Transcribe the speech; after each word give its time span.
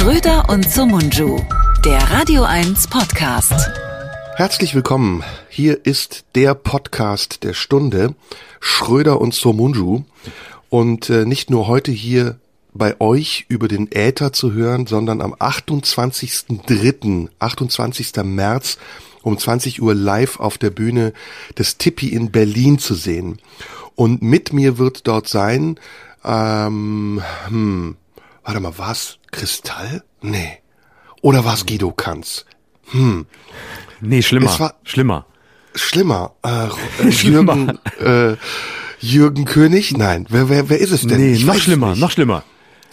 Schröder 0.00 0.48
und 0.48 0.64
Somunju, 0.72 1.38
der 1.84 2.00
Radio 2.10 2.44
1 2.44 2.86
Podcast. 2.86 3.52
Herzlich 4.34 4.74
willkommen. 4.74 5.22
Hier 5.50 5.84
ist 5.84 6.24
der 6.34 6.54
Podcast 6.54 7.44
der 7.44 7.52
Stunde, 7.52 8.14
Schröder 8.60 9.20
und 9.20 9.34
Somunju. 9.34 10.04
Und 10.70 11.10
äh, 11.10 11.26
nicht 11.26 11.50
nur 11.50 11.66
heute 11.66 11.92
hier 11.92 12.38
bei 12.72 12.98
euch 12.98 13.44
über 13.50 13.68
den 13.68 13.92
Äther 13.92 14.32
zu 14.32 14.54
hören, 14.54 14.86
sondern 14.86 15.20
am 15.20 15.34
28.03., 15.34 17.28
28. 17.38 18.12
März 18.24 18.78
um 19.20 19.36
20 19.36 19.82
Uhr 19.82 19.94
live 19.94 20.40
auf 20.40 20.56
der 20.56 20.70
Bühne 20.70 21.12
des 21.58 21.76
Tippi 21.76 22.08
in 22.08 22.30
Berlin 22.30 22.78
zu 22.78 22.94
sehen. 22.94 23.38
Und 23.96 24.22
mit 24.22 24.54
mir 24.54 24.78
wird 24.78 25.06
dort 25.06 25.28
sein, 25.28 25.78
ähm, 26.24 27.22
hm, 27.48 27.96
warte 28.44 28.60
mal, 28.60 28.72
was? 28.76 29.18
Kristall? 29.30 30.02
Nee. 30.22 30.58
Oder 31.22 31.44
was 31.44 31.66
Guido 31.66 31.92
Kanz? 31.92 32.44
Hm. 32.90 33.26
Nee, 34.00 34.22
schlimmer. 34.22 34.58
War, 34.58 34.74
schlimmer. 34.82 35.26
Schlimmer. 35.74 36.34
Äh, 36.42 37.10
schlimmer. 37.12 37.54
Jürgen, 37.54 37.78
äh, 38.00 38.36
Jürgen 39.00 39.44
König? 39.44 39.96
Nein. 39.96 40.26
Wer, 40.28 40.48
wer, 40.48 40.68
wer 40.68 40.78
ist 40.78 40.90
es 40.90 41.06
denn? 41.06 41.18
Nee, 41.20 41.34
ich 41.34 41.44
noch 41.44 41.56
schlimmer, 41.56 41.94
noch 41.94 42.10
schlimmer. 42.10 42.42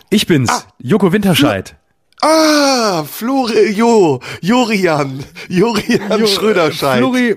Ich 0.10 0.28
bin's, 0.28 0.50
ah, 0.50 0.64
Joko 0.80 1.12
Winterscheid. 1.12 1.77
Ah, 2.22 3.04
Flori, 3.04 3.74
Jo, 3.74 4.20
Jorian, 4.42 5.24
Jorian 5.50 6.20
jo, 6.20 6.26
Schröderscheid. 6.26 6.98
Flori, 6.98 7.36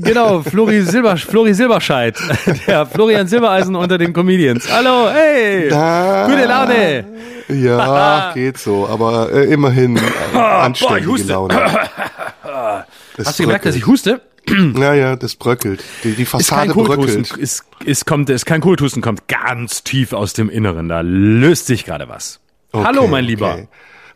genau, 0.00 0.42
Flori 0.42 0.82
Silber, 0.82 1.16
Flori 1.16 1.54
Silberscheid. 1.54 2.16
Der 2.66 2.86
Florian 2.86 3.28
Silbereisen 3.28 3.76
unter 3.76 3.98
den 3.98 4.12
Comedians. 4.12 4.68
Hallo, 4.68 5.08
hey, 5.12 5.68
da, 5.68 6.26
gute 6.26 6.44
Laune. 6.44 7.04
Ja, 7.48 8.32
geht 8.34 8.58
so, 8.58 8.88
aber 8.88 9.30
äh, 9.32 9.44
immerhin 9.44 9.96
äh, 9.96 10.36
anständige 10.36 11.06
Boah, 11.06 11.48
Laune. 11.48 11.60
Das 13.16 13.28
Hast 13.28 13.38
du 13.38 13.44
gemerkt, 13.44 13.64
dass 13.64 13.76
ich 13.76 13.86
huste? 13.86 14.20
Naja, 14.48 15.16
das 15.16 15.36
bröckelt. 15.36 15.82
Die, 16.04 16.12
die 16.12 16.24
Fassade 16.26 16.68
ist 16.68 16.74
kein 16.74 16.84
bröckelt. 16.84 17.36
Ist, 17.36 17.64
ist, 17.84 18.06
kommt, 18.06 18.28
ist 18.30 18.44
kein 18.44 18.60
Kohltusten, 18.60 19.02
kommt 19.02 19.26
ganz 19.26 19.82
tief 19.82 20.12
aus 20.12 20.34
dem 20.34 20.50
Inneren. 20.50 20.88
Da 20.88 21.00
löst 21.00 21.66
sich 21.66 21.84
gerade 21.84 22.08
was. 22.08 22.40
Okay, 22.72 22.84
Hallo, 22.84 23.06
mein 23.08 23.24
Lieber. 23.24 23.54
Okay. 23.54 23.68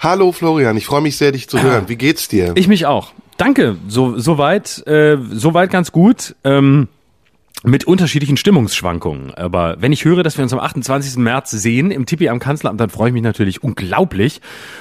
Hallo 0.03 0.33
Florian, 0.33 0.79
ich 0.79 0.87
freue 0.87 1.03
mich 1.03 1.19
sehr, 1.19 1.31
dich 1.31 1.47
zu 1.47 1.63
hören. 1.63 1.85
Wie 1.89 1.97
geht's 1.97 2.27
dir? 2.27 2.53
Ich 2.55 2.69
mich 2.69 2.87
auch. 2.87 3.13
Danke. 3.37 3.77
So 3.87 4.19
soweit, 4.19 4.87
äh, 4.87 5.19
soweit 5.31 5.71
ganz 5.71 5.93
gut. 5.93 6.37
Ähm, 6.43 6.89
mit 7.65 7.85
unterschiedlichen 7.85 8.39
Stimmungsschwankungen. 8.39 9.35
Aber 9.35 9.77
wenn 9.81 9.93
ich 9.93 10.07
höre, 10.07 10.23
dass 10.23 10.39
wir 10.39 10.43
uns 10.43 10.55
am 10.55 10.59
28. 10.59 11.19
März 11.19 11.51
sehen 11.51 11.91
im 11.91 12.07
Tipi 12.07 12.31
am 12.31 12.39
Kanzleramt, 12.39 12.81
dann 12.81 12.89
freue 12.89 13.09
ich 13.09 13.13
mich 13.13 13.23
natürlich 13.23 13.63
unglaublich 13.63 14.41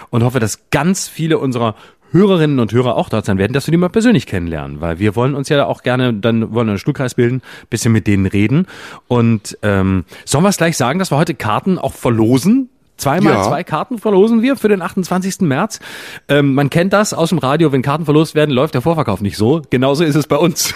und 0.10 0.24
hoffe, 0.24 0.40
dass 0.40 0.70
ganz 0.70 1.10
viele 1.10 1.38
unserer 1.38 1.76
Hörerinnen 2.12 2.60
und 2.60 2.72
Hörer 2.72 2.96
auch 2.96 3.10
dort 3.10 3.26
sein 3.26 3.38
werden, 3.38 3.52
dass 3.52 3.68
wir 3.68 3.72
die 3.74 3.78
mal 3.78 3.90
persönlich 3.90 4.26
kennenlernen, 4.26 4.80
weil 4.80 5.00
wir 5.00 5.18
wollen 5.18 5.36
uns 5.36 5.50
ja 5.50 5.66
auch 5.66 5.84
gerne, 5.84 6.14
dann 6.14 6.54
wollen 6.54 6.68
wir 6.68 6.72
einen 6.72 6.80
Stuhlkreis 6.80 7.16
bilden, 7.16 7.42
bisschen 7.70 7.92
mit 7.92 8.08
denen 8.08 8.26
reden. 8.26 8.66
Und 9.10 9.58
ähm, 9.64 10.06
sollen 10.24 10.46
wir 10.46 10.50
es 10.50 10.58
gleich 10.58 10.78
sagen, 10.78 11.00
dass 11.00 11.12
wir 11.12 11.18
heute 11.18 11.36
Karten 11.36 11.78
auch 11.78 11.94
verlosen? 11.94 12.70
Zweimal 13.00 13.34
ja. 13.34 13.44
zwei 13.44 13.64
Karten 13.64 13.98
verlosen 13.98 14.42
wir 14.42 14.56
für 14.56 14.68
den 14.68 14.82
28. 14.82 15.42
März. 15.42 15.80
Ähm, 16.28 16.54
man 16.54 16.70
kennt 16.70 16.94
das 16.94 17.14
aus 17.14 17.30
dem 17.30 17.38
Radio, 17.38 17.72
wenn 17.72 17.82
Karten 17.82 18.06
verlost 18.06 18.36
werden, 18.36 18.52
läuft 18.52 18.74
der 18.74 18.82
Vorverkauf 18.82 19.22
nicht 19.22 19.38
so. 19.38 19.62
Genauso 19.70 20.04
ist 20.04 20.16
es 20.16 20.28
bei 20.28 20.36
uns. 20.36 20.74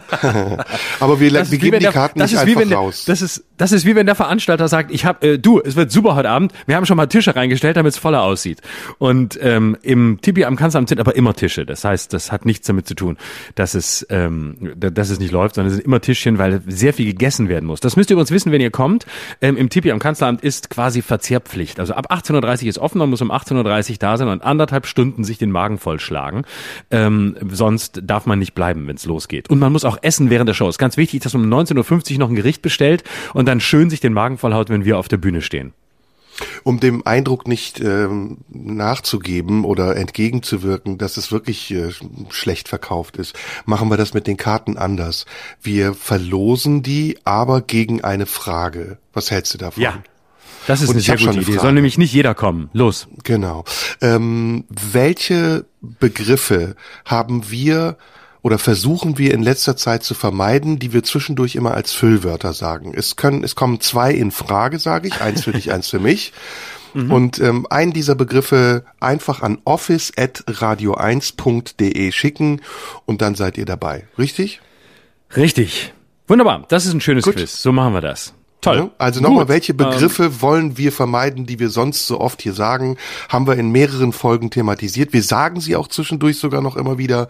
Aber 1.00 1.20
wir, 1.20 1.32
wir 1.32 1.58
geben 1.58 1.78
die 1.78 1.86
Karten 1.86 2.18
der, 2.18 2.26
nicht 2.26 2.38
einfach 2.38 2.60
wenn, 2.60 2.72
raus. 2.72 3.04
Das 3.06 3.22
ist, 3.22 3.44
das 3.56 3.72
ist 3.72 3.84
wie 3.84 3.94
wenn 3.94 4.06
der 4.06 4.14
Veranstalter 4.14 4.68
sagt, 4.68 4.90
ich 4.90 5.04
hab, 5.04 5.22
äh, 5.22 5.38
du, 5.38 5.60
es 5.60 5.76
wird 5.76 5.90
super 5.90 6.14
heute 6.14 6.30
Abend, 6.30 6.52
wir 6.66 6.76
haben 6.76 6.86
schon 6.86 6.96
mal 6.96 7.06
Tische 7.06 7.36
reingestellt, 7.36 7.76
damit 7.76 7.92
es 7.92 7.98
voller 7.98 8.22
aussieht. 8.22 8.60
Und 8.98 9.38
ähm, 9.42 9.76
im 9.82 10.20
Tipi 10.20 10.44
am 10.44 10.56
Kanzleramt 10.56 10.88
sind 10.88 11.00
aber 11.00 11.16
immer 11.16 11.34
Tische. 11.34 11.66
Das 11.66 11.84
heißt, 11.84 12.12
das 12.12 12.32
hat 12.32 12.44
nichts 12.44 12.66
damit 12.66 12.86
zu 12.86 12.94
tun, 12.94 13.16
dass 13.54 13.74
es, 13.74 14.06
ähm, 14.10 14.72
dass 14.76 15.10
es 15.10 15.18
nicht 15.18 15.32
läuft, 15.32 15.56
sondern 15.56 15.70
es 15.70 15.76
sind 15.76 15.86
immer 15.86 16.00
Tischchen, 16.00 16.38
weil 16.38 16.62
sehr 16.66 16.92
viel 16.92 17.06
gegessen 17.06 17.48
werden 17.48 17.66
muss. 17.66 17.80
Das 17.80 17.96
müsst 17.96 18.10
ihr 18.10 18.14
übrigens 18.14 18.30
wissen, 18.30 18.52
wenn 18.52 18.60
ihr 18.60 18.70
kommt. 18.70 19.06
Ähm, 19.40 19.56
Im 19.56 19.68
Tipi 19.68 19.90
am 19.92 19.98
Kanzleramt 19.98 20.42
ist 20.42 20.70
quasi 20.70 21.02
Verzehrpflicht. 21.02 21.80
Also 21.80 21.94
ab 21.94 22.12
18.30 22.12 22.62
Uhr 22.62 22.68
ist 22.68 22.78
offen, 22.78 22.98
man 22.98 23.10
muss 23.10 23.20
um 23.20 23.30
18.30 23.30 23.90
Uhr 23.92 23.96
da 23.98 24.16
sein 24.16 24.28
und 24.28 24.42
anderthalb 24.42 24.86
Stunden 24.86 25.24
sich 25.24 25.38
den 25.38 25.50
Magen 25.50 25.78
vollschlagen. 25.78 26.44
Ähm, 26.90 27.36
sonst 27.50 28.00
darf 28.04 28.26
man 28.26 28.38
nicht 28.38 28.54
bleiben, 28.54 28.86
wenn 28.86 28.96
es 28.96 29.06
losgeht. 29.06 29.50
Und 29.50 29.58
man 29.58 29.72
muss 29.72 29.81
auch 29.84 29.98
essen 30.02 30.30
während 30.30 30.48
der 30.48 30.54
Show. 30.54 30.68
Es 30.68 30.74
ist 30.74 30.78
ganz 30.78 30.96
wichtig, 30.96 31.22
dass 31.22 31.34
man 31.34 31.44
um 31.44 31.60
19.50 31.60 32.12
Uhr 32.12 32.18
noch 32.18 32.28
ein 32.28 32.34
Gericht 32.34 32.62
bestellt 32.62 33.04
und 33.34 33.46
dann 33.46 33.60
schön 33.60 33.90
sich 33.90 34.00
den 34.00 34.12
Magen 34.12 34.38
vollhaut, 34.38 34.68
wenn 34.68 34.84
wir 34.84 34.98
auf 34.98 35.08
der 35.08 35.16
Bühne 35.18 35.42
stehen. 35.42 35.72
Um 36.64 36.80
dem 36.80 37.06
Eindruck 37.06 37.46
nicht 37.46 37.80
ähm, 37.80 38.38
nachzugeben 38.48 39.64
oder 39.64 39.96
entgegenzuwirken, 39.96 40.96
dass 40.96 41.18
es 41.18 41.30
wirklich 41.30 41.70
äh, 41.72 41.90
schlecht 42.30 42.68
verkauft 42.68 43.18
ist, 43.18 43.38
machen 43.66 43.90
wir 43.90 43.96
das 43.98 44.14
mit 44.14 44.26
den 44.26 44.38
Karten 44.38 44.78
anders. 44.78 45.26
Wir 45.60 45.92
verlosen 45.92 46.82
die, 46.82 47.18
aber 47.24 47.60
gegen 47.60 48.02
eine 48.02 48.26
Frage. 48.26 48.98
Was 49.12 49.30
hältst 49.30 49.52
du 49.54 49.58
davon? 49.58 49.82
Ja. 49.82 50.02
Das 50.66 50.80
ist 50.80 50.88
Und 50.88 50.94
eine 50.94 51.02
sehr 51.02 51.16
gute 51.16 51.40
Idee. 51.40 51.58
Soll 51.58 51.72
nämlich 51.72 51.98
nicht 51.98 52.12
jeder 52.12 52.34
kommen. 52.34 52.70
Los. 52.72 53.08
Genau. 53.24 53.64
Ähm, 54.00 54.64
welche 54.70 55.66
Begriffe 55.80 56.76
haben 57.04 57.50
wir 57.50 57.96
oder 58.42 58.58
versuchen 58.58 59.18
wir 59.18 59.32
in 59.32 59.42
letzter 59.42 59.76
Zeit 59.76 60.02
zu 60.02 60.14
vermeiden, 60.14 60.78
die 60.78 60.92
wir 60.92 61.02
zwischendurch 61.02 61.54
immer 61.54 61.74
als 61.74 61.92
Füllwörter 61.92 62.52
sagen. 62.52 62.92
Es 62.94 63.16
können, 63.16 63.44
es 63.44 63.54
kommen 63.54 63.80
zwei 63.80 64.12
in 64.12 64.30
Frage, 64.30 64.78
sage 64.78 65.08
ich, 65.08 65.20
eins 65.20 65.44
für 65.44 65.52
dich, 65.52 65.72
eins 65.72 65.88
für 65.88 66.00
mich. 66.00 66.32
Mhm. 66.94 67.10
Und 67.10 67.40
ähm, 67.40 67.66
einen 67.70 67.94
dieser 67.94 68.14
Begriffe 68.14 68.84
einfach 69.00 69.40
an 69.40 69.56
office@radio1.de 69.64 72.12
schicken 72.12 72.60
und 73.06 73.22
dann 73.22 73.34
seid 73.34 73.56
ihr 73.56 73.64
dabei. 73.64 74.06
Richtig? 74.18 74.60
Richtig. 75.34 75.94
Wunderbar. 76.28 76.66
Das 76.68 76.84
ist 76.84 76.92
ein 76.92 77.00
schönes 77.00 77.24
Gut. 77.24 77.36
Quiz. 77.36 77.62
So 77.62 77.72
machen 77.72 77.94
wir 77.94 78.02
das. 78.02 78.34
Toll. 78.62 78.92
Also 78.96 79.20
nochmal, 79.20 79.48
welche 79.48 79.74
Begriffe 79.74 80.26
ähm, 80.26 80.40
wollen 80.40 80.78
wir 80.78 80.92
vermeiden, 80.92 81.46
die 81.46 81.58
wir 81.58 81.68
sonst 81.68 82.06
so 82.06 82.20
oft 82.20 82.40
hier 82.42 82.52
sagen? 82.52 82.96
Haben 83.28 83.48
wir 83.48 83.56
in 83.56 83.72
mehreren 83.72 84.12
Folgen 84.12 84.50
thematisiert. 84.50 85.12
Wir 85.12 85.24
sagen 85.24 85.60
sie 85.60 85.74
auch 85.74 85.88
zwischendurch 85.88 86.38
sogar 86.38 86.62
noch 86.62 86.76
immer 86.76 86.96
wieder 86.96 87.26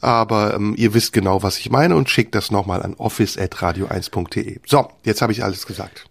aber 0.00 0.54
ähm, 0.54 0.74
ihr 0.76 0.94
wisst 0.94 1.12
genau, 1.12 1.42
was 1.42 1.58
ich 1.58 1.70
meine 1.70 1.96
und 1.96 2.10
schickt 2.10 2.34
das 2.34 2.50
nochmal 2.50 2.82
an 2.82 2.94
office.radio1.de. 2.94 4.60
So, 4.66 4.90
jetzt 5.04 5.22
habe 5.22 5.32
ich 5.32 5.42
alles 5.44 5.66
gesagt. 5.66 6.06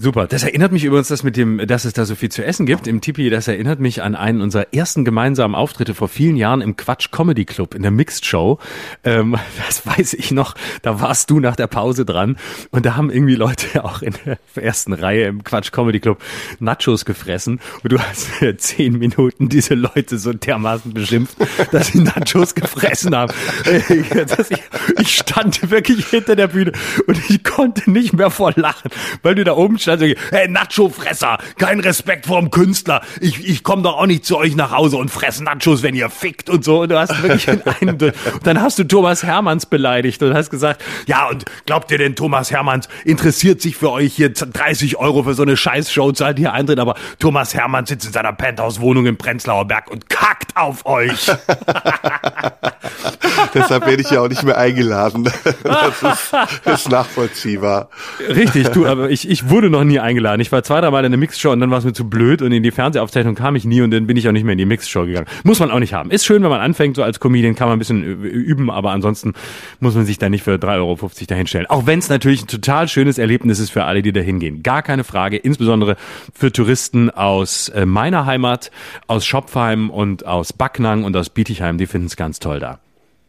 Super. 0.00 0.28
Das 0.28 0.44
erinnert 0.44 0.70
mich 0.70 0.84
übrigens, 0.84 1.08
dass 1.08 1.24
mit 1.24 1.36
dem, 1.36 1.66
dass 1.66 1.84
es 1.84 1.92
da 1.92 2.04
so 2.04 2.14
viel 2.14 2.28
zu 2.28 2.44
essen 2.44 2.66
gibt 2.66 2.86
im 2.86 3.00
Tipi. 3.00 3.30
Das 3.30 3.48
erinnert 3.48 3.80
mich 3.80 4.00
an 4.00 4.14
einen 4.14 4.42
unserer 4.42 4.72
ersten 4.72 5.04
gemeinsamen 5.04 5.56
Auftritte 5.56 5.92
vor 5.92 6.06
vielen 6.06 6.36
Jahren 6.36 6.60
im 6.60 6.76
Quatsch 6.76 7.10
Comedy 7.10 7.44
Club 7.44 7.74
in 7.74 7.82
der 7.82 7.90
Mixed 7.90 8.24
Show. 8.24 8.60
Ähm, 9.02 9.36
das 9.66 9.84
weiß 9.84 10.14
ich 10.14 10.30
noch. 10.30 10.54
Da 10.82 11.00
warst 11.00 11.30
du 11.30 11.40
nach 11.40 11.56
der 11.56 11.66
Pause 11.66 12.04
dran 12.04 12.36
und 12.70 12.86
da 12.86 12.94
haben 12.94 13.10
irgendwie 13.10 13.34
Leute 13.34 13.84
auch 13.84 14.02
in 14.02 14.14
der 14.24 14.38
ersten 14.54 14.92
Reihe 14.92 15.26
im 15.26 15.42
Quatsch 15.42 15.72
Comedy 15.72 15.98
Club 15.98 16.22
Nachos 16.60 17.04
gefressen 17.04 17.60
und 17.82 17.92
du 17.92 17.98
hast 17.98 18.28
zehn 18.58 18.98
Minuten 18.98 19.48
diese 19.48 19.74
Leute 19.74 20.18
so 20.18 20.32
dermaßen 20.32 20.94
beschimpft, 20.94 21.36
dass 21.72 21.88
sie 21.88 22.00
Nachos 22.00 22.54
gefressen 22.54 23.16
haben. 23.16 23.32
Ich, 23.66 25.00
ich 25.00 25.16
stand 25.16 25.70
wirklich 25.72 26.06
hinter 26.06 26.36
der 26.36 26.46
Bühne 26.48 26.70
und 27.08 27.18
ich 27.28 27.42
konnte 27.42 27.90
nicht 27.90 28.12
mehr 28.12 28.30
vor 28.30 28.52
Lachen, 28.54 28.92
weil 29.22 29.34
du 29.34 29.42
da 29.42 29.56
oben 29.56 29.78
stand 29.88 30.00
so, 30.00 30.06
hey, 30.30 30.48
Nacho-Fresser, 30.48 31.38
kein 31.56 31.80
Respekt 31.80 32.26
vorm 32.26 32.50
Künstler. 32.50 33.00
Ich, 33.20 33.48
ich 33.48 33.62
komme 33.62 33.82
doch 33.82 33.96
auch 33.98 34.06
nicht 34.06 34.24
zu 34.24 34.36
euch 34.36 34.54
nach 34.54 34.70
Hause 34.70 34.96
und 34.96 35.10
fress 35.10 35.40
Nachos, 35.40 35.82
wenn 35.82 35.94
ihr 35.94 36.10
fickt 36.10 36.50
und 36.50 36.64
so. 36.64 36.82
Und 36.82 36.90
du 36.90 36.98
hast 36.98 37.22
wirklich 37.22 37.48
in 37.48 37.62
einem, 37.62 37.98
und 37.98 38.46
dann 38.46 38.60
hast 38.60 38.78
du 38.78 38.84
Thomas 38.84 39.22
Hermanns 39.22 39.66
beleidigt 39.66 40.22
und 40.22 40.34
hast 40.34 40.50
gesagt, 40.50 40.82
ja, 41.06 41.28
und 41.28 41.44
glaubt 41.66 41.90
ihr 41.90 41.98
denn, 41.98 42.16
Thomas 42.16 42.50
Hermanns 42.50 42.88
interessiert 43.04 43.62
sich 43.62 43.76
für 43.76 43.90
euch 43.90 44.14
hier 44.14 44.32
30 44.32 44.96
Euro 44.98 45.22
für 45.22 45.34
so 45.34 45.42
eine 45.42 45.56
Scheißshow, 45.56 46.12
zahlt 46.12 46.38
hier 46.38 46.52
Eintritt, 46.52 46.78
aber 46.78 46.94
Thomas 47.18 47.54
Hermanns 47.54 47.88
sitzt 47.88 48.06
in 48.06 48.12
seiner 48.12 48.32
Penthouse-Wohnung 48.32 49.06
im 49.06 49.16
Prenzlauer 49.16 49.66
Berg 49.66 49.90
und 49.90 50.08
kackt 50.10 50.56
auf 50.56 50.84
euch. 50.86 51.28
Deshalb 53.58 53.86
werde 53.86 54.02
ich 54.02 54.10
ja 54.10 54.20
auch 54.20 54.28
nicht 54.28 54.42
mehr 54.42 54.58
eingeladen. 54.58 55.28
Das 55.62 56.02
ist, 56.02 56.34
ist 56.64 56.88
nachvollziehbar. 56.90 57.90
Richtig, 58.26 58.68
du, 58.68 58.86
aber 58.86 59.10
ich, 59.10 59.28
ich 59.28 59.48
wurde 59.50 59.70
noch 59.70 59.84
nie 59.84 59.98
eingeladen. 59.98 60.40
Ich 60.40 60.50
war 60.50 60.62
zwei, 60.62 60.80
drei 60.80 60.90
Mal 60.90 61.04
in 61.04 61.12
der 61.12 61.18
Mixshow 61.18 61.50
und 61.50 61.60
dann 61.60 61.70
war 61.70 61.78
es 61.78 61.84
mir 61.84 61.92
zu 61.92 62.08
blöd 62.08 62.42
und 62.42 62.52
in 62.52 62.62
die 62.62 62.70
Fernsehaufzeichnung 62.70 63.34
kam 63.34 63.56
ich 63.56 63.64
nie 63.64 63.80
und 63.82 63.90
dann 63.90 64.06
bin 64.06 64.16
ich 64.16 64.28
auch 64.28 64.32
nicht 64.32 64.44
mehr 64.44 64.52
in 64.52 64.58
die 64.58 64.66
Mixshow 64.66 65.04
gegangen. 65.04 65.26
Muss 65.44 65.58
man 65.58 65.70
auch 65.70 65.78
nicht 65.78 65.94
haben. 65.94 66.10
Ist 66.10 66.24
schön, 66.24 66.42
wenn 66.42 66.50
man 66.50 66.60
anfängt, 66.60 66.96
so 66.96 67.02
als 67.02 67.20
Comedian 67.20 67.54
kann 67.54 67.68
man 67.68 67.76
ein 67.76 67.78
bisschen 67.78 68.02
üben, 68.02 68.70
aber 68.70 68.90
ansonsten 68.90 69.34
muss 69.80 69.94
man 69.94 70.06
sich 70.06 70.18
da 70.18 70.28
nicht 70.28 70.44
für 70.44 70.54
3,50 70.54 70.76
Euro 70.76 71.10
dahinstellen. 71.26 71.66
Auch 71.66 71.86
wenn 71.86 71.98
es 71.98 72.08
natürlich 72.08 72.42
ein 72.42 72.48
total 72.48 72.88
schönes 72.88 73.18
Erlebnis 73.18 73.58
ist 73.58 73.70
für 73.70 73.84
alle, 73.84 74.02
die 74.02 74.12
da 74.12 74.20
hingehen. 74.20 74.62
Gar 74.62 74.82
keine 74.82 75.04
Frage, 75.04 75.36
insbesondere 75.36 75.96
für 76.32 76.52
Touristen 76.52 77.10
aus 77.10 77.68
äh, 77.68 77.86
meiner 77.86 78.26
Heimat, 78.26 78.70
aus 79.06 79.26
Schopfheim 79.26 79.90
und 79.90 80.26
aus 80.26 80.52
Backnang 80.52 81.04
und 81.04 81.16
aus 81.16 81.30
Bietigheim, 81.30 81.78
die 81.78 81.86
finden 81.86 82.06
es 82.06 82.16
ganz 82.16 82.38
toll 82.38 82.60
da. 82.60 82.78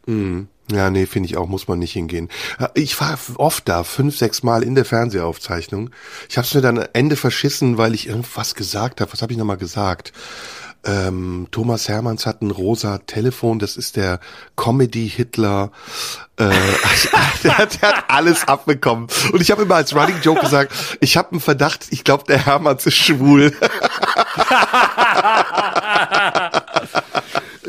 Mhm. 0.06 0.48
Ja, 0.70 0.88
nee, 0.88 1.06
finde 1.06 1.28
ich 1.28 1.36
auch, 1.36 1.48
muss 1.48 1.66
man 1.66 1.80
nicht 1.80 1.92
hingehen. 1.92 2.28
Ich 2.74 3.00
war 3.00 3.18
oft 3.36 3.68
da, 3.68 3.82
fünf, 3.82 4.16
sechs 4.16 4.42
Mal 4.42 4.62
in 4.62 4.76
der 4.76 4.84
Fernsehaufzeichnung. 4.84 5.90
Ich 6.28 6.36
habe 6.36 6.46
es 6.46 6.54
mir 6.54 6.60
dann 6.60 6.78
Ende 6.92 7.16
verschissen, 7.16 7.76
weil 7.76 7.92
ich 7.94 8.06
irgendwas 8.06 8.54
gesagt 8.54 9.00
habe. 9.00 9.12
Was 9.12 9.20
habe 9.20 9.32
ich 9.32 9.38
nochmal 9.38 9.56
gesagt? 9.56 10.12
Ähm, 10.82 11.48
Thomas 11.50 11.88
Hermanns 11.90 12.24
hat 12.24 12.40
ein 12.40 12.50
rosa 12.50 12.98
Telefon, 12.98 13.58
das 13.58 13.76
ist 13.76 13.96
der 13.96 14.18
Comedy-Hitler. 14.56 15.72
Äh, 16.36 16.48
der, 17.44 17.58
hat, 17.58 17.82
der 17.82 17.88
hat 17.90 18.04
alles 18.08 18.48
abbekommen. 18.48 19.08
Und 19.32 19.42
ich 19.42 19.50
habe 19.50 19.62
immer 19.62 19.74
als 19.74 19.94
Running 19.94 20.22
Joke 20.22 20.40
gesagt, 20.40 20.72
ich 21.00 21.18
habe 21.18 21.32
einen 21.32 21.40
Verdacht, 21.40 21.88
ich 21.90 22.02
glaube, 22.04 22.24
der 22.24 22.46
Hermanns 22.46 22.86
ist 22.86 22.96
schwul. 22.96 23.52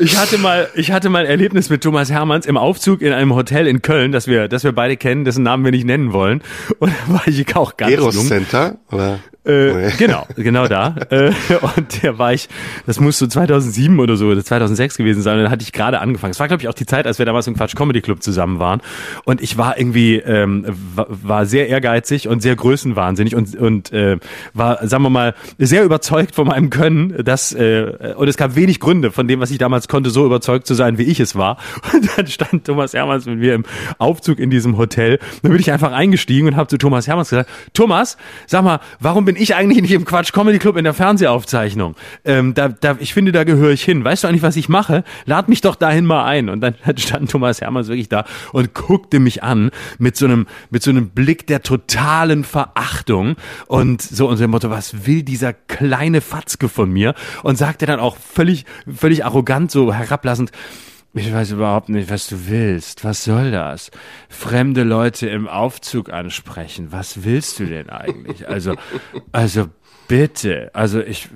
Ich 0.02 0.16
hatte 0.16 0.36
mal, 0.36 0.68
ich 0.74 0.90
hatte 0.90 1.10
mal 1.10 1.20
ein 1.20 1.26
Erlebnis 1.26 1.70
mit 1.70 1.80
Thomas 1.80 2.10
Hermanns 2.10 2.44
im 2.46 2.56
Aufzug 2.56 3.02
in 3.02 3.12
einem 3.12 3.36
Hotel 3.36 3.68
in 3.68 3.82
Köln, 3.82 4.10
das 4.10 4.26
wir, 4.26 4.48
das 4.48 4.64
wir 4.64 4.72
beide 4.72 4.96
kennen, 4.96 5.24
dessen 5.24 5.44
Namen 5.44 5.64
wir 5.64 5.70
nicht 5.70 5.86
nennen 5.86 6.12
wollen. 6.12 6.42
Und 6.80 6.90
da 6.90 7.14
war 7.14 7.28
ich 7.28 7.54
auch 7.54 7.76
ganz 7.76 7.92
Eros 7.92 8.16
jung. 8.16 8.26
Center, 8.26 8.78
oder? 8.90 9.20
Äh, 9.44 9.90
genau, 9.98 10.26
genau 10.36 10.68
da. 10.68 10.94
Äh, 11.12 11.32
und 11.76 12.02
der 12.02 12.18
war 12.18 12.32
ich, 12.32 12.48
das 12.86 12.98
muss 12.98 13.18
so 13.18 13.26
2007 13.26 13.98
oder 13.98 14.16
so, 14.16 14.28
oder 14.28 14.42
2006 14.42 14.96
gewesen 14.96 15.20
sein. 15.20 15.36
Und 15.36 15.44
dann 15.44 15.52
hatte 15.52 15.62
ich 15.62 15.72
gerade 15.72 16.00
angefangen. 16.00 16.30
Es 16.30 16.40
war, 16.40 16.48
glaube 16.48 16.62
ich, 16.62 16.68
auch 16.68 16.74
die 16.74 16.86
Zeit, 16.86 17.06
als 17.06 17.18
wir 17.18 17.26
damals 17.26 17.46
im 17.48 17.54
Quatsch 17.54 17.74
Comedy 17.74 18.00
Club 18.00 18.22
zusammen 18.22 18.58
waren. 18.58 18.80
Und 19.24 19.42
ich 19.42 19.58
war 19.58 19.78
irgendwie, 19.78 20.16
ähm, 20.16 20.64
war, 20.94 21.06
war 21.08 21.46
sehr 21.46 21.68
ehrgeizig 21.68 22.28
und 22.28 22.40
sehr 22.40 22.56
größenwahnsinnig 22.56 23.34
und, 23.34 23.56
und 23.56 23.92
äh, 23.92 24.16
war, 24.54 24.86
sagen 24.86 25.02
wir 25.02 25.10
mal, 25.10 25.34
sehr 25.58 25.84
überzeugt 25.84 26.34
von 26.34 26.46
meinem 26.46 26.70
Können. 26.70 27.22
Dass, 27.24 27.52
äh, 27.52 28.14
und 28.16 28.28
es 28.28 28.36
gab 28.36 28.54
wenig 28.54 28.80
Gründe 28.80 29.10
von 29.10 29.28
dem, 29.28 29.40
was 29.40 29.50
ich 29.50 29.58
damals 29.58 29.88
konnte, 29.88 30.10
so 30.10 30.24
überzeugt 30.24 30.66
zu 30.66 30.74
sein, 30.74 30.96
wie 30.98 31.04
ich 31.04 31.20
es 31.20 31.36
war. 31.36 31.58
Und 31.92 32.08
dann 32.16 32.26
stand 32.26 32.64
Thomas 32.64 32.94
Hermanns 32.94 33.26
mit 33.26 33.38
mir 33.38 33.54
im 33.54 33.64
Aufzug 33.98 34.38
in 34.38 34.50
diesem 34.50 34.78
Hotel. 34.78 35.18
Dann 35.42 35.52
bin 35.52 35.60
ich 35.60 35.72
einfach 35.72 35.92
eingestiegen 35.92 36.48
und 36.48 36.56
habe 36.56 36.68
zu 36.68 36.78
Thomas 36.78 37.06
Hermanns 37.06 37.30
gesagt, 37.30 37.50
Thomas, 37.74 38.16
sag 38.46 38.64
mal, 38.64 38.80
warum 39.00 39.24
bin 39.24 39.31
ich 39.36 39.54
eigentlich 39.54 39.82
nicht 39.82 39.92
im 39.92 40.04
Quatsch 40.04 40.32
Comedy 40.32 40.58
Club 40.58 40.76
in 40.76 40.84
der 40.84 40.94
Fernsehaufzeichnung? 40.94 41.94
Ähm, 42.24 42.54
da, 42.54 42.68
da, 42.68 42.96
ich 42.98 43.14
finde, 43.14 43.32
da 43.32 43.44
gehöre 43.44 43.70
ich 43.70 43.82
hin. 43.82 44.04
Weißt 44.04 44.24
du 44.24 44.28
eigentlich, 44.28 44.42
was 44.42 44.56
ich 44.56 44.68
mache? 44.68 45.04
Lad 45.24 45.48
mich 45.48 45.60
doch 45.60 45.74
dahin 45.74 46.04
mal 46.06 46.24
ein. 46.24 46.48
Und 46.48 46.60
dann 46.60 46.74
stand 46.96 47.30
Thomas 47.30 47.60
Hermanns 47.60 47.88
wirklich 47.88 48.08
da 48.08 48.24
und 48.52 48.74
guckte 48.74 49.20
mich 49.20 49.42
an 49.42 49.70
mit 49.98 50.16
so 50.16 50.26
einem, 50.26 50.46
mit 50.70 50.82
so 50.82 50.90
einem 50.90 51.10
Blick 51.10 51.46
der 51.46 51.62
totalen 51.62 52.44
Verachtung 52.44 53.36
und 53.66 54.02
so 54.02 54.28
unter 54.28 54.42
dem 54.42 54.50
Motto, 54.50 54.70
was 54.70 55.06
will 55.06 55.22
dieser 55.22 55.52
kleine 55.52 56.20
Fatzke 56.20 56.68
von 56.68 56.90
mir? 56.90 57.14
Und 57.42 57.56
sagte 57.56 57.86
dann 57.86 58.00
auch 58.00 58.16
völlig, 58.16 58.64
völlig 58.92 59.24
arrogant, 59.24 59.70
so 59.70 59.92
herablassend, 59.92 60.52
ich 61.14 61.32
weiß 61.32 61.52
überhaupt 61.52 61.88
nicht, 61.90 62.10
was 62.10 62.26
du 62.26 62.48
willst. 62.48 63.04
Was 63.04 63.24
soll 63.24 63.50
das? 63.50 63.90
Fremde 64.28 64.82
Leute 64.82 65.28
im 65.28 65.46
Aufzug 65.46 66.10
ansprechen. 66.10 66.90
Was 66.90 67.24
willst 67.24 67.58
du 67.58 67.66
denn 67.66 67.90
eigentlich? 67.90 68.48
Also, 68.48 68.74
also 69.30 69.68
bitte. 70.08 70.70
Also 70.74 71.00
ich, 71.00 71.28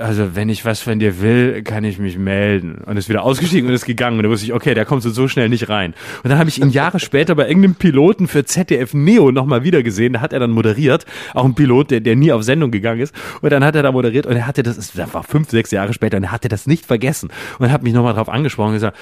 also 0.00 0.34
wenn 0.34 0.48
ich 0.48 0.64
was 0.64 0.80
von 0.80 0.98
dir 0.98 1.20
will, 1.20 1.62
kann 1.62 1.84
ich 1.84 1.98
mich 1.98 2.18
melden. 2.18 2.82
Und 2.84 2.96
ist 2.96 3.08
wieder 3.08 3.22
ausgestiegen 3.22 3.68
und 3.68 3.74
ist 3.74 3.84
gegangen. 3.84 4.18
Und 4.18 4.24
da 4.24 4.30
wusste 4.30 4.46
ich, 4.46 4.52
okay, 4.52 4.74
der 4.74 4.84
kommt 4.84 5.02
so, 5.02 5.10
so 5.10 5.28
schnell 5.28 5.48
nicht 5.48 5.68
rein. 5.68 5.94
Und 6.22 6.30
dann 6.30 6.38
habe 6.38 6.48
ich 6.48 6.60
ihn 6.60 6.70
Jahre 6.70 7.00
später 7.00 7.34
bei 7.34 7.48
irgendeinem 7.48 7.74
Piloten 7.74 8.26
für 8.26 8.44
ZDF 8.44 8.94
Neo 8.94 9.30
nochmal 9.30 9.62
wieder 9.62 9.82
gesehen. 9.82 10.14
Da 10.14 10.20
hat 10.20 10.32
er 10.32 10.40
dann 10.40 10.50
moderiert. 10.50 11.06
Auch 11.34 11.44
ein 11.44 11.54
Pilot, 11.54 11.90
der, 11.90 12.00
der 12.00 12.16
nie 12.16 12.32
auf 12.32 12.42
Sendung 12.42 12.70
gegangen 12.70 13.00
ist. 13.00 13.14
Und 13.40 13.52
dann 13.52 13.64
hat 13.64 13.76
er 13.76 13.82
da 13.82 13.92
moderiert 13.92 14.26
und 14.26 14.36
er 14.36 14.46
hatte 14.46 14.62
das, 14.62 14.76
das 14.76 15.14
war 15.14 15.22
fünf, 15.22 15.50
sechs 15.50 15.70
Jahre 15.70 15.92
später, 15.92 16.16
und 16.16 16.24
er 16.24 16.32
hatte 16.32 16.48
das 16.48 16.66
nicht 16.66 16.86
vergessen. 16.86 17.30
Und 17.58 17.70
hat 17.70 17.82
mich 17.82 17.92
nochmal 17.92 18.14
drauf 18.14 18.28
angesprochen 18.28 18.68
und 18.68 18.74
gesagt, 18.74 18.96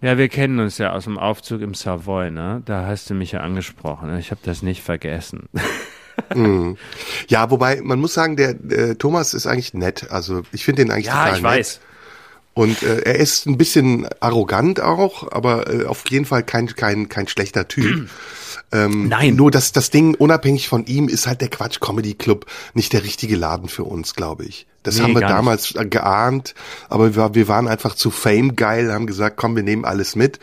ja, 0.00 0.18
wir 0.18 0.28
kennen 0.28 0.58
uns 0.58 0.78
ja 0.78 0.92
aus 0.92 1.04
dem 1.04 1.16
Aufzug 1.16 1.60
im 1.60 1.74
Savoy, 1.74 2.30
ne? 2.30 2.60
Da 2.64 2.86
hast 2.86 3.08
du 3.08 3.14
mich 3.14 3.32
ja 3.32 3.40
angesprochen. 3.40 4.18
Ich 4.18 4.32
habe 4.32 4.40
das 4.42 4.62
nicht 4.62 4.82
vergessen. 4.82 5.48
Mhm. 6.34 6.76
Ja, 7.28 7.50
wobei 7.50 7.80
man 7.82 7.98
muss 8.00 8.14
sagen, 8.14 8.36
der 8.36 8.50
äh, 8.70 8.94
Thomas 8.96 9.34
ist 9.34 9.46
eigentlich 9.46 9.74
nett. 9.74 10.10
Also 10.10 10.42
ich 10.52 10.64
finde 10.64 10.82
ihn 10.82 10.90
eigentlich 10.90 11.06
Ja, 11.06 11.12
total 11.24 11.36
ich 11.36 11.42
nett. 11.42 11.44
weiß. 11.52 11.80
Und 12.54 12.82
äh, 12.82 13.00
er 13.00 13.16
ist 13.16 13.46
ein 13.46 13.56
bisschen 13.56 14.06
arrogant 14.20 14.78
auch, 14.80 15.32
aber 15.32 15.72
äh, 15.72 15.86
auf 15.86 16.04
jeden 16.10 16.26
Fall 16.26 16.42
kein 16.42 16.66
kein 16.66 17.08
kein 17.08 17.26
schlechter 17.28 17.68
Typ. 17.68 18.08
Ähm, 18.74 19.08
Nein. 19.08 19.36
Nur 19.36 19.50
das 19.50 19.72
das 19.72 19.90
Ding 19.90 20.14
unabhängig 20.14 20.66
von 20.66 20.86
ihm 20.86 21.06
ist 21.08 21.26
halt 21.26 21.42
der 21.42 21.48
Quatsch 21.50 21.78
Comedy 21.80 22.14
Club 22.14 22.46
nicht 22.72 22.94
der 22.94 23.04
richtige 23.04 23.36
Laden 23.36 23.68
für 23.68 23.84
uns, 23.84 24.14
glaube 24.14 24.46
ich. 24.46 24.66
Das 24.82 24.96
Nee, 24.96 25.02
haben 25.02 25.12
wir 25.12 25.20
gar 25.20 25.28
nicht. 25.28 25.38
damals 25.38 25.74
äh, 25.74 25.84
geahnt, 25.84 26.54
aber 26.88 27.14
wir, 27.14 27.34
wir 27.34 27.48
waren 27.48 27.68
einfach 27.68 27.94
zu 27.94 28.10
Fame 28.10 28.56
geil, 28.56 28.90
haben 28.90 29.06
gesagt, 29.06 29.36
komm, 29.36 29.56
wir 29.56 29.62
nehmen 29.62 29.84
alles 29.84 30.16
mit. 30.16 30.38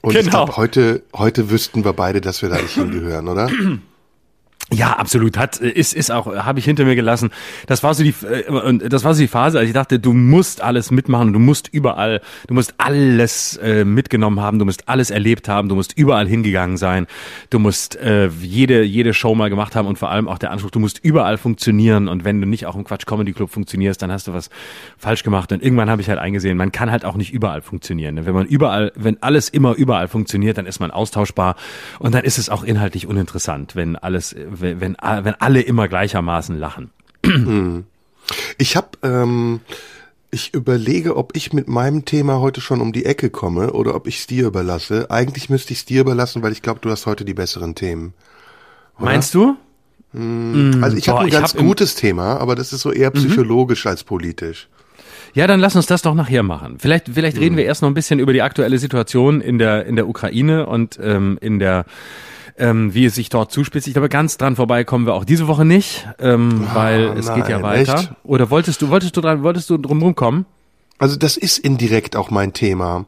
Und 0.00 0.12
ich 0.14 0.20
Genau. 0.20 0.30
glaube, 0.46 0.56
heute 0.56 1.02
heute 1.14 1.50
wüssten 1.50 1.84
wir 1.84 1.92
beide, 1.92 2.22
dass 2.22 2.40
wir 2.40 2.48
da 2.48 2.56
nicht 2.62 2.72
hingehören, 2.76 3.28
oder? 3.28 3.50
Ja, 4.72 4.94
absolut. 4.94 5.38
Hat 5.38 5.58
ist 5.58 5.94
ist 5.94 6.10
auch 6.10 6.26
habe 6.26 6.58
ich 6.58 6.64
hinter 6.64 6.84
mir 6.84 6.96
gelassen. 6.96 7.30
Das 7.68 7.84
war 7.84 7.94
so 7.94 8.02
die 8.02 8.12
äh, 8.28 8.50
und 8.50 8.92
das 8.92 9.04
war 9.04 9.14
so 9.14 9.20
die 9.20 9.28
Phase, 9.28 9.60
als 9.60 9.68
ich 9.68 9.74
dachte, 9.74 10.00
du 10.00 10.12
musst 10.12 10.60
alles 10.60 10.90
mitmachen, 10.90 11.32
du 11.32 11.38
musst 11.38 11.68
überall, 11.68 12.20
du 12.48 12.54
musst 12.54 12.74
alles 12.78 13.56
äh, 13.58 13.84
mitgenommen 13.84 14.40
haben, 14.40 14.58
du 14.58 14.64
musst 14.64 14.88
alles 14.88 15.10
erlebt 15.10 15.48
haben, 15.48 15.68
du 15.68 15.76
musst 15.76 15.96
überall 15.96 16.26
hingegangen 16.26 16.78
sein, 16.78 17.06
du 17.50 17.60
musst 17.60 17.94
äh, 17.94 18.26
jede 18.26 18.82
jede 18.82 19.14
Show 19.14 19.36
mal 19.36 19.50
gemacht 19.50 19.76
haben 19.76 19.86
und 19.86 20.00
vor 20.00 20.10
allem 20.10 20.26
auch 20.26 20.38
der 20.38 20.50
Anspruch, 20.50 20.72
du 20.72 20.80
musst 20.80 20.98
überall 21.00 21.38
funktionieren 21.38 22.08
und 22.08 22.24
wenn 22.24 22.40
du 22.40 22.48
nicht 22.48 22.66
auch 22.66 22.74
im 22.74 22.82
Quatsch 22.82 23.06
Comedy 23.06 23.34
Club 23.34 23.50
funktionierst, 23.50 24.02
dann 24.02 24.10
hast 24.10 24.26
du 24.26 24.32
was 24.32 24.50
falsch 24.98 25.22
gemacht 25.22 25.52
und 25.52 25.62
irgendwann 25.62 25.90
habe 25.90 26.02
ich 26.02 26.08
halt 26.08 26.18
eingesehen, 26.18 26.56
man 26.56 26.72
kann 26.72 26.90
halt 26.90 27.04
auch 27.04 27.14
nicht 27.14 27.32
überall 27.32 27.62
funktionieren. 27.62 28.26
Wenn 28.26 28.34
man 28.34 28.46
überall, 28.46 28.90
wenn 28.96 29.22
alles 29.22 29.48
immer 29.48 29.74
überall 29.74 30.08
funktioniert, 30.08 30.58
dann 30.58 30.66
ist 30.66 30.80
man 30.80 30.90
austauschbar 30.90 31.54
und 32.00 32.16
dann 32.16 32.24
ist 32.24 32.36
es 32.36 32.48
auch 32.48 32.64
inhaltlich 32.64 33.06
uninteressant, 33.06 33.76
wenn 33.76 33.94
alles 33.94 34.34
wenn, 34.60 34.80
wenn, 34.80 35.34
alle 35.34 35.60
immer 35.60 35.88
gleichermaßen 35.88 36.58
lachen. 36.58 36.90
Ich 38.58 38.76
habe, 38.76 38.88
ähm, 39.02 39.60
ich 40.30 40.52
überlege, 40.54 41.16
ob 41.16 41.36
ich 41.36 41.52
mit 41.52 41.68
meinem 41.68 42.04
Thema 42.04 42.40
heute 42.40 42.60
schon 42.60 42.80
um 42.80 42.92
die 42.92 43.04
Ecke 43.04 43.30
komme 43.30 43.72
oder 43.72 43.94
ob 43.94 44.06
ich 44.06 44.18
es 44.18 44.26
dir 44.26 44.46
überlasse. 44.46 45.10
Eigentlich 45.10 45.48
müsste 45.48 45.72
ich 45.72 45.80
es 45.80 45.84
dir 45.84 46.00
überlassen, 46.00 46.42
weil 46.42 46.52
ich 46.52 46.62
glaube, 46.62 46.80
du 46.80 46.90
hast 46.90 47.06
heute 47.06 47.24
die 47.24 47.34
besseren 47.34 47.74
Themen. 47.74 48.14
Meinst 48.98 49.34
du? 49.34 49.56
Also 50.12 50.96
ich 50.96 51.08
habe 51.08 51.20
ein 51.20 51.30
ganz 51.30 51.54
hab 51.54 51.60
gutes 51.60 51.94
Thema, 51.94 52.38
aber 52.38 52.54
das 52.54 52.72
ist 52.72 52.80
so 52.80 52.90
eher 52.90 53.10
psychologisch 53.10 53.86
als 53.86 54.02
politisch. 54.02 54.68
Ja, 55.34 55.46
dann 55.46 55.60
lass 55.60 55.76
uns 55.76 55.84
das 55.84 56.00
doch 56.00 56.14
nachher 56.14 56.42
machen. 56.42 56.78
Vielleicht, 56.78 57.10
vielleicht 57.12 57.38
reden 57.38 57.58
wir 57.58 57.66
erst 57.66 57.82
noch 57.82 57.90
ein 57.90 57.94
bisschen 57.94 58.18
über 58.18 58.32
die 58.32 58.40
aktuelle 58.40 58.78
Situation 58.78 59.42
in 59.42 59.58
der 59.58 59.84
in 59.84 59.96
der 59.96 60.08
Ukraine 60.08 60.64
und 60.66 60.98
ähm, 61.02 61.36
in 61.42 61.58
der 61.58 61.84
ähm, 62.58 62.94
wie 62.94 63.04
es 63.04 63.14
sich 63.14 63.28
dort 63.28 63.52
zuspitzt. 63.52 63.86
Ich 63.86 63.94
glaube, 63.94 64.08
ganz 64.08 64.38
dran 64.38 64.56
vorbei 64.56 64.84
kommen 64.84 65.06
wir 65.06 65.14
auch 65.14 65.24
diese 65.24 65.46
Woche 65.48 65.64
nicht, 65.64 66.06
ähm, 66.18 66.66
weil 66.72 67.16
es 67.18 67.32
geht 67.32 67.48
ja 67.48 67.58
nein, 67.58 67.62
weiter. 67.62 67.94
echt? 67.94 68.12
Oder 68.24 68.50
wolltest 68.50 68.82
du, 68.82 68.88
wolltest 68.88 69.16
du 69.16 69.20
dran, 69.20 69.42
wolltest 69.42 69.70
du 69.70 69.78
drum 69.78 70.02
rumkommen? 70.02 70.46
Also 70.98 71.16
das 71.16 71.36
ist 71.36 71.58
indirekt 71.58 72.16
auch 72.16 72.30
mein 72.30 72.54
Thema. 72.54 73.04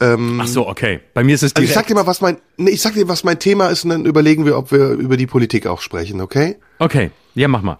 Ähm, 0.00 0.38
Ach 0.42 0.46
so, 0.46 0.68
okay. 0.68 1.00
Bei 1.14 1.24
mir 1.24 1.34
ist 1.34 1.42
es 1.42 1.54
also 1.54 1.62
direkt. 1.62 1.70
ich 1.70 1.74
sag 1.74 1.86
dir 1.86 1.94
mal, 1.94 2.06
was 2.06 2.20
mein, 2.20 2.38
nee, 2.58 2.70
ich 2.70 2.82
sag 2.82 2.94
dir, 2.94 3.08
was 3.08 3.24
mein 3.24 3.38
Thema 3.38 3.68
ist 3.68 3.84
und 3.84 3.90
dann 3.90 4.04
überlegen 4.04 4.44
wir, 4.44 4.58
ob 4.58 4.70
wir 4.70 4.90
über 4.90 5.16
die 5.16 5.26
Politik 5.26 5.66
auch 5.66 5.80
sprechen, 5.80 6.20
okay? 6.20 6.56
okay, 6.78 7.10
ja, 7.34 7.48
mach 7.48 7.62
mal. 7.62 7.78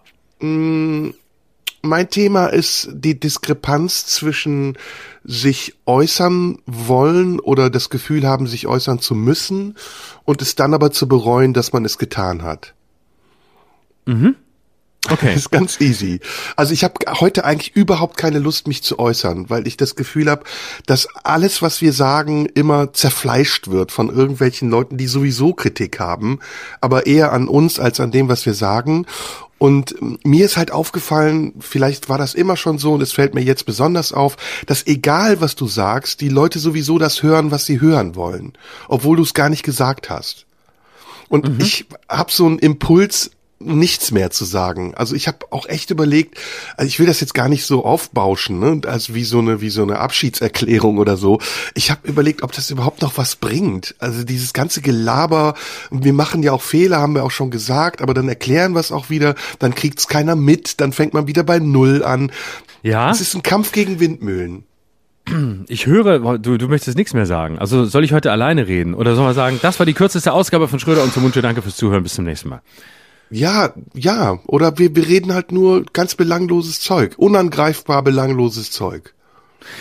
Mein 1.82 2.10
Thema 2.10 2.46
ist 2.46 2.88
die 2.92 3.18
Diskrepanz 3.18 4.06
zwischen 4.06 4.76
sich 5.24 5.74
äußern 5.86 6.58
wollen 6.66 7.40
oder 7.40 7.70
das 7.70 7.90
Gefühl 7.90 8.26
haben, 8.26 8.46
sich 8.46 8.66
äußern 8.66 9.00
zu 9.00 9.14
müssen 9.14 9.76
und 10.24 10.42
es 10.42 10.54
dann 10.54 10.74
aber 10.74 10.90
zu 10.90 11.08
bereuen, 11.08 11.52
dass 11.52 11.72
man 11.72 11.84
es 11.84 11.98
getan 11.98 12.42
hat. 12.42 12.74
Okay. 15.10 15.26
Das 15.28 15.36
ist 15.36 15.50
ganz 15.50 15.80
easy. 15.80 16.20
Also 16.56 16.72
ich 16.72 16.82
habe 16.82 16.94
heute 17.20 17.44
eigentlich 17.44 17.76
überhaupt 17.76 18.16
keine 18.16 18.38
Lust, 18.38 18.66
mich 18.66 18.82
zu 18.82 18.98
äußern, 18.98 19.48
weil 19.50 19.66
ich 19.66 19.76
das 19.76 19.94
Gefühl 19.94 20.28
habe, 20.28 20.44
dass 20.86 21.08
alles, 21.22 21.62
was 21.62 21.80
wir 21.80 21.92
sagen, 21.92 22.46
immer 22.46 22.92
zerfleischt 22.92 23.68
wird 23.68 23.92
von 23.92 24.08
irgendwelchen 24.10 24.68
Leuten, 24.68 24.96
die 24.96 25.06
sowieso 25.06 25.52
Kritik 25.52 26.00
haben, 26.00 26.40
aber 26.80 27.06
eher 27.06 27.32
an 27.32 27.48
uns 27.48 27.78
als 27.78 28.00
an 28.00 28.10
dem, 28.10 28.28
was 28.28 28.46
wir 28.46 28.54
sagen. 28.54 29.06
Und 29.58 29.94
ähm, 30.00 30.18
mir 30.24 30.44
ist 30.44 30.56
halt 30.56 30.70
aufgefallen, 30.70 31.54
vielleicht 31.60 32.08
war 32.08 32.18
das 32.18 32.34
immer 32.34 32.56
schon 32.56 32.78
so 32.78 32.92
und 32.92 33.02
es 33.02 33.12
fällt 33.12 33.34
mir 33.34 33.42
jetzt 33.42 33.66
besonders 33.66 34.12
auf, 34.12 34.36
dass 34.66 34.86
egal 34.86 35.40
was 35.40 35.56
du 35.56 35.66
sagst, 35.66 36.20
die 36.20 36.28
Leute 36.28 36.58
sowieso 36.58 36.98
das 36.98 37.22
hören, 37.22 37.50
was 37.50 37.66
sie 37.66 37.80
hören 37.80 38.14
wollen, 38.14 38.52
obwohl 38.88 39.16
du 39.16 39.22
es 39.22 39.34
gar 39.34 39.48
nicht 39.48 39.62
gesagt 39.62 40.10
hast. 40.10 40.46
Und 41.28 41.60
ich 41.60 41.86
habe 42.08 42.30
so 42.30 42.46
einen 42.46 42.58
Impuls, 42.58 43.32
nichts 43.58 44.10
mehr 44.10 44.30
zu 44.30 44.44
sagen. 44.44 44.94
Also 44.94 45.14
ich 45.14 45.28
habe 45.28 45.38
auch 45.50 45.66
echt 45.66 45.90
überlegt, 45.90 46.38
also 46.76 46.88
ich 46.88 46.98
will 46.98 47.06
das 47.06 47.20
jetzt 47.20 47.32
gar 47.34 47.48
nicht 47.48 47.64
so 47.64 47.84
aufbauschen, 47.84 48.58
ne, 48.58 48.80
als 48.86 49.14
wie 49.14 49.24
so 49.24 49.38
eine 49.38 49.60
wie 49.60 49.70
so 49.70 49.82
eine 49.82 49.98
Abschiedserklärung 49.98 50.98
oder 50.98 51.16
so. 51.16 51.40
Ich 51.74 51.90
habe 51.90 52.06
überlegt, 52.06 52.42
ob 52.42 52.52
das 52.52 52.70
überhaupt 52.70 53.00
noch 53.02 53.16
was 53.16 53.36
bringt. 53.36 53.94
Also 53.98 54.24
dieses 54.24 54.52
ganze 54.52 54.82
Gelaber, 54.82 55.54
wir 55.90 56.12
machen 56.12 56.42
ja 56.42 56.52
auch 56.52 56.62
Fehler, 56.62 56.98
haben 56.98 57.14
wir 57.14 57.24
auch 57.24 57.30
schon 57.30 57.50
gesagt, 57.50 58.02
aber 58.02 58.12
dann 58.12 58.28
erklären 58.28 58.72
wir 58.74 58.80
es 58.80 58.92
auch 58.92 59.08
wieder, 59.08 59.34
dann 59.58 59.74
kriegt's 59.74 60.06
keiner 60.06 60.36
mit, 60.36 60.80
dann 60.80 60.92
fängt 60.92 61.14
man 61.14 61.26
wieder 61.26 61.42
bei 61.42 61.58
null 61.58 62.04
an. 62.04 62.30
Ja, 62.82 63.10
Es 63.10 63.20
ist 63.20 63.34
ein 63.34 63.42
Kampf 63.42 63.72
gegen 63.72 64.00
Windmühlen. 64.00 64.64
ich 65.68 65.86
höre, 65.86 66.38
du, 66.38 66.56
du 66.58 66.68
möchtest 66.68 66.96
nichts 66.96 67.14
mehr 67.14 67.26
sagen. 67.26 67.58
Also 67.58 67.84
soll 67.86 68.04
ich 68.04 68.12
heute 68.12 68.30
alleine 68.30 68.66
reden? 68.68 68.94
Oder 68.94 69.16
soll 69.16 69.24
man 69.24 69.34
sagen, 69.34 69.58
das 69.62 69.78
war 69.78 69.86
die 69.86 69.94
kürzeste 69.94 70.32
Ausgabe 70.32 70.68
von 70.68 70.78
Schröder 70.78 71.02
und 71.02 71.12
zum 71.12 71.22
Mundsche. 71.22 71.42
Danke 71.42 71.62
fürs 71.62 71.76
Zuhören. 71.76 72.02
Bis 72.02 72.14
zum 72.14 72.24
nächsten 72.26 72.50
Mal. 72.50 72.60
Ja, 73.30 73.72
ja. 73.94 74.38
Oder 74.46 74.78
wir, 74.78 74.94
wir 74.94 75.06
reden 75.06 75.34
halt 75.34 75.52
nur 75.52 75.84
ganz 75.92 76.14
belangloses 76.14 76.80
Zeug. 76.80 77.14
Unangreifbar 77.16 78.02
belangloses 78.02 78.70
Zeug. 78.70 79.14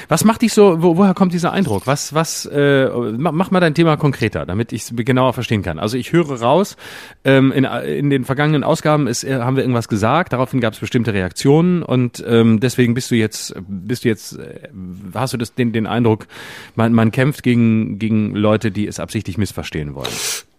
Was 0.07 0.23
macht 0.23 0.41
dich 0.41 0.53
so, 0.53 0.81
wo, 0.81 0.97
woher 0.97 1.13
kommt 1.13 1.33
dieser 1.33 1.51
Eindruck? 1.51 1.85
Was, 1.85 2.13
was, 2.13 2.45
äh, 2.45 2.89
mach 3.17 3.51
mal 3.51 3.59
dein 3.59 3.75
Thema 3.75 3.97
konkreter, 3.97 4.45
damit 4.45 4.71
ich 4.73 4.83
es 4.83 4.93
genauer 4.95 5.33
verstehen 5.33 5.61
kann. 5.61 5.79
Also 5.79 5.97
ich 5.97 6.11
höre 6.11 6.41
raus, 6.41 6.75
ähm, 7.23 7.51
in, 7.51 7.65
in 7.65 8.09
den 8.09 8.25
vergangenen 8.25 8.63
Ausgaben 8.63 9.07
ist, 9.07 9.23
äh, 9.23 9.35
haben 9.35 9.55
wir 9.55 9.63
irgendwas 9.63 9.87
gesagt, 9.87 10.33
daraufhin 10.33 10.59
gab 10.59 10.73
es 10.73 10.79
bestimmte 10.79 11.13
Reaktionen 11.13 11.83
und 11.83 12.23
ähm, 12.27 12.59
deswegen 12.59 12.93
bist 12.93 13.11
du 13.11 13.15
jetzt, 13.15 13.53
bist 13.67 14.05
du 14.05 14.09
jetzt, 14.09 14.37
äh, 14.39 14.69
hast 15.13 15.33
du 15.33 15.37
das, 15.37 15.53
den, 15.53 15.71
den 15.71 15.87
Eindruck, 15.87 16.27
man, 16.75 16.93
man 16.93 17.11
kämpft 17.11 17.43
gegen, 17.43 17.99
gegen 17.99 18.35
Leute, 18.35 18.71
die 18.71 18.87
es 18.87 18.99
absichtlich 18.99 19.37
missverstehen 19.37 19.95
wollen? 19.95 20.13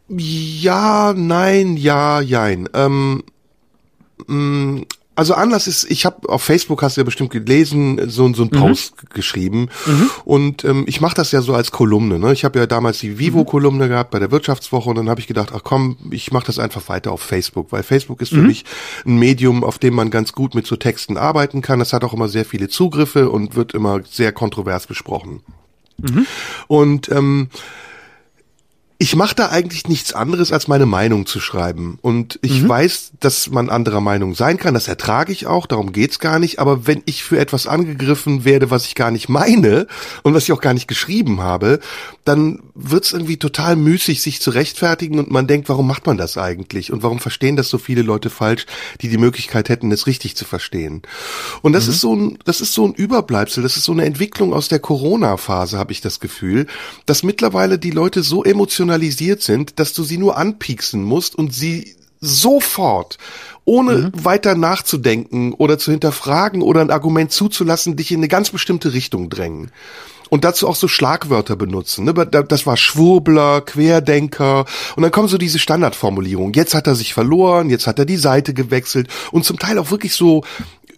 Ja, 0.08 1.12
nein, 1.16 1.76
ja, 1.76 2.20
jein. 2.20 2.68
Ähm, 2.75 3.25
mh, 4.26 4.34
mm, 4.34 4.86
also 5.16 5.32
anders 5.32 5.66
ist, 5.66 5.90
ich 5.90 6.04
habe 6.04 6.28
auf 6.28 6.42
Facebook 6.42 6.82
hast 6.82 6.96
du 6.96 7.00
ja 7.00 7.04
bestimmt 7.04 7.30
gelesen, 7.30 7.98
so, 8.10 8.32
so 8.34 8.42
ein 8.42 8.50
mhm. 8.52 8.58
Post 8.58 9.02
mhm. 9.02 9.08
geschrieben 9.14 9.68
mhm. 9.86 10.10
und 10.26 10.64
ähm, 10.64 10.84
ich 10.86 11.00
mache 11.00 11.14
das 11.14 11.32
ja 11.32 11.40
so 11.40 11.54
als 11.54 11.70
Kolumne. 11.72 12.18
Ne? 12.18 12.34
Ich 12.34 12.44
habe 12.44 12.58
ja 12.58 12.66
damals 12.66 12.98
die 12.98 13.18
Vivo-Kolumne 13.18 13.88
gehabt 13.88 14.10
bei 14.10 14.18
der 14.18 14.30
Wirtschaftswoche 14.30 14.90
und 14.90 14.96
dann 14.96 15.08
habe 15.08 15.20
ich 15.20 15.26
gedacht, 15.26 15.52
ach 15.54 15.62
komm, 15.64 15.96
ich 16.10 16.32
mache 16.32 16.46
das 16.46 16.58
einfach 16.58 16.90
weiter 16.90 17.12
auf 17.12 17.22
Facebook, 17.22 17.72
weil 17.72 17.82
Facebook 17.82 18.20
ist 18.20 18.28
für 18.28 18.42
mhm. 18.42 18.48
mich 18.48 18.66
ein 19.06 19.18
Medium, 19.18 19.64
auf 19.64 19.78
dem 19.78 19.94
man 19.94 20.10
ganz 20.10 20.32
gut 20.32 20.54
mit 20.54 20.66
so 20.66 20.76
Texten 20.76 21.16
arbeiten 21.16 21.62
kann. 21.62 21.78
Das 21.78 21.94
hat 21.94 22.04
auch 22.04 22.12
immer 22.12 22.28
sehr 22.28 22.44
viele 22.44 22.68
Zugriffe 22.68 23.30
und 23.30 23.56
wird 23.56 23.72
immer 23.72 24.02
sehr 24.08 24.32
kontrovers 24.32 24.86
besprochen. 24.86 25.40
Mhm. 25.96 26.26
Und 26.68 27.10
ähm, 27.10 27.48
ich 28.98 29.14
mache 29.14 29.34
da 29.34 29.50
eigentlich 29.50 29.88
nichts 29.88 30.14
anderes, 30.14 30.52
als 30.52 30.68
meine 30.68 30.86
Meinung 30.86 31.26
zu 31.26 31.38
schreiben. 31.38 31.98
Und 32.00 32.38
ich 32.40 32.62
mhm. 32.62 32.68
weiß, 32.68 33.12
dass 33.20 33.50
man 33.50 33.68
anderer 33.68 34.00
Meinung 34.00 34.34
sein 34.34 34.56
kann, 34.56 34.72
das 34.72 34.88
ertrage 34.88 35.32
ich 35.32 35.46
auch, 35.46 35.66
darum 35.66 35.92
geht's 35.92 36.18
gar 36.18 36.38
nicht. 36.38 36.60
Aber 36.60 36.86
wenn 36.86 37.02
ich 37.04 37.22
für 37.22 37.38
etwas 37.38 37.66
angegriffen 37.66 38.46
werde, 38.46 38.70
was 38.70 38.86
ich 38.86 38.94
gar 38.94 39.10
nicht 39.10 39.28
meine 39.28 39.86
und 40.22 40.32
was 40.32 40.44
ich 40.44 40.52
auch 40.52 40.62
gar 40.62 40.72
nicht 40.72 40.88
geschrieben 40.88 41.42
habe, 41.42 41.80
dann 42.24 42.60
wird's 42.74 43.12
irgendwie 43.12 43.36
total 43.36 43.76
müßig, 43.76 44.22
sich 44.22 44.40
zu 44.40 44.50
rechtfertigen 44.50 45.18
und 45.18 45.30
man 45.30 45.46
denkt, 45.46 45.68
warum 45.68 45.86
macht 45.86 46.06
man 46.06 46.16
das 46.16 46.38
eigentlich? 46.38 46.90
Und 46.90 47.02
warum 47.02 47.18
verstehen 47.18 47.56
das 47.56 47.68
so 47.68 47.76
viele 47.76 48.02
Leute 48.02 48.30
falsch, 48.30 48.64
die 49.02 49.08
die 49.08 49.18
Möglichkeit 49.18 49.68
hätten, 49.68 49.92
es 49.92 50.06
richtig 50.06 50.36
zu 50.36 50.46
verstehen? 50.46 51.02
Und 51.60 51.74
das 51.74 51.84
mhm. 51.84 51.92
ist 51.92 52.00
so 52.00 52.16
ein, 52.16 52.38
das 52.46 52.62
ist 52.62 52.72
so 52.72 52.86
ein 52.86 52.94
Überbleibsel, 52.94 53.62
das 53.62 53.76
ist 53.76 53.84
so 53.84 53.92
eine 53.92 54.06
Entwicklung 54.06 54.54
aus 54.54 54.68
der 54.68 54.78
Corona-Phase, 54.78 55.76
habe 55.76 55.92
ich 55.92 56.00
das 56.00 56.18
Gefühl, 56.18 56.66
dass 57.04 57.22
mittlerweile 57.22 57.78
die 57.78 57.90
Leute 57.90 58.22
so 58.22 58.42
emotional 58.42 58.85
emotionalisiert 58.86 59.42
sind, 59.42 59.78
dass 59.78 59.92
du 59.92 60.04
sie 60.04 60.18
nur 60.18 60.36
anpieksen 60.36 61.02
musst 61.02 61.34
und 61.36 61.52
sie 61.52 61.96
sofort, 62.20 63.18
ohne 63.64 63.92
mhm. 63.92 64.24
weiter 64.24 64.54
nachzudenken 64.54 65.52
oder 65.52 65.78
zu 65.78 65.90
hinterfragen 65.90 66.62
oder 66.62 66.80
ein 66.80 66.90
Argument 66.90 67.32
zuzulassen, 67.32 67.96
dich 67.96 68.12
in 68.12 68.20
eine 68.20 68.28
ganz 68.28 68.50
bestimmte 68.50 68.92
Richtung 68.92 69.28
drängen 69.28 69.70
und 70.28 70.44
dazu 70.44 70.66
auch 70.66 70.74
so 70.74 70.88
Schlagwörter 70.88 71.56
benutzen. 71.56 72.04
Ne? 72.04 72.14
Das 72.14 72.66
war 72.66 72.76
Schwurbler, 72.76 73.60
Querdenker 73.60 74.64
und 74.96 75.02
dann 75.02 75.12
kommen 75.12 75.28
so 75.28 75.38
diese 75.38 75.58
Standardformulierungen. 75.58 76.54
Jetzt 76.54 76.74
hat 76.74 76.86
er 76.86 76.94
sich 76.94 77.12
verloren, 77.12 77.70
jetzt 77.70 77.86
hat 77.86 77.98
er 77.98 78.06
die 78.06 78.16
Seite 78.16 78.54
gewechselt 78.54 79.08
und 79.30 79.44
zum 79.44 79.58
Teil 79.58 79.78
auch 79.78 79.90
wirklich 79.90 80.14
so 80.14 80.42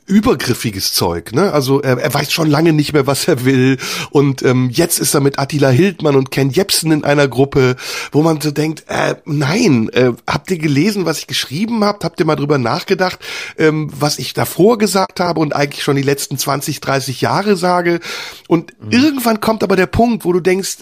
übergriffiges 0.09 0.93
Zeug, 0.93 1.33
ne? 1.33 1.53
Also 1.53 1.81
er, 1.81 1.99
er 1.99 2.13
weiß 2.13 2.33
schon 2.33 2.49
lange 2.51 2.73
nicht 2.73 2.95
mehr, 2.95 3.07
was 3.07 3.29
er 3.29 3.45
will. 3.45 3.79
Und 4.11 4.43
ähm, 4.43 4.71
jetzt 4.73 4.99
ist 4.99 5.15
er 5.15 5.21
mit 5.21 5.39
Attila 5.39 5.69
Hildmann 5.69 6.17
und 6.17 6.31
Ken 6.31 6.51
Jebsen 6.51 6.91
in 6.91 7.05
einer 7.05 7.29
Gruppe, 7.29 7.77
wo 8.11 8.23
man 8.23 8.41
so 8.41 8.51
denkt, 8.51 8.85
äh, 8.89 9.17
nein, 9.27 9.91
äh, 9.91 10.13
habt 10.27 10.51
ihr 10.51 10.59
gelesen, 10.59 11.05
was 11.05 11.19
ich 11.19 11.27
geschrieben 11.27 11.85
habt? 11.85 12.05
Habt 12.05 12.19
ihr 12.21 12.27
mal 12.27 12.37
drüber 12.37 12.59
nachgedacht, 12.59 13.19
ähm, 13.59 13.91
was 13.93 14.19
ich 14.19 14.33
davor 14.33 14.79
gesagt 14.79 15.21
habe 15.21 15.41
und 15.41 15.55
eigentlich 15.55 15.85
schon 15.85 15.97
die 15.97 16.03
letzten 16.03 16.39
20, 16.39 16.81
30 16.81 17.21
Jahre 17.21 17.57
sage? 17.57 18.01
Und 18.49 18.73
mhm. 18.81 18.91
irgendwann 18.91 19.41
kommt 19.41 19.63
aber 19.63 19.77
der 19.77 19.87
Punkt, 19.87 20.25
wo 20.25 20.33
du 20.33 20.41
denkst, 20.41 20.79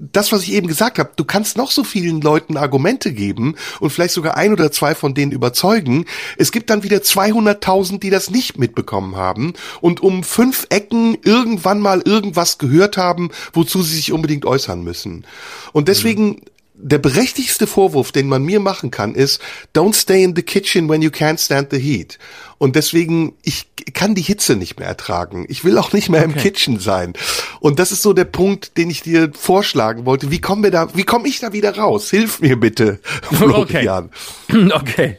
das, 0.00 0.32
was 0.32 0.42
ich 0.42 0.52
eben 0.52 0.66
gesagt 0.66 0.98
habe, 0.98 1.10
du 1.14 1.24
kannst 1.24 1.56
noch 1.56 1.70
so 1.70 1.84
vielen 1.84 2.20
Leuten 2.20 2.56
Argumente 2.56 3.12
geben 3.12 3.56
und 3.80 3.90
vielleicht 3.90 4.14
sogar 4.14 4.36
ein 4.36 4.52
oder 4.52 4.72
zwei 4.72 4.94
von 4.94 5.14
denen 5.14 5.32
überzeugen. 5.32 6.06
Es 6.38 6.52
gibt 6.52 6.70
dann 6.70 6.82
wieder 6.82 6.98
200.000, 6.98 8.00
die 8.00 8.10
das 8.10 8.30
nicht 8.30 8.58
mitbekommen 8.58 9.16
haben 9.16 9.52
und 9.80 10.00
um 10.00 10.24
fünf 10.24 10.66
Ecken 10.70 11.18
irgendwann 11.22 11.80
mal 11.80 12.00
irgendwas 12.04 12.58
gehört 12.58 12.96
haben, 12.96 13.30
wozu 13.52 13.82
sie 13.82 13.96
sich 13.96 14.12
unbedingt 14.12 14.46
äußern 14.46 14.82
müssen. 14.82 15.24
Und 15.72 15.88
deswegen 15.88 16.28
mhm 16.28 16.40
der 16.82 16.98
berechtigste 16.98 17.66
Vorwurf, 17.66 18.12
den 18.12 18.28
man 18.28 18.42
mir 18.42 18.60
machen 18.60 18.90
kann, 18.90 19.14
ist, 19.14 19.40
don't 19.74 19.94
stay 19.94 20.22
in 20.22 20.34
the 20.34 20.42
kitchen 20.42 20.88
when 20.88 21.02
you 21.02 21.10
can't 21.10 21.38
stand 21.38 21.70
the 21.70 21.78
heat. 21.78 22.18
Und 22.58 22.76
deswegen, 22.76 23.34
ich 23.42 23.66
kann 23.94 24.14
die 24.14 24.22
Hitze 24.22 24.56
nicht 24.56 24.78
mehr 24.78 24.88
ertragen. 24.88 25.46
Ich 25.48 25.64
will 25.64 25.78
auch 25.78 25.92
nicht 25.92 26.08
mehr 26.08 26.22
okay. 26.22 26.32
im 26.32 26.38
Kitchen 26.38 26.78
sein. 26.78 27.14
Und 27.60 27.78
das 27.78 27.92
ist 27.92 28.02
so 28.02 28.12
der 28.12 28.24
Punkt, 28.24 28.76
den 28.76 28.90
ich 28.90 29.02
dir 29.02 29.30
vorschlagen 29.32 30.04
wollte. 30.04 30.30
Wie 30.30 30.40
kommen 30.40 30.62
wir 30.62 30.70
da, 30.70 30.94
wie 30.94 31.04
komme 31.04 31.28
ich 31.28 31.40
da 31.40 31.52
wieder 31.52 31.76
raus? 31.76 32.10
Hilf 32.10 32.40
mir 32.40 32.58
bitte, 32.58 33.00
Florian. 33.32 34.10
Okay. 34.48 34.70
okay. 34.74 35.18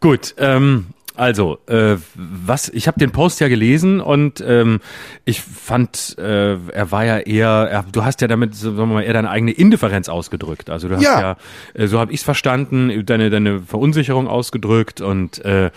Gut. 0.00 0.34
Ähm, 0.38 0.86
also, 1.14 1.58
äh, 1.66 1.96
was 2.14 2.70
ich 2.70 2.88
habe 2.88 2.98
den 2.98 3.10
Post 3.10 3.40
ja 3.40 3.48
gelesen 3.48 4.00
und 4.00 4.42
ähm, 4.46 4.80
ich 5.26 5.42
fand, 5.42 6.16
äh, 6.18 6.54
er 6.54 6.90
war 6.90 7.04
ja 7.04 7.18
eher, 7.18 7.68
er, 7.70 7.84
du 7.90 8.04
hast 8.04 8.22
ja 8.22 8.28
damit, 8.28 8.54
sagen 8.54 8.76
wir 8.76 8.86
mal, 8.86 9.02
eher 9.02 9.12
deine 9.12 9.28
eigene 9.28 9.52
Indifferenz 9.52 10.08
ausgedrückt. 10.08 10.70
Also 10.70 10.88
du 10.88 10.96
hast 10.96 11.02
ja, 11.02 11.20
ja 11.20 11.36
äh, 11.74 11.86
so 11.86 11.98
habe 11.98 12.12
ich 12.12 12.20
es 12.20 12.24
verstanden, 12.24 13.04
deine 13.04 13.28
deine 13.28 13.60
Verunsicherung 13.60 14.26
ausgedrückt 14.26 15.02
und 15.02 15.44
äh, 15.44 15.70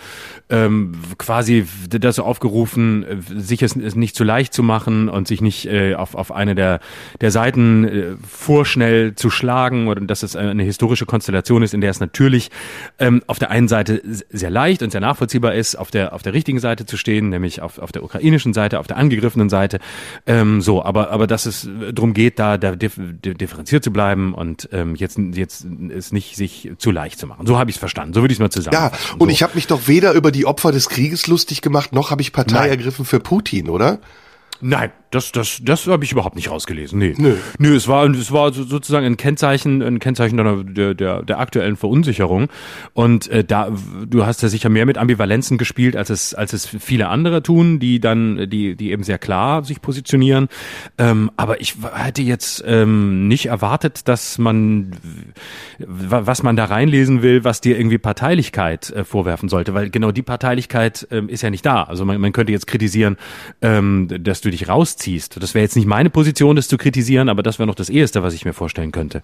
ähm, 0.48 0.92
quasi 1.18 1.66
dazu 1.90 2.24
aufgerufen, 2.24 3.04
sich 3.36 3.62
es, 3.62 3.76
es 3.76 3.94
nicht 3.94 4.16
zu 4.16 4.24
leicht 4.24 4.54
zu 4.54 4.62
machen 4.62 5.10
und 5.10 5.28
sich 5.28 5.42
nicht 5.42 5.66
äh, 5.66 5.96
auf 5.96 6.14
auf 6.14 6.32
eine 6.32 6.54
der 6.54 6.80
der 7.20 7.30
Seiten 7.30 7.84
äh, 7.84 8.16
vorschnell 8.26 9.14
zu 9.16 9.28
schlagen 9.28 9.88
oder 9.88 10.00
dass 10.00 10.22
es 10.22 10.34
eine 10.34 10.62
historische 10.62 11.04
Konstellation 11.04 11.62
ist, 11.62 11.74
in 11.74 11.82
der 11.82 11.90
es 11.90 12.00
natürlich 12.00 12.50
ähm, 12.98 13.22
auf 13.26 13.38
der 13.38 13.50
einen 13.50 13.68
Seite 13.68 14.00
sehr 14.30 14.50
leicht 14.50 14.82
und 14.82 14.90
sehr 14.92 15.02
nachvollziehbar 15.02 15.25
nachvollziehbar 15.26 15.54
ist, 15.54 15.76
auf 15.76 15.90
der, 15.90 16.12
auf 16.12 16.22
der 16.22 16.32
richtigen 16.32 16.60
Seite 16.60 16.86
zu 16.86 16.96
stehen, 16.96 17.28
nämlich 17.28 17.60
auf, 17.60 17.78
auf 17.78 17.92
der 17.92 18.02
ukrainischen 18.02 18.54
Seite, 18.54 18.78
auf 18.78 18.86
der 18.86 18.96
angegriffenen 18.96 19.48
Seite. 19.48 19.78
Ähm, 20.26 20.60
so, 20.62 20.84
aber, 20.84 21.10
aber 21.10 21.26
dass 21.26 21.46
es 21.46 21.68
darum 21.92 22.14
geht, 22.14 22.38
da, 22.38 22.56
da 22.58 22.74
differenziert 22.76 23.84
zu 23.84 23.92
bleiben 23.92 24.34
und 24.34 24.68
ähm, 24.72 24.94
jetzt, 24.94 25.18
jetzt 25.18 25.66
es 25.90 26.12
nicht 26.12 26.36
sich 26.36 26.70
zu 26.78 26.90
leicht 26.90 27.18
zu 27.18 27.26
machen. 27.26 27.46
So 27.46 27.58
habe 27.58 27.70
ich 27.70 27.76
es 27.76 27.80
verstanden. 27.80 28.14
So 28.14 28.20
würde 28.20 28.32
ich 28.32 28.38
es 28.38 28.40
mal 28.40 28.50
zusammen. 28.50 28.74
Ja, 28.74 28.92
und 29.18 29.28
so. 29.28 29.32
ich 29.32 29.42
habe 29.42 29.54
mich 29.54 29.66
doch 29.66 29.88
weder 29.88 30.12
über 30.12 30.30
die 30.30 30.46
Opfer 30.46 30.72
des 30.72 30.88
Krieges 30.88 31.26
lustig 31.26 31.62
gemacht, 31.62 31.92
noch 31.92 32.10
habe 32.10 32.22
ich 32.22 32.32
Partei 32.32 32.60
Nein. 32.60 32.70
ergriffen 32.70 33.04
für 33.04 33.20
Putin, 33.20 33.68
oder? 33.68 33.98
Nein, 34.60 34.90
das, 35.10 35.32
das, 35.32 35.60
das 35.62 35.86
habe 35.86 36.04
ich 36.04 36.12
überhaupt 36.12 36.36
nicht 36.36 36.50
rausgelesen. 36.50 36.98
Nee. 36.98 37.14
Nö. 37.16 37.36
Nö, 37.58 37.76
es 37.76 37.86
war, 37.88 38.08
es 38.10 38.32
war 38.32 38.52
sozusagen 38.52 39.06
ein 39.06 39.16
Kennzeichen, 39.16 39.82
ein 39.82 39.98
Kennzeichen 39.98 40.36
der, 40.74 40.94
der, 40.94 41.22
der 41.22 41.38
aktuellen 41.38 41.76
Verunsicherung. 41.76 42.48
Und 42.92 43.28
äh, 43.28 43.44
da, 43.44 43.70
du 44.06 44.26
hast 44.26 44.42
ja 44.42 44.48
sicher 44.48 44.68
mehr 44.68 44.84
mit 44.84 44.98
Ambivalenzen 44.98 45.58
gespielt, 45.58 45.96
als 45.96 46.10
es, 46.10 46.34
als 46.34 46.52
es 46.52 46.66
viele 46.66 47.08
andere 47.08 47.42
tun, 47.42 47.78
die 47.78 48.00
dann, 48.00 48.50
die, 48.50 48.74
die 48.74 48.90
eben 48.90 49.04
sehr 49.04 49.18
klar 49.18 49.64
sich 49.64 49.80
positionieren. 49.80 50.48
Ähm, 50.98 51.30
aber 51.36 51.60
ich 51.60 51.74
hätte 51.94 52.22
jetzt 52.22 52.64
ähm, 52.66 53.28
nicht 53.28 53.46
erwartet, 53.46 54.08
dass 54.08 54.38
man, 54.38 54.92
was 55.78 56.42
man 56.42 56.56
da 56.56 56.64
reinlesen 56.64 57.22
will, 57.22 57.44
was 57.44 57.60
dir 57.60 57.78
irgendwie 57.78 57.98
Parteilichkeit 57.98 58.90
äh, 58.90 59.04
vorwerfen 59.04 59.48
sollte, 59.48 59.72
weil 59.72 59.90
genau 59.90 60.10
die 60.10 60.22
Parteilichkeit 60.22 61.06
äh, 61.10 61.22
ist 61.28 61.42
ja 61.42 61.50
nicht 61.50 61.64
da. 61.64 61.84
Also 61.84 62.04
man, 62.04 62.20
man 62.20 62.32
könnte 62.32 62.52
jetzt 62.52 62.66
kritisieren, 62.66 63.16
ähm, 63.62 64.08
dass 64.20 64.40
du 64.40 64.50
dich 64.50 64.68
rausziehst. 64.96 65.42
Das 65.42 65.54
wäre 65.54 65.62
jetzt 65.62 65.76
nicht 65.76 65.86
meine 65.86 66.10
Position, 66.10 66.56
das 66.56 66.68
zu 66.68 66.78
kritisieren, 66.78 67.28
aber 67.28 67.42
das 67.42 67.58
wäre 67.58 67.66
noch 67.66 67.74
das 67.74 67.90
Eheste, 67.90 68.22
was 68.22 68.34
ich 68.34 68.44
mir 68.44 68.52
vorstellen 68.52 68.92
könnte. 68.92 69.22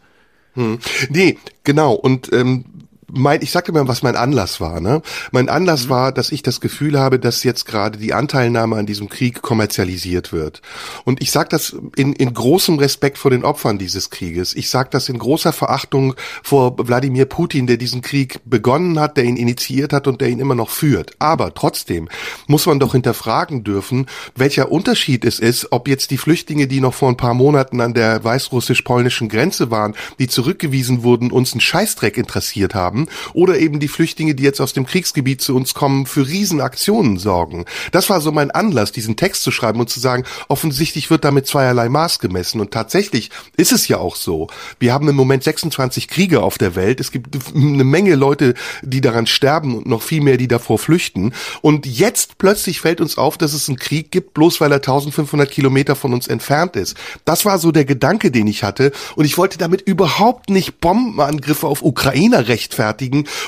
Hm. 0.54 0.78
Nee, 1.08 1.38
genau. 1.64 1.94
Und 1.94 2.30
ähm, 2.32 2.66
mein, 3.10 3.42
ich 3.42 3.50
sagte 3.50 3.72
mal, 3.72 3.88
was 3.88 4.02
mein 4.02 4.16
Anlass 4.16 4.60
war. 4.60 4.80
Ne? 4.80 5.02
Mein 5.32 5.48
Anlass 5.48 5.86
mhm. 5.86 5.90
war, 5.90 6.12
dass 6.12 6.32
ich 6.32 6.42
das 6.42 6.60
Gefühl 6.60 6.98
habe, 6.98 7.18
dass 7.18 7.44
jetzt 7.44 7.66
gerade 7.66 7.98
die 7.98 8.14
Anteilnahme 8.14 8.76
an 8.76 8.86
diesem 8.86 9.08
Krieg 9.08 9.42
kommerzialisiert 9.42 10.32
wird. 10.32 10.62
Und 11.04 11.20
ich 11.20 11.30
sage 11.30 11.48
das 11.50 11.76
in, 11.96 12.14
in 12.14 12.32
großem 12.32 12.78
Respekt 12.78 13.18
vor 13.18 13.30
den 13.30 13.44
Opfern 13.44 13.78
dieses 13.78 14.10
Krieges. 14.10 14.54
Ich 14.54 14.70
sage 14.70 14.88
das 14.90 15.08
in 15.08 15.18
großer 15.18 15.52
Verachtung 15.52 16.14
vor 16.42 16.76
Wladimir 16.78 17.26
Putin, 17.26 17.66
der 17.66 17.76
diesen 17.76 18.02
Krieg 18.02 18.40
begonnen 18.44 18.98
hat, 18.98 19.16
der 19.16 19.24
ihn 19.24 19.36
initiiert 19.36 19.92
hat 19.92 20.06
und 20.06 20.20
der 20.20 20.28
ihn 20.28 20.40
immer 20.40 20.54
noch 20.54 20.70
führt. 20.70 21.12
Aber 21.18 21.54
trotzdem 21.54 22.08
muss 22.46 22.66
man 22.66 22.80
doch 22.80 22.92
hinterfragen 22.92 23.64
dürfen, 23.64 24.06
welcher 24.36 24.72
Unterschied 24.72 25.24
es 25.24 25.38
ist, 25.38 25.68
ob 25.70 25.88
jetzt 25.88 26.10
die 26.10 26.18
Flüchtlinge, 26.18 26.66
die 26.66 26.80
noch 26.80 26.94
vor 26.94 27.10
ein 27.10 27.16
paar 27.16 27.34
Monaten 27.34 27.80
an 27.80 27.94
der 27.94 28.24
weißrussisch-polnischen 28.24 29.28
Grenze 29.28 29.70
waren, 29.70 29.94
die 30.18 30.28
zurückgewiesen 30.28 31.02
wurden, 31.02 31.30
uns 31.30 31.52
einen 31.52 31.60
Scheißdreck 31.60 32.16
interessiert 32.16 32.74
haben 32.74 33.01
haben 33.02 33.08
oder 33.34 33.58
eben 33.58 33.80
die 33.80 33.88
Flüchtlinge, 33.88 34.34
die 34.34 34.42
jetzt 34.42 34.60
aus 34.60 34.72
dem 34.72 34.86
Kriegsgebiet 34.86 35.40
zu 35.40 35.54
uns 35.54 35.74
kommen, 35.74 36.06
für 36.06 36.26
Riesenaktionen 36.26 37.18
sorgen. 37.18 37.64
Das 37.90 38.10
war 38.10 38.20
so 38.20 38.32
mein 38.32 38.50
Anlass, 38.50 38.92
diesen 38.92 39.16
Text 39.16 39.42
zu 39.42 39.50
schreiben 39.50 39.80
und 39.80 39.90
zu 39.90 40.00
sagen, 40.00 40.24
offensichtlich 40.48 41.10
wird 41.10 41.24
damit 41.24 41.46
zweierlei 41.46 41.88
Maß 41.88 42.18
gemessen 42.18 42.60
und 42.60 42.70
tatsächlich 42.72 43.30
ist 43.56 43.72
es 43.72 43.88
ja 43.88 43.98
auch 43.98 44.16
so. 44.16 44.48
Wir 44.78 44.92
haben 44.92 45.08
im 45.08 45.16
Moment 45.16 45.44
26 45.44 46.08
Kriege 46.08 46.42
auf 46.42 46.58
der 46.58 46.74
Welt. 46.74 47.00
Es 47.00 47.12
gibt 47.12 47.36
eine 47.54 47.84
Menge 47.84 48.14
Leute, 48.14 48.54
die 48.82 49.00
daran 49.00 49.26
sterben 49.26 49.76
und 49.76 49.86
noch 49.86 50.02
viel 50.02 50.22
mehr, 50.22 50.36
die 50.36 50.48
davor 50.48 50.78
flüchten. 50.78 51.34
Und 51.60 51.86
jetzt 51.86 52.38
plötzlich 52.38 52.80
fällt 52.80 53.00
uns 53.00 53.18
auf, 53.18 53.38
dass 53.38 53.52
es 53.52 53.68
einen 53.68 53.78
Krieg 53.78 54.10
gibt, 54.10 54.34
bloß 54.34 54.60
weil 54.60 54.72
er 54.72 54.76
1500 54.76 55.50
Kilometer 55.50 55.96
von 55.96 56.12
uns 56.12 56.28
entfernt 56.28 56.76
ist. 56.76 56.96
Das 57.24 57.44
war 57.44 57.58
so 57.58 57.72
der 57.72 57.84
Gedanke, 57.84 58.30
den 58.30 58.46
ich 58.46 58.62
hatte. 58.62 58.92
Und 59.16 59.24
ich 59.24 59.38
wollte 59.38 59.58
damit 59.58 59.82
überhaupt 59.82 60.50
nicht 60.50 60.80
Bombenangriffe 60.80 61.66
auf 61.66 61.82
Ukrainer 61.82 62.48
rechtfertigen 62.48 62.81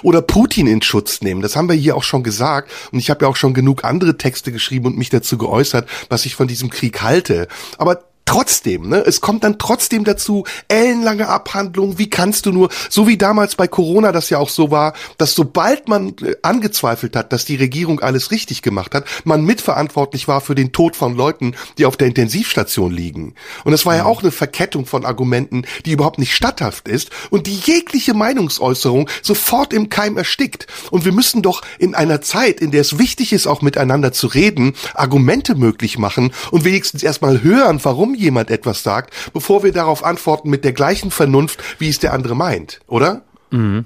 oder 0.02 0.22
Putin 0.22 0.66
in 0.66 0.82
Schutz 0.82 1.20
nehmen. 1.20 1.42
Das 1.42 1.56
haben 1.56 1.68
wir 1.68 1.76
hier 1.76 1.96
auch 1.96 2.02
schon 2.02 2.22
gesagt. 2.22 2.70
Und 2.92 2.98
ich 2.98 3.10
habe 3.10 3.24
ja 3.24 3.30
auch 3.30 3.36
schon 3.36 3.54
genug 3.54 3.84
andere 3.84 4.16
Texte 4.16 4.52
geschrieben 4.52 4.86
und 4.86 4.98
mich 4.98 5.10
dazu 5.10 5.38
geäußert, 5.38 5.88
was 6.08 6.26
ich 6.26 6.34
von 6.34 6.48
diesem 6.48 6.70
Krieg 6.70 7.02
halte. 7.02 7.48
Aber 7.78 8.04
trotzdem, 8.24 8.88
ne, 8.88 9.02
es 9.06 9.20
kommt 9.20 9.44
dann 9.44 9.58
trotzdem 9.58 10.04
dazu, 10.04 10.44
ellenlange 10.68 11.28
Abhandlungen, 11.28 11.98
wie 11.98 12.08
kannst 12.08 12.46
du 12.46 12.52
nur, 12.52 12.70
so 12.88 13.06
wie 13.06 13.18
damals 13.18 13.54
bei 13.54 13.68
Corona 13.68 14.12
das 14.12 14.30
ja 14.30 14.38
auch 14.38 14.48
so 14.48 14.70
war, 14.70 14.94
dass 15.18 15.34
sobald 15.34 15.88
man 15.88 16.14
äh, 16.22 16.36
angezweifelt 16.42 17.16
hat, 17.16 17.32
dass 17.32 17.44
die 17.44 17.56
Regierung 17.56 18.00
alles 18.00 18.30
richtig 18.30 18.62
gemacht 18.62 18.94
hat, 18.94 19.04
man 19.24 19.44
mitverantwortlich 19.44 20.26
war 20.28 20.40
für 20.40 20.54
den 20.54 20.72
Tod 20.72 20.96
von 20.96 21.16
Leuten, 21.16 21.54
die 21.78 21.86
auf 21.86 21.96
der 21.96 22.08
Intensivstation 22.08 22.92
liegen. 22.92 23.34
Und 23.64 23.72
das 23.72 23.84
war 23.84 23.96
ja 23.96 24.04
mhm. 24.04 24.08
auch 24.08 24.22
eine 24.22 24.32
Verkettung 24.32 24.86
von 24.86 25.04
Argumenten, 25.04 25.64
die 25.84 25.92
überhaupt 25.92 26.18
nicht 26.18 26.34
statthaft 26.34 26.88
ist 26.88 27.10
und 27.30 27.46
die 27.46 27.56
jegliche 27.56 28.14
Meinungsäußerung 28.14 29.08
sofort 29.22 29.72
im 29.72 29.90
Keim 29.90 30.16
erstickt. 30.16 30.66
Und 30.90 31.04
wir 31.04 31.12
müssen 31.12 31.42
doch 31.42 31.62
in 31.78 31.94
einer 31.94 32.22
Zeit, 32.22 32.60
in 32.60 32.70
der 32.70 32.80
es 32.80 32.98
wichtig 32.98 33.32
ist, 33.32 33.46
auch 33.46 33.62
miteinander 33.62 34.12
zu 34.12 34.28
reden, 34.28 34.74
Argumente 34.94 35.54
möglich 35.54 35.98
machen 35.98 36.32
und 36.50 36.64
wenigstens 36.64 37.02
erstmal 37.02 37.42
hören, 37.42 37.80
warum 37.82 38.13
jemand 38.14 38.50
etwas 38.50 38.82
sagt, 38.82 39.14
bevor 39.32 39.62
wir 39.62 39.72
darauf 39.72 40.04
antworten 40.04 40.50
mit 40.50 40.64
der 40.64 40.72
gleichen 40.72 41.10
Vernunft, 41.10 41.62
wie 41.78 41.88
es 41.88 41.98
der 41.98 42.12
andere 42.12 42.34
meint, 42.34 42.80
oder? 42.86 43.22
Mhm. 43.50 43.84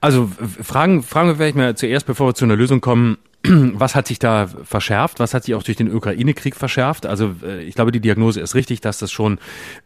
Also 0.00 0.30
fragen, 0.62 1.02
fragen 1.02 1.28
wir 1.28 1.36
vielleicht 1.36 1.56
mal 1.56 1.76
zuerst, 1.76 2.06
bevor 2.06 2.28
wir 2.28 2.34
zu 2.34 2.44
einer 2.44 2.56
Lösung 2.56 2.80
kommen, 2.80 3.18
was 3.74 3.94
hat 3.94 4.06
sich 4.06 4.18
da 4.18 4.48
verschärft? 4.64 5.20
Was 5.20 5.34
hat 5.34 5.44
sich 5.44 5.54
auch 5.54 5.62
durch 5.62 5.76
den 5.76 5.92
Ukraine-Krieg 5.92 6.56
verschärft? 6.56 7.06
Also 7.06 7.34
äh, 7.42 7.62
ich 7.62 7.74
glaube, 7.74 7.92
die 7.92 8.00
Diagnose 8.00 8.40
ist 8.40 8.54
richtig, 8.54 8.80
dass 8.80 8.98
das 8.98 9.12
schon 9.12 9.38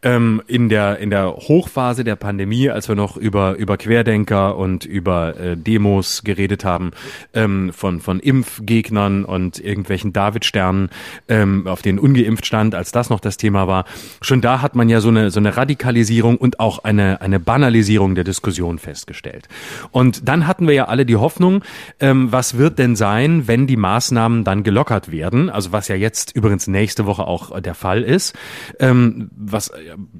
ähm, 0.02 0.42
in 0.46 0.68
der 0.68 0.98
in 0.98 1.10
der 1.10 1.34
Hochphase 1.34 2.04
der 2.04 2.16
Pandemie, 2.16 2.70
als 2.70 2.88
wir 2.88 2.96
noch 2.96 3.16
über 3.16 3.56
über 3.56 3.76
Querdenker 3.76 4.56
und 4.56 4.84
über 4.84 5.38
äh, 5.38 5.56
Demos 5.56 6.22
geredet 6.24 6.64
haben, 6.64 6.92
ähm, 7.34 7.72
von 7.72 8.00
von 8.00 8.20
Impfgegnern 8.20 9.24
und 9.24 9.58
irgendwelchen 9.58 10.12
Davidsternen, 10.12 10.90
ähm, 11.28 11.66
auf 11.66 11.82
denen 11.82 11.98
ungeimpft 11.98 12.46
stand, 12.46 12.74
als 12.74 12.92
das 12.92 13.10
noch 13.10 13.20
das 13.20 13.36
Thema 13.36 13.66
war, 13.66 13.84
schon 14.20 14.40
da 14.40 14.62
hat 14.62 14.74
man 14.74 14.88
ja 14.88 15.00
so 15.00 15.08
eine 15.08 15.30
so 15.30 15.40
eine 15.40 15.56
Radikalisierung 15.56 16.36
und 16.36 16.60
auch 16.60 16.84
eine 16.84 17.20
eine 17.20 17.40
Banalisierung 17.40 18.14
der 18.14 18.24
Diskussion 18.24 18.78
festgestellt. 18.78 19.48
Und 19.90 20.28
dann 20.28 20.46
hatten 20.46 20.66
wir 20.66 20.74
ja 20.74 20.84
alle 20.86 21.06
die 21.06 21.16
Hoffnung, 21.16 21.62
ähm, 22.00 22.32
was 22.32 22.56
wird 22.56 22.78
denn 22.78 22.96
sein, 22.96 23.48
wenn 23.50 23.66
die 23.66 23.76
Maßnahmen 23.76 24.44
dann 24.44 24.62
gelockert 24.62 25.10
werden, 25.10 25.50
also 25.50 25.72
was 25.72 25.88
ja 25.88 25.96
jetzt 25.96 26.36
übrigens 26.36 26.68
nächste 26.68 27.04
Woche 27.04 27.26
auch 27.26 27.58
der 27.58 27.74
Fall 27.74 28.04
ist, 28.04 28.32
ähm, 28.78 29.28
was 29.36 29.72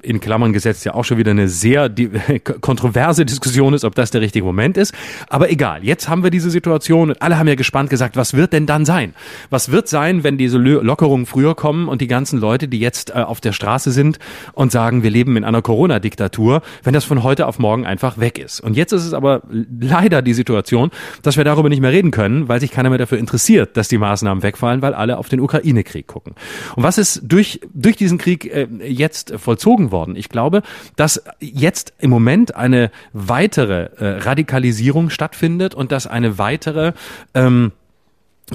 in 0.02 0.18
Klammern 0.18 0.52
gesetzt 0.52 0.84
ja 0.84 0.94
auch 0.94 1.04
schon 1.04 1.16
wieder 1.16 1.30
eine 1.30 1.46
sehr 1.46 1.88
die, 1.88 2.08
kontroverse 2.60 3.24
Diskussion 3.24 3.72
ist, 3.72 3.84
ob 3.84 3.94
das 3.94 4.10
der 4.10 4.20
richtige 4.20 4.44
Moment 4.44 4.76
ist. 4.76 4.92
Aber 5.28 5.48
egal, 5.48 5.84
jetzt 5.84 6.08
haben 6.08 6.24
wir 6.24 6.32
diese 6.32 6.50
Situation 6.50 7.10
und 7.10 7.22
alle 7.22 7.38
haben 7.38 7.46
ja 7.46 7.54
gespannt 7.54 7.88
gesagt, 7.88 8.16
was 8.16 8.34
wird 8.34 8.52
denn 8.52 8.66
dann 8.66 8.84
sein? 8.84 9.14
Was 9.48 9.70
wird 9.70 9.86
sein, 9.86 10.24
wenn 10.24 10.36
diese 10.36 10.58
Lockerungen 10.58 11.24
früher 11.24 11.54
kommen 11.54 11.86
und 11.86 12.00
die 12.00 12.08
ganzen 12.08 12.40
Leute, 12.40 12.66
die 12.66 12.80
jetzt 12.80 13.10
äh, 13.10 13.20
auf 13.20 13.40
der 13.40 13.52
Straße 13.52 13.92
sind 13.92 14.18
und 14.54 14.72
sagen, 14.72 15.04
wir 15.04 15.10
leben 15.10 15.36
in 15.36 15.44
einer 15.44 15.62
Corona-Diktatur, 15.62 16.62
wenn 16.82 16.94
das 16.94 17.04
von 17.04 17.22
heute 17.22 17.46
auf 17.46 17.60
morgen 17.60 17.86
einfach 17.86 18.18
weg 18.18 18.40
ist? 18.40 18.58
Und 18.58 18.76
jetzt 18.76 18.90
ist 18.90 19.04
es 19.04 19.14
aber 19.14 19.42
leider 19.52 20.20
die 20.20 20.34
Situation, 20.34 20.90
dass 21.22 21.36
wir 21.36 21.44
darüber 21.44 21.68
nicht 21.68 21.80
mehr 21.80 21.92
reden 21.92 22.10
können, 22.10 22.48
weil 22.48 22.58
sich 22.58 22.72
keiner 22.72 22.88
mehr 22.88 22.98
dafür 22.98 23.19
interessiert, 23.20 23.76
dass 23.76 23.86
die 23.86 23.98
Maßnahmen 23.98 24.42
wegfallen, 24.42 24.82
weil 24.82 24.94
alle 24.94 25.18
auf 25.18 25.28
den 25.28 25.38
Ukraine-Krieg 25.38 26.08
gucken. 26.08 26.34
Und 26.74 26.82
was 26.82 26.98
ist 26.98 27.20
durch, 27.22 27.60
durch 27.72 27.96
diesen 27.96 28.18
Krieg 28.18 28.44
äh, 28.46 28.66
jetzt 28.84 29.34
vollzogen 29.36 29.92
worden? 29.92 30.16
Ich 30.16 30.28
glaube, 30.28 30.62
dass 30.96 31.22
jetzt 31.38 31.92
im 31.98 32.10
Moment 32.10 32.56
eine 32.56 32.90
weitere 33.12 33.90
äh, 33.96 34.18
Radikalisierung 34.22 35.10
stattfindet 35.10 35.74
und 35.74 35.92
dass 35.92 36.08
eine 36.08 36.38
weitere 36.38 36.92
ähm, 37.34 37.72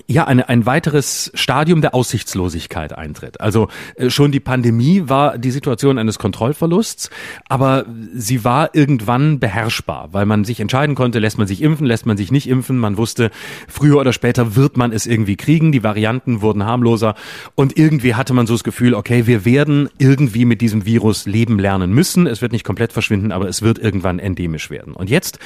ja, 0.07 0.25
eine, 0.25 0.49
ein 0.49 0.65
weiteres 0.65 1.31
Stadium 1.33 1.81
der 1.81 1.93
Aussichtslosigkeit 1.93 2.97
eintritt. 2.97 3.41
Also 3.41 3.69
äh, 3.95 4.09
schon 4.09 4.31
die 4.31 4.39
Pandemie 4.39 5.03
war 5.05 5.37
die 5.37 5.51
Situation 5.51 5.97
eines 5.97 6.19
Kontrollverlusts, 6.19 7.09
aber 7.49 7.85
sie 8.13 8.43
war 8.43 8.73
irgendwann 8.73 9.39
beherrschbar, 9.39 10.09
weil 10.11 10.25
man 10.25 10.43
sich 10.43 10.59
entscheiden 10.59 10.95
konnte, 10.95 11.19
lässt 11.19 11.37
man 11.37 11.47
sich 11.47 11.61
impfen, 11.61 11.85
lässt 11.85 12.05
man 12.05 12.17
sich 12.17 12.31
nicht 12.31 12.47
impfen. 12.47 12.77
Man 12.77 12.97
wusste, 12.97 13.31
früher 13.67 13.99
oder 13.99 14.13
später 14.13 14.55
wird 14.55 14.77
man 14.77 14.91
es 14.91 15.05
irgendwie 15.05 15.35
kriegen. 15.35 15.71
Die 15.71 15.83
Varianten 15.83 16.41
wurden 16.41 16.65
harmloser 16.65 17.15
und 17.55 17.77
irgendwie 17.77 18.15
hatte 18.15 18.33
man 18.33 18.47
so 18.47 18.53
das 18.53 18.63
Gefühl, 18.63 18.93
okay, 18.93 19.27
wir 19.27 19.45
werden 19.45 19.89
irgendwie 19.97 20.45
mit 20.45 20.61
diesem 20.61 20.85
Virus 20.85 21.25
leben 21.25 21.59
lernen 21.59 21.91
müssen. 21.91 22.27
Es 22.27 22.41
wird 22.41 22.51
nicht 22.51 22.65
komplett 22.65 22.93
verschwinden, 22.93 23.31
aber 23.31 23.47
es 23.47 23.61
wird 23.61 23.79
irgendwann 23.79 24.19
endemisch 24.19 24.69
werden. 24.69 24.93
Und 24.93 25.09
jetzt 25.09 25.39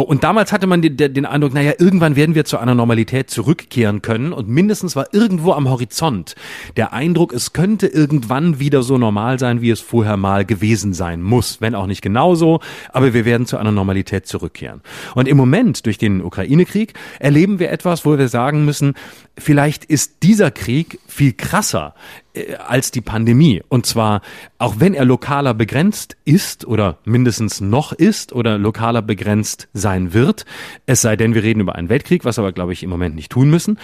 und 0.00 0.24
damals 0.24 0.52
hatte 0.52 0.66
man 0.66 0.80
den, 0.80 0.96
den 0.96 1.26
Eindruck, 1.26 1.52
naja, 1.52 1.72
irgendwann 1.78 2.16
werden 2.16 2.34
wir 2.34 2.46
zu 2.46 2.56
einer 2.56 2.74
Normalität 2.74 3.28
zurückkehren 3.28 4.00
können 4.00 4.32
und 4.32 4.48
mindestens 4.48 4.96
war 4.96 5.12
irgendwo 5.12 5.52
am 5.52 5.68
Horizont 5.68 6.34
der 6.76 6.94
Eindruck, 6.94 7.34
es 7.34 7.52
könnte 7.52 7.88
irgendwann 7.88 8.58
wieder 8.58 8.82
so 8.82 8.96
normal 8.96 9.38
sein, 9.38 9.60
wie 9.60 9.68
es 9.68 9.80
vorher 9.80 10.16
mal 10.16 10.46
gewesen 10.46 10.94
sein 10.94 11.20
muss. 11.20 11.60
Wenn 11.60 11.74
auch 11.74 11.86
nicht 11.86 12.00
genauso, 12.00 12.60
aber 12.90 13.12
wir 13.12 13.26
werden 13.26 13.46
zu 13.46 13.58
einer 13.58 13.72
Normalität 13.72 14.26
zurückkehren. 14.26 14.80
Und 15.14 15.28
im 15.28 15.36
Moment, 15.36 15.84
durch 15.84 15.98
den 15.98 16.22
Ukraine-Krieg, 16.22 16.94
erleben 17.18 17.58
wir 17.58 17.70
etwas, 17.70 18.06
wo 18.06 18.16
wir 18.16 18.28
sagen 18.28 18.64
müssen, 18.64 18.94
vielleicht 19.36 19.84
ist 19.84 20.22
dieser 20.22 20.50
Krieg 20.50 21.00
viel 21.06 21.34
krasser 21.34 21.94
äh, 22.31 22.31
als 22.66 22.90
die 22.90 23.00
Pandemie. 23.00 23.62
Und 23.68 23.86
zwar, 23.86 24.22
auch 24.58 24.76
wenn 24.78 24.94
er 24.94 25.04
lokaler 25.04 25.54
begrenzt 25.54 26.16
ist 26.24 26.64
oder 26.66 26.98
mindestens 27.04 27.60
noch 27.60 27.92
ist 27.92 28.32
oder 28.32 28.58
lokaler 28.58 29.02
begrenzt 29.02 29.68
sein 29.74 30.14
wird, 30.14 30.46
es 30.86 31.02
sei 31.02 31.16
denn, 31.16 31.34
wir 31.34 31.42
reden 31.42 31.60
über 31.60 31.74
einen 31.74 31.88
Weltkrieg, 31.88 32.24
was 32.24 32.38
aber, 32.38 32.52
glaube 32.52 32.72
ich, 32.72 32.82
im 32.82 32.90
Moment 32.90 33.14
nicht 33.14 33.30
tun 33.30 33.50
müssen. 33.50 33.78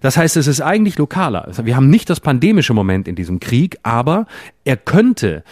Das 0.00 0.16
heißt, 0.16 0.36
es 0.36 0.46
ist 0.46 0.60
eigentlich 0.60 0.98
lokaler. 0.98 1.50
Wir 1.62 1.76
haben 1.76 1.88
nicht 1.88 2.10
das 2.10 2.20
pandemische 2.20 2.74
Moment 2.74 3.08
in 3.08 3.16
diesem 3.16 3.40
Krieg, 3.40 3.78
aber 3.82 4.26
er 4.64 4.76
könnte 4.76 5.44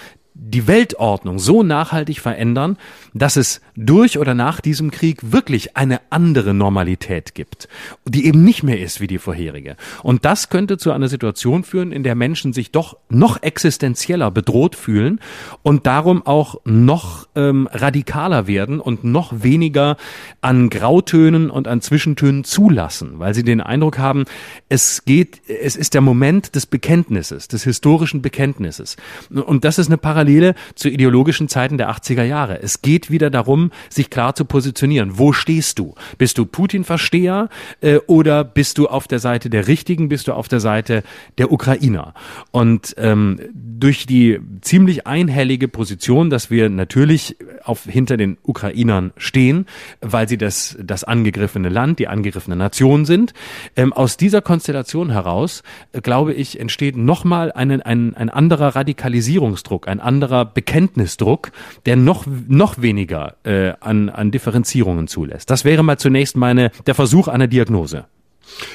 die 0.44 0.66
Weltordnung 0.66 1.38
so 1.38 1.62
nachhaltig 1.62 2.20
verändern, 2.20 2.76
dass 3.14 3.36
es 3.36 3.60
durch 3.76 4.18
oder 4.18 4.34
nach 4.34 4.60
diesem 4.60 4.90
Krieg 4.90 5.32
wirklich 5.32 5.76
eine 5.76 6.00
andere 6.10 6.52
Normalität 6.52 7.34
gibt, 7.34 7.68
die 8.04 8.26
eben 8.26 8.42
nicht 8.42 8.62
mehr 8.62 8.80
ist 8.80 9.00
wie 9.00 9.06
die 9.06 9.18
vorherige. 9.18 9.76
Und 10.02 10.24
das 10.24 10.48
könnte 10.48 10.78
zu 10.78 10.90
einer 10.90 11.08
Situation 11.08 11.62
führen, 11.62 11.92
in 11.92 12.02
der 12.02 12.16
Menschen 12.16 12.52
sich 12.52 12.72
doch 12.72 12.96
noch 13.08 13.42
existenzieller 13.42 14.30
bedroht 14.30 14.74
fühlen 14.74 15.20
und 15.62 15.86
darum 15.86 16.26
auch 16.26 16.56
noch 16.64 17.28
ähm, 17.36 17.68
radikaler 17.70 18.46
werden 18.48 18.80
und 18.80 19.04
noch 19.04 19.42
weniger 19.42 19.96
an 20.40 20.70
Grautönen 20.70 21.50
und 21.50 21.68
an 21.68 21.80
Zwischentönen 21.80 22.42
zulassen, 22.42 23.18
weil 23.18 23.34
sie 23.34 23.44
den 23.44 23.60
Eindruck 23.60 23.98
haben, 23.98 24.24
es 24.68 25.04
geht, 25.04 25.40
es 25.46 25.76
ist 25.76 25.94
der 25.94 26.00
Moment 26.00 26.56
des 26.56 26.66
Bekenntnisses, 26.66 27.46
des 27.46 27.62
historischen 27.62 28.22
Bekenntnisses. 28.22 28.96
Und 29.30 29.64
das 29.64 29.78
ist 29.78 29.86
eine 29.86 29.98
Parallele 30.32 30.54
zu 30.74 30.88
ideologischen 30.88 31.48
Zeiten 31.48 31.78
der 31.78 31.90
80er 31.90 32.24
Jahre. 32.24 32.62
Es 32.62 32.82
geht 32.82 33.10
wieder 33.10 33.30
darum, 33.30 33.70
sich 33.88 34.10
klar 34.10 34.34
zu 34.34 34.44
positionieren. 34.44 35.18
Wo 35.18 35.32
stehst 35.32 35.78
du? 35.78 35.94
Bist 36.18 36.38
du 36.38 36.46
Putin-Versteher 36.46 37.48
äh, 37.80 37.98
oder 38.06 38.44
bist 38.44 38.78
du 38.78 38.88
auf 38.88 39.08
der 39.08 39.18
Seite 39.18 39.50
der 39.50 39.68
Richtigen? 39.68 40.08
Bist 40.08 40.28
du 40.28 40.32
auf 40.32 40.48
der 40.48 40.60
Seite 40.60 41.02
der 41.38 41.52
Ukrainer? 41.52 42.14
Und 42.50 42.94
ähm, 42.98 43.40
durch 43.52 44.06
die 44.06 44.40
ziemlich 44.60 45.06
einhellige 45.06 45.68
Position, 45.68 46.30
dass 46.30 46.50
wir 46.50 46.68
natürlich 46.68 47.36
auf, 47.64 47.84
hinter 47.84 48.16
den 48.16 48.38
Ukrainern 48.42 49.12
stehen, 49.16 49.66
weil 50.00 50.28
sie 50.28 50.38
das, 50.38 50.76
das 50.80 51.04
angegriffene 51.04 51.68
Land, 51.68 51.98
die 51.98 52.08
angegriffene 52.08 52.56
Nation 52.56 53.04
sind, 53.04 53.34
ähm, 53.76 53.92
aus 53.92 54.16
dieser 54.16 54.40
Konstellation 54.40 55.10
heraus, 55.10 55.62
äh, 55.92 56.00
glaube 56.00 56.32
ich, 56.32 56.58
entsteht 56.58 56.96
nochmal 56.96 57.52
ein, 57.52 57.82
ein, 57.82 58.14
ein 58.14 58.30
anderer 58.30 58.74
Radikalisierungsdruck, 58.76 59.88
ein 59.88 60.00
anderer 60.00 60.11
Bekenntnisdruck, 60.20 61.52
der 61.86 61.96
noch, 61.96 62.24
noch 62.48 62.80
weniger 62.80 63.36
äh, 63.44 63.72
an, 63.80 64.08
an 64.08 64.30
Differenzierungen 64.30 65.08
zulässt. 65.08 65.50
Das 65.50 65.64
wäre 65.64 65.82
mal 65.82 65.98
zunächst 65.98 66.36
meine, 66.36 66.70
der 66.86 66.94
Versuch 66.94 67.28
einer 67.28 67.46
Diagnose. 67.46 68.06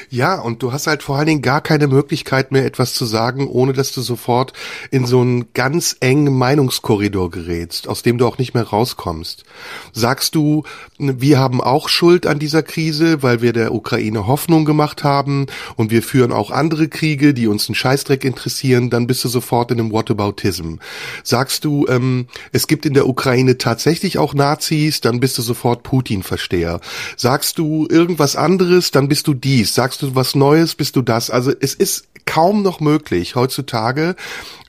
Ja, 0.09 0.39
und 0.39 0.63
du 0.63 0.71
hast 0.71 0.87
halt 0.87 1.03
vor 1.03 1.17
allen 1.17 1.27
Dingen 1.27 1.41
gar 1.41 1.61
keine 1.61 1.87
Möglichkeit 1.87 2.51
mehr, 2.51 2.65
etwas 2.65 2.93
zu 2.93 3.05
sagen, 3.05 3.47
ohne 3.47 3.73
dass 3.73 3.91
du 3.91 4.01
sofort 4.01 4.53
in 4.91 5.05
so 5.05 5.21
einen 5.21 5.53
ganz 5.53 5.97
engen 5.99 6.37
Meinungskorridor 6.37 7.29
gerätst, 7.29 7.87
aus 7.87 8.03
dem 8.03 8.17
du 8.17 8.25
auch 8.25 8.37
nicht 8.37 8.53
mehr 8.53 8.63
rauskommst. 8.63 9.43
Sagst 9.91 10.35
du, 10.35 10.63
wir 10.97 11.39
haben 11.39 11.61
auch 11.61 11.89
Schuld 11.89 12.25
an 12.25 12.39
dieser 12.39 12.63
Krise, 12.63 13.21
weil 13.21 13.41
wir 13.41 13.53
der 13.53 13.73
Ukraine 13.73 14.27
Hoffnung 14.27 14.65
gemacht 14.65 15.03
haben 15.03 15.47
und 15.75 15.91
wir 15.91 16.01
führen 16.01 16.31
auch 16.31 16.51
andere 16.51 16.87
Kriege, 16.87 17.33
die 17.33 17.47
uns 17.47 17.67
einen 17.67 17.75
Scheißdreck 17.75 18.23
interessieren, 18.23 18.89
dann 18.89 19.07
bist 19.07 19.23
du 19.23 19.29
sofort 19.29 19.71
in 19.71 19.79
einem 19.79 19.91
Whataboutism. 19.91 20.75
Sagst 21.23 21.65
du, 21.65 21.85
ähm, 21.87 22.27
es 22.51 22.67
gibt 22.67 22.85
in 22.85 22.93
der 22.93 23.07
Ukraine 23.07 23.57
tatsächlich 23.57 24.17
auch 24.17 24.33
Nazis, 24.33 25.01
dann 25.01 25.19
bist 25.19 25.37
du 25.37 25.41
sofort 25.41 25.83
Putin-Versteher. 25.83 26.79
Sagst 27.15 27.57
du 27.57 27.87
irgendwas 27.89 28.35
anderes, 28.35 28.91
dann 28.91 29.07
bist 29.07 29.27
du 29.27 29.33
dies 29.57 29.73
sagst 29.73 30.03
du 30.03 30.13
was 30.13 30.35
Neues, 30.35 30.75
bist 30.75 30.95
du 30.95 31.01
das. 31.01 31.31
Also 31.31 31.51
es 31.59 31.73
ist 31.73 32.09
kaum 32.25 32.61
noch 32.61 32.79
möglich 32.79 33.33
heutzutage 33.33 34.15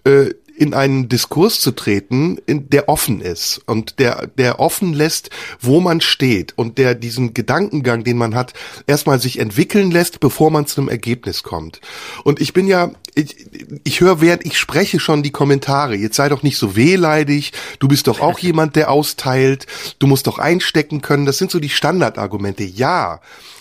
äh, 0.05 0.31
in 0.57 0.73
einen 0.73 1.11
Diskurs 1.11 1.61
zu 1.61 1.73
treten, 1.73 2.39
in, 2.47 2.71
der 2.71 2.89
offen 2.89 3.21
ist 3.21 3.61
und 3.67 3.99
der, 3.99 4.27
der 4.27 4.61
offen 4.61 4.95
lässt, 4.95 5.29
wo 5.61 5.81
man 5.81 6.01
steht 6.01 6.57
und 6.57 6.79
der 6.79 6.95
diesen 6.95 7.35
Gedankengang, 7.35 8.03
den 8.03 8.17
man 8.17 8.35
hat, 8.35 8.55
erstmal 8.87 9.21
sich 9.21 9.39
entwickeln 9.39 9.91
lässt, 9.91 10.21
bevor 10.21 10.51
man 10.51 10.67
zu 10.67 10.81
einem 10.81 10.89
Ergebnis 10.89 11.43
kommt. 11.43 11.81
Und 12.25 12.41
ich 12.41 12.55
bin 12.55 12.67
ja, 12.67 12.91
ich, 13.15 13.37
ich 13.85 14.01
höre, 14.01 14.21
während 14.21 14.47
ich 14.47 14.59
spreche, 14.59 14.99
schon 14.99 15.23
die 15.23 15.31
Kommentare. 15.31 15.97
Jetzt 15.97 16.17
sei 16.17 16.29
doch 16.29 16.43
nicht 16.43 16.57
so 16.57 16.77
wehleidig. 16.77 17.53
Du 17.79 17.89
bist 17.89 18.07
doch 18.07 18.21
auch 18.21 18.39
jemand, 18.41 18.75
der 18.75 18.91
austeilt. 18.91 19.67
Du 19.99 20.07
musst 20.07 20.27
doch 20.27 20.39
einstecken 20.39 21.03
können. 21.03 21.27
Das 21.27 21.39
sind 21.39 21.51
so 21.51 21.61
die 21.61 21.69
Standardargumente. 21.69 22.65
Ja, 22.65 23.21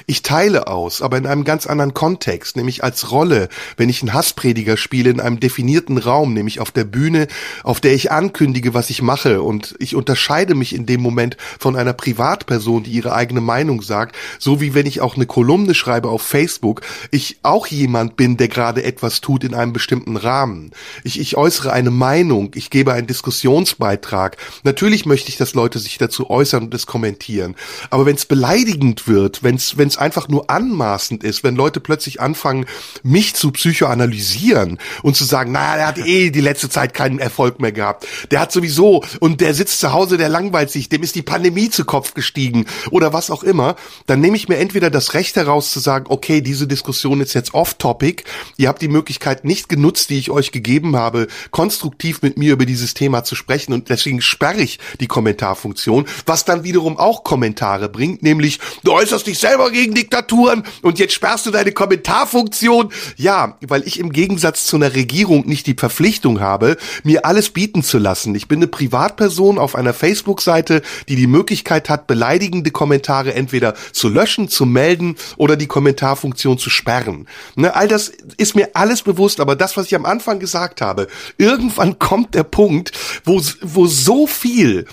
ich 0.10 0.22
teile 0.22 0.68
aus, 0.68 1.02
aber 1.02 1.18
in 1.18 1.28
einem 1.28 1.44
ganz 1.44 1.68
anderen 1.68 1.94
Kontext, 1.94 2.56
nämlich 2.56 2.82
als 2.82 3.12
Rolle, 3.12 3.50
wenn 3.76 3.90
ich 3.90 4.02
einen 4.02 4.14
Hassprediger 4.14 4.78
spiele 4.78 5.10
in 5.10 5.20
einem 5.20 5.42
definierten 5.42 5.98
Raum, 5.98 6.34
nämlich 6.34 6.62
auf 6.62 6.72
der 6.72 6.86
Bühne, 6.86 7.28
auf 7.64 7.82
der 7.82 7.94
ich 7.94 8.10
ankündige, 8.10 8.74
was 8.74 8.90
ich 8.90 9.02
mache 9.02 9.42
und 9.42 9.76
ich 9.80 9.96
unterscheide 9.96 10.56
mich 10.56 10.74
in 10.74 10.86
dem 10.86 11.02
Moment 11.02 11.36
von 11.60 11.76
einer 11.76 11.92
Privatperson, 11.92 12.84
die 12.84 12.92
ihre 12.92 13.14
eigene 13.14 13.42
Meinung 13.42 13.82
sagt, 13.82 14.16
so 14.40 14.62
wie 14.62 14.74
wenn 14.74 14.86
ich 14.86 15.02
auch 15.02 15.18
eine 15.18 15.26
Kolumne 15.26 15.76
schreibe 15.76 16.08
auf 16.08 16.22
Facebook, 16.22 16.84
ich 17.12 17.40
auch 17.44 17.68
jemand 17.68 18.16
bin, 18.16 18.38
der 18.38 18.48
gerade 18.48 18.84
etwas 18.84 19.20
tut 19.20 19.44
in 19.44 19.54
einem 19.54 19.74
bestimmten 19.74 20.16
Rahmen. 20.16 20.72
Ich, 21.04 21.20
ich 21.20 21.36
äußere 21.36 21.74
eine 21.74 21.92
Meinung, 21.92 22.52
ich 22.56 22.70
gebe 22.70 22.94
einen 22.94 23.08
Diskussionsbeitrag. 23.08 24.38
Natürlich 24.64 25.06
möchte 25.06 25.28
ich, 25.28 25.36
dass 25.36 25.54
Leute 25.54 25.80
sich 25.80 25.98
dazu 25.98 26.30
äußern 26.30 26.64
und 26.64 26.74
es 26.74 26.86
kommentieren. 26.86 27.56
Aber 27.90 28.06
wenn 28.06 28.16
es 28.16 28.26
beleidigend 28.26 29.10
wird, 29.10 29.44
wenn 29.44 29.56
es 29.56 29.97
einfach 29.98 30.28
nur 30.28 30.50
anmaßend 30.50 31.24
ist, 31.24 31.44
wenn 31.44 31.56
Leute 31.56 31.80
plötzlich 31.80 32.22
anfangen, 32.22 32.66
mich 33.04 33.36
zu 33.36 33.52
psychoanalysieren 33.52 34.78
und 35.04 35.16
zu 35.16 35.24
sagen, 35.24 35.52
naja, 35.52 35.76
der 35.76 35.88
hat 35.88 35.98
eh 36.00 36.30
die 36.30 36.42
letzte 36.42 36.70
Zeit 36.70 36.94
keinen 36.94 37.20
Erfolg 37.20 37.60
mehr 37.60 37.72
gehabt. 37.72 38.08
Der 38.32 38.40
hat 38.40 38.52
sowieso 38.52 39.04
und 39.20 39.42
der 39.42 39.54
sitzt 39.54 39.80
zu 39.80 39.94
Hause, 39.94 40.18
der 40.18 40.30
langweilt 40.30 40.70
sich, 40.70 40.90
dem 40.90 41.04
ist 41.04 41.16
die 41.16 41.22
Pandemie 41.22 41.70
zu 41.70 41.86
Kopf 41.86 42.14
gestiegen 42.14 42.66
oder 42.92 43.14
was 43.14 43.32
auch 43.32 43.44
immer, 43.44 43.76
dann 44.06 44.22
nehme 44.22 44.38
ich 44.38 44.48
mir 44.48 44.58
entweder 44.58 44.90
das 44.90 45.14
Recht 45.14 45.36
heraus 45.36 45.72
zu 45.72 45.80
sagen, 45.80 46.06
okay, 46.10 46.42
diese 46.42 46.68
Diskussion 46.68 47.22
ist 47.22 47.34
jetzt 47.34 47.54
off-topic, 47.54 48.24
ihr 48.58 48.68
habt 48.68 48.82
die 48.82 48.88
Möglichkeit 48.88 49.46
nicht 49.46 49.70
genutzt, 49.70 50.10
die 50.10 50.20
ich 50.20 50.32
euch 50.32 50.52
gegeben 50.52 50.96
habe, 50.96 51.28
konstruktiv 51.52 52.22
mit 52.22 52.38
mir 52.38 52.54
über 52.54 52.66
dieses 52.66 52.94
Thema 52.94 53.24
zu 53.24 53.36
sprechen. 53.36 53.74
Und 53.74 53.90
deswegen 53.90 54.22
sperre 54.22 54.62
ich 54.62 54.80
die 55.00 55.08
Kommentarfunktion, 55.08 56.06
was 56.26 56.46
dann 56.46 56.64
wiederum 56.64 56.98
auch 56.98 57.24
Kommentare 57.24 57.90
bringt, 57.90 58.24
nämlich 58.24 58.60
du 58.84 58.94
äußerst 58.94 59.28
dich 59.28 59.40
selber 59.40 59.72
gegen 59.72 59.87
Diktaturen 59.94 60.64
und 60.82 61.00
jetzt 61.00 61.14
sperrst 61.14 61.46
du 61.46 61.52
deine 61.52 61.72
Kommentarfunktion. 61.72 62.92
Ja, 63.16 63.58
weil 63.62 63.88
ich 63.88 64.00
im 64.00 64.12
Gegensatz 64.12 64.66
zu 64.66 64.76
einer 64.76 64.94
Regierung 64.94 65.48
nicht 65.48 65.68
die 65.68 65.76
Verpflichtung 65.76 66.40
habe, 66.40 66.78
mir 67.04 67.26
alles 67.26 67.50
bieten 67.50 67.84
zu 67.84 67.98
lassen. 67.98 68.36
Ich 68.36 68.48
bin 68.48 68.60
eine 68.60 68.68
Privatperson 68.68 69.58
auf 69.58 69.76
einer 69.76 69.94
Facebook-Seite, 69.94 70.82
die 71.08 71.16
die 71.16 71.28
Möglichkeit 71.28 71.90
hat, 71.90 72.08
beleidigende 72.08 72.72
Kommentare 72.72 73.34
entweder 73.34 73.76
zu 73.92 74.10
löschen, 74.10 74.50
zu 74.50 74.66
melden 74.66 75.16
oder 75.38 75.56
die 75.56 75.68
Kommentarfunktion 75.68 76.58
zu 76.58 76.70
sperren. 76.70 77.28
Ne, 77.56 77.76
all 77.76 77.88
das 77.88 78.12
ist 78.38 78.56
mir 78.56 78.70
alles 78.74 79.02
bewusst, 79.02 79.40
aber 79.40 79.56
das, 79.56 79.78
was 79.78 79.88
ich 79.88 79.96
am 79.96 80.06
Anfang 80.06 80.40
gesagt 80.40 80.82
habe, 80.82 81.08
irgendwann 81.38 82.00
kommt 82.00 82.36
der 82.36 82.44
Punkt, 82.44 82.92
wo, 83.24 83.42
wo 83.62 83.88
so 83.88 84.28
viel 84.28 84.86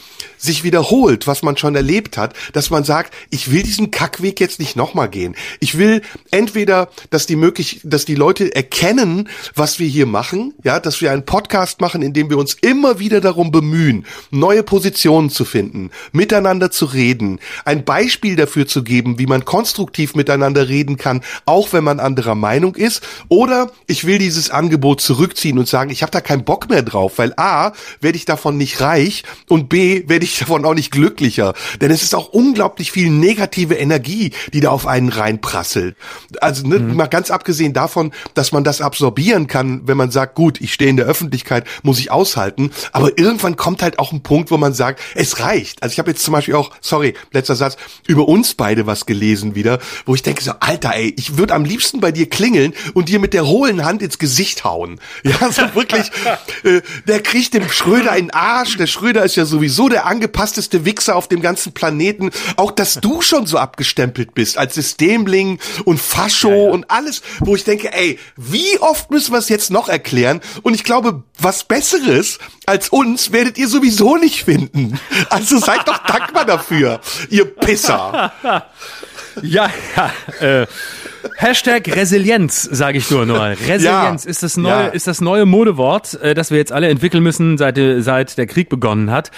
sich 0.45 0.65
wiederholt, 0.65 1.27
was 1.27 1.43
man 1.43 1.57
schon 1.57 1.75
erlebt 1.75 2.17
hat, 2.17 2.35
dass 2.53 2.71
man 2.71 2.85
sagt, 2.85 3.13
ich 3.31 3.51
will 3.51 3.63
diesen 3.63 3.91
Kackweg 3.91 4.41
jetzt 4.41 4.61
nicht 4.61 4.77
nochmal 4.77 5.09
gehen. 5.09 5.35
Ich 5.61 5.79
will 5.79 6.03
entweder, 6.31 6.89
dass 7.11 7.27
die 7.27 7.37
möglich, 7.37 7.81
dass 7.83 8.05
die 8.05 8.15
Leute 8.15 8.55
erkennen, 8.55 9.29
was 9.55 9.79
wir 9.79 9.89
hier 9.89 10.07
machen, 10.07 10.55
ja, 10.63 10.81
dass 10.81 11.01
wir 11.01 11.11
einen 11.11 11.25
Podcast 11.25 11.81
machen, 11.81 12.03
in 12.03 12.13
dem 12.13 12.31
wir 12.31 12.39
uns 12.39 12.55
immer 12.61 12.99
wieder 12.99 13.21
darum 13.21 13.51
bemühen, 13.51 14.07
neue 14.31 14.63
Positionen 14.63 15.31
zu 15.31 15.45
finden, 15.45 15.91
miteinander 16.13 16.71
zu 16.71 16.85
reden, 16.85 17.41
ein 17.65 17.85
Beispiel 17.85 18.37
dafür 18.37 18.67
zu 18.67 18.85
geben, 18.85 19.19
wie 19.19 19.27
man 19.27 19.45
konstruktiv 19.45 20.15
miteinander 20.15 20.69
reden 20.69 20.97
kann, 20.97 21.23
auch 21.47 21.73
wenn 21.73 21.85
man 21.85 22.01
anderer 22.01 22.35
Meinung 22.35 22.75
ist, 22.75 23.03
oder 23.29 23.71
ich 23.87 24.05
will 24.05 24.19
dieses 24.19 24.51
Angebot 24.51 25.01
zurückziehen 25.01 25.59
und 25.59 25.69
sagen, 25.69 25.91
ich 25.91 26.03
habe 26.03 26.13
da 26.13 26.21
keinen 26.21 26.45
Bock 26.45 26.69
mehr 26.69 26.83
drauf, 26.83 27.15
weil 27.17 27.33
a, 27.37 27.73
werde 28.01 28.19
ich 28.19 28.25
davon 28.25 28.57
nicht 28.59 28.81
reich 28.81 29.25
und 29.49 29.69
b, 29.69 30.05
werde 30.07 30.25
ich 30.25 30.34
davon 30.41 30.65
auch 30.65 30.75
nicht 30.75 30.91
glücklicher, 30.91 31.55
denn 31.81 31.91
es 31.91 32.03
ist 32.03 32.15
auch 32.15 32.29
unglaublich 32.29 32.93
viel 32.93 33.11
negative 33.11 33.75
Energie, 33.75 34.33
die 34.53 34.61
da 34.61 34.71
auf 34.71 34.87
einen 34.87 35.09
reinprasselt. 35.09 35.97
Also 36.41 36.67
ne, 36.67 36.79
mhm. 36.79 36.97
mal 36.97 37.07
ganz 37.07 37.31
abgesehen 37.31 37.73
davon, 37.73 38.13
dass 38.35 38.53
man 38.53 38.65
das 38.65 38.81
absorbieren 38.81 39.47
kann, 39.47 39.83
wenn 39.87 39.97
man 39.97 40.11
sagt, 40.11 40.35
gut, 40.35 40.61
ich 40.61 40.73
stehe 40.73 40.91
in 40.91 40.97
der 40.97 41.07
Öffentlichkeit, 41.07 41.67
muss 41.83 41.99
ich 41.99 42.11
aushalten. 42.11 42.71
Aber 42.93 43.19
irgendwann 43.19 43.57
kommt 43.57 43.83
halt 43.83 43.99
auch 43.99 44.13
ein 44.13 44.23
Punkt, 44.23 44.51
wo 44.51 44.57
man 44.57 44.75
sagt, 44.75 45.01
es 45.15 45.41
reicht. 45.41 45.83
Also 45.83 45.93
ich 45.93 45.99
habe 45.99 46.11
jetzt 46.11 46.25
zum 46.25 46.33
Beispiel 46.33 46.55
auch, 46.55 46.71
sorry, 46.81 47.15
letzter 47.33 47.57
Satz, 47.57 47.77
über 48.07 48.29
uns 48.29 48.55
beide 48.55 48.87
was 48.87 49.07
gelesen 49.07 49.55
wieder, 49.55 49.79
wo 50.07 50.15
ich 50.15 50.23
denke 50.23 50.43
so, 50.43 50.53
Alter, 50.61 50.95
ey, 50.95 51.15
ich 51.17 51.37
würde 51.37 51.55
am 51.55 51.65
liebsten 51.65 52.01
bei 52.01 52.13
dir 52.13 52.29
klingeln 52.29 52.75
und 52.95 53.09
dir 53.09 53.19
mit 53.19 53.35
der 53.35 53.47
hohlen 53.47 53.85
Hand 53.85 54.03
ins 54.03 54.19
Gesicht 54.19 54.65
hauen. 54.65 55.01
Ja, 55.23 55.51
so 55.51 55.63
wirklich, 55.75 56.11
äh, 56.65 56.81
der 57.07 57.21
kriegt 57.23 57.55
dem 57.55 57.69
Schröder 57.69 58.17
in 58.17 58.27
den 58.27 58.31
Arsch. 58.35 58.77
Der 58.77 58.87
Schröder 58.87 59.25
ist 59.25 59.37
ja 59.37 59.45
sowieso 59.45 59.89
der 59.89 60.07
angepassteste 60.15 60.85
Wichser 60.85 61.17
auf 61.17 61.27
dem 61.27 61.43
ganzen 61.43 61.73
Planeten. 61.73 62.31
Auch, 62.57 62.71
dass 62.71 62.95
du 62.95 63.21
schon 63.21 63.47
so 63.47 63.59
abgestempelt 63.59 64.35
bist 64.35 64.57
als 64.59 64.75
Systemling 64.75 65.59
und 65.85 66.01
Fascho 66.01 66.51
ja, 66.51 66.57
ja. 66.57 66.71
und 66.71 66.91
alles, 66.91 67.23
wo 67.41 67.57
ich 67.57 67.65
denke, 67.65 67.93
ey, 67.93 68.19
wie 68.37 68.79
oft 68.79 69.11
müssen 69.11 69.33
wir 69.33 69.39
es 69.39 69.49
jetzt 69.49 69.71
noch 69.71 69.89
erklären? 69.89 70.41
Und 70.63 70.75
ich 70.75 70.85
glaube, 70.85 71.25
was 71.39 71.65
Besseres 71.65 72.39
als 72.67 72.89
uns 72.89 73.33
werdet 73.33 73.59
ihr 73.59 73.69
sowieso 73.69 74.17
nicht 74.17 74.45
finden. 74.45 75.01
Also 75.31 75.59
seid 75.59 75.87
doch 75.89 75.99
dankbar 75.99 76.45
dafür, 76.45 77.01
ihr 77.29 77.45
Pisser. 77.45 78.33
Ja, 79.43 79.71
ja. 79.97 80.13
Äh, 80.41 80.67
Hashtag 81.37 81.95
Resilienz, 81.95 82.63
sage 82.63 82.99
ich 82.99 83.11
nur 83.11 83.27
nur. 83.27 83.41
Resilienz 83.41 84.25
ja, 84.25 84.31
ist 84.31 84.43
das 84.43 84.57
neue, 84.57 84.73
ja. 84.73 84.87
ist 84.89 85.07
das 85.07 85.21
neue 85.21 85.47
Modewort, 85.47 86.15
äh, 86.23 86.35
das 86.35 86.51
wir 86.51 86.59
jetzt 86.59 86.73
alle 86.73 86.89
entwickeln 86.89 87.23
müssen, 87.23 87.59
seit, 87.59 87.79
seit 87.99 88.37
der 88.39 88.47
Krieg 88.47 88.69
begonnen 88.69 89.11
hat. 89.11 89.31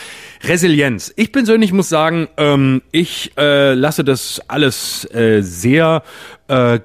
Resilienz. 0.44 1.12
Ich 1.16 1.32
persönlich 1.32 1.72
muss 1.72 1.88
sagen, 1.88 2.28
ähm, 2.36 2.82
ich 2.90 3.32
äh, 3.36 3.74
lasse 3.74 4.04
das 4.04 4.40
alles 4.48 5.04
äh, 5.12 5.42
sehr 5.42 6.02
äh, 6.48 6.80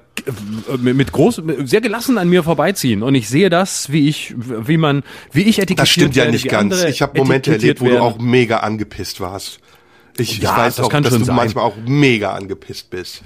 mit 0.78 1.12
groß, 1.12 1.42
sehr 1.64 1.80
gelassen 1.80 2.18
an 2.18 2.28
mir 2.28 2.42
vorbeiziehen 2.42 3.02
und 3.02 3.14
ich 3.14 3.28
sehe 3.28 3.50
das, 3.50 3.90
wie 3.90 4.08
ich, 4.08 4.34
wie 4.36 4.76
man, 4.76 5.02
wie 5.32 5.42
ich 5.42 5.58
etikettiert 5.58 5.78
Das 5.78 5.88
stimmt 5.88 6.16
ja 6.16 6.30
nicht 6.30 6.48
ganz. 6.48 6.82
Ich 6.84 7.02
habe 7.02 7.18
Momente 7.18 7.52
erlebt, 7.52 7.80
wo 7.80 7.88
du 7.88 8.00
auch 8.00 8.18
mega 8.18 8.58
angepisst 8.58 9.20
warst. 9.20 9.60
Ich, 10.16 10.38
ja, 10.38 10.50
ich 10.50 10.56
weiß 10.56 10.76
das 10.76 10.86
auch, 10.86 10.90
dass 10.90 11.14
du 11.14 11.24
sein. 11.24 11.36
manchmal 11.36 11.64
auch 11.64 11.76
mega 11.86 12.32
angepisst 12.32 12.90
bist. 12.90 13.22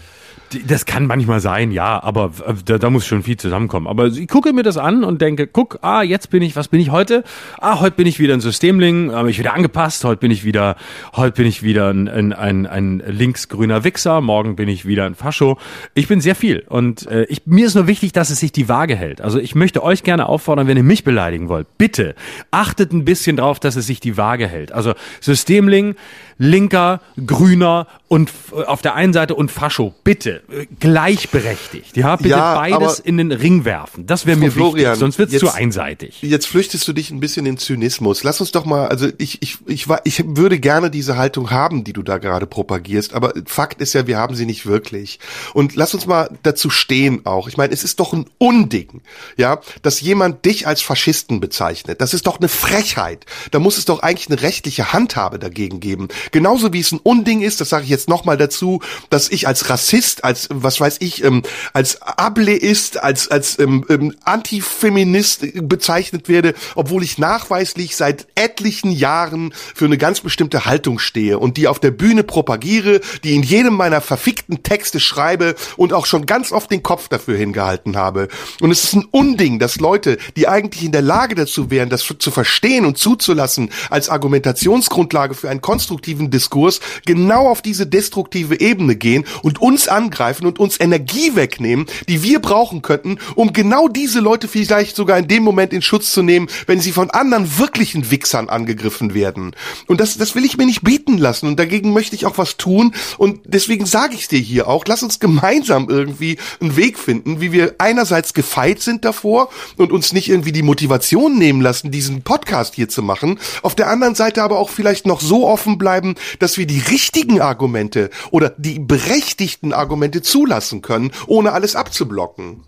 Das 0.67 0.87
kann 0.87 1.07
manchmal 1.07 1.41
sein, 1.41 1.73
ja, 1.73 2.01
aber 2.03 2.31
da, 2.65 2.79
da, 2.79 2.91
muss 2.91 3.05
schon 3.05 3.23
viel 3.25 3.37
zusammenkommen. 3.37 3.89
Aber 3.89 4.07
ich 4.07 4.29
gucke 4.29 4.53
mir 4.53 4.63
das 4.63 4.77
an 4.77 5.03
und 5.03 5.21
denke, 5.21 5.49
guck, 5.49 5.79
ah, 5.83 6.03
jetzt 6.03 6.31
bin 6.31 6.43
ich, 6.43 6.55
was 6.55 6.69
bin 6.69 6.79
ich 6.79 6.91
heute? 6.91 7.25
Ah, 7.61 7.81
heute 7.81 7.97
bin 7.97 8.07
ich 8.07 8.21
wieder 8.21 8.35
ein 8.35 8.41
Systemling, 8.41 9.13
habe 9.13 9.29
ich 9.31 9.39
wieder 9.39 9.55
angepasst, 9.55 10.05
heute 10.05 10.21
bin 10.21 10.31
ich 10.31 10.45
wieder, 10.45 10.77
heute 11.15 11.33
bin 11.33 11.47
ich 11.47 11.65
wieder 11.65 11.91
ein, 11.91 12.09
ein, 12.09 12.33
ein, 12.33 12.67
ein 12.67 13.03
linksgrüner 13.07 13.83
Wichser, 13.83 14.21
morgen 14.21 14.55
bin 14.55 14.69
ich 14.69 14.87
wieder 14.87 15.05
ein 15.05 15.17
Fascho. 15.17 15.59
Ich 15.95 16.07
bin 16.07 16.21
sehr 16.21 16.37
viel 16.37 16.65
und 16.69 17.07
äh, 17.09 17.25
ich, 17.25 17.43
mir 17.47 17.67
ist 17.67 17.75
nur 17.75 17.89
wichtig, 17.89 18.13
dass 18.13 18.31
es 18.31 18.39
sich 18.39 18.53
die 18.53 18.69
Waage 18.69 18.95
hält. 18.95 19.21
Also 19.21 19.41
ich 19.41 19.57
möchte 19.57 19.83
euch 19.83 20.05
gerne 20.05 20.29
auffordern, 20.29 20.69
wenn 20.69 20.77
ihr 20.77 20.85
mich 20.85 21.03
beleidigen 21.03 21.49
wollt, 21.49 21.67
bitte 21.77 22.15
achtet 22.53 22.93
ein 22.93 23.05
bisschen 23.05 23.37
drauf, 23.37 23.59
dass 23.59 23.75
es 23.75 23.87
sich 23.87 23.99
die 23.99 24.17
Waage 24.17 24.47
hält. 24.47 24.71
Also 24.71 24.95
Systemling, 25.21 25.97
linker 26.39 27.01
Grüner 27.25 27.87
und 28.09 28.31
äh, 28.53 28.65
auf 28.65 28.83
der 28.83 28.95
einen 28.95 29.13
Seite 29.13 29.35
und 29.35 29.51
Fascho. 29.51 29.95
Bitte, 30.05 30.43
äh, 30.46 30.46
gleichberechtigt. 30.81 31.97
Ja, 31.97 32.17
bitte 32.17 32.31
Ja, 32.31 32.55
beides 32.55 32.99
in 33.01 33.17
den 33.19 33.33
Ring 33.33 33.65
werfen. 33.65 34.07
Das 34.07 34.27
wäre 34.27 34.37
mir 34.37 34.51
Florian, 34.51 34.93
wichtig, 34.93 35.01
sonst 35.01 35.19
wird 35.19 35.33
es 35.33 35.41
zu 35.41 35.53
einseitig. 35.53 36.23
Jetzt 36.23 36.47
flüchtest 36.47 36.87
du 36.89 36.93
dich 36.93 37.11
ein 37.11 37.21
bisschen 37.21 37.47
in 37.47 37.59
Zynismus. 37.59 38.25
Lass 38.25 38.41
uns 38.41 38.53
doch 38.53 38.65
mal, 38.65 38.89
also 38.89 39.09
ich, 39.19 39.43
ich, 39.43 39.59
ich, 39.67 39.89
war- 39.89 40.01
ich 40.05 40.23
würde 40.27 40.59
gerne 40.59 40.91
diese 40.91 41.17
Haltung 41.17 41.51
haben, 41.51 41.85
die 41.85 41.93
du 41.93 42.03
da 42.03 42.19
gerade 42.19 42.47
propagierst, 42.47 43.15
aber 43.15 43.35
Fakt 43.47 43.81
ist 43.81 43.93
ja, 43.93 44.07
wir 44.07 44.19
haben 44.19 44.35
sie 44.35 44.47
nicht 44.47 44.67
wirklich. 44.67 45.19
Und 45.55 45.77
lass 45.77 45.95
uns 45.95 46.07
mal 46.07 46.31
dazu 46.43 46.71
stehen 46.71 47.25
auch. 47.27 47.49
Ich 47.49 47.57
meine, 47.57 47.73
es 47.73 47.85
ist 47.85 48.01
doch 48.01 48.13
ein 48.13 48.27
Unding, 48.39 49.03
ja, 49.37 49.61
dass 49.83 50.01
jemand 50.01 50.45
dich 50.45 50.67
als 50.67 50.83
Faschisten 50.83 51.41
bezeichnet. 51.41 52.01
Das 52.01 52.15
ist 52.15 52.27
doch 52.27 52.39
eine 52.39 52.49
Frechheit. 52.49 53.27
Da 53.51 53.59
muss 53.59 53.79
es 53.79 53.85
doch 53.85 54.01
eigentlich 54.01 54.29
eine 54.31 54.43
rechtliche 54.43 54.93
Handhabe 54.93 55.39
dagegen 55.39 55.81
geben. 55.81 56.09
Genauso 56.33 56.73
wie 56.73 56.81
es 56.81 56.93
ein 56.93 57.01
Unding 57.03 57.43
ist, 57.43 57.61
das 57.61 57.69
sage 57.69 57.85
ich 57.85 57.91
jetzt 57.91 58.09
nochmal 58.09 58.37
dazu, 58.37 58.81
dass 59.11 59.29
ich 59.29 59.47
als 59.47 59.69
Rassist, 59.71 60.25
als, 60.27 60.49
was 60.51 60.81
weiß 60.81 60.97
ich, 61.01 61.25
ähm, 61.25 61.43
als 61.73 62.03
Ableist, 62.03 63.03
als, 63.03 63.29
als 63.29 63.59
ähm, 63.59 63.85
ähm, 63.89 64.15
Antifeminist 64.25 65.47
bezeichnet 65.69 66.29
werde, 66.29 66.55
obwohl 66.75 67.03
ich 67.03 67.17
nachweislich 67.17 67.97
seit 67.97 68.27
etlichen 68.35 68.91
Jahren 68.91 69.55
für 69.75 69.85
eine 69.85 69.99
ganz 69.99 70.21
bestimmte 70.21 70.67
Haltung 70.67 70.99
stehe 70.99 71.39
und 71.39 71.57
die 71.57 71.69
auf 71.69 71.79
der 71.79 71.93
Bühne 71.93 72.25
propagiere, 72.25 73.01
die 73.23 73.35
in 73.35 73.43
jedem 73.43 73.75
meiner 73.75 74.01
verfickten 74.01 74.63
Texte 74.63 75.01
schreibe 75.01 75.55
und 75.77 75.93
auch 75.93 76.07
schon 76.07 76.27
ganz 76.27 76.53
oft 76.53 76.71
den 76.71 76.83
Kopf 76.83 77.09
dafür 77.09 77.37
hingehalten 77.39 77.97
habe. 77.97 78.29
Und 78.61 78.73
es 78.73 78.85
ist 78.85 78.95
ein 78.95 79.07
Unding, 79.11 79.59
dass 79.61 79.79
Leute, 79.79 80.19
die 80.37 80.49
eigentlich 80.49 80.85
in 80.85 80.93
der 80.93 81.03
Lage 81.03 81.37
dazu 81.37 81.71
wären, 81.71 81.89
das 81.89 82.05
zu 82.19 82.31
verstehen 82.31 82.85
und 82.85 82.99
zuzulassen 82.99 83.71
als 83.91 84.09
Argumentationsgrundlage 84.09 85.35
für 85.35 85.49
einen 85.49 85.61
konstruktiven 85.61 86.31
Diskurs, 86.31 86.81
genau 87.05 87.49
auf 87.49 87.63
diese 87.63 87.87
destruktive 87.87 88.61
Ebene 88.61 88.97
gehen 88.97 89.25
und 89.43 89.61
uns 89.61 89.87
angreifen 89.87 90.16
und 90.47 90.59
uns 90.59 90.81
Energie 90.81 91.35
wegnehmen, 91.35 91.87
die 92.09 92.23
wir 92.23 92.41
brauchen 92.41 92.83
könnten, 92.83 93.19
um 93.35 93.53
genau 93.53 93.89
diese 93.89 94.21
Leute 94.21 94.49
vielleicht 94.49 94.97
sogar 94.97 95.19
in 95.19 95.29
dem 95.29 95.43
Moment 95.43 95.73
in 95.73 95.83
Schutz 95.83 96.13
zu 96.13 96.23
nehmen, 96.23 96.49
wenn 96.67 96.81
sie 96.81 96.93
von 96.93 97.11
anderen 97.11 97.59
wirklichen 97.59 98.11
Wichsern 98.11 98.49
angegriffen 98.49 99.15
werden. 99.15 99.55
Und 99.87 100.01
das, 100.01 100.17
das 100.17 100.35
will 100.35 100.45
ich 100.45 100.57
mir 100.57 100.67
nicht 100.67 100.83
bieten 100.83 101.19
lassen 101.19 101.47
und 101.47 101.59
dagegen 101.59 101.93
möchte 101.93 102.17
ich 102.17 102.27
auch 102.27 102.39
was 102.39 102.57
tun 102.57 102.95
und 103.19 103.41
deswegen 103.45 103.87
sage 103.87 104.15
ich 104.15 104.29
dir 104.29 104.39
hier 104.39 104.69
auch, 104.69 104.85
lass 104.87 105.03
uns 105.03 105.21
gemeinsam 105.21 105.89
irgendwie 105.89 106.39
einen 106.61 106.77
Weg 106.77 106.99
finden, 106.99 107.41
wie 107.41 107.53
wir 107.53 107.75
einerseits 107.79 108.35
gefeit 108.35 108.81
sind 108.81 109.05
davor 109.05 109.49
und 109.77 109.93
uns 109.93 110.13
nicht 110.13 110.29
irgendwie 110.29 110.53
die 110.53 110.63
Motivation 110.63 111.39
nehmen 111.39 111.61
lassen, 111.61 111.91
diesen 111.91 112.23
Podcast 112.23 112.75
hier 112.75 112.89
zu 112.89 113.03
machen, 113.03 113.39
auf 113.63 113.75
der 113.75 113.91
anderen 113.91 114.15
Seite 114.15 114.43
aber 114.43 114.59
auch 114.59 114.71
vielleicht 114.71 115.07
noch 115.07 115.21
so 115.21 115.47
offen 115.47 115.79
bleiben, 115.79 116.15
dass 116.39 116.59
wir 116.59 116.67
die 116.67 116.81
richtigen 116.81 117.41
Argumente 117.41 118.11
oder 118.31 118.55
die 118.57 118.79
berechtigten 118.79 119.73
Argumente 119.73 120.06
zulassen 120.23 120.83
können, 120.83 121.13
ohne 121.27 121.53
alles 121.53 121.77
abzublocken. 121.77 122.65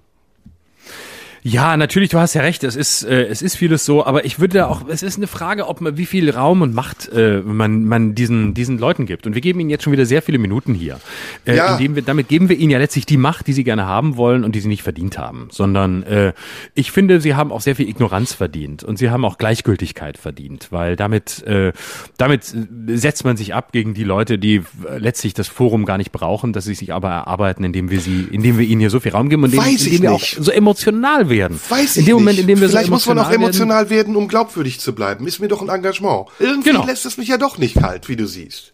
Ja, 1.42 1.76
natürlich, 1.76 2.10
du 2.10 2.18
hast 2.18 2.34
ja 2.34 2.42
recht, 2.42 2.64
es 2.64 2.74
ist, 2.76 3.04
äh, 3.04 3.24
es 3.26 3.42
ist 3.42 3.56
vieles 3.56 3.84
so, 3.84 4.04
aber 4.04 4.24
ich 4.24 4.38
würde 4.40 4.58
da 4.58 4.66
auch, 4.66 4.82
es 4.88 5.02
ist 5.02 5.16
eine 5.16 5.26
Frage, 5.26 5.68
ob 5.68 5.80
man, 5.80 5.96
wie 5.96 6.06
viel 6.06 6.28
Raum 6.30 6.62
und 6.62 6.74
Macht 6.74 7.08
äh, 7.12 7.40
man, 7.44 7.84
man 7.84 8.14
diesen, 8.14 8.54
diesen 8.54 8.78
Leuten 8.78 9.06
gibt. 9.06 9.26
Und 9.26 9.34
wir 9.34 9.40
geben 9.40 9.60
ihnen 9.60 9.70
jetzt 9.70 9.84
schon 9.84 9.92
wieder 9.92 10.04
sehr 10.06 10.22
viele 10.22 10.38
Minuten 10.38 10.74
hier. 10.74 10.98
Äh, 11.46 11.56
Ja. 11.56 11.72
indem 11.76 11.94
wir, 11.94 12.02
damit 12.02 12.28
geben 12.28 12.48
wir 12.48 12.56
ihnen 12.56 12.70
ja 12.70 12.78
letztlich 12.78 13.06
die 13.06 13.16
Macht, 13.16 13.46
die 13.46 13.52
sie 13.52 13.64
gerne 13.64 13.86
haben 13.86 14.16
wollen 14.16 14.44
und 14.44 14.54
die 14.54 14.60
sie 14.60 14.68
nicht 14.68 14.82
verdient 14.82 15.16
haben. 15.18 15.48
Sondern 15.50 16.02
äh, 16.02 16.32
ich 16.74 16.90
finde, 16.90 17.20
sie 17.20 17.34
haben 17.34 17.52
auch 17.52 17.60
sehr 17.60 17.76
viel 17.76 17.88
Ignoranz 17.88 18.32
verdient 18.34 18.82
und 18.84 18.98
sie 18.98 19.10
haben 19.10 19.24
auch 19.24 19.38
Gleichgültigkeit 19.38 20.18
verdient, 20.18 20.68
weil 20.70 20.96
damit, 20.96 21.42
äh, 21.46 21.72
damit 22.16 22.52
setzt 22.88 23.24
man 23.24 23.36
sich 23.36 23.54
ab 23.54 23.72
gegen 23.72 23.94
die 23.94 24.04
Leute, 24.04 24.38
die 24.38 24.62
letztlich 24.98 25.34
das 25.34 25.48
Forum 25.48 25.84
gar 25.84 25.98
nicht 25.98 26.12
brauchen, 26.12 26.52
dass 26.52 26.64
sie 26.64 26.74
sich 26.74 26.92
aber 26.92 27.08
erarbeiten, 27.10 27.64
indem 27.64 27.90
wir 27.90 28.00
sie, 28.00 28.26
indem 28.30 28.58
wir 28.58 28.66
ihnen 28.66 28.80
hier 28.80 28.90
so 28.90 29.00
viel 29.00 29.12
Raum 29.12 29.28
geben 29.28 29.44
und 29.44 29.52
indem, 29.54 29.64
Weiß 29.66 29.86
ich 29.86 29.92
indem 29.94 30.02
wir 30.02 30.10
nicht. 30.12 30.38
auch 30.38 30.42
so 30.44 30.50
emotional 30.50 31.27
werden. 31.30 31.58
Weiß 31.68 31.96
in 31.96 32.00
ich 32.00 32.06
dem 32.06 32.14
Moment, 32.16 32.36
nicht. 32.36 32.40
in 32.42 32.46
dem 32.48 32.60
wir 32.60 32.68
Vielleicht 32.68 32.86
so 32.86 32.92
muss 32.92 33.06
man 33.06 33.18
auch 33.18 33.30
werden- 33.30 33.42
emotional 33.42 33.90
werden, 33.90 34.16
um 34.16 34.28
glaubwürdig 34.28 34.80
zu 34.80 34.94
bleiben. 34.94 35.26
Ist 35.26 35.40
mir 35.40 35.48
doch 35.48 35.62
ein 35.62 35.68
Engagement. 35.68 36.26
Irgendwie 36.38 36.70
Genau. 36.70 36.84
lässt 36.86 37.06
es 37.06 37.16
mich 37.18 37.28
ja 37.28 37.36
doch 37.38 37.58
nicht 37.58 37.74
kalt, 37.80 38.08
wie 38.08 38.16
du 38.16 38.26
siehst. 38.26 38.72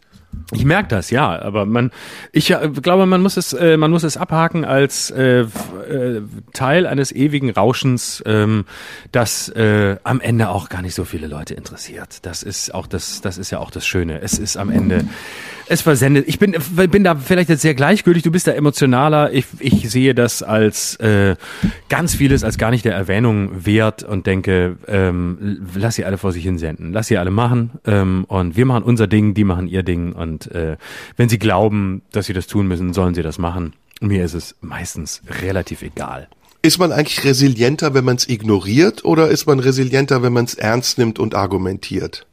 Ich 0.55 0.64
merke 0.64 0.88
das, 0.88 1.11
ja, 1.11 1.40
aber 1.40 1.67
man, 1.67 1.90
ich 2.33 2.51
äh, 2.51 2.69
glaube, 2.69 3.07
man 3.07 3.23
muss 3.23 3.37
es, 3.37 3.53
äh, 3.53 3.77
man 3.77 3.90
muss 3.90 4.03
es 4.03 4.17
abhaken 4.17 4.64
als 4.64 5.11
äh, 5.11 5.40
äh, 5.40 6.23
Teil 6.53 6.87
eines 6.87 7.12
ewigen 7.12 7.51
Rauschens, 7.51 8.23
ähm, 8.27 8.64
das 9.12 9.49
äh, 9.51 9.97
am 10.05 10.21
Ende 10.21 10.49
auch 10.49 10.69
gar 10.69 10.83
nicht 10.83 10.95
so 10.95 11.05
viele 11.05 11.27
Leute 11.27 11.55
interessiert. 11.55 12.25
Das 12.27 12.43
ist 12.43 12.75
auch 12.75 12.87
das, 12.87 13.21
das 13.21 13.38
ist 13.38 13.51
ja 13.51 13.59
auch 13.59 13.71
das 13.71 13.87
Schöne. 13.87 14.21
Es 14.21 14.38
ist 14.38 14.57
am 14.57 14.71
Ende, 14.71 15.05
es 15.67 15.81
versendet. 15.81 16.27
Ich 16.29 16.38
bin, 16.38 16.55
bin 16.90 17.05
da 17.05 17.14
vielleicht 17.17 17.49
jetzt 17.49 17.62
sehr 17.62 17.75
gleichgültig. 17.75 18.23
Du 18.23 18.31
bist 18.31 18.47
da 18.47 18.53
emotionaler. 18.53 19.33
Ich, 19.33 19.47
ich 19.59 19.90
sehe 19.90 20.14
das 20.14 20.43
als 20.43 20.97
äh, 20.97 21.37
ganz 21.88 22.14
vieles 22.14 22.45
als 22.45 22.59
gar 22.59 22.71
nicht 22.71 22.85
der 22.85 22.95
Erwähnung 22.95 23.64
wert 23.64 24.03
und 24.03 24.27
denke, 24.27 24.77
ähm, 24.87 25.67
lass 25.75 25.97
sie 25.97 26.05
alle 26.05 26.19
vor 26.19 26.33
sich 26.33 26.45
hinsenden, 26.45 26.93
lass 26.93 27.09
sie 27.09 27.19
alle 27.19 27.31
machen 27.31 27.71
ähm, 27.87 28.25
und 28.29 28.57
wir 28.57 28.67
machen 28.67 28.85
unser 28.85 29.07
Ding, 29.07 29.35
die 29.35 29.45
machen 29.45 29.67
ihr 29.67 29.83
Ding 29.83 30.12
und 30.12 30.43
äh, 30.48 30.76
wenn 31.16 31.28
sie 31.28 31.38
glauben, 31.38 32.02
dass 32.12 32.26
sie 32.26 32.33
das 32.33 32.46
tun 32.46 32.66
müssen, 32.66 32.92
sollen 32.92 33.14
sie 33.14 33.22
das 33.22 33.38
machen. 33.38 33.74
Mir 34.00 34.24
ist 34.24 34.35
es 34.35 34.57
meistens 34.61 35.22
relativ 35.42 35.83
egal. 35.83 36.28
Ist 36.62 36.78
man 36.78 36.92
eigentlich 36.92 37.24
resilienter, 37.24 37.92
wenn 37.94 38.04
man 38.04 38.16
es 38.16 38.28
ignoriert, 38.28 39.04
oder 39.04 39.28
ist 39.28 39.46
man 39.46 39.61
resilienter, 39.61 40.22
wenn 40.22 40.33
man 40.33 40.46
es 40.46 40.54
ernst 40.54 40.98
nimmt 40.98 41.18
und 41.18 41.35
argumentiert? 41.35 42.26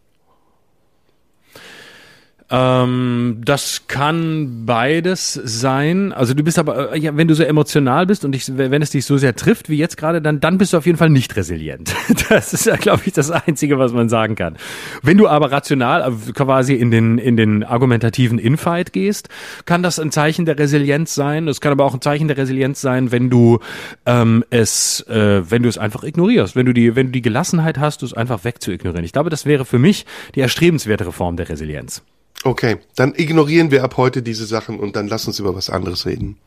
Ähm, 2.53 3.41
das 3.45 3.83
kann 3.87 4.65
beides 4.65 5.33
sein. 5.33 6.11
Also 6.11 6.33
du 6.33 6.43
bist 6.43 6.59
aber, 6.59 6.91
äh, 6.91 6.99
ja, 6.99 7.15
wenn 7.15 7.29
du 7.29 7.33
so 7.33 7.43
emotional 7.43 8.05
bist 8.05 8.25
und 8.25 8.33
dich, 8.33 8.45
wenn 8.57 8.81
es 8.81 8.89
dich 8.89 9.05
so 9.05 9.17
sehr 9.17 9.37
trifft 9.37 9.69
wie 9.69 9.77
jetzt 9.77 9.95
gerade, 9.95 10.21
dann, 10.21 10.41
dann 10.41 10.57
bist 10.57 10.73
du 10.73 10.77
auf 10.77 10.85
jeden 10.85 10.97
Fall 10.97 11.09
nicht 11.09 11.35
resilient. 11.35 11.95
Das 12.29 12.53
ist 12.53 12.65
ja, 12.65 12.77
glaube 12.77 13.01
ich, 13.05 13.13
das 13.13 13.29
Einzige, 13.29 13.77
was 13.77 13.91
man 13.91 14.07
sagen 14.07 14.35
kann. 14.35 14.55
Wenn 15.01 15.17
du 15.17 15.27
aber 15.27 15.51
rational 15.51 16.01
äh, 16.01 16.31
quasi 16.31 16.75
in 16.75 16.89
den, 16.91 17.17
in 17.17 17.35
den 17.35 17.63
argumentativen 17.63 18.37
Infight 18.37 18.93
gehst, 18.93 19.27
kann 19.65 19.83
das 19.83 19.99
ein 19.99 20.11
Zeichen 20.11 20.45
der 20.45 20.57
Resilienz 20.57 21.13
sein. 21.13 21.47
Es 21.47 21.61
kann 21.61 21.71
aber 21.71 21.85
auch 21.85 21.93
ein 21.93 22.01
Zeichen 22.01 22.27
der 22.27 22.37
Resilienz 22.37 22.79
sein, 22.79 23.11
wenn 23.11 23.29
du 23.29 23.59
ähm, 24.05 24.45
es, 24.49 25.01
äh, 25.07 25.49
wenn 25.49 25.63
du 25.63 25.69
es 25.69 25.77
einfach 25.77 26.03
ignorierst, 26.03 26.55
wenn 26.55 26.65
du 26.65 26.73
die, 26.73 26.95
wenn 26.95 27.07
du 27.07 27.11
die 27.11 27.21
Gelassenheit 27.21 27.79
hast, 27.79 28.03
es 28.03 28.13
einfach 28.13 28.43
wegzuignorieren. 28.43 29.05
Ich 29.05 29.13
glaube, 29.13 29.29
das 29.29 29.45
wäre 29.45 29.65
für 29.65 29.79
mich 29.79 30.05
die 30.35 30.41
erstrebenswertere 30.41 31.11
Form 31.11 31.37
der 31.37 31.49
Resilienz. 31.49 32.03
Okay, 32.43 32.77
dann 32.95 33.13
ignorieren 33.15 33.71
wir 33.71 33.83
ab 33.83 33.97
heute 33.97 34.21
diese 34.21 34.45
Sachen 34.45 34.79
und 34.79 34.95
dann 34.95 35.07
lass 35.07 35.27
uns 35.27 35.39
über 35.39 35.55
was 35.55 35.69
anderes 35.69 36.05
reden. 36.05 36.37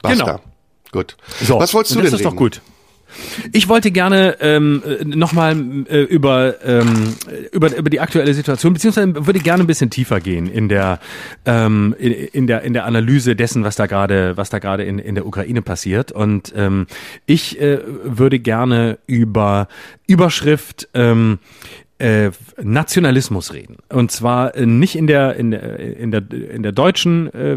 Basta. 0.00 0.24
Genau. 0.24 0.40
Gut. 0.90 1.16
So, 1.42 1.58
was 1.58 1.74
wolltest 1.74 1.94
du 1.94 1.98
und 1.98 2.04
das 2.04 2.12
denn 2.12 2.20
ist 2.20 2.26
reden? 2.26 2.36
doch 2.36 2.36
gut. 2.36 2.62
Ich 3.52 3.68
wollte 3.68 3.90
gerne 3.90 4.36
ähm, 4.40 4.82
nochmal 5.04 5.56
äh, 5.88 6.02
über, 6.02 6.54
ähm, 6.64 7.14
über 7.52 7.76
über 7.76 7.90
die 7.90 8.00
aktuelle 8.00 8.34
Situation 8.34 8.72
beziehungsweise 8.72 9.26
würde 9.26 9.38
gerne 9.38 9.62
ein 9.62 9.66
bisschen 9.66 9.90
tiefer 9.90 10.20
gehen 10.20 10.48
in 10.48 10.68
der 10.68 10.98
ähm, 11.44 11.94
in, 11.98 12.12
in 12.12 12.46
der 12.46 12.62
in 12.62 12.72
der 12.72 12.84
Analyse 12.86 13.36
dessen, 13.36 13.64
was 13.64 13.76
da 13.76 13.86
gerade 13.86 14.36
was 14.36 14.50
da 14.50 14.58
gerade 14.58 14.84
in 14.84 14.98
in 14.98 15.14
der 15.14 15.26
Ukraine 15.26 15.62
passiert 15.62 16.12
und 16.12 16.52
ähm, 16.56 16.86
ich 17.26 17.60
äh, 17.60 17.78
würde 18.04 18.38
gerne 18.38 18.98
über 19.06 19.68
Überschrift 20.06 20.88
ähm, 20.94 21.38
äh, 22.04 22.32
Nationalismus 22.62 23.54
reden. 23.54 23.78
Und 23.88 24.10
zwar 24.10 24.54
äh, 24.54 24.66
nicht 24.66 24.94
in 24.94 25.06
der 25.06 25.36
in 25.36 25.50
der 25.50 25.78
in 25.78 26.10
der 26.10 26.22
in 26.30 26.62
der 26.62 26.72
deutschen 26.72 27.32
äh, 27.32 27.56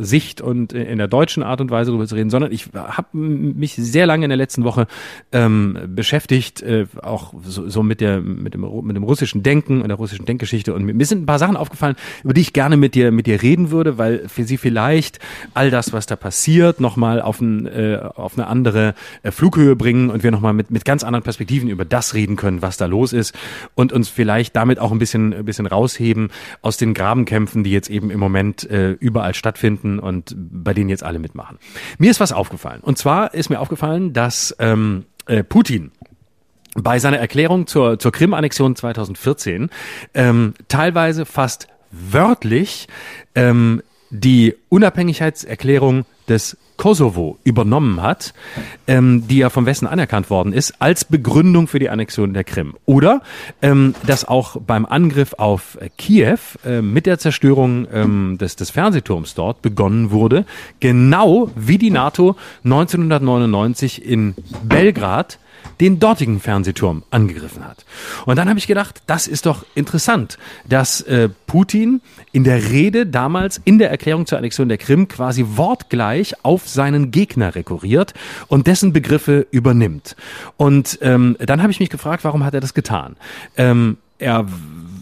Sicht 0.00 0.40
und 0.40 0.72
in 0.72 0.96
der 0.96 1.08
deutschen 1.08 1.42
Art 1.42 1.60
und 1.60 1.70
Weise 1.70 1.90
darüber 1.90 2.06
zu 2.06 2.14
reden, 2.14 2.30
sondern 2.30 2.50
ich 2.50 2.68
habe 2.74 3.08
mich 3.12 3.74
sehr 3.74 4.06
lange 4.06 4.24
in 4.24 4.30
der 4.30 4.38
letzten 4.38 4.64
Woche 4.64 4.86
ähm, 5.32 5.76
beschäftigt, 5.88 6.62
äh, 6.62 6.86
auch 7.02 7.34
so, 7.44 7.68
so 7.68 7.82
mit 7.82 8.00
der 8.00 8.22
mit 8.22 8.54
dem 8.54 8.62
mit 8.86 8.96
dem 8.96 9.02
russischen 9.02 9.42
Denken 9.42 9.82
und 9.82 9.88
der 9.88 9.98
russischen 9.98 10.24
Denkgeschichte. 10.24 10.72
Und 10.72 10.84
mir 10.84 11.06
sind 11.06 11.22
ein 11.22 11.26
paar 11.26 11.38
Sachen 11.38 11.58
aufgefallen, 11.58 11.96
über 12.24 12.32
die 12.32 12.40
ich 12.40 12.54
gerne 12.54 12.78
mit 12.78 12.94
dir 12.94 13.12
mit 13.12 13.26
dir 13.26 13.42
reden 13.42 13.70
würde, 13.70 13.98
weil 13.98 14.28
für 14.28 14.44
sie 14.44 14.56
vielleicht 14.56 15.18
all 15.52 15.70
das, 15.70 15.92
was 15.92 16.06
da 16.06 16.16
passiert, 16.16 16.80
nochmal 16.80 17.20
auf 17.20 17.42
ein, 17.42 17.66
äh, 17.66 17.98
auf 18.02 18.38
eine 18.38 18.46
andere 18.46 18.94
äh, 19.22 19.30
Flughöhe 19.30 19.76
bringen 19.76 20.08
und 20.08 20.22
wir 20.22 20.30
nochmal 20.30 20.54
mit 20.54 20.70
mit 20.70 20.86
ganz 20.86 21.04
anderen 21.04 21.22
Perspektiven 21.22 21.68
über 21.68 21.84
das 21.84 22.14
reden 22.14 22.36
können, 22.36 22.62
was 22.62 22.78
da 22.78 22.86
los 22.86 23.12
ist 23.12 23.34
und 23.74 23.92
uns 23.92 24.08
vielleicht 24.08 24.56
damit 24.56 24.78
auch 24.78 24.92
ein 24.92 24.98
bisschen 24.98 25.32
ein 25.32 25.44
bisschen 25.44 25.66
rausheben 25.66 26.30
aus 26.60 26.76
den 26.76 26.94
Grabenkämpfen, 26.94 27.64
die 27.64 27.70
jetzt 27.70 27.90
eben 27.90 28.10
im 28.10 28.20
Moment 28.20 28.68
äh, 28.70 28.92
überall 28.92 29.34
stattfinden 29.34 29.98
und 29.98 30.34
bei 30.36 30.74
denen 30.74 30.90
jetzt 30.90 31.02
alle 31.02 31.18
mitmachen. 31.18 31.58
Mir 31.98 32.10
ist 32.10 32.20
was 32.20 32.32
aufgefallen. 32.32 32.80
Und 32.80 32.98
zwar 32.98 33.34
ist 33.34 33.50
mir 33.50 33.60
aufgefallen, 33.60 34.12
dass 34.12 34.54
ähm, 34.58 35.04
äh, 35.26 35.44
Putin 35.44 35.92
bei 36.74 36.98
seiner 36.98 37.18
Erklärung 37.18 37.66
zur, 37.66 37.98
zur 37.98 38.12
Krim-Annexion 38.12 38.76
2014 38.76 39.70
ähm, 40.14 40.54
teilweise 40.68 41.26
fast 41.26 41.68
wörtlich 41.90 42.88
ähm, 43.34 43.82
die 44.12 44.54
Unabhängigkeitserklärung 44.68 46.04
des 46.28 46.56
Kosovo 46.76 47.38
übernommen 47.44 48.02
hat, 48.02 48.34
ähm, 48.86 49.26
die 49.26 49.38
ja 49.38 49.50
vom 49.50 49.66
Westen 49.66 49.86
anerkannt 49.86 50.30
worden 50.30 50.52
ist, 50.52 50.74
als 50.80 51.04
Begründung 51.04 51.66
für 51.66 51.78
die 51.78 51.88
Annexion 51.88 52.34
der 52.34 52.44
Krim. 52.44 52.74
Oder 52.84 53.22
ähm, 53.62 53.94
dass 54.06 54.26
auch 54.26 54.56
beim 54.56 54.84
Angriff 54.84 55.34
auf 55.38 55.78
Kiew 55.96 56.38
äh, 56.64 56.82
mit 56.82 57.06
der 57.06 57.18
Zerstörung 57.18 57.86
ähm, 57.92 58.36
des, 58.38 58.56
des 58.56 58.70
Fernsehturms 58.70 59.34
dort 59.34 59.62
begonnen 59.62 60.10
wurde, 60.10 60.44
genau 60.80 61.50
wie 61.56 61.78
die 61.78 61.90
NATO 61.90 62.36
1999 62.64 64.04
in 64.04 64.34
Belgrad 64.62 65.38
den 65.80 65.98
dortigen 65.98 66.40
Fernsehturm 66.40 67.02
angegriffen 67.10 67.64
hat. 67.64 67.84
Und 68.26 68.36
dann 68.36 68.48
habe 68.48 68.58
ich 68.58 68.66
gedacht, 68.66 69.02
das 69.06 69.26
ist 69.26 69.46
doch 69.46 69.64
interessant, 69.74 70.38
dass 70.68 71.00
äh, 71.02 71.28
Putin 71.46 72.00
in 72.32 72.44
der 72.44 72.70
Rede 72.70 73.06
damals 73.06 73.60
in 73.64 73.78
der 73.78 73.90
Erklärung 73.90 74.26
zur 74.26 74.38
Annexion 74.38 74.68
der 74.68 74.78
Krim 74.78 75.08
quasi 75.08 75.44
wortgleich 75.56 76.44
auf 76.44 76.68
seinen 76.68 77.10
Gegner 77.10 77.54
rekurriert 77.54 78.14
und 78.48 78.66
dessen 78.66 78.92
Begriffe 78.92 79.46
übernimmt. 79.50 80.16
Und 80.56 80.98
ähm, 81.02 81.36
dann 81.38 81.62
habe 81.62 81.72
ich 81.72 81.80
mich 81.80 81.90
gefragt, 81.90 82.24
warum 82.24 82.44
hat 82.44 82.54
er 82.54 82.60
das 82.60 82.74
getan? 82.74 83.16
Ähm, 83.56 83.98
er 84.18 84.46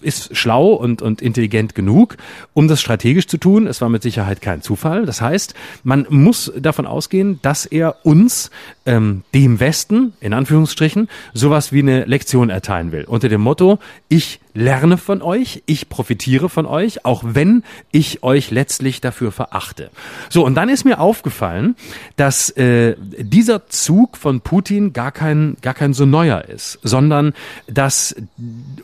ist 0.02 0.36
schlau 0.36 0.72
und, 0.72 1.02
und 1.02 1.22
intelligent 1.22 1.74
genug, 1.74 2.16
um 2.54 2.68
das 2.68 2.80
strategisch 2.80 3.26
zu 3.26 3.38
tun. 3.38 3.66
Es 3.66 3.80
war 3.80 3.88
mit 3.88 4.02
Sicherheit 4.02 4.40
kein 4.40 4.62
Zufall. 4.62 5.06
Das 5.06 5.20
heißt, 5.20 5.54
man 5.82 6.06
muss 6.08 6.52
davon 6.58 6.86
ausgehen, 6.86 7.38
dass 7.42 7.66
er 7.66 8.04
uns, 8.04 8.50
ähm, 8.86 9.22
dem 9.34 9.60
Westen, 9.60 10.12
in 10.20 10.32
Anführungsstrichen, 10.32 11.08
sowas 11.34 11.72
wie 11.72 11.80
eine 11.80 12.04
Lektion 12.04 12.50
erteilen 12.50 12.92
will. 12.92 13.04
Unter 13.04 13.28
dem 13.28 13.40
Motto, 13.40 13.78
ich 14.08 14.40
lerne 14.54 14.96
von 14.96 15.22
euch, 15.22 15.62
ich 15.66 15.88
profitiere 15.88 16.48
von 16.48 16.66
euch, 16.66 17.04
auch 17.04 17.22
wenn 17.24 17.62
ich 17.92 18.22
euch 18.22 18.50
letztlich 18.50 19.00
dafür 19.00 19.32
verachte. 19.32 19.90
So, 20.28 20.44
und 20.44 20.54
dann 20.54 20.68
ist 20.68 20.84
mir 20.84 21.00
aufgefallen, 21.00 21.76
dass 22.16 22.50
äh, 22.50 22.96
dieser 22.98 23.68
Zug 23.68 24.16
von 24.16 24.40
Putin 24.40 24.92
gar 24.92 25.12
kein, 25.12 25.56
gar 25.62 25.74
kein 25.74 25.92
so 25.94 26.04
neuer 26.04 26.44
ist, 26.46 26.78
sondern 26.82 27.32
dass 27.68 28.16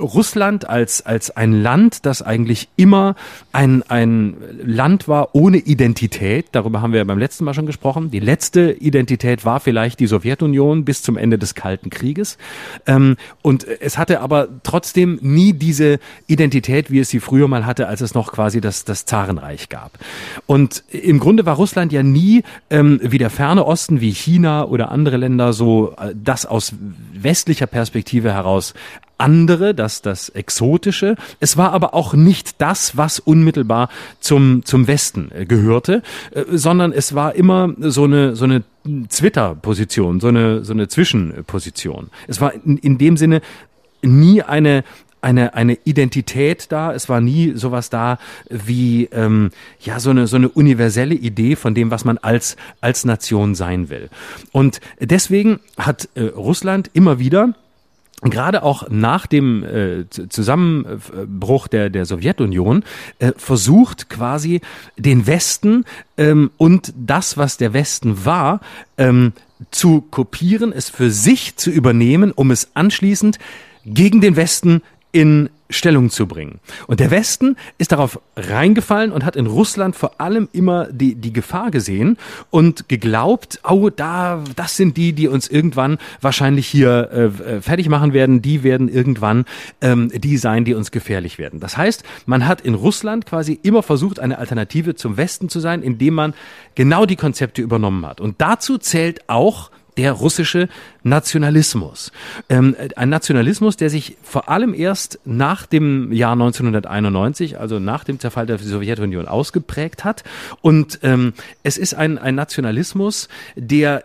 Russland 0.01 0.69
als, 0.69 1.05
als 1.05 1.37
ein 1.37 1.53
Land, 1.53 2.07
das 2.07 2.23
eigentlich 2.23 2.69
immer 2.77 3.15
ein, 3.53 3.83
ein 3.89 4.37
Land 4.65 5.09
war 5.09 5.35
ohne 5.35 5.59
Identität, 5.59 6.47
darüber 6.53 6.83
haben 6.83 6.93
wir 6.93 6.99
ja 6.99 7.05
beim 7.05 7.19
letzten 7.19 7.45
Mal 7.45 7.55
schon 7.55 7.67
gesprochen, 7.67 8.11
die 8.11 8.21
letzte 8.21 8.73
Identität 8.73 9.45
war 9.45 9.61
vielleicht 9.61 10.01
die 10.01 10.07
Sowjetunion 10.07 10.85
bis 10.85 11.03
zum 11.03 11.17
Ende 11.17 11.39
des 11.39 11.55
Kalten 11.55 11.91
Krieges. 11.91 12.39
Ähm, 12.87 13.17
und 13.43 13.67
es 13.67 13.99
hatte 13.99 14.21
aber 14.21 14.49
trotzdem 14.63 15.19
nie 15.23 15.53
diese 15.53 15.99
Identität, 16.27 16.91
wie 16.91 17.01
es 17.01 17.09
sie 17.09 17.21
früher 17.21 17.49
mal 17.49 17.67
hatte, 17.67 17.89
als 17.89 18.01
es 18.01 18.15
noch 18.15 18.33
quasi 18.33 18.61
das, 18.61 18.85
das 18.85 19.05
Zarenreich 19.05 19.69
gab. 19.69 19.93
Und 20.47 20.85
im 20.91 21.19
Grunde 21.19 21.47
war 21.47 21.57
Russland 21.57 21.93
ja 21.93 22.03
nie 22.03 22.43
ähm, 22.71 23.01
wie 23.03 23.19
der 23.19 23.31
ferne 23.31 23.65
Osten, 23.65 24.01
wie 24.01 24.13
China 24.13 24.65
oder 24.65 24.91
andere 24.91 25.17
Länder 25.17 25.53
so 25.53 25.95
äh, 25.99 26.15
das 26.15 26.47
aus 26.47 26.75
westlicher 27.13 27.67
Perspektive 27.67 28.33
heraus 28.33 28.75
andere, 29.19 29.75
das, 29.75 30.03
das 30.03 30.29
Exotische. 30.29 31.17
Es 31.41 31.57
war 31.57 31.73
aber 31.73 31.95
auch 31.95 32.15
nicht 32.15 32.61
das, 32.61 32.97
was 32.97 33.19
unmittelbar 33.19 33.89
zum, 34.21 34.65
zum 34.65 34.87
Westen 34.87 35.31
äh, 35.33 35.47
gehörte, 35.47 36.03
äh, 36.33 36.45
sondern 36.53 36.93
es 36.93 37.15
war 37.15 37.35
immer 37.35 37.75
so 37.79 38.05
eine, 38.05 38.37
so 38.37 38.45
eine 38.45 38.63
Twitter-Position, 39.09 40.21
so 40.21 40.29
eine, 40.29 40.65
so 40.65 40.73
eine 40.73 40.89
Zwischenposition. 40.89 42.11
Es 42.29 42.41
war 42.41 42.53
in, 42.55 42.79
in 42.79 42.99
dem 42.99 43.17
Sinne 43.17 43.41
nie 44.03 44.43
eine, 44.43 44.85
eine, 45.23 45.55
eine 45.55 45.79
Identität 45.85 46.71
da, 46.71 46.93
es 46.93 47.09
war 47.09 47.21
nie 47.21 47.53
sowas 47.57 47.91
da 47.91 48.19
wie 48.49 49.07
ähm, 49.13 49.51
ja 49.81 49.99
so 49.99 50.11
eine, 50.11 50.27
so 50.27 50.37
eine 50.37 50.49
universelle 50.49 51.15
Idee 51.15 51.57
von 51.57 51.75
dem, 51.75 51.91
was 51.91 52.05
man 52.05 52.19
als, 52.19 52.57
als 52.81 53.05
Nation 53.05 53.55
sein 53.55 53.89
will. 53.89 54.09
Und 54.53 54.81
deswegen 55.01 55.61
hat 55.79 56.09
äh, 56.15 56.25
Russland 56.25 56.91
immer 56.93 57.19
wieder 57.19 57.55
gerade 58.23 58.63
auch 58.63 58.89
nach 58.89 59.27
dem 59.27 59.63
äh, 59.63 60.05
Zusammenbruch 60.09 61.69
der, 61.69 61.91
der 61.91 62.07
Sowjetunion 62.07 62.83
äh, 63.19 63.33
versucht 63.37 64.09
quasi 64.09 64.61
den 64.97 65.27
Westen 65.27 65.85
ähm, 66.17 66.51
und 66.57 66.95
das, 66.97 67.37
was 67.37 67.59
der 67.59 67.73
Westen 67.75 68.25
war, 68.25 68.61
ähm, 68.97 69.33
zu 69.71 70.01
kopieren, 70.01 70.73
es 70.73 70.89
für 70.91 71.11
sich 71.11 71.57
zu 71.57 71.71
übernehmen, 71.71 72.33
um 72.33 72.51
es 72.51 72.71
anschließend 72.75 73.39
gegen 73.85 74.21
den 74.21 74.37
Westen 74.37 74.83
in 75.13 75.49
Stellung 75.71 76.11
zu 76.11 76.27
bringen. 76.27 76.61
Und 76.87 77.01
der 77.01 77.11
Westen 77.11 77.57
ist 77.79 77.93
darauf 77.93 78.21
reingefallen 78.37 79.13
und 79.13 79.25
hat 79.25 79.37
in 79.37 79.47
Russland 79.47 79.97
vor 79.97 80.21
allem 80.21 80.49
immer 80.53 80.87
die, 80.93 81.15
die 81.15 81.33
Gefahr 81.33 81.71
gesehen 81.71 82.19
und 82.51 82.89
geglaubt, 82.89 83.61
oh, 83.69 83.91
da, 83.91 84.43
das 84.55 84.77
sind 84.77 84.97
die, 84.97 85.13
die 85.13 85.29
uns 85.29 85.49
irgendwann 85.49 85.99
wahrscheinlich 86.21 86.67
hier 86.67 87.11
äh, 87.11 87.61
fertig 87.61 87.89
machen 87.89 88.13
werden, 88.13 88.43
die 88.43 88.63
werden 88.63 88.89
irgendwann 88.89 89.45
ähm, 89.81 90.11
die 90.15 90.37
sein, 90.37 90.65
die 90.65 90.75
uns 90.75 90.91
gefährlich 90.91 91.39
werden. 91.39 91.61
Das 91.61 91.77
heißt, 91.77 92.05
man 92.27 92.47
hat 92.47 92.61
in 92.61 92.75
Russland 92.75 93.27
quasi 93.27 93.59
immer 93.63 93.83
versucht, 93.83 94.21
eine 94.21 94.39
Alternative 94.39 94.95
zum 94.95 95.17
Westen 95.17 95.49
zu 95.49 95.61
sein, 95.61 95.83
indem 95.83 96.15
man 96.15 96.35
genau 96.75 97.07
die 97.07 97.17
Konzepte 97.17 97.63
übernommen 97.63 98.05
hat. 98.07 98.21
Und 98.21 98.41
dazu 98.41 98.79
zählt 98.79 99.29
auch 99.29 99.71
der 99.97 100.13
russische 100.13 100.69
Nationalismus. 101.03 102.13
Ähm, 102.49 102.77
ein 102.97 103.09
Nationalismus, 103.09 103.77
der 103.77 103.91
sich 103.91 104.17
vor 104.23 104.49
allem 104.49 104.75
erst 104.75 105.19
nach 105.25 105.67
dem 105.67 106.13
Jahr 106.13 106.33
1991, 106.33 107.59
also 107.59 107.79
nach 107.79 108.05
dem 108.05 108.21
Zerfall 108.21 108.47
der 108.47 108.59
Sowjetunion, 108.59 109.27
ausgeprägt 109.27 110.05
hat. 110.05 110.25
Und 110.61 111.01
ähm, 111.03 111.33
es 111.63 111.79
ist 111.79 111.95
ein, 111.95 112.19
ein 112.19 112.35
Nationalismus, 112.35 113.29
der 113.55 114.05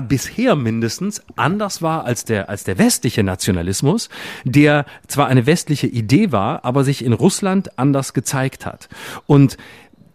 bisher 0.00 0.56
mindestens 0.56 1.22
anders 1.36 1.82
war 1.82 2.06
als 2.06 2.24
der, 2.24 2.48
als 2.48 2.64
der 2.64 2.78
westliche 2.78 3.22
Nationalismus, 3.22 4.08
der 4.44 4.86
zwar 5.06 5.26
eine 5.26 5.44
westliche 5.44 5.86
Idee 5.86 6.32
war, 6.32 6.64
aber 6.64 6.82
sich 6.82 7.04
in 7.04 7.12
Russland 7.12 7.78
anders 7.78 8.14
gezeigt 8.14 8.64
hat. 8.64 8.88
Und 9.26 9.58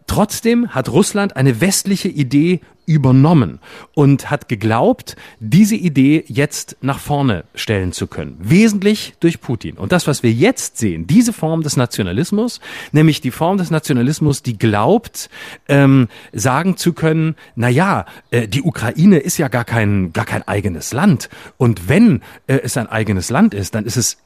Trotzdem 0.07 0.69
hat 0.69 0.87
Russland 0.87 1.35
eine 1.35 1.59
westliche 1.59 2.07
Idee 2.07 2.61
übernommen 2.87 3.59
und 3.93 4.31
hat 4.31 4.47
geglaubt, 4.47 5.17
diese 5.39 5.75
Idee 5.75 6.23
jetzt 6.27 6.77
nach 6.81 6.99
vorne 6.99 7.43
stellen 7.53 7.91
zu 7.91 8.07
können. 8.07 8.37
Wesentlich 8.39 9.13
durch 9.19 9.41
Putin. 9.41 9.75
Und 9.77 9.91
das, 9.91 10.07
was 10.07 10.23
wir 10.23 10.31
jetzt 10.31 10.77
sehen, 10.77 11.05
diese 11.05 11.33
Form 11.33 11.61
des 11.61 11.75
Nationalismus, 11.75 12.61
nämlich 12.93 13.19
die 13.19 13.31
Form 13.31 13.57
des 13.57 13.69
Nationalismus, 13.71 14.41
die 14.41 14.57
glaubt, 14.57 15.29
ähm, 15.67 16.07
sagen 16.31 16.77
zu 16.77 16.93
können, 16.93 17.35
na 17.55 17.67
ja, 17.67 18.05
äh, 18.31 18.47
die 18.47 18.61
Ukraine 18.61 19.17
ist 19.17 19.37
ja 19.37 19.49
gar 19.49 19.65
kein, 19.65 20.13
gar 20.13 20.25
kein 20.25 20.47
eigenes 20.47 20.93
Land. 20.93 21.29
Und 21.57 21.89
wenn 21.89 22.21
äh, 22.47 22.59
es 22.63 22.77
ein 22.77 22.87
eigenes 22.87 23.29
Land 23.29 23.53
ist, 23.53 23.75
dann 23.75 23.83
ist 23.83 23.97
es 23.97 24.17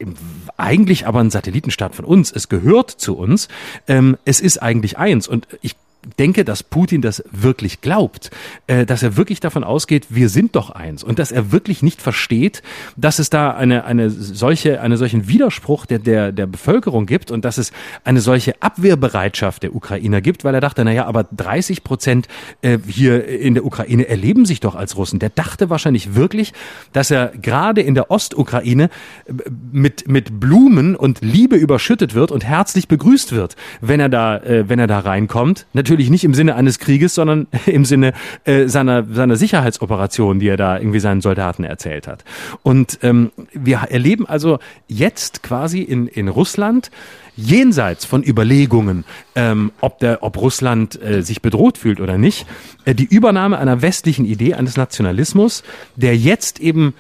eigentlich 0.57 1.07
aber 1.07 1.19
ein 1.19 1.31
Satellitenstaat 1.31 1.95
von 1.95 2.05
uns. 2.05 2.31
Es 2.31 2.47
gehört 2.47 2.91
zu 2.91 3.17
uns. 3.17 3.47
Ähm, 3.87 4.17
es 4.23 4.39
ist 4.39 4.61
eigentlich 4.61 4.99
eins. 4.99 5.27
Und 5.27 5.47
ich 5.61 5.75
denke, 6.17 6.43
dass 6.43 6.63
Putin 6.63 7.01
das 7.01 7.23
wirklich 7.31 7.81
glaubt, 7.81 8.31
äh, 8.67 8.85
dass 8.85 9.03
er 9.03 9.17
wirklich 9.17 9.39
davon 9.39 9.63
ausgeht, 9.63 10.07
wir 10.09 10.29
sind 10.29 10.55
doch 10.55 10.71
eins 10.71 11.03
und 11.03 11.19
dass 11.19 11.31
er 11.31 11.51
wirklich 11.51 11.83
nicht 11.83 12.01
versteht, 12.01 12.63
dass 12.97 13.19
es 13.19 13.29
da 13.29 13.51
eine 13.51 13.85
eine 13.85 14.09
solche 14.09 14.81
eine 14.81 14.97
solchen 14.97 15.27
Widerspruch 15.27 15.85
der 15.85 15.99
der 15.99 16.31
der 16.31 16.47
Bevölkerung 16.47 17.05
gibt 17.05 17.29
und 17.29 17.45
dass 17.45 17.57
es 17.57 17.71
eine 18.03 18.21
solche 18.21 18.61
Abwehrbereitschaft 18.61 19.63
der 19.63 19.75
Ukrainer 19.75 20.21
gibt, 20.21 20.43
weil 20.43 20.55
er 20.55 20.61
dachte, 20.61 20.83
na 20.83 20.91
ja, 20.91 21.05
aber 21.05 21.23
30 21.23 21.83
Prozent 21.83 22.27
äh, 22.61 22.79
hier 22.87 23.27
in 23.27 23.53
der 23.53 23.65
Ukraine 23.65 24.07
erleben 24.07 24.45
sich 24.45 24.59
doch 24.59 24.75
als 24.75 24.97
Russen. 24.97 25.19
Der 25.19 25.29
dachte 25.29 25.69
wahrscheinlich 25.69 26.15
wirklich, 26.15 26.53
dass 26.93 27.11
er 27.11 27.27
gerade 27.27 27.81
in 27.81 27.93
der 27.93 28.09
Ostukraine 28.09 28.89
äh, 29.25 29.33
mit 29.71 30.07
mit 30.07 30.39
Blumen 30.39 30.95
und 30.95 31.21
Liebe 31.21 31.55
überschüttet 31.57 32.15
wird 32.15 32.31
und 32.31 32.43
herzlich 32.43 32.87
begrüßt 32.87 33.33
wird, 33.33 33.55
wenn 33.81 33.99
er 33.99 34.09
da 34.09 34.37
äh, 34.37 34.67
wenn 34.67 34.79
er 34.79 34.87
da 34.87 34.99
reinkommt. 34.99 35.67
Natürlich 35.73 35.90
natürlich 35.91 36.09
nicht 36.09 36.23
im 36.23 36.33
Sinne 36.33 36.55
eines 36.55 36.79
Krieges, 36.79 37.13
sondern 37.15 37.47
im 37.65 37.83
Sinne 37.83 38.13
äh, 38.45 38.67
seiner, 38.67 39.03
seiner 39.11 39.35
Sicherheitsoperation, 39.35 40.39
die 40.39 40.47
er 40.47 40.57
da 40.57 40.77
irgendwie 40.77 41.01
seinen 41.01 41.19
Soldaten 41.19 41.65
erzählt 41.65 42.07
hat. 42.07 42.23
Und 42.63 42.99
ähm, 43.01 43.31
wir 43.53 43.81
erleben 43.89 44.25
also 44.25 44.59
jetzt 44.87 45.43
quasi 45.43 45.81
in, 45.81 46.07
in 46.07 46.29
Russland 46.29 46.91
jenseits 47.35 48.05
von 48.05 48.23
Überlegungen, 48.23 49.03
ähm, 49.35 49.71
ob, 49.81 49.99
der, 49.99 50.23
ob 50.23 50.37
Russland 50.37 51.01
äh, 51.01 51.23
sich 51.23 51.41
bedroht 51.41 51.77
fühlt 51.77 51.99
oder 51.99 52.17
nicht, 52.17 52.45
äh, 52.85 52.95
die 52.95 53.05
Übernahme 53.05 53.57
einer 53.57 53.81
westlichen 53.81 54.25
Idee, 54.25 54.53
eines 54.53 54.77
Nationalismus, 54.77 55.63
der 55.95 56.15
jetzt 56.15 56.59
eben 56.59 56.93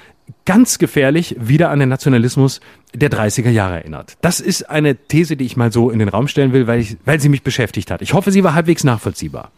ganz 0.45 0.79
gefährlich 0.79 1.35
wieder 1.39 1.69
an 1.69 1.79
den 1.79 1.89
Nationalismus 1.89 2.59
der 2.93 3.11
30er 3.11 3.49
Jahre 3.49 3.75
erinnert. 3.75 4.17
Das 4.21 4.39
ist 4.39 4.69
eine 4.69 4.95
These, 4.95 5.37
die 5.37 5.45
ich 5.45 5.55
mal 5.55 5.71
so 5.71 5.89
in 5.89 5.99
den 5.99 6.09
Raum 6.09 6.27
stellen 6.27 6.53
will, 6.53 6.67
weil, 6.67 6.79
ich, 6.79 6.97
weil 7.05 7.19
sie 7.19 7.29
mich 7.29 7.43
beschäftigt 7.43 7.91
hat. 7.91 8.01
Ich 8.01 8.13
hoffe, 8.13 8.31
sie 8.31 8.43
war 8.43 8.53
halbwegs 8.53 8.83
nachvollziehbar. 8.83 9.51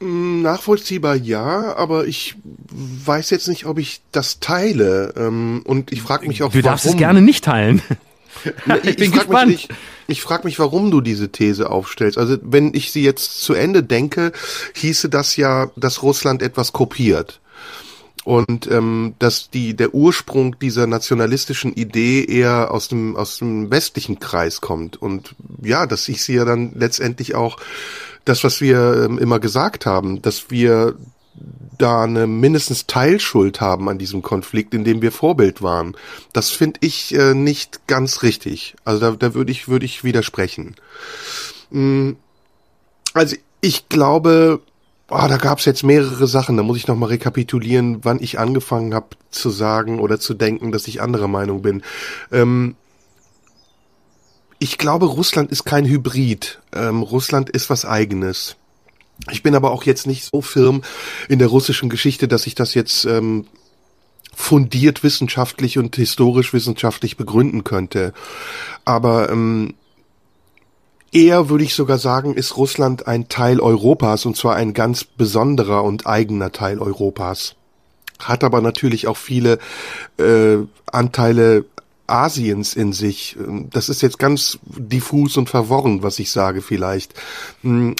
Mm, 0.00 0.42
nachvollziehbar 0.42 1.16
ja, 1.16 1.76
aber 1.76 2.06
ich 2.06 2.36
weiß 2.70 3.30
jetzt 3.30 3.48
nicht, 3.48 3.66
ob 3.66 3.78
ich 3.78 4.00
das 4.12 4.40
teile. 4.40 5.14
Ähm, 5.16 5.62
und 5.64 5.92
ich 5.92 6.02
frage 6.02 6.28
mich 6.28 6.42
auch, 6.42 6.52
du 6.52 6.58
warum. 6.58 6.70
darfst 6.70 6.86
es 6.86 6.96
gerne 6.96 7.20
nicht 7.20 7.44
teilen. 7.44 7.82
ich, 8.84 8.96
bin 8.96 9.12
ich 9.12 9.20
frage 9.20 9.46
mich, 9.46 9.68
ich 10.06 10.22
frag 10.22 10.44
mich, 10.44 10.58
warum 10.58 10.90
du 10.90 11.00
diese 11.00 11.30
These 11.30 11.70
aufstellst. 11.70 12.16
Also 12.16 12.38
wenn 12.42 12.74
ich 12.74 12.92
sie 12.92 13.02
jetzt 13.02 13.42
zu 13.42 13.54
Ende 13.54 13.82
denke, 13.82 14.32
hieße 14.74 15.08
das 15.08 15.36
ja, 15.36 15.70
dass 15.76 16.02
Russland 16.02 16.42
etwas 16.42 16.72
kopiert 16.72 17.40
und 18.24 18.70
ähm, 18.70 19.14
dass 19.18 19.50
die 19.50 19.74
der 19.74 19.94
Ursprung 19.94 20.58
dieser 20.58 20.86
nationalistischen 20.86 21.72
Idee 21.72 22.24
eher 22.24 22.72
aus 22.72 22.88
dem 22.88 23.16
aus 23.16 23.38
dem 23.38 23.70
westlichen 23.70 24.18
Kreis 24.20 24.60
kommt 24.60 25.00
und 25.00 25.34
ja, 25.62 25.86
dass 25.86 26.08
ich 26.08 26.22
sie 26.22 26.34
ja 26.34 26.44
dann 26.44 26.72
letztendlich 26.74 27.34
auch 27.34 27.58
das, 28.24 28.44
was 28.44 28.60
wir 28.60 29.04
ähm, 29.04 29.18
immer 29.18 29.40
gesagt 29.40 29.86
haben, 29.86 30.20
dass 30.20 30.50
wir 30.50 30.96
da 31.78 32.02
eine 32.02 32.26
mindestens 32.26 32.86
Teilschuld 32.86 33.60
haben 33.60 33.88
an 33.88 33.98
diesem 33.98 34.22
Konflikt, 34.22 34.74
in 34.74 34.84
dem 34.84 35.00
wir 35.00 35.12
Vorbild 35.12 35.62
waren. 35.62 35.96
Das 36.32 36.50
finde 36.50 36.80
ich 36.82 37.14
äh, 37.14 37.34
nicht 37.34 37.86
ganz 37.86 38.22
richtig. 38.22 38.74
Also 38.84 39.00
da, 39.00 39.10
da 39.12 39.34
würde 39.34 39.52
ich 39.52 39.68
würde 39.68 39.86
ich 39.86 40.02
widersprechen. 40.02 40.74
Mm, 41.70 42.12
also 43.14 43.36
ich 43.60 43.88
glaube, 43.88 44.60
Oh, 45.10 45.26
da 45.26 45.38
gab 45.38 45.58
es 45.58 45.64
jetzt 45.64 45.84
mehrere 45.84 46.26
Sachen. 46.26 46.56
Da 46.56 46.62
muss 46.62 46.76
ich 46.76 46.86
noch 46.86 46.96
mal 46.96 47.06
rekapitulieren, 47.06 48.04
wann 48.04 48.22
ich 48.22 48.38
angefangen 48.38 48.94
habe 48.94 49.08
zu 49.30 49.48
sagen 49.48 50.00
oder 50.00 50.20
zu 50.20 50.34
denken, 50.34 50.70
dass 50.70 50.86
ich 50.86 51.00
anderer 51.00 51.28
Meinung 51.28 51.62
bin. 51.62 51.82
Ähm, 52.30 52.76
ich 54.58 54.76
glaube, 54.76 55.06
Russland 55.06 55.50
ist 55.50 55.64
kein 55.64 55.86
Hybrid. 55.86 56.60
Ähm, 56.74 57.02
Russland 57.02 57.48
ist 57.48 57.70
was 57.70 57.86
Eigenes. 57.86 58.56
Ich 59.30 59.42
bin 59.42 59.54
aber 59.54 59.70
auch 59.70 59.84
jetzt 59.84 60.06
nicht 60.06 60.24
so 60.24 60.42
firm 60.42 60.82
in 61.28 61.38
der 61.38 61.48
russischen 61.48 61.88
Geschichte, 61.88 62.28
dass 62.28 62.46
ich 62.46 62.54
das 62.54 62.74
jetzt 62.74 63.04
ähm, 63.06 63.46
fundiert 64.34 65.02
wissenschaftlich 65.02 65.78
und 65.78 65.96
historisch 65.96 66.52
wissenschaftlich 66.52 67.16
begründen 67.16 67.64
könnte. 67.64 68.12
Aber 68.84 69.30
ähm, 69.30 69.74
Eher 71.10 71.48
würde 71.48 71.64
ich 71.64 71.74
sogar 71.74 71.98
sagen, 71.98 72.34
ist 72.34 72.56
Russland 72.56 73.06
ein 73.06 73.28
Teil 73.28 73.60
Europas 73.60 74.26
und 74.26 74.36
zwar 74.36 74.56
ein 74.56 74.74
ganz 74.74 75.04
besonderer 75.04 75.84
und 75.84 76.06
eigener 76.06 76.52
Teil 76.52 76.78
Europas. 76.80 77.54
Hat 78.18 78.44
aber 78.44 78.60
natürlich 78.60 79.06
auch 79.06 79.16
viele 79.16 79.58
äh, 80.18 80.58
Anteile 80.86 81.64
Asiens 82.06 82.74
in 82.74 82.92
sich. 82.92 83.36
Das 83.70 83.88
ist 83.88 84.02
jetzt 84.02 84.18
ganz 84.18 84.58
diffus 84.64 85.36
und 85.36 85.48
verworren, 85.48 86.02
was 86.02 86.18
ich 86.18 86.30
sage 86.30 86.62
vielleicht. 86.62 87.14
Hm, 87.62 87.94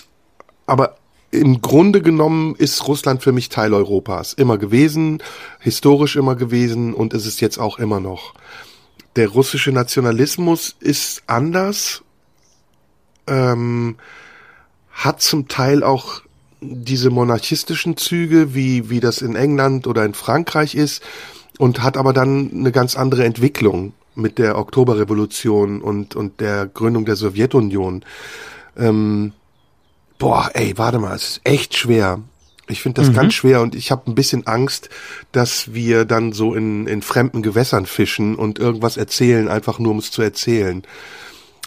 aber 0.67 0.97
im 1.31 1.61
Grunde 1.61 2.03
genommen 2.03 2.57
ist 2.57 2.89
Russland 2.89 3.23
für 3.23 3.33
mich 3.33 3.49
Teil 3.49 3.75
Europas. 3.75 4.33
Immer 4.33 4.59
gewesen, 4.59 5.23
historisch 5.61 6.17
immer 6.17 6.37
gewesen 6.37 6.95
und 6.95 7.13
ist 7.15 7.27
es 7.27 7.41
jetzt 7.41 7.59
auch 7.59 7.79
immer 7.79 8.01
noch. 8.01 8.35
Der 9.17 9.29
russische 9.29 9.73
Nationalismus 9.73 10.77
ist 10.81 11.23
anders 11.27 12.03
ähm, 13.29 13.97
hat 14.93 15.21
zum 15.21 15.49
Teil 15.49 15.83
auch 15.83 16.23
diese 16.61 17.11
monarchistischen 17.11 17.97
Züge, 17.97 18.55
wie, 18.55 18.91
wie 18.91 19.01
das 19.01 19.23
in 19.23 19.37
England 19.37 19.87
oder 19.87 20.05
in 20.05 20.15
Frankreich 20.15 20.75
ist, 20.75 21.03
und 21.59 21.83
hat 21.83 21.97
aber 21.97 22.13
dann 22.13 22.51
eine 22.53 22.73
ganz 22.73 22.97
andere 22.97 23.25
Entwicklung 23.25 23.93
mit 24.15 24.39
der 24.39 24.59
Oktoberrevolution 24.59 25.81
und, 25.81 26.17
und 26.17 26.41
der 26.41 26.67
Gründung 26.67 27.05
der 27.05 27.17
Sowjetunion. 27.17 28.05
Ähm, 28.77 29.33
boah, 30.19 30.51
ey, 30.55 30.77
warte 30.77 30.99
mal, 30.99 31.15
es 31.15 31.23
ist 31.23 31.41
echt 31.45 31.77
schwer. 31.77 32.21
Ich 32.69 32.83
finde 32.83 33.01
das 33.01 33.11
mhm. 33.11 33.15
ganz 33.15 33.35
schwer 33.35 33.63
und 33.63 33.75
ich 33.75 33.91
habe 33.91 34.11
ein 34.11 34.15
bisschen 34.15 34.47
Angst, 34.47 34.91
dass 35.33 35.73
wir 35.73 36.05
dann 36.05 36.33
so 36.33 36.55
in, 36.55 36.87
in 36.87 37.03
fremden 37.03 37.43
Gewässern 37.43 37.87
fischen 37.87 38.35
und 38.35 38.59
irgendwas 38.59 38.97
erzählen, 38.97 39.49
einfach 39.49 39.79
nur 39.79 39.93
um 39.93 39.99
es 39.99 40.11
zu 40.11 40.23
erzählen. 40.23 40.83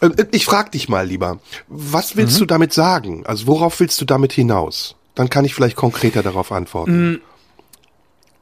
Äh, 0.02 0.10
ich 0.32 0.46
frag 0.46 0.72
dich 0.72 0.90
mal 0.90 1.08
lieber, 1.08 1.40
was 1.68 2.18
willst 2.18 2.36
mhm. 2.36 2.40
du 2.40 2.46
damit 2.46 2.74
sagen? 2.74 3.26
Also 3.26 3.48
worauf 3.48 3.80
willst 3.80 4.02
du 4.02 4.06
damit 4.06 4.34
hinaus? 4.34 4.96
Dann 5.16 5.30
kann 5.30 5.46
ich 5.46 5.54
vielleicht 5.54 5.76
konkreter 5.76 6.24
darauf 6.24 6.52
antworten. 6.52 7.12
Mm, 7.12 7.20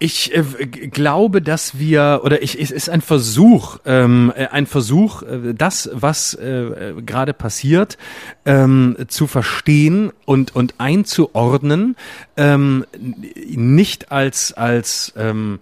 ich 0.02 0.34
äh, 0.34 0.44
glaube, 0.66 1.42
dass 1.42 1.78
wir 1.78 2.22
oder 2.24 2.42
ich 2.42 2.60
es 2.60 2.72
ist 2.72 2.90
ein 2.90 3.02
Versuch, 3.02 3.80
ähm, 3.86 4.32
äh, 4.34 4.48
ein 4.48 4.66
Versuch, 4.66 5.24
äh, 5.24 5.54
das 5.54 5.90
was 5.92 6.34
äh, 6.36 6.94
gerade 7.06 7.34
passiert, 7.34 7.98
ähm, 8.46 8.96
zu 9.10 9.28
verstehen 9.28 10.14
und 10.26 10.56
und 10.56 10.76
einzuordnen, 10.78 11.98
ähm, 12.38 12.86
nicht 12.96 14.12
als 14.12 14.54
als 14.54 15.14
ähm, 15.18 15.60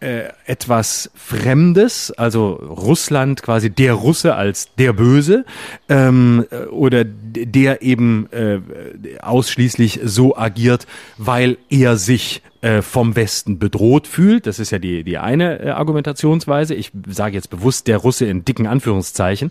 äh, 0.00 0.30
etwas 0.46 1.10
Fremdes, 1.14 2.10
also 2.12 2.52
Russland 2.52 3.42
quasi 3.42 3.70
der 3.70 3.94
Russe 3.94 4.34
als 4.34 4.74
der 4.76 4.92
Böse 4.92 5.44
ähm, 5.88 6.46
oder 6.70 7.04
der 7.04 7.82
eben 7.82 8.28
äh, 8.32 8.60
ausschließlich 9.20 10.00
so 10.04 10.36
agiert, 10.36 10.86
weil 11.18 11.58
er 11.68 11.96
sich 11.96 12.42
äh, 12.62 12.82
vom 12.82 13.16
Westen 13.16 13.58
bedroht 13.58 14.06
fühlt. 14.06 14.46
Das 14.46 14.58
ist 14.58 14.70
ja 14.70 14.78
die, 14.78 15.02
die 15.02 15.16
eine 15.16 15.60
äh, 15.60 15.70
Argumentationsweise. 15.70 16.74
Ich 16.74 16.92
sage 17.08 17.34
jetzt 17.34 17.48
bewusst 17.48 17.86
der 17.86 17.96
Russe 17.96 18.26
in 18.26 18.44
dicken 18.44 18.66
Anführungszeichen. 18.66 19.50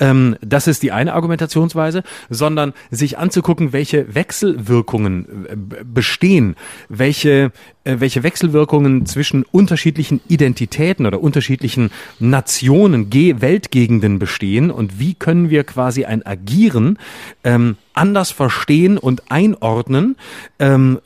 Ähm, 0.00 0.36
das 0.40 0.66
ist 0.66 0.82
die 0.82 0.90
eine 0.90 1.14
Argumentationsweise, 1.14 2.02
sondern 2.30 2.74
sich 2.90 3.16
anzugucken, 3.16 3.72
welche 3.72 4.12
Wechselwirkungen 4.14 5.46
äh, 5.48 5.84
bestehen, 5.84 6.56
welche, 6.88 7.52
welche 7.84 8.24
Wechselwirkungen 8.24 9.06
zwischen 9.06 9.44
unterschiedlichen 9.44 10.20
Identitäten 10.26 11.06
oder 11.06 11.22
unterschiedlichen 11.22 11.90
Nationen, 12.18 13.08
Ge 13.08 13.40
Weltgegenden 13.40 14.18
bestehen 14.18 14.72
und 14.72 14.98
wie 14.98 15.14
können 15.14 15.48
wir 15.48 15.62
quasi 15.62 16.04
ein 16.06 16.26
Agieren 16.26 16.98
ähm, 17.44 17.76
anders 17.94 18.30
verstehen 18.30 18.98
und 18.98 19.30
einordnen, 19.30 20.16
ähm, 20.58 20.98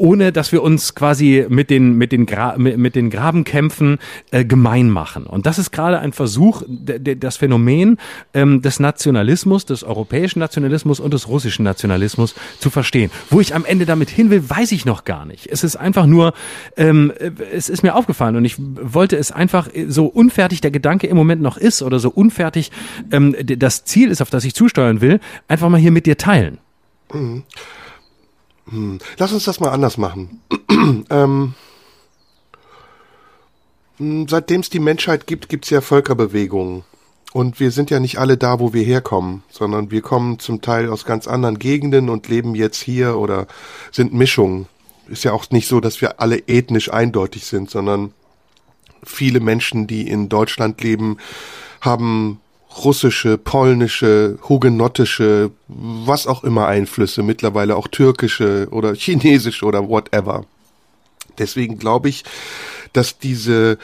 ohne 0.00 0.32
dass 0.32 0.50
wir 0.50 0.62
uns 0.62 0.94
quasi 0.94 1.44
mit 1.50 1.68
den 1.68 1.92
mit 1.92 2.10
den 2.10 2.24
Gra 2.24 2.56
mit, 2.56 2.78
mit 2.78 2.94
den 2.94 3.10
Grabenkämpfen 3.10 3.98
äh, 4.30 4.46
gemein 4.46 4.88
machen. 4.88 5.26
Und 5.26 5.44
das 5.44 5.58
ist 5.58 5.72
gerade 5.72 5.98
ein 5.98 6.14
Versuch, 6.14 6.62
das 6.66 7.36
Phänomen 7.36 7.98
ähm, 8.32 8.62
des 8.62 8.80
Nationalismus, 8.80 9.66
des 9.66 9.84
europäischen 9.84 10.38
Nationalismus 10.38 11.00
und 11.00 11.12
des 11.12 11.28
russischen 11.28 11.64
Nationalismus 11.64 12.34
zu 12.60 12.70
verstehen. 12.70 13.10
Wo 13.28 13.40
ich 13.40 13.54
am 13.54 13.66
Ende 13.66 13.84
damit 13.84 14.08
hin 14.08 14.30
will, 14.30 14.48
weiß 14.48 14.72
ich 14.72 14.86
noch 14.86 15.04
gar 15.04 15.26
nicht. 15.26 15.46
Es 15.46 15.64
ist 15.64 15.76
einfach 15.76 16.06
nur, 16.06 16.32
ähm, 16.78 17.12
es 17.52 17.68
ist 17.68 17.82
mir 17.82 17.94
aufgefallen 17.94 18.36
und 18.36 18.46
ich 18.46 18.56
wollte 18.58 19.16
es 19.16 19.30
einfach 19.30 19.68
so 19.88 20.06
unfertig 20.06 20.62
der 20.62 20.70
Gedanke 20.70 21.08
im 21.08 21.16
Moment 21.16 21.42
noch 21.42 21.58
ist 21.58 21.82
oder 21.82 21.98
so 21.98 22.08
unfertig 22.08 22.70
ähm, 23.12 23.36
das 23.44 23.84
Ziel 23.84 24.10
ist, 24.10 24.22
auf 24.22 24.30
das 24.30 24.44
ich 24.46 24.54
zusteuern 24.54 25.02
will, 25.02 25.20
einfach 25.46 25.68
mal 25.68 25.78
hier 25.78 25.92
mit 25.92 26.06
dir 26.06 26.16
teilen. 26.16 26.56
Mhm. 27.12 27.42
Hm. 28.70 28.98
Lass 29.18 29.32
uns 29.32 29.44
das 29.44 29.60
mal 29.60 29.70
anders 29.70 29.98
machen. 29.98 30.40
ähm, 31.10 31.54
hm, 33.98 34.28
Seitdem 34.28 34.60
es 34.60 34.70
die 34.70 34.78
Menschheit 34.78 35.26
gibt, 35.26 35.48
gibt 35.48 35.64
es 35.64 35.70
ja 35.70 35.80
Völkerbewegungen. 35.80 36.84
Und 37.32 37.60
wir 37.60 37.70
sind 37.70 37.90
ja 37.90 38.00
nicht 38.00 38.18
alle 38.18 38.36
da, 38.36 38.58
wo 38.58 38.72
wir 38.72 38.82
herkommen, 38.82 39.44
sondern 39.50 39.92
wir 39.92 40.02
kommen 40.02 40.40
zum 40.40 40.62
Teil 40.62 40.88
aus 40.88 41.04
ganz 41.04 41.28
anderen 41.28 41.60
Gegenden 41.60 42.08
und 42.08 42.28
leben 42.28 42.56
jetzt 42.56 42.82
hier 42.82 43.16
oder 43.18 43.46
sind 43.92 44.12
Mischungen. 44.12 44.66
Ist 45.06 45.24
ja 45.24 45.32
auch 45.32 45.48
nicht 45.50 45.68
so, 45.68 45.80
dass 45.80 46.00
wir 46.00 46.20
alle 46.20 46.38
ethnisch 46.48 46.92
eindeutig 46.92 47.44
sind, 47.44 47.70
sondern 47.70 48.12
viele 49.04 49.38
Menschen, 49.38 49.86
die 49.86 50.08
in 50.08 50.28
Deutschland 50.28 50.82
leben, 50.82 51.18
haben 51.80 52.40
russische, 52.78 53.36
polnische, 53.36 54.38
hugenottische, 54.48 55.50
was 55.68 56.26
auch 56.26 56.44
immer 56.44 56.66
Einflüsse, 56.66 57.22
mittlerweile 57.22 57.76
auch 57.76 57.88
türkische 57.88 58.68
oder 58.70 58.94
chinesische 58.96 59.64
oder 59.64 59.88
whatever. 59.88 60.44
Deswegen 61.38 61.78
glaube 61.78 62.08
ich, 62.08 62.24
dass 62.92 63.18
diese 63.18 63.78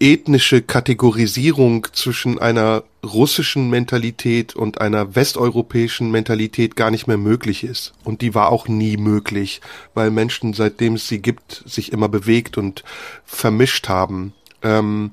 ethnische 0.00 0.60
Kategorisierung 0.60 1.86
zwischen 1.92 2.38
einer 2.38 2.82
russischen 3.04 3.70
Mentalität 3.70 4.56
und 4.56 4.80
einer 4.80 5.14
westeuropäischen 5.14 6.10
Mentalität 6.10 6.76
gar 6.76 6.90
nicht 6.90 7.06
mehr 7.06 7.16
möglich 7.16 7.64
ist. 7.64 7.92
Und 8.02 8.20
die 8.20 8.34
war 8.34 8.50
auch 8.50 8.66
nie 8.68 8.96
möglich, 8.96 9.60
weil 9.94 10.10
Menschen, 10.10 10.52
seitdem 10.52 10.94
es 10.94 11.08
sie 11.08 11.22
gibt, 11.22 11.62
sich 11.66 11.92
immer 11.92 12.08
bewegt 12.08 12.58
und 12.58 12.82
vermischt 13.24 13.88
haben. 13.88 14.34
Ähm, 14.62 15.12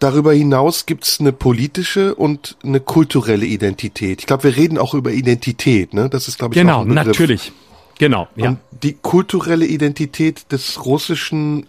Darüber 0.00 0.32
hinaus 0.32 0.86
gibt 0.86 1.04
es 1.04 1.20
eine 1.20 1.30
politische 1.30 2.14
und 2.14 2.56
eine 2.64 2.80
kulturelle 2.80 3.44
Identität. 3.44 4.20
Ich 4.20 4.26
glaube, 4.26 4.44
wir 4.44 4.56
reden 4.56 4.78
auch 4.78 4.94
über 4.94 5.12
Identität, 5.12 5.94
ne? 5.94 6.08
Das 6.08 6.26
ist, 6.26 6.38
glaube 6.38 6.54
ich, 6.54 6.60
genau, 6.60 6.78
auch 6.78 6.82
ein 6.82 6.88
Begriff. 6.88 7.06
natürlich. 7.06 7.52
Genau, 7.98 8.26
ja. 8.34 8.48
Und 8.48 8.58
die 8.82 8.94
kulturelle 8.94 9.66
Identität 9.66 10.50
des 10.52 10.86
Russischen 10.86 11.66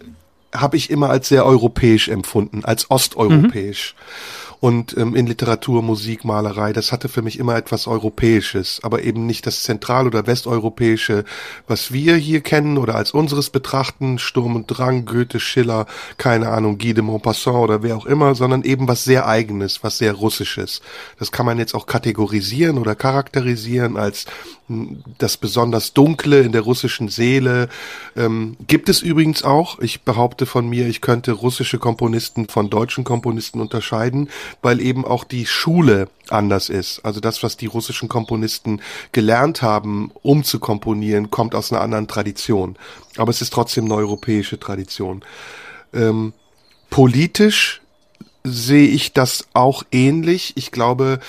habe 0.54 0.78
ich 0.78 0.90
immer 0.90 1.10
als 1.10 1.28
sehr 1.28 1.44
europäisch 1.44 2.08
empfunden, 2.08 2.64
als 2.64 2.90
osteuropäisch. 2.90 3.94
Mhm. 3.94 4.41
Und 4.62 4.96
ähm, 4.96 5.16
in 5.16 5.26
Literatur, 5.26 5.82
Musik, 5.82 6.24
Malerei. 6.24 6.72
Das 6.72 6.92
hatte 6.92 7.08
für 7.08 7.20
mich 7.20 7.40
immer 7.40 7.56
etwas 7.56 7.88
Europäisches, 7.88 8.78
aber 8.84 9.02
eben 9.02 9.26
nicht 9.26 9.44
das 9.44 9.64
Zentral- 9.64 10.06
oder 10.06 10.28
Westeuropäische, 10.28 11.24
was 11.66 11.92
wir 11.92 12.14
hier 12.14 12.42
kennen 12.42 12.78
oder 12.78 12.94
als 12.94 13.10
unseres 13.10 13.50
betrachten, 13.50 14.20
Sturm 14.20 14.54
und 14.54 14.68
Drang, 14.68 15.04
Goethe, 15.04 15.40
Schiller, 15.40 15.86
keine 16.16 16.50
Ahnung, 16.50 16.78
Guy 16.78 16.94
de 16.94 17.02
Maupassant 17.02 17.56
oder 17.56 17.82
wer 17.82 17.96
auch 17.96 18.06
immer, 18.06 18.36
sondern 18.36 18.62
eben 18.62 18.86
was 18.86 19.02
sehr 19.02 19.26
eigenes, 19.26 19.82
was 19.82 19.98
sehr 19.98 20.12
russisches. 20.12 20.80
Das 21.18 21.32
kann 21.32 21.44
man 21.44 21.58
jetzt 21.58 21.74
auch 21.74 21.86
kategorisieren 21.86 22.78
oder 22.78 22.94
charakterisieren 22.94 23.96
als 23.96 24.26
das 25.18 25.36
besonders 25.36 25.92
Dunkle 25.92 26.40
in 26.40 26.52
der 26.52 26.62
russischen 26.62 27.08
Seele. 27.08 27.68
Ähm, 28.16 28.56
gibt 28.66 28.88
es 28.88 29.02
übrigens 29.02 29.42
auch. 29.42 29.80
Ich 29.80 30.02
behaupte 30.02 30.46
von 30.46 30.68
mir, 30.68 30.86
ich 30.86 31.00
könnte 31.00 31.32
russische 31.32 31.78
Komponisten 31.78 32.48
von 32.48 32.70
deutschen 32.70 33.04
Komponisten 33.04 33.60
unterscheiden, 33.60 34.28
weil 34.60 34.80
eben 34.80 35.04
auch 35.04 35.24
die 35.24 35.46
Schule 35.46 36.08
anders 36.28 36.68
ist. 36.68 37.00
Also 37.04 37.20
das, 37.20 37.42
was 37.42 37.56
die 37.56 37.66
russischen 37.66 38.08
Komponisten 38.08 38.80
gelernt 39.12 39.62
haben, 39.62 40.10
um 40.22 40.44
zu 40.44 40.58
komponieren, 40.58 41.30
kommt 41.30 41.54
aus 41.54 41.72
einer 41.72 41.80
anderen 41.80 42.08
Tradition. 42.08 42.76
Aber 43.16 43.30
es 43.30 43.42
ist 43.42 43.52
trotzdem 43.52 43.86
eine 43.86 43.94
europäische 43.94 44.58
Tradition. 44.58 45.24
Ähm, 45.94 46.32
politisch 46.90 47.80
sehe 48.44 48.88
ich 48.88 49.12
das 49.12 49.46
auch 49.52 49.84
ähnlich. 49.92 50.52
Ich 50.56 50.72
glaube, 50.72 51.20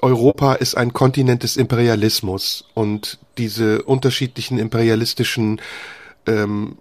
Europa 0.00 0.54
ist 0.54 0.76
ein 0.76 0.92
Kontinent 0.92 1.42
des 1.42 1.56
Imperialismus 1.56 2.64
und 2.74 3.18
diese 3.36 3.82
unterschiedlichen 3.82 4.58
imperialistischen 4.58 5.60
ähm, 6.26 6.76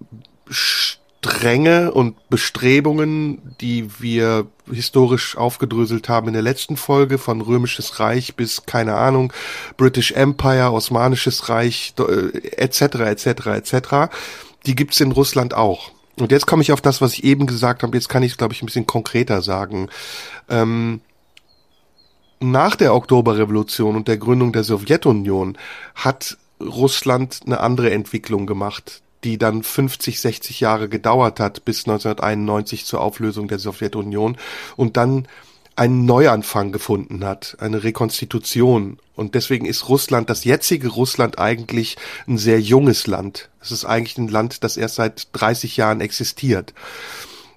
Stränge 1.28 1.92
und 1.92 2.30
Bestrebungen, 2.30 3.56
die 3.62 3.90
wir 4.00 4.48
historisch 4.72 5.38
aufgedröselt 5.38 6.10
haben 6.10 6.28
in 6.28 6.34
der 6.34 6.42
letzten 6.42 6.78
Folge, 6.78 7.18
von 7.18 7.42
Römisches 7.42 8.00
Reich 8.00 8.36
bis, 8.36 8.66
keine 8.66 8.96
Ahnung, 8.96 9.32
British 9.78 10.12
Empire, 10.12 10.72
Osmanisches 10.72 11.50
Reich, 11.50 11.94
etc., 11.98 12.82
etc., 12.82 13.28
etc., 13.28 13.78
die 14.66 14.76
gibt's 14.76 15.00
in 15.00 15.12
Russland 15.12 15.54
auch. 15.54 15.92
Und 16.20 16.32
jetzt 16.32 16.48
komme 16.48 16.64
ich 16.64 16.72
auf 16.72 16.82
das, 16.82 17.00
was 17.00 17.14
ich 17.14 17.24
eben 17.24 17.46
gesagt 17.46 17.84
habe, 17.84 17.96
jetzt 17.96 18.10
kann 18.10 18.24
ich 18.24 18.32
es, 18.32 18.38
glaube 18.38 18.54
ich, 18.54 18.62
ein 18.62 18.66
bisschen 18.66 18.88
konkreter 18.88 19.42
sagen. 19.42 19.90
Ähm, 20.50 21.02
nach 22.40 22.76
der 22.76 22.94
Oktoberrevolution 22.94 23.96
und 23.96 24.08
der 24.08 24.18
Gründung 24.18 24.52
der 24.52 24.64
Sowjetunion 24.64 25.58
hat 25.96 26.38
Russland 26.60 27.42
eine 27.46 27.60
andere 27.60 27.92
Entwicklung 27.92 28.48
gemacht, 28.48 29.02
die 29.24 29.38
dann 29.38 29.64
50, 29.64 30.20
60 30.20 30.60
Jahre 30.60 30.90
gedauert 30.90 31.40
hat 31.40 31.66
bis 31.66 31.88
1991 31.88 32.86
zur 32.86 33.02
Auflösung 33.02 33.48
der 33.48 33.60
Sowjetunion 33.60 34.38
und 34.76 34.98
dann 34.98 35.28
einen 35.78 36.06
Neuanfang 36.06 36.72
gefunden 36.72 37.24
hat, 37.24 37.56
eine 37.60 37.84
Rekonstitution. 37.84 38.98
Und 39.16 39.36
deswegen 39.36 39.66
ist 39.66 39.90
Russland, 39.90 40.30
das 40.30 40.44
jetzige 40.44 40.90
Russland 40.90 41.38
eigentlich 41.38 41.98
ein 42.28 42.40
sehr 42.40 42.60
junges 42.60 43.06
Land. 43.06 43.50
Es 43.62 43.72
ist 43.72 43.86
eigentlich 43.86 44.18
ein 44.18 44.28
Land, 44.28 44.64
das 44.64 44.76
erst 44.76 44.96
seit 44.96 45.28
30 45.34 45.78
Jahren 45.78 46.02
existiert. 46.02 46.74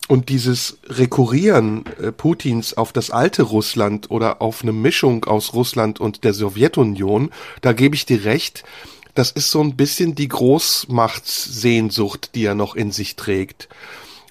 Und 0.06 0.28
dieses 0.28 0.78
Rekurrieren 0.86 1.84
äh, 2.02 2.12
Putins 2.12 2.76
auf 2.76 2.92
das 2.92 3.10
alte 3.10 3.42
Russland 3.42 4.10
oder 4.10 4.42
auf 4.42 4.62
eine 4.62 4.72
Mischung 4.72 5.24
aus 5.24 5.54
Russland 5.54 6.00
und 6.00 6.24
der 6.24 6.34
Sowjetunion, 6.34 7.30
da 7.62 7.72
gebe 7.72 7.94
ich 7.94 8.06
dir 8.06 8.24
recht, 8.24 8.64
das 9.14 9.30
ist 9.30 9.50
so 9.50 9.62
ein 9.62 9.76
bisschen 9.76 10.14
die 10.14 10.28
Großmachtssehnsucht, 10.28 12.34
die 12.34 12.44
er 12.44 12.54
noch 12.54 12.74
in 12.74 12.92
sich 12.92 13.16
trägt 13.16 13.68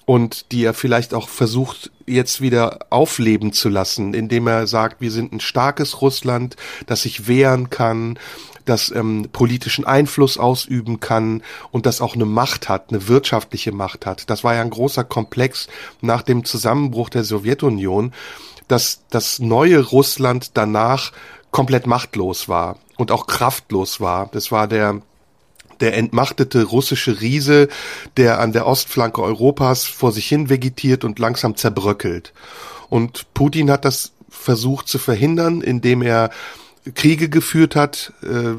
und 0.06 0.52
die 0.52 0.64
er 0.64 0.74
vielleicht 0.74 1.14
auch 1.14 1.28
versucht 1.28 1.90
jetzt 2.06 2.40
wieder 2.40 2.86
aufleben 2.90 3.52
zu 3.52 3.68
lassen, 3.68 4.14
indem 4.14 4.48
er 4.48 4.66
sagt, 4.66 5.00
wir 5.00 5.12
sind 5.12 5.32
ein 5.32 5.40
starkes 5.40 6.02
Russland, 6.02 6.56
das 6.86 7.02
sich 7.02 7.28
wehren 7.28 7.70
kann, 7.70 8.18
das 8.64 8.90
ähm, 8.90 9.28
politischen 9.32 9.84
Einfluss 9.84 10.38
ausüben 10.38 11.00
kann 11.00 11.42
und 11.70 11.86
das 11.86 12.00
auch 12.00 12.14
eine 12.14 12.24
Macht 12.24 12.68
hat, 12.68 12.90
eine 12.90 13.08
wirtschaftliche 13.08 13.72
Macht 13.72 14.06
hat. 14.06 14.30
Das 14.30 14.42
war 14.42 14.54
ja 14.54 14.62
ein 14.62 14.70
großer 14.70 15.04
Komplex 15.04 15.68
nach 16.00 16.22
dem 16.22 16.44
Zusammenbruch 16.44 17.08
der 17.08 17.24
Sowjetunion, 17.24 18.12
dass 18.68 19.02
das 19.10 19.38
neue 19.38 19.80
Russland 19.80 20.52
danach 20.54 21.12
komplett 21.50 21.86
machtlos 21.86 22.48
war 22.48 22.76
und 23.00 23.10
auch 23.10 23.26
kraftlos 23.26 24.00
war. 24.00 24.28
Das 24.32 24.52
war 24.52 24.68
der 24.68 25.02
der 25.80 25.96
entmachtete 25.96 26.64
russische 26.64 27.22
Riese, 27.22 27.68
der 28.18 28.38
an 28.38 28.52
der 28.52 28.66
Ostflanke 28.66 29.22
Europas 29.22 29.86
vor 29.86 30.12
sich 30.12 30.26
hin 30.26 30.50
vegetiert 30.50 31.04
und 31.04 31.18
langsam 31.18 31.56
zerbröckelt. 31.56 32.34
Und 32.90 33.32
Putin 33.32 33.70
hat 33.70 33.86
das 33.86 34.12
versucht 34.28 34.88
zu 34.88 34.98
verhindern, 34.98 35.62
indem 35.62 36.02
er 36.02 36.28
Kriege 36.94 37.30
geführt 37.30 37.76
hat, 37.76 38.12
äh, 38.22 38.56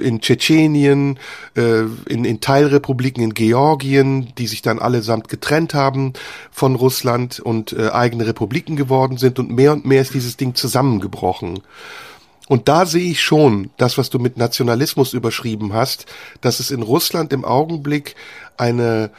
in 0.00 0.20
Tschetschenien, 0.20 1.18
äh, 1.56 1.82
in, 2.08 2.24
in 2.24 2.40
Teilrepubliken 2.40 3.22
in 3.22 3.34
Georgien, 3.34 4.32
die 4.38 4.46
sich 4.46 4.62
dann 4.62 4.78
allesamt 4.78 5.28
getrennt 5.28 5.74
haben 5.74 6.12
von 6.50 6.74
Russland 6.74 7.40
und 7.40 7.72
äh, 7.72 7.90
eigene 7.90 8.26
Republiken 8.26 8.76
geworden 8.76 9.18
sind 9.18 9.38
und 9.38 9.50
mehr 9.50 9.72
und 9.72 9.84
mehr 9.84 10.02
ist 10.02 10.14
dieses 10.14 10.36
Ding 10.36 10.54
zusammengebrochen. 10.54 11.60
Und 12.48 12.68
da 12.68 12.84
sehe 12.84 13.10
ich 13.10 13.22
schon 13.22 13.70
das, 13.78 13.96
was 13.96 14.10
du 14.10 14.18
mit 14.18 14.36
Nationalismus 14.36 15.12
überschrieben 15.14 15.72
hast, 15.72 16.06
dass 16.40 16.60
es 16.60 16.70
in 16.70 16.82
Russland 16.82 17.32
im 17.32 17.44
Augenblick 17.44 18.16
eine 18.56 19.10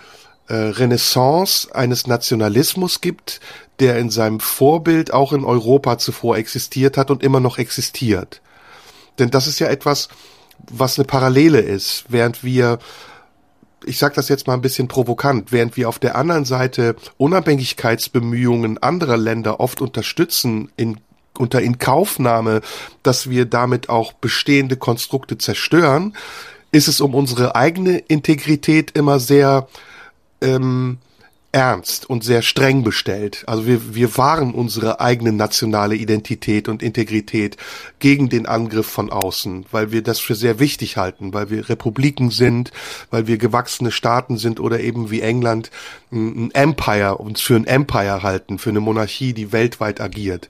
äh, 0.47 0.53
Renaissance 0.53 1.73
eines 1.73 2.05
Nationalismus 2.05 3.01
gibt, 3.01 3.39
der 3.79 3.97
in 3.97 4.09
seinem 4.11 4.39
Vorbild 4.39 5.11
auch 5.11 5.33
in 5.33 5.43
Europa 5.43 5.97
zuvor 5.97 6.37
existiert 6.37 6.97
hat 6.97 7.09
und 7.09 7.23
immer 7.23 7.39
noch 7.39 7.57
existiert. 7.57 8.41
Denn 9.17 9.31
das 9.31 9.47
ist 9.47 9.59
ja 9.59 9.67
etwas, 9.67 10.07
was 10.71 10.99
eine 10.99 11.05
Parallele 11.05 11.59
ist, 11.59 12.05
während 12.09 12.43
wir 12.43 12.79
ich 13.87 13.99
sage 13.99 14.15
das 14.15 14.29
jetzt 14.29 14.47
mal 14.47 14.55
ein 14.55 14.61
bisschen 14.61 14.87
provokant, 14.87 15.51
während 15.51 15.77
wir 15.77 15.87
auf 15.87 15.99
der 15.99 16.15
anderen 16.15 16.45
Seite 16.45 16.95
Unabhängigkeitsbemühungen 17.17 18.81
anderer 18.81 19.17
Länder 19.17 19.59
oft 19.59 19.79
unterstützen 19.79 20.71
in 20.75 20.97
unter 21.39 21.61
Inkaufnahme, 21.61 22.61
dass 23.03 23.29
wir 23.29 23.45
damit 23.45 23.89
auch 23.89 24.13
bestehende 24.13 24.77
Konstrukte 24.77 25.37
zerstören, 25.37 26.15
ist 26.71 26.87
es 26.87 27.01
um 27.01 27.15
unsere 27.15 27.55
eigene 27.55 27.99
Integrität 27.99 28.91
immer 28.91 29.19
sehr 29.19 29.67
ähm, 30.41 30.97
ernst 31.55 32.09
und 32.09 32.25
sehr 32.25 32.41
streng 32.41 32.83
bestellt. 32.83 33.45
Also 33.47 33.65
wir, 33.65 33.95
wir 33.95 34.17
wahren 34.17 34.53
unsere 34.53 34.99
eigene 34.99 35.31
nationale 35.31 35.95
Identität 35.95 36.67
und 36.67 36.83
Integrität 36.83 37.55
gegen 37.99 38.27
den 38.27 38.45
Angriff 38.45 38.87
von 38.87 39.09
außen, 39.09 39.65
weil 39.71 39.93
wir 39.93 40.03
das 40.03 40.19
für 40.19 40.35
sehr 40.35 40.59
wichtig 40.59 40.97
halten, 40.97 41.33
weil 41.33 41.49
wir 41.49 41.69
Republiken 41.69 42.29
sind, 42.29 42.71
weil 43.09 43.27
wir 43.27 43.37
gewachsene 43.37 43.91
Staaten 43.91 44.37
sind 44.37 44.59
oder 44.59 44.81
eben 44.81 45.11
wie 45.11 45.21
England 45.21 45.71
ein 46.11 46.51
Empire, 46.51 47.19
uns 47.19 47.39
für 47.39 47.55
ein 47.55 47.65
Empire 47.65 48.21
halten, 48.21 48.59
für 48.59 48.71
eine 48.71 48.81
Monarchie, 48.81 49.31
die 49.31 49.53
weltweit 49.53 50.01
agiert. 50.01 50.49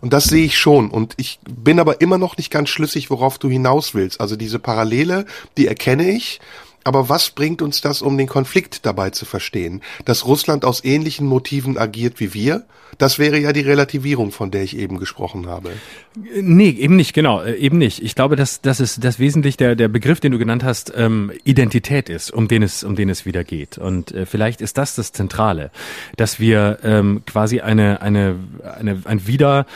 Und 0.00 0.12
das 0.12 0.24
sehe 0.24 0.44
ich 0.44 0.56
schon. 0.56 0.88
Und 0.88 1.14
ich 1.16 1.40
bin 1.48 1.80
aber 1.80 2.00
immer 2.00 2.18
noch 2.18 2.36
nicht 2.36 2.52
ganz 2.52 2.68
schlüssig, 2.68 3.10
worauf 3.10 3.38
du 3.38 3.50
hinaus 3.50 3.92
willst. 3.92 4.20
Also 4.20 4.36
diese 4.36 4.60
Parallele, 4.60 5.26
die 5.56 5.66
erkenne 5.66 6.08
ich. 6.08 6.40
Aber 6.84 7.08
was 7.08 7.30
bringt 7.30 7.62
uns 7.62 7.80
das, 7.80 8.02
um 8.02 8.16
den 8.18 8.28
Konflikt 8.28 8.86
dabei 8.86 9.10
zu 9.10 9.24
verstehen? 9.24 9.82
Dass 10.04 10.26
Russland 10.26 10.64
aus 10.64 10.84
ähnlichen 10.84 11.26
Motiven 11.26 11.78
agiert 11.78 12.20
wie 12.20 12.34
wir? 12.34 12.64
Das 12.98 13.18
wäre 13.18 13.38
ja 13.38 13.52
die 13.52 13.60
Relativierung, 13.60 14.30
von 14.30 14.50
der 14.50 14.62
ich 14.62 14.76
eben 14.76 14.98
gesprochen 14.98 15.46
habe. 15.46 15.70
Nee, 16.14 16.70
eben 16.70 16.96
nicht, 16.96 17.12
genau, 17.12 17.42
äh, 17.42 17.54
eben 17.56 17.78
nicht. 17.78 18.02
Ich 18.02 18.14
glaube, 18.14 18.36
dass 18.36 18.60
das 18.60 18.80
ist 18.80 19.02
das 19.02 19.18
wesentlich 19.18 19.56
der 19.56 19.74
der 19.74 19.88
Begriff, 19.88 20.20
den 20.20 20.32
du 20.32 20.38
genannt 20.38 20.62
hast, 20.62 20.92
ähm, 20.94 21.32
Identität 21.44 22.08
ist, 22.08 22.30
um 22.30 22.46
den 22.46 22.62
es 22.62 22.84
um 22.84 22.94
den 22.94 23.08
es 23.08 23.26
wieder 23.26 23.42
geht. 23.42 23.78
Und 23.78 24.12
äh, 24.12 24.26
vielleicht 24.26 24.60
ist 24.60 24.78
das 24.78 24.94
das 24.94 25.12
Zentrale, 25.12 25.70
dass 26.16 26.38
wir 26.38 26.78
ähm, 26.84 27.22
quasi 27.26 27.60
eine 27.60 28.00
eine 28.00 28.36
eine 28.62 29.02
ein 29.04 29.26
wieder 29.26 29.66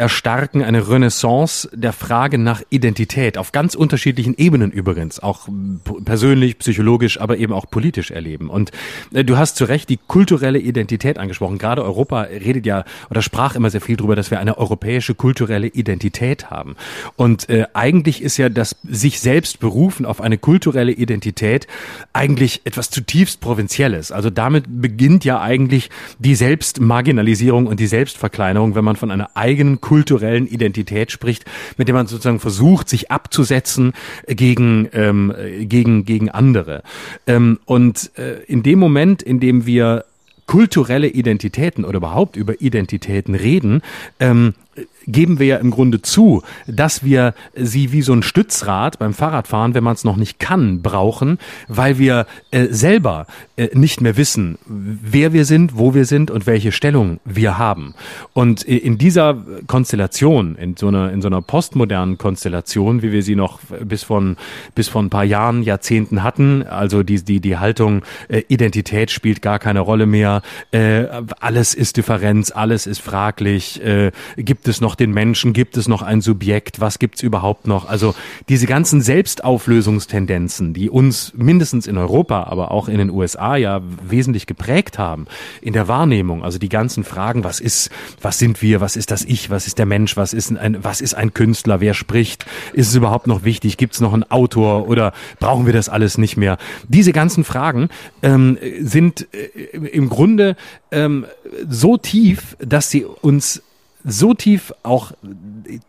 erstarken, 0.00 0.62
eine 0.62 0.88
Renaissance 0.88 1.68
der 1.74 1.92
Frage 1.92 2.38
nach 2.38 2.62
Identität 2.70 3.36
auf 3.36 3.52
ganz 3.52 3.74
unterschiedlichen 3.74 4.34
Ebenen 4.38 4.70
übrigens, 4.72 5.20
auch 5.20 5.46
persönlich, 6.06 6.58
psychologisch, 6.58 7.20
aber 7.20 7.36
eben 7.36 7.52
auch 7.52 7.66
politisch 7.70 8.10
erleben. 8.10 8.48
Und 8.48 8.72
äh, 9.12 9.24
du 9.24 9.36
hast 9.36 9.56
zu 9.56 9.66
Recht 9.66 9.90
die 9.90 9.98
kulturelle 9.98 10.58
Identität 10.58 11.18
angesprochen. 11.18 11.58
Gerade 11.58 11.84
Europa 11.84 12.22
redet 12.22 12.64
ja 12.64 12.84
oder 13.10 13.20
sprach 13.20 13.54
immer 13.54 13.68
sehr 13.68 13.82
viel 13.82 13.96
darüber, 13.96 14.16
dass 14.16 14.30
wir 14.30 14.40
eine 14.40 14.56
europäische 14.56 15.14
kulturelle 15.14 15.66
Identität 15.66 16.50
haben. 16.50 16.76
Und 17.16 17.50
äh, 17.50 17.66
eigentlich 17.74 18.22
ist 18.22 18.38
ja 18.38 18.48
das 18.48 18.76
sich 18.88 19.20
selbst 19.20 19.60
berufen 19.60 20.06
auf 20.06 20.22
eine 20.22 20.38
kulturelle 20.38 20.92
Identität 20.92 21.66
eigentlich 22.14 22.62
etwas 22.64 22.88
zutiefst 22.88 23.42
Provinzielles. 23.42 24.12
Also 24.12 24.30
damit 24.30 24.64
beginnt 24.66 25.26
ja 25.26 25.42
eigentlich 25.42 25.90
die 26.18 26.34
Selbstmarginalisierung 26.34 27.66
und 27.66 27.80
die 27.80 27.86
Selbstverkleinerung, 27.86 28.74
wenn 28.74 28.84
man 28.84 28.96
von 28.96 29.10
einer 29.10 29.36
eigenen 29.36 29.82
kulturellen 29.90 30.46
Identität 30.46 31.10
spricht, 31.10 31.44
mit 31.76 31.88
der 31.88 31.96
man 31.96 32.06
sozusagen 32.06 32.38
versucht, 32.38 32.88
sich 32.88 33.10
abzusetzen 33.10 33.92
gegen, 34.28 34.88
ähm, 34.92 35.34
gegen, 35.62 36.04
gegen 36.04 36.30
andere. 36.30 36.84
Ähm, 37.26 37.58
und 37.64 38.16
äh, 38.16 38.40
in 38.44 38.62
dem 38.62 38.78
Moment, 38.78 39.20
in 39.20 39.40
dem 39.40 39.66
wir 39.66 40.04
kulturelle 40.46 41.08
Identitäten 41.08 41.84
oder 41.84 41.96
überhaupt 41.96 42.36
über 42.36 42.60
Identitäten 42.60 43.34
reden, 43.34 43.82
ähm, 44.20 44.54
geben 45.06 45.38
wir 45.38 45.46
ja 45.46 45.56
im 45.56 45.70
Grunde 45.70 46.02
zu, 46.02 46.42
dass 46.66 47.04
wir 47.04 47.34
sie 47.54 47.92
wie 47.92 48.02
so 48.02 48.12
ein 48.12 48.22
Stützrad 48.22 48.98
beim 48.98 49.14
Fahrradfahren, 49.14 49.74
wenn 49.74 49.84
man 49.84 49.94
es 49.94 50.04
noch 50.04 50.16
nicht 50.16 50.38
kann, 50.38 50.82
brauchen, 50.82 51.38
weil 51.68 51.98
wir 51.98 52.26
äh, 52.50 52.66
selber 52.70 53.26
äh, 53.56 53.68
nicht 53.74 54.00
mehr 54.00 54.16
wissen, 54.16 54.58
wer 54.66 55.32
wir 55.32 55.44
sind, 55.44 55.76
wo 55.76 55.94
wir 55.94 56.04
sind 56.04 56.30
und 56.30 56.46
welche 56.46 56.72
Stellung 56.72 57.20
wir 57.24 57.58
haben. 57.58 57.94
Und 58.32 58.66
äh, 58.66 58.76
in 58.76 58.98
dieser 58.98 59.36
Konstellation, 59.66 60.56
in 60.56 60.76
so 60.76 60.88
einer 60.88 61.12
in 61.12 61.22
so 61.22 61.28
einer 61.28 61.42
postmodernen 61.42 62.18
Konstellation, 62.18 63.02
wie 63.02 63.12
wir 63.12 63.22
sie 63.22 63.36
noch 63.36 63.60
bis 63.84 64.02
von 64.02 64.36
bis 64.74 64.88
vor 64.88 65.02
ein 65.02 65.10
paar 65.10 65.24
Jahren, 65.24 65.62
Jahrzehnten 65.62 66.22
hatten, 66.22 66.62
also 66.62 67.02
die 67.02 67.22
die 67.22 67.40
die 67.40 67.58
Haltung 67.58 68.02
äh, 68.28 68.42
Identität 68.48 69.10
spielt 69.10 69.42
gar 69.42 69.58
keine 69.58 69.80
Rolle 69.80 70.06
mehr, 70.06 70.42
äh, 70.72 71.04
alles 71.40 71.74
ist 71.74 71.96
Differenz, 71.96 72.50
alles 72.50 72.86
ist 72.86 73.00
fraglich, 73.00 73.82
äh, 73.84 74.12
gibt 74.36 74.68
es 74.68 74.80
noch 74.80 74.89
den 74.94 75.12
Menschen, 75.12 75.52
gibt 75.52 75.76
es 75.76 75.88
noch 75.88 76.02
ein 76.02 76.20
Subjekt, 76.20 76.80
was 76.80 76.98
gibt's 76.98 77.22
überhaupt 77.22 77.66
noch? 77.66 77.88
Also 77.88 78.14
diese 78.48 78.66
ganzen 78.66 79.00
Selbstauflösungstendenzen, 79.00 80.74
die 80.74 80.90
uns 80.90 81.32
mindestens 81.36 81.86
in 81.86 81.98
Europa, 81.98 82.44
aber 82.44 82.70
auch 82.70 82.88
in 82.88 82.98
den 82.98 83.10
USA 83.10 83.56
ja 83.56 83.82
wesentlich 84.02 84.46
geprägt 84.46 84.98
haben 84.98 85.26
in 85.60 85.72
der 85.72 85.88
Wahrnehmung. 85.88 86.44
Also 86.44 86.58
die 86.58 86.68
ganzen 86.68 87.04
Fragen, 87.04 87.44
was 87.44 87.60
ist, 87.60 87.90
was 88.20 88.38
sind 88.38 88.62
wir, 88.62 88.80
was 88.80 88.96
ist 88.96 89.10
das 89.10 89.24
Ich, 89.24 89.50
was 89.50 89.66
ist 89.66 89.78
der 89.78 89.86
Mensch, 89.86 90.16
was 90.16 90.32
ist 90.32 90.56
ein, 90.56 90.82
was 90.82 91.00
ist 91.00 91.14
ein 91.14 91.34
Künstler, 91.34 91.80
wer 91.80 91.94
spricht, 91.94 92.46
ist 92.72 92.88
es 92.88 92.94
überhaupt 92.94 93.26
noch 93.26 93.44
wichtig, 93.44 93.76
gibt 93.76 93.94
es 93.94 94.00
noch 94.00 94.12
einen 94.12 94.30
Autor 94.30 94.88
oder 94.88 95.12
brauchen 95.38 95.66
wir 95.66 95.72
das 95.72 95.88
alles 95.88 96.18
nicht 96.18 96.36
mehr? 96.36 96.58
Diese 96.88 97.12
ganzen 97.12 97.44
Fragen 97.44 97.88
ähm, 98.22 98.58
sind 98.80 99.28
äh, 99.32 99.76
im 99.76 100.08
Grunde 100.08 100.56
ähm, 100.90 101.26
so 101.68 101.96
tief, 101.96 102.56
dass 102.58 102.90
sie 102.90 103.04
uns 103.04 103.62
so 104.04 104.34
tief 104.34 104.72
auch 104.82 105.12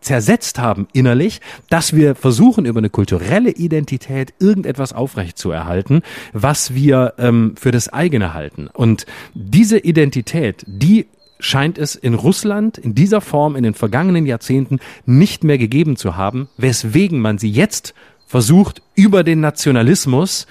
zersetzt 0.00 0.58
haben 0.58 0.88
innerlich, 0.92 1.40
dass 1.70 1.94
wir 1.94 2.14
versuchen, 2.14 2.66
über 2.66 2.78
eine 2.78 2.90
kulturelle 2.90 3.50
Identität 3.50 4.34
irgendetwas 4.38 4.92
aufrechtzuerhalten, 4.92 6.02
was 6.32 6.74
wir 6.74 7.14
ähm, 7.18 7.54
für 7.58 7.70
das 7.70 7.88
eigene 7.88 8.34
halten. 8.34 8.68
Und 8.72 9.06
diese 9.34 9.78
Identität, 9.78 10.64
die 10.66 11.06
scheint 11.38 11.76
es 11.76 11.96
in 11.96 12.14
Russland 12.14 12.78
in 12.78 12.94
dieser 12.94 13.20
Form 13.20 13.56
in 13.56 13.64
den 13.64 13.74
vergangenen 13.74 14.26
Jahrzehnten 14.26 14.78
nicht 15.06 15.42
mehr 15.44 15.58
gegeben 15.58 15.96
zu 15.96 16.16
haben, 16.16 16.48
weswegen 16.56 17.20
man 17.20 17.38
sie 17.38 17.50
jetzt 17.50 17.94
versucht, 18.26 18.80
über 18.94 19.24
den 19.24 19.40
Nationalismus 19.40 20.46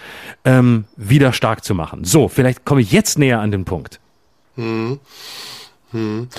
ähm, 0.46 0.86
wieder 0.98 1.34
stark 1.34 1.64
zu 1.64 1.74
machen. 1.74 2.04
So, 2.04 2.28
vielleicht 2.28 2.66
komme 2.66 2.82
ich 2.82 2.92
jetzt 2.92 3.18
näher 3.18 3.40
an 3.40 3.52
den 3.52 3.66
Punkt. 3.66 4.00
Hm. 4.56 5.00
Hm. 5.92 6.30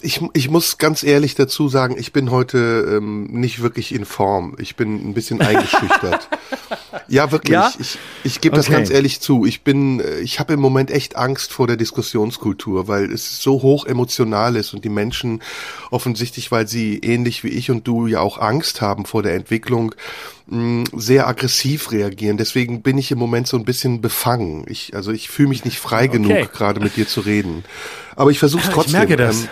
Ich, 0.00 0.20
ich 0.34 0.50
muss 0.50 0.78
ganz 0.78 1.02
ehrlich 1.02 1.34
dazu 1.34 1.68
sagen, 1.68 1.96
ich 1.98 2.12
bin 2.12 2.30
heute 2.30 2.96
ähm, 2.96 3.24
nicht 3.24 3.62
wirklich 3.62 3.94
in 3.94 4.04
Form. 4.04 4.56
Ich 4.58 4.76
bin 4.76 5.08
ein 5.08 5.14
bisschen 5.14 5.40
eingeschüchtert. 5.40 6.28
ja, 7.08 7.32
wirklich. 7.32 7.54
Ja? 7.54 7.72
Ich, 7.78 7.98
ich 8.24 8.40
gebe 8.40 8.56
okay. 8.56 8.66
das 8.66 8.74
ganz 8.74 8.90
ehrlich 8.90 9.20
zu. 9.20 9.46
Ich 9.46 9.62
bin, 9.62 10.00
äh, 10.00 10.18
ich 10.18 10.40
habe 10.40 10.52
im 10.52 10.60
Moment 10.60 10.90
echt 10.90 11.16
Angst 11.16 11.52
vor 11.52 11.66
der 11.66 11.76
Diskussionskultur, 11.76 12.86
weil 12.86 13.10
es 13.10 13.42
so 13.42 13.62
hoch 13.62 13.86
emotional 13.86 14.56
ist 14.56 14.74
und 14.74 14.84
die 14.84 14.90
Menschen 14.90 15.42
offensichtlich, 15.90 16.50
weil 16.50 16.68
sie 16.68 16.98
ähnlich 16.98 17.44
wie 17.44 17.48
ich 17.48 17.70
und 17.70 17.86
du 17.88 18.06
ja 18.06 18.20
auch 18.20 18.38
Angst 18.38 18.82
haben 18.82 19.06
vor 19.06 19.22
der 19.22 19.34
Entwicklung, 19.34 19.94
sehr 20.50 21.28
aggressiv 21.28 21.92
reagieren. 21.92 22.38
Deswegen 22.38 22.82
bin 22.82 22.96
ich 22.96 23.10
im 23.10 23.18
Moment 23.18 23.46
so 23.46 23.56
ein 23.56 23.64
bisschen 23.64 24.00
befangen. 24.00 24.64
Ich, 24.68 24.94
also 24.94 25.12
ich 25.12 25.28
fühle 25.28 25.50
mich 25.50 25.64
nicht 25.64 25.78
frei 25.78 26.08
okay. 26.08 26.18
genug, 26.18 26.52
gerade 26.52 26.80
mit 26.80 26.96
dir 26.96 27.06
zu 27.06 27.20
reden. 27.20 27.64
Aber 28.16 28.30
ich 28.30 28.38
versuche 28.38 28.62
es 28.62 28.70
trotzdem. 28.70 29.02
Ich 29.02 29.08
merke 29.08 29.16
das. 29.16 29.42
Ähm, 29.42 29.48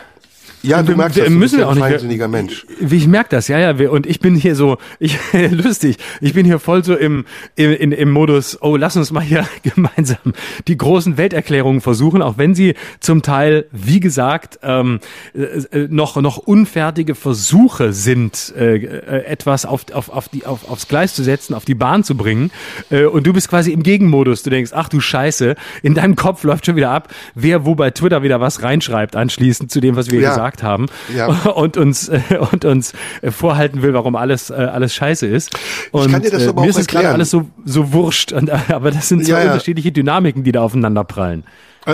ja, 0.66 0.82
du 0.82 0.96
merkst, 0.96 1.16
wir, 1.16 1.24
das, 1.24 1.32
müssen 1.32 1.58
wir 1.58 1.68
auch 1.68 1.72
ein 1.72 1.78
feinsinniger 1.78 2.28
Mensch. 2.28 2.66
Wie 2.80 2.96
ich 2.96 3.06
merke 3.06 3.30
das, 3.30 3.48
ja, 3.48 3.58
ja. 3.58 3.88
Und 3.88 4.06
ich 4.06 4.20
bin 4.20 4.34
hier 4.34 4.56
so, 4.56 4.78
ich 4.98 5.18
lustig. 5.50 5.98
Ich 6.20 6.34
bin 6.34 6.44
hier 6.44 6.58
voll 6.58 6.84
so 6.84 6.96
im, 6.96 7.24
im, 7.54 7.72
in, 7.72 7.92
im 7.92 8.10
Modus. 8.10 8.58
Oh, 8.60 8.76
lass 8.76 8.96
uns 8.96 9.12
mal 9.12 9.22
hier 9.22 9.46
gemeinsam 9.62 10.32
die 10.66 10.76
großen 10.76 11.16
Welterklärungen 11.16 11.80
versuchen, 11.80 12.22
auch 12.22 12.38
wenn 12.38 12.54
sie 12.54 12.74
zum 13.00 13.22
Teil, 13.22 13.66
wie 13.70 14.00
gesagt, 14.00 14.58
ähm, 14.62 15.00
äh, 15.34 15.86
noch 15.88 16.16
noch 16.16 16.38
unfertige 16.38 17.14
Versuche 17.14 17.92
sind, 17.92 18.52
äh, 18.56 18.76
äh, 18.76 19.24
etwas 19.26 19.64
auf, 19.64 19.86
auf, 19.92 20.08
auf 20.08 20.28
die 20.28 20.46
auf, 20.46 20.68
aufs 20.68 20.88
Gleis 20.88 21.14
zu 21.14 21.22
setzen, 21.22 21.54
auf 21.54 21.64
die 21.64 21.74
Bahn 21.74 22.04
zu 22.04 22.16
bringen. 22.16 22.50
Äh, 22.90 23.04
und 23.04 23.26
du 23.26 23.32
bist 23.32 23.48
quasi 23.48 23.72
im 23.72 23.82
Gegenmodus. 23.82 24.42
Du 24.42 24.50
denkst, 24.50 24.72
ach 24.74 24.88
du 24.88 25.00
Scheiße, 25.00 25.54
in 25.82 25.94
deinem 25.94 26.16
Kopf 26.16 26.42
läuft 26.44 26.66
schon 26.66 26.76
wieder 26.76 26.90
ab, 26.90 27.12
wer 27.34 27.64
wo 27.64 27.74
bei 27.74 27.90
Twitter 27.90 28.22
wieder 28.22 28.40
was 28.40 28.62
reinschreibt, 28.62 29.16
anschließend 29.16 29.70
zu 29.70 29.80
dem, 29.80 29.96
was 29.96 30.10
wir 30.10 30.20
ja. 30.20 30.30
gesagt 30.30 30.55
gesagt 30.56 30.62
haben 30.62 30.86
ja. 31.14 31.26
und 31.52 31.76
uns 31.76 32.08
äh, 32.08 32.20
und 32.52 32.64
uns 32.64 32.92
äh, 33.22 33.30
vorhalten 33.30 33.82
will, 33.82 33.94
warum 33.94 34.16
alles 34.16 34.50
äh, 34.50 34.54
alles 34.54 34.94
scheiße 34.94 35.26
ist. 35.26 35.50
Und 35.92 36.06
ich 36.06 36.12
kann 36.12 36.22
dir 36.22 36.30
das 36.30 36.48
aber 36.48 36.62
mir 36.62 36.70
ist 36.70 36.78
es 36.78 36.86
gerade 36.86 37.10
alles 37.10 37.30
so 37.30 37.48
so 37.64 37.92
wurscht. 37.92 38.32
Und, 38.32 38.50
aber 38.70 38.90
das 38.90 39.08
sind 39.08 39.24
zwei 39.24 39.32
ja, 39.32 39.44
ja. 39.44 39.52
unterschiedliche 39.52 39.92
Dynamiken, 39.92 40.44
die 40.44 40.52
da 40.52 40.62
aufeinander 40.62 41.04
prallen. 41.04 41.44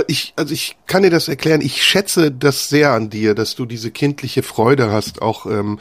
Ich, 0.06 0.32
also 0.36 0.54
ich 0.54 0.78
kann 0.86 1.02
dir 1.02 1.10
das 1.10 1.28
erklären. 1.28 1.60
Ich 1.60 1.82
schätze 1.82 2.32
das 2.32 2.70
sehr 2.70 2.92
an 2.92 3.10
dir, 3.10 3.34
dass 3.34 3.56
du 3.56 3.66
diese 3.66 3.90
kindliche 3.90 4.42
Freude 4.42 4.90
hast, 4.90 5.20
auch 5.20 5.44
ähm, 5.44 5.78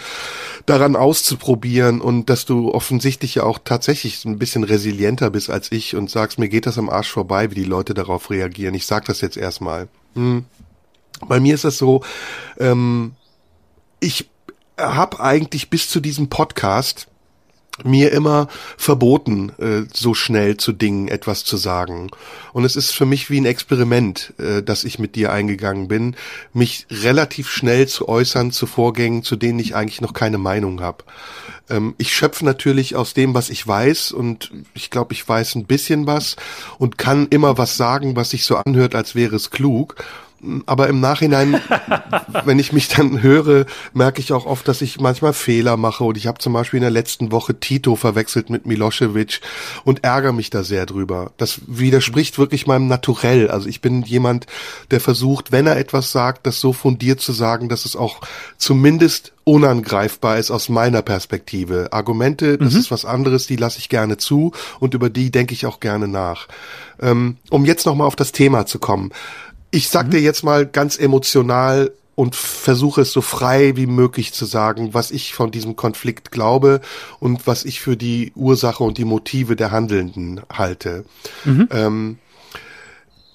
daran 0.66 0.98
auszuprobieren 0.98 2.02
und 2.02 2.30
dass 2.30 2.44
du 2.44 2.74
offensichtlich 2.74 3.36
ja 3.36 3.44
auch 3.44 3.58
tatsächlich 3.64 4.26
ein 4.26 4.38
bisschen 4.38 4.66
resilienter 4.66 5.30
bist 5.30 5.50
als 5.50 5.72
ich 5.72 5.96
und 5.96 6.10
sagst, 6.10 6.40
mir 6.40 6.50
geht 6.50 6.66
das 6.66 6.78
am 6.78 6.90
Arsch 6.90 7.10
vorbei, 7.10 7.52
wie 7.52 7.56
die 7.56 7.64
Leute 7.64 7.94
darauf 7.94 8.30
reagieren. 8.30 8.76
Ich 8.76 8.86
sag 8.86 9.06
das 9.06 9.22
jetzt 9.22 9.38
erstmal. 9.38 9.88
Hm. 10.16 10.44
Bei 11.28 11.40
mir 11.40 11.56
ist 11.56 11.64
das 11.64 11.78
so, 11.78 12.04
ähm, 12.60 13.14
ich 14.00 14.30
habe 14.78 15.20
eigentlich 15.20 15.70
bis 15.70 15.90
zu 15.90 16.00
diesem 16.00 16.30
Podcast 16.30 17.08
mir 17.84 18.12
immer 18.12 18.48
verboten, 18.78 19.52
äh, 19.58 19.88
so 19.94 20.14
schnell 20.14 20.58
zu 20.58 20.72
Dingen 20.72 21.08
etwas 21.08 21.44
zu 21.44 21.58
sagen. 21.58 22.12
Und 22.54 22.66
es 22.66 22.76
ist 22.76 22.92
für 22.92 23.06
mich 23.06 23.30
wie 23.30 23.40
ein 23.40 23.46
Experiment, 23.46 24.34
äh, 24.38 24.62
dass 24.62 24.84
ich 24.84 25.00
mit 25.00 25.16
dir 25.16 25.32
eingegangen 25.32 25.88
bin, 25.88 26.16
mich 26.54 26.86
relativ 26.92 27.50
schnell 27.50 27.88
zu 27.88 28.08
äußern 28.08 28.52
zu 28.52 28.68
Vorgängen, 28.68 29.24
zu 29.24 29.36
denen 29.36 29.60
ich 29.60 29.76
eigentlich 29.76 30.02
noch 30.02 30.14
keine 30.14 30.38
Meinung 30.38 30.82
habe. 30.82 31.04
Ähm, 31.70 31.96
ich 31.98 32.14
schöpfe 32.14 32.46
natürlich 32.46 32.96
aus 32.96 33.14
dem, 33.14 33.34
was 33.34 33.50
ich 33.50 33.66
weiß 33.66 34.12
und 34.12 34.52
ich 34.74 34.90
glaube, 34.90 35.14
ich 35.14 35.28
weiß 35.28 35.56
ein 35.56 35.66
bisschen 35.66 36.06
was 36.06 36.36
und 36.78 36.98
kann 36.98 37.28
immer 37.30 37.58
was 37.58 37.78
sagen, 37.78 38.16
was 38.16 38.32
sich 38.32 38.44
so 38.44 38.58
anhört, 38.58 38.96
als 38.96 39.16
wäre 39.16 39.36
es 39.36 39.50
klug 39.50 39.96
aber 40.66 40.88
im 40.88 41.00
Nachhinein, 41.00 41.62
wenn 42.46 42.60
ich 42.60 42.74
mich 42.74 42.88
dann 42.88 43.22
höre, 43.22 43.66
merke 43.94 44.22
ich 44.22 44.34
auch 44.34 44.46
oft, 44.46 44.68
dass 44.68 44.82
ich 44.82 45.00
manchmal 45.00 45.34
Fehler 45.34 45.78
mache. 45.78 46.04
Und 46.04 46.18
ich 46.18 46.28
habe 46.28 46.40
zum 46.40 46.54
Beispiel 46.54 46.78
in 46.78 46.84
der 46.84 46.92
letzten 46.92 47.32
Woche 47.32 47.60
Tito 47.60 47.96
verwechselt 47.96 48.50
mit 48.50 48.66
Milosevic 48.66 49.42
und 49.84 50.04
ärgere 50.04 50.34
mich 50.34 50.50
da 50.50 50.64
sehr 50.64 50.86
drüber. 50.86 51.32
Das 51.38 51.62
widerspricht 51.68 52.38
wirklich 52.38 52.68
meinem 52.68 52.88
Naturell. 52.88 53.50
Also 53.50 53.70
ich 53.70 53.82
bin 53.82 54.04
jemand, 54.04 54.48
der 54.90 55.00
versucht, 55.00 55.52
wenn 55.52 55.68
er 55.68 55.78
etwas 55.78 56.12
sagt, 56.12 56.48
das 56.48 56.60
so 56.60 56.74
fundiert 56.74 57.22
zu 57.22 57.32
sagen, 57.32 57.70
dass 57.70 57.86
es 57.86 57.96
auch 57.96 58.22
zumindest 58.58 59.34
unangreifbar 59.44 60.38
ist 60.38 60.52
aus 60.52 60.70
meiner 60.70 61.02
Perspektive. 61.02 61.90
Argumente, 61.92 62.58
das 62.58 62.74
mhm. 62.74 62.80
ist 62.80 62.92
was 62.92 63.06
anderes, 63.06 63.48
die 63.48 63.56
lasse 63.56 63.80
ich 63.80 63.90
gerne 63.90 64.18
zu 64.18 64.52
und 64.80 64.94
über 64.94 65.10
die 65.10 65.32
denke 65.32 65.54
ich 65.54 65.66
auch 65.66 65.80
gerne 65.80 66.08
nach. 66.08 66.48
Ähm, 67.02 67.38
um 67.50 67.66
jetzt 67.66 67.86
nochmal 67.86 68.08
auf 68.08 68.16
das 68.16 68.32
Thema 68.32 68.66
zu 68.66 68.78
kommen. 68.78 69.12
Ich 69.72 69.90
sag 69.90 70.08
mhm. 70.08 70.12
dir 70.12 70.22
jetzt 70.22 70.44
mal 70.44 70.66
ganz 70.66 70.98
emotional 70.98 71.92
und 72.16 72.36
versuche 72.36 73.02
es 73.02 73.12
so 73.14 73.22
frei 73.22 73.76
wie 73.78 73.88
möglich 73.88 74.34
zu 74.34 74.46
sagen, 74.46 74.94
was 74.94 75.12
ich 75.12 75.34
von 75.34 75.50
diesem 75.50 75.76
Konflikt 75.76 76.32
glaube 76.32 76.82
und 77.20 77.48
was 77.48 77.66
ich 77.66 77.80
für 77.80 77.98
die 77.98 78.32
Ursache 78.36 78.84
und 78.84 78.98
die 78.98 79.06
Motive 79.06 79.56
der 79.56 79.72
Handelnden 79.72 80.42
halte. 80.52 81.06
Mhm. 81.46 81.68
Ähm, 81.72 82.18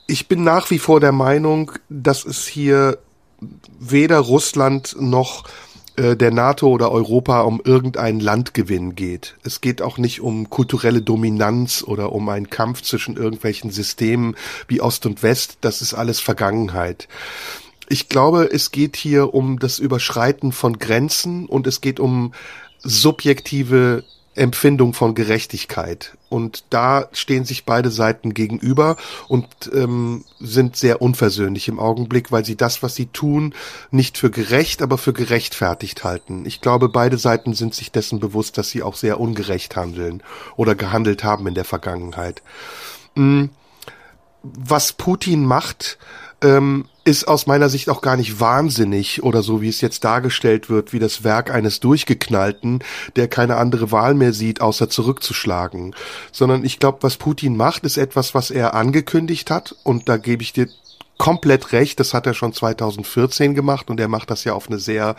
ich 0.06 0.28
bin 0.28 0.44
nach 0.44 0.70
wie 0.70 0.78
vor 0.78 1.00
der 1.00 1.12
Meinung, 1.12 1.72
dass 1.88 2.24
es 2.24 2.46
hier 2.46 2.98
weder 3.80 4.18
Russland 4.18 4.94
noch 5.00 5.44
äh, 5.96 6.16
der 6.16 6.30
NATO 6.30 6.68
oder 6.68 6.90
Europa 6.92 7.42
um 7.42 7.60
irgendeinen 7.64 8.20
Landgewinn 8.20 8.94
geht. 8.94 9.36
Es 9.42 9.60
geht 9.60 9.82
auch 9.82 9.98
nicht 9.98 10.20
um 10.20 10.50
kulturelle 10.50 11.02
Dominanz 11.02 11.82
oder 11.86 12.12
um 12.12 12.28
einen 12.28 12.50
Kampf 12.50 12.82
zwischen 12.82 13.16
irgendwelchen 13.16 13.70
Systemen 13.70 14.36
wie 14.68 14.80
Ost 14.80 15.06
und 15.06 15.22
West. 15.22 15.58
Das 15.60 15.82
ist 15.82 15.94
alles 15.94 16.20
Vergangenheit. 16.20 17.08
Ich 17.88 18.08
glaube, 18.08 18.48
es 18.52 18.72
geht 18.72 18.96
hier 18.96 19.32
um 19.32 19.58
das 19.58 19.78
Überschreiten 19.78 20.52
von 20.52 20.78
Grenzen 20.78 21.46
und 21.46 21.66
es 21.66 21.80
geht 21.80 22.00
um 22.00 22.32
subjektive 22.78 24.04
Empfindung 24.36 24.92
von 24.92 25.14
Gerechtigkeit. 25.14 26.16
Und 26.28 26.64
da 26.70 27.08
stehen 27.12 27.44
sich 27.44 27.64
beide 27.64 27.90
Seiten 27.90 28.34
gegenüber 28.34 28.96
und 29.28 29.46
ähm, 29.72 30.24
sind 30.38 30.76
sehr 30.76 31.00
unversöhnlich 31.02 31.68
im 31.68 31.78
Augenblick, 31.78 32.30
weil 32.32 32.44
sie 32.44 32.56
das, 32.56 32.82
was 32.82 32.94
sie 32.94 33.06
tun, 33.06 33.54
nicht 33.90 34.18
für 34.18 34.30
gerecht, 34.30 34.82
aber 34.82 34.98
für 34.98 35.12
gerechtfertigt 35.12 36.04
halten. 36.04 36.44
Ich 36.46 36.60
glaube, 36.60 36.88
beide 36.88 37.18
Seiten 37.18 37.54
sind 37.54 37.74
sich 37.74 37.92
dessen 37.92 38.20
bewusst, 38.20 38.58
dass 38.58 38.70
sie 38.70 38.82
auch 38.82 38.96
sehr 38.96 39.20
ungerecht 39.20 39.76
handeln 39.76 40.22
oder 40.56 40.74
gehandelt 40.74 41.24
haben 41.24 41.46
in 41.46 41.54
der 41.54 41.64
Vergangenheit. 41.64 42.42
Hm. 43.14 43.50
Was 44.42 44.92
Putin 44.92 45.44
macht, 45.44 45.98
ähm, 46.42 46.86
ist 47.04 47.28
aus 47.28 47.46
meiner 47.46 47.68
Sicht 47.68 47.88
auch 47.88 48.02
gar 48.02 48.16
nicht 48.16 48.40
wahnsinnig 48.40 49.22
oder 49.22 49.42
so, 49.42 49.62
wie 49.62 49.68
es 49.68 49.80
jetzt 49.80 50.04
dargestellt 50.04 50.68
wird, 50.68 50.92
wie 50.92 50.98
das 50.98 51.22
Werk 51.22 51.52
eines 51.52 51.80
Durchgeknallten, 51.80 52.80
der 53.14 53.28
keine 53.28 53.56
andere 53.56 53.92
Wahl 53.92 54.14
mehr 54.14 54.32
sieht, 54.32 54.60
außer 54.60 54.90
zurückzuschlagen. 54.90 55.94
Sondern 56.32 56.64
ich 56.64 56.78
glaube, 56.78 56.98
was 57.02 57.16
Putin 57.16 57.56
macht, 57.56 57.84
ist 57.84 57.96
etwas, 57.96 58.34
was 58.34 58.50
er 58.50 58.74
angekündigt 58.74 59.50
hat 59.50 59.76
und 59.84 60.08
da 60.08 60.16
gebe 60.16 60.42
ich 60.42 60.52
dir 60.52 60.68
komplett 61.16 61.72
recht, 61.72 62.00
das 62.00 62.12
hat 62.12 62.26
er 62.26 62.34
schon 62.34 62.52
2014 62.52 63.54
gemacht 63.54 63.88
und 63.88 64.00
er 64.00 64.08
macht 64.08 64.30
das 64.30 64.44
ja 64.44 64.52
auf 64.52 64.68
eine 64.68 64.78
sehr 64.78 65.16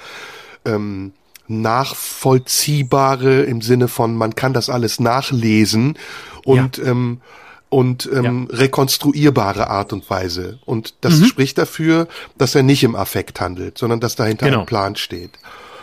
ähm, 0.66 1.14
nachvollziehbare 1.48 3.44
im 3.44 3.62
Sinne 3.62 3.88
von, 3.88 4.16
man 4.16 4.36
kann 4.36 4.54
das 4.54 4.70
alles 4.70 5.00
nachlesen 5.00 5.98
und 6.44 6.78
ja. 6.78 6.86
ähm, 6.86 7.22
und 7.70 8.10
ähm, 8.14 8.48
ja. 8.50 8.58
rekonstruierbare 8.58 9.70
Art 9.70 9.94
und 9.94 10.10
Weise. 10.10 10.60
Und 10.66 10.96
das 11.02 11.20
mhm. 11.20 11.26
spricht 11.26 11.58
dafür, 11.58 12.08
dass 12.38 12.56
er 12.56 12.64
nicht 12.64 12.84
im 12.84 12.96
Affekt 12.96 13.42
handelt, 13.42 13.78
sondern 13.78 14.00
dass 14.00 14.16
dahinter 14.16 14.46
genau. 14.46 14.62
ein 14.62 14.66
Plan 14.66 14.96
steht. 14.96 15.32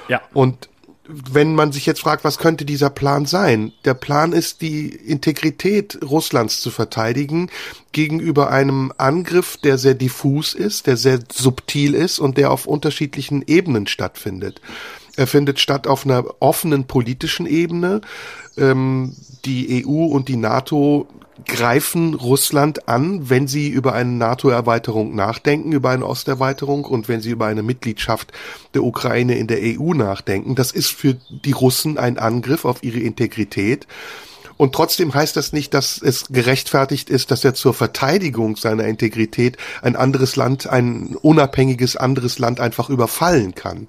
Ja. 0.09 0.23
Und 0.33 0.69
wenn 1.07 1.55
man 1.55 1.71
sich 1.73 1.85
jetzt 1.85 2.01
fragt, 2.01 2.25
was 2.25 2.39
könnte 2.39 2.65
dieser 2.65 2.89
Plan 2.89 3.27
sein? 3.27 3.73
Der 3.85 3.93
Plan 3.93 4.33
ist, 4.33 4.63
die 4.63 4.89
Integrität 4.89 5.99
Russlands 6.03 6.63
zu 6.63 6.71
verteidigen 6.71 7.51
gegenüber 7.93 8.51
einem 8.51 8.93
Angriff, 8.97 9.59
der 9.59 9.77
sehr 9.77 9.95
diffus 9.95 10.55
ist, 10.55 10.87
der 10.87 10.97
sehr 10.97 11.21
subtil 11.31 11.95
ist 11.95 12.19
und 12.19 12.39
der 12.39 12.51
auf 12.51 12.67
unterschiedlichen 12.67 13.45
Ebenen 13.47 13.87
stattfindet. 13.87 14.63
Er 15.17 15.27
findet 15.27 15.61
statt 15.61 15.87
auf 15.87 16.07
einer 16.07 16.25
offenen 16.41 16.87
politischen 16.87 17.47
Ebene. 17.47 18.01
Ähm, 18.57 19.15
die 19.45 19.85
EU 19.87 20.07
und 20.07 20.29
die 20.29 20.37
NATO 20.37 21.07
greifen 21.47 22.15
Russland 22.15 22.89
an, 22.89 23.29
wenn 23.29 23.49
sie 23.49 23.69
über 23.69 23.93
eine 23.93 24.13
NATO-Erweiterung 24.13 25.15
nachdenken, 25.15 25.73
über 25.73 25.91
eine 25.91 26.07
Osterweiterung 26.07 26.85
und 26.85 27.09
wenn 27.09 27.21
sie 27.21 27.31
über 27.31 27.47
eine 27.47 27.63
Mitgliedschaft 27.63 28.33
der 28.75 28.85
Ukraine 28.85 29.37
in 29.37 29.47
der 29.47 29.59
EU 29.61 29.95
nachdenken. 29.95 30.55
Das 30.55 30.71
ist 30.71 30.91
für 30.91 31.17
die 31.29 31.53
Russen 31.53 31.99
ein 31.99 32.19
Angriff 32.19 32.65
auf 32.65 32.83
ihre 32.83 33.01
Integrität. 33.01 33.87
Und 34.57 34.75
trotzdem 34.75 35.15
heißt 35.15 35.37
das 35.37 35.53
nicht, 35.53 35.75
dass 35.75 36.01
es 36.01 36.27
gerechtfertigt 36.29 37.11
ist, 37.11 37.31
dass 37.31 37.45
er 37.45 37.55
zur 37.55 37.75
Verteidigung 37.75 38.57
seiner 38.57 38.85
Integrität 38.85 39.57
ein 39.83 39.97
anderes 39.97 40.37
Land, 40.37 40.69
ein 40.69 41.17
unabhängiges 41.23 41.97
anderes 41.97 42.39
Land 42.39 42.61
einfach 42.61 42.89
überfallen 42.91 43.55
kann. 43.55 43.89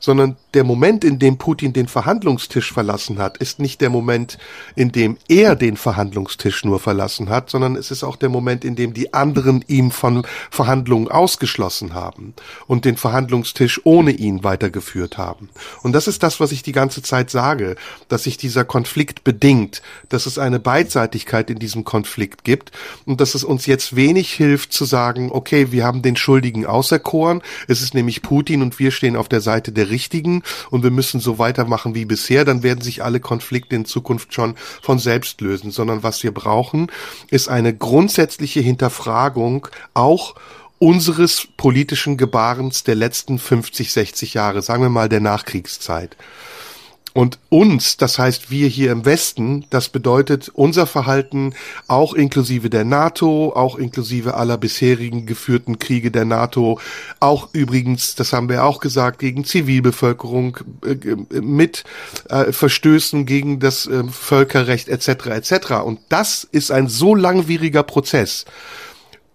Sondern 0.00 0.36
der 0.54 0.64
Moment, 0.64 1.04
in 1.04 1.18
dem 1.18 1.38
Putin 1.38 1.72
den 1.72 1.88
Verhandlungstisch 1.88 2.72
verlassen 2.72 3.18
hat, 3.18 3.38
ist 3.38 3.58
nicht 3.58 3.80
der 3.80 3.90
Moment, 3.90 4.38
in 4.74 4.92
dem 4.92 5.16
er 5.28 5.56
den 5.56 5.76
Verhandlungstisch 5.76 6.64
nur 6.64 6.80
verlassen 6.80 7.30
hat, 7.30 7.50
sondern 7.50 7.76
es 7.76 7.90
ist 7.90 8.04
auch 8.04 8.16
der 8.16 8.28
Moment, 8.28 8.64
in 8.64 8.76
dem 8.76 8.94
die 8.94 9.14
anderen 9.14 9.64
ihm 9.66 9.90
von 9.90 10.26
Verhandlungen 10.50 11.08
ausgeschlossen 11.08 11.94
haben 11.94 12.34
und 12.66 12.84
den 12.84 12.96
Verhandlungstisch 12.96 13.80
ohne 13.84 14.10
ihn 14.10 14.44
weitergeführt 14.44 15.18
haben. 15.18 15.48
Und 15.82 15.92
das 15.92 16.08
ist 16.08 16.22
das, 16.22 16.40
was 16.40 16.52
ich 16.52 16.62
die 16.62 16.72
ganze 16.72 17.02
Zeit 17.02 17.30
sage, 17.30 17.76
dass 18.08 18.24
sich 18.24 18.36
dieser 18.36 18.64
Konflikt 18.64 19.24
bedingt, 19.24 19.82
dass 20.12 20.26
es 20.26 20.38
eine 20.38 20.60
Beidseitigkeit 20.60 21.50
in 21.50 21.58
diesem 21.58 21.84
Konflikt 21.84 22.44
gibt 22.44 22.72
und 23.06 23.20
dass 23.20 23.34
es 23.34 23.44
uns 23.44 23.66
jetzt 23.66 23.96
wenig 23.96 24.32
hilft 24.32 24.72
zu 24.72 24.84
sagen, 24.84 25.30
okay, 25.32 25.72
wir 25.72 25.84
haben 25.84 26.02
den 26.02 26.16
Schuldigen 26.16 26.66
auserkoren, 26.66 27.42
es 27.68 27.82
ist 27.82 27.94
nämlich 27.94 28.22
Putin 28.22 28.62
und 28.62 28.78
wir 28.78 28.90
stehen 28.90 29.16
auf 29.16 29.28
der 29.28 29.40
Seite 29.40 29.72
der 29.72 29.90
Richtigen 29.90 30.42
und 30.70 30.82
wir 30.82 30.90
müssen 30.90 31.20
so 31.20 31.38
weitermachen 31.38 31.94
wie 31.94 32.04
bisher, 32.04 32.44
dann 32.44 32.62
werden 32.62 32.80
sich 32.80 33.02
alle 33.02 33.20
Konflikte 33.20 33.76
in 33.76 33.84
Zukunft 33.84 34.34
schon 34.34 34.54
von 34.80 34.98
selbst 34.98 35.40
lösen, 35.40 35.70
sondern 35.70 36.02
was 36.02 36.22
wir 36.22 36.32
brauchen, 36.32 36.90
ist 37.30 37.48
eine 37.48 37.74
grundsätzliche 37.74 38.60
Hinterfragung 38.60 39.68
auch 39.94 40.34
unseres 40.82 41.46
politischen 41.56 42.16
Gebarens 42.16 42.82
der 42.82 42.96
letzten 42.96 43.38
50, 43.38 43.92
60 43.92 44.34
Jahre, 44.34 44.62
sagen 44.62 44.82
wir 44.82 44.90
mal 44.90 45.08
der 45.08 45.20
Nachkriegszeit. 45.20 46.16
Und 47.14 47.38
uns, 47.50 47.98
das 47.98 48.18
heißt 48.18 48.50
wir 48.50 48.68
hier 48.68 48.90
im 48.90 49.04
Westen, 49.04 49.66
das 49.68 49.90
bedeutet 49.90 50.50
unser 50.54 50.86
Verhalten 50.86 51.54
auch 51.86 52.14
inklusive 52.14 52.70
der 52.70 52.84
NATO, 52.84 53.52
auch 53.54 53.76
inklusive 53.76 54.34
aller 54.34 54.56
bisherigen 54.56 55.26
geführten 55.26 55.78
Kriege 55.78 56.10
der 56.10 56.24
NATO, 56.24 56.80
auch 57.20 57.50
übrigens, 57.52 58.14
das 58.14 58.32
haben 58.32 58.48
wir 58.48 58.64
auch 58.64 58.80
gesagt, 58.80 59.18
gegen 59.18 59.44
Zivilbevölkerung, 59.44 60.58
äh, 60.84 61.40
mit 61.40 61.84
äh, 62.30 62.50
Verstößen 62.52 63.26
gegen 63.26 63.60
das 63.60 63.86
äh, 63.86 64.04
Völkerrecht 64.04 64.88
etc. 64.88 65.26
etc. 65.26 65.70
Und 65.84 66.00
das 66.08 66.48
ist 66.50 66.72
ein 66.72 66.88
so 66.88 67.14
langwieriger 67.14 67.82
Prozess 67.82 68.46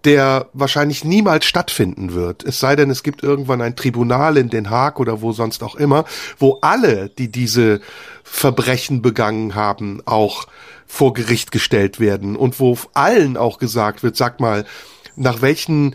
der 0.08 0.48
wahrscheinlich 0.54 1.04
niemals 1.04 1.46
stattfinden 1.46 2.14
wird. 2.14 2.46
Es 2.46 2.62
sei 2.62 2.78
denn, 2.78 2.90
es 2.90 3.04
gibt 3.04 3.24
irgendwann 3.24 3.62
ein 3.62 3.76
Tribunal 3.76 4.38
in 4.38 4.50
Den 4.50 4.70
Haag 4.70 5.02
oder 5.02 5.22
wo 5.22 5.34
sonst 5.34 5.62
auch 5.64 5.76
immer, 5.76 6.06
wo 6.40 6.60
alle, 6.62 7.10
die 7.10 7.28
diese 7.28 7.82
Verbrechen 8.24 9.02
begangen 9.02 9.54
haben, 9.54 10.02
auch 10.06 10.48
vor 10.88 11.14
Gericht 11.14 11.52
gestellt 11.52 12.00
werden 12.00 12.38
und 12.38 12.62
wo 12.62 12.78
allen 12.94 13.36
auch 13.36 13.60
gesagt 13.60 14.02
wird, 14.02 14.16
sag 14.16 14.40
mal, 14.40 14.64
nach 15.18 15.42
welchen 15.42 15.94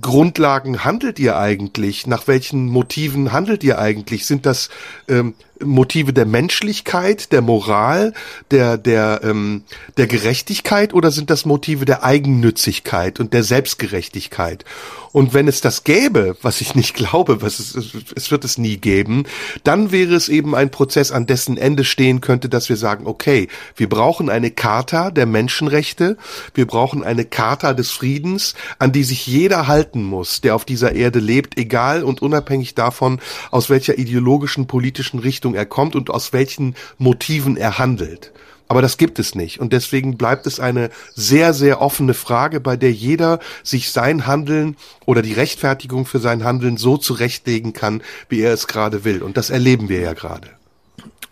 Grundlagen 0.00 0.84
handelt 0.84 1.20
ihr 1.20 1.38
eigentlich? 1.38 2.08
Nach 2.08 2.26
welchen 2.26 2.66
Motiven 2.66 3.30
handelt 3.30 3.62
ihr 3.62 3.78
eigentlich? 3.78 4.26
Sind 4.26 4.44
das 4.44 4.70
ähm, 5.06 5.34
Motive 5.64 6.12
der 6.12 6.26
Menschlichkeit, 6.26 7.32
der 7.32 7.42
Moral, 7.42 8.12
der 8.50 8.78
der 8.78 9.20
ähm, 9.22 9.64
der 9.96 10.06
Gerechtigkeit 10.06 10.94
oder 10.94 11.10
sind 11.10 11.30
das 11.30 11.44
Motive 11.44 11.84
der 11.84 12.04
Eigennützigkeit 12.04 13.20
und 13.20 13.32
der 13.32 13.42
Selbstgerechtigkeit? 13.42 14.64
Und 15.12 15.34
wenn 15.34 15.46
es 15.46 15.60
das 15.60 15.84
gäbe, 15.84 16.36
was 16.40 16.62
ich 16.62 16.74
nicht 16.74 16.94
glaube, 16.94 17.42
was 17.42 17.58
es, 17.58 17.94
es 18.16 18.30
wird 18.30 18.44
es 18.44 18.56
nie 18.56 18.78
geben, 18.78 19.24
dann 19.62 19.92
wäre 19.92 20.14
es 20.14 20.28
eben 20.30 20.54
ein 20.54 20.70
Prozess, 20.70 21.12
an 21.12 21.26
dessen 21.26 21.58
Ende 21.58 21.84
stehen 21.84 22.22
könnte, 22.22 22.48
dass 22.48 22.70
wir 22.70 22.76
sagen, 22.76 23.06
okay, 23.06 23.48
wir 23.76 23.88
brauchen 23.88 24.30
eine 24.30 24.50
Charta 24.50 25.10
der 25.10 25.26
Menschenrechte, 25.26 26.16
wir 26.54 26.66
brauchen 26.66 27.04
eine 27.04 27.26
Charta 27.26 27.74
des 27.74 27.90
Friedens, 27.90 28.54
an 28.78 28.92
die 28.92 29.04
sich 29.04 29.26
jeder 29.26 29.66
halten 29.66 30.02
muss, 30.02 30.40
der 30.40 30.54
auf 30.54 30.64
dieser 30.64 30.94
Erde 30.94 31.18
lebt, 31.18 31.58
egal 31.58 32.02
und 32.04 32.22
unabhängig 32.22 32.74
davon, 32.74 33.20
aus 33.50 33.68
welcher 33.68 33.98
ideologischen, 33.98 34.66
politischen 34.66 35.18
Richtung 35.18 35.51
er 35.54 35.66
kommt 35.66 35.94
und 35.94 36.10
aus 36.10 36.32
welchen 36.32 36.74
Motiven 36.98 37.56
er 37.56 37.78
handelt. 37.78 38.32
Aber 38.68 38.80
das 38.80 38.96
gibt 38.96 39.18
es 39.18 39.34
nicht. 39.34 39.60
Und 39.60 39.74
deswegen 39.74 40.16
bleibt 40.16 40.46
es 40.46 40.58
eine 40.58 40.88
sehr, 41.14 41.52
sehr 41.52 41.82
offene 41.82 42.14
Frage, 42.14 42.58
bei 42.58 42.76
der 42.76 42.90
jeder 42.90 43.38
sich 43.62 43.90
sein 43.92 44.26
Handeln 44.26 44.76
oder 45.04 45.20
die 45.20 45.34
Rechtfertigung 45.34 46.06
für 46.06 46.20
sein 46.20 46.42
Handeln 46.42 46.78
so 46.78 46.96
zurechtlegen 46.96 47.74
kann, 47.74 48.02
wie 48.30 48.40
er 48.40 48.54
es 48.54 48.66
gerade 48.66 49.04
will. 49.04 49.22
Und 49.22 49.36
das 49.36 49.50
erleben 49.50 49.90
wir 49.90 50.00
ja 50.00 50.14
gerade. 50.14 50.48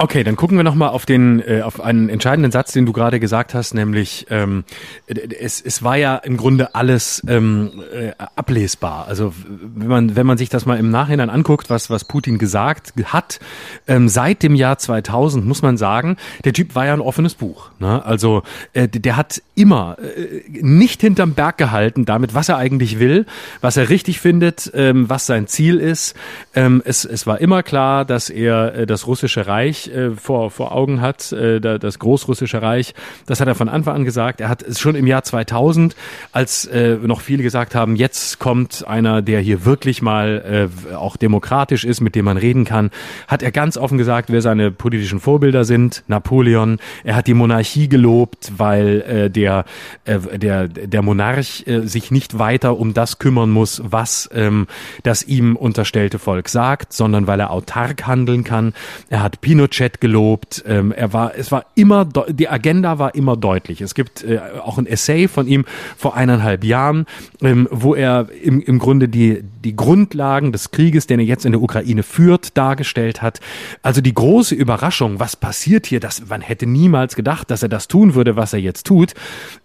Okay, 0.03 0.25
dann 0.25 0.35
gucken 0.35 0.57
wir 0.57 0.65
noch 0.65 0.75
mal 0.75 0.89
auf 0.89 1.05
den 1.05 1.47
äh, 1.47 1.61
auf 1.61 1.79
einen 1.79 2.09
entscheidenden 2.09 2.51
Satz, 2.51 2.73
den 2.73 2.87
du 2.87 2.93
gerade 2.95 3.21
gesagt 3.21 3.53
hast, 3.53 3.75
nämlich 3.75 4.27
ähm, 4.31 4.65
es, 5.07 5.61
es 5.61 5.83
war 5.83 5.97
ja 5.97 6.17
im 6.17 6.39
Grunde 6.39 6.75
alles 6.75 7.23
ähm, 7.29 7.71
äh, 7.93 8.13
ablesbar. 8.17 9.09
Also 9.09 9.35
wenn 9.47 9.89
man 9.89 10.17
wenn 10.17 10.27
man 10.27 10.39
sich 10.39 10.49
das 10.49 10.65
mal 10.65 10.79
im 10.79 10.91
Nachhinein 10.91 11.29
anguckt, 11.29 11.69
was 11.69 11.91
was 11.91 12.05
Putin 12.05 12.39
gesagt 12.39 12.95
hat 13.05 13.41
ähm, 13.89 14.09
seit 14.09 14.43
dem 14.43 14.55
Jahr 14.55 14.79
2000, 14.79 15.45
muss 15.45 15.61
man 15.61 15.77
sagen, 15.77 16.17
der 16.47 16.55
Typ 16.55 16.75
war 16.75 16.87
ja 16.87 16.95
ein 16.95 17.03
offenes 17.03 17.35
Buch. 17.35 17.71
Ne? 17.79 18.03
Also 18.03 18.43
äh, 18.73 18.89
der 18.89 19.19
hat 19.19 19.43
immer 19.55 19.99
äh, 19.99 20.41
nicht 20.49 21.03
hinterm 21.03 21.35
Berg 21.35 21.59
gehalten, 21.59 22.07
damit 22.07 22.33
was 22.33 22.49
er 22.49 22.57
eigentlich 22.57 23.01
will, 23.01 23.27
was 23.61 23.77
er 23.77 23.91
richtig 23.91 24.19
findet, 24.19 24.71
ähm, 24.73 25.11
was 25.11 25.27
sein 25.27 25.47
Ziel 25.47 25.77
ist. 25.77 26.17
Ähm, 26.55 26.81
es 26.87 27.05
es 27.05 27.27
war 27.27 27.39
immer 27.43 27.63
klar, 27.63 28.07
dass 28.07 28.31
er 28.31 28.75
äh, 28.75 28.87
das 28.87 29.07
russische 29.07 29.47
Reich 29.47 29.90
äh, 29.91 30.11
vor, 30.13 30.51
vor 30.51 30.73
Augen 30.73 31.01
hat, 31.01 31.33
äh, 31.33 31.61
das 31.61 31.99
Großrussische 31.99 32.63
Reich. 32.63 32.95
Das 33.27 33.41
hat 33.41 33.49
er 33.49 33.55
von 33.55 33.69
Anfang 33.69 33.97
an 33.97 34.05
gesagt. 34.05 34.41
Er 34.41 34.49
hat 34.49 34.63
es 34.63 34.81
schon 34.81 34.95
im 34.95 35.07
Jahr 35.07 35.23
2000, 35.23 35.97
als 36.33 36.67
äh, 36.67 36.97
noch 37.03 37.21
viele 37.21 37.43
gesagt 37.43 37.75
haben, 37.75 37.97
jetzt 37.97 38.39
kommt 38.39 38.87
einer, 38.87 39.23
der 39.23 39.41
hier 39.41 39.65
wirklich 39.65 40.03
mal 40.03 40.71
äh, 40.91 40.95
auch 40.95 41.17
demokratisch 41.17 41.85
ist, 41.85 42.01
mit 42.01 42.15
dem 42.15 42.25
man 42.25 42.37
reden 42.37 42.65
kann, 42.65 42.91
hat 43.29 43.43
er 43.43 43.53
ganz 43.53 43.77
offen 43.77 43.99
gesagt, 43.99 44.31
wer 44.31 44.43
seine 44.43 44.71
politischen 44.71 45.21
Vorbilder 45.21 45.65
sind. 45.65 46.05
Napoleon. 46.07 46.79
Er 47.05 47.17
hat 47.17 47.27
die 47.27 47.35
Monarchie 47.35 47.89
gelobt, 47.89 48.53
weil 48.57 49.01
äh, 49.03 49.31
der, 49.31 49.65
äh, 50.05 50.19
der, 50.39 50.69
der 50.69 51.03
Monarch 51.03 51.67
äh, 51.67 51.81
sich 51.81 52.11
nicht 52.11 52.39
weiter 52.39 52.79
um 52.79 52.95
das 52.95 53.19
kümmern 53.19 53.51
muss, 53.51 53.83
was 53.85 54.29
ähm, 54.33 54.67
das 55.03 55.23
ihm 55.23 55.57
unterstellte 55.57 56.19
Volk 56.19 56.49
sagt, 56.49 56.93
sondern 56.93 57.27
weil 57.27 57.41
er 57.41 57.51
autark 57.51 58.07
handeln 58.07 58.45
kann. 58.45 58.73
Er 59.09 59.23
hat 59.23 59.41
Pinochet 59.41 59.80
Pinochet 59.81 60.01
gelobt. 60.01 60.63
Ähm, 60.67 60.93
er 60.93 61.13
war, 61.13 61.35
es 61.37 61.51
war 61.51 61.65
immer, 61.75 62.05
die 62.05 62.49
Agenda 62.49 62.99
war 62.99 63.15
immer 63.15 63.37
deutlich. 63.37 63.81
Es 63.81 63.95
gibt 63.95 64.23
äh, 64.23 64.39
auch 64.63 64.79
ein 64.79 64.87
Essay 64.87 65.29
von 65.29 65.47
ihm 65.47 65.65
vor 65.97 66.17
eineinhalb 66.17 66.65
Jahren, 66.65 67.07
ähm, 67.43 67.67
wo 67.71 67.95
er 67.95 68.29
im, 68.43 68.61
im 68.61 68.79
Grunde 68.79 69.09
die, 69.09 69.43
die 69.65 69.75
Grundlagen 69.75 70.53
des 70.53 70.71
Krieges, 70.71 71.07
den 71.07 71.21
er 71.21 71.25
jetzt 71.25 71.45
in 71.45 71.53
der 71.53 71.63
Ukraine 71.63 72.03
führt, 72.03 72.57
dargestellt 72.57 73.23
hat. 73.23 73.41
Also 73.83 74.01
die 74.01 74.15
große 74.15 74.55
Überraschung, 74.55 75.19
was 75.19 75.37
passiert 75.37 75.87
hier, 75.87 76.01
das, 76.01 76.29
man 76.29 76.43
hätte 76.43 76.67
niemals 76.67 77.17
gedacht, 77.17 77.51
dass 77.51 77.63
er 77.63 77.69
das 77.69 77.89
tun 77.89 78.15
würde, 78.15 78.37
was 78.37 78.53
er 78.53 78.61
jetzt 78.61 78.87
tut, 78.87 79.15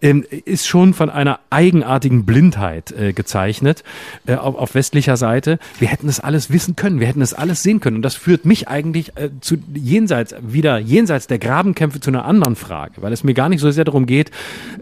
ähm, 0.00 0.24
ist 0.44 0.66
schon 0.66 0.94
von 0.94 1.10
einer 1.10 1.40
eigenartigen 1.50 2.24
Blindheit 2.24 2.92
äh, 2.92 3.12
gezeichnet 3.12 3.84
äh, 4.26 4.36
auf, 4.36 4.56
auf 4.56 4.74
westlicher 4.74 5.16
Seite. 5.16 5.58
Wir 5.78 5.88
hätten 5.88 6.08
es 6.08 6.20
alles 6.20 6.50
wissen 6.50 6.76
können, 6.76 7.00
wir 7.00 7.06
hätten 7.06 7.22
es 7.22 7.34
alles 7.34 7.62
sehen 7.62 7.80
können. 7.80 7.96
Und 7.96 8.02
das 8.02 8.14
führt 8.14 8.44
mich 8.44 8.68
eigentlich 8.68 9.16
äh, 9.16 9.30
zu 9.40 9.56
jenseits, 9.96 10.34
wieder 10.40 10.78
jenseits 10.78 11.26
der 11.26 11.38
Grabenkämpfe 11.38 12.00
zu 12.00 12.10
einer 12.10 12.26
anderen 12.26 12.54
Frage, 12.54 13.00
weil 13.00 13.12
es 13.12 13.24
mir 13.24 13.32
gar 13.32 13.48
nicht 13.48 13.60
so 13.60 13.70
sehr 13.70 13.84
darum 13.84 14.04
geht, 14.04 14.30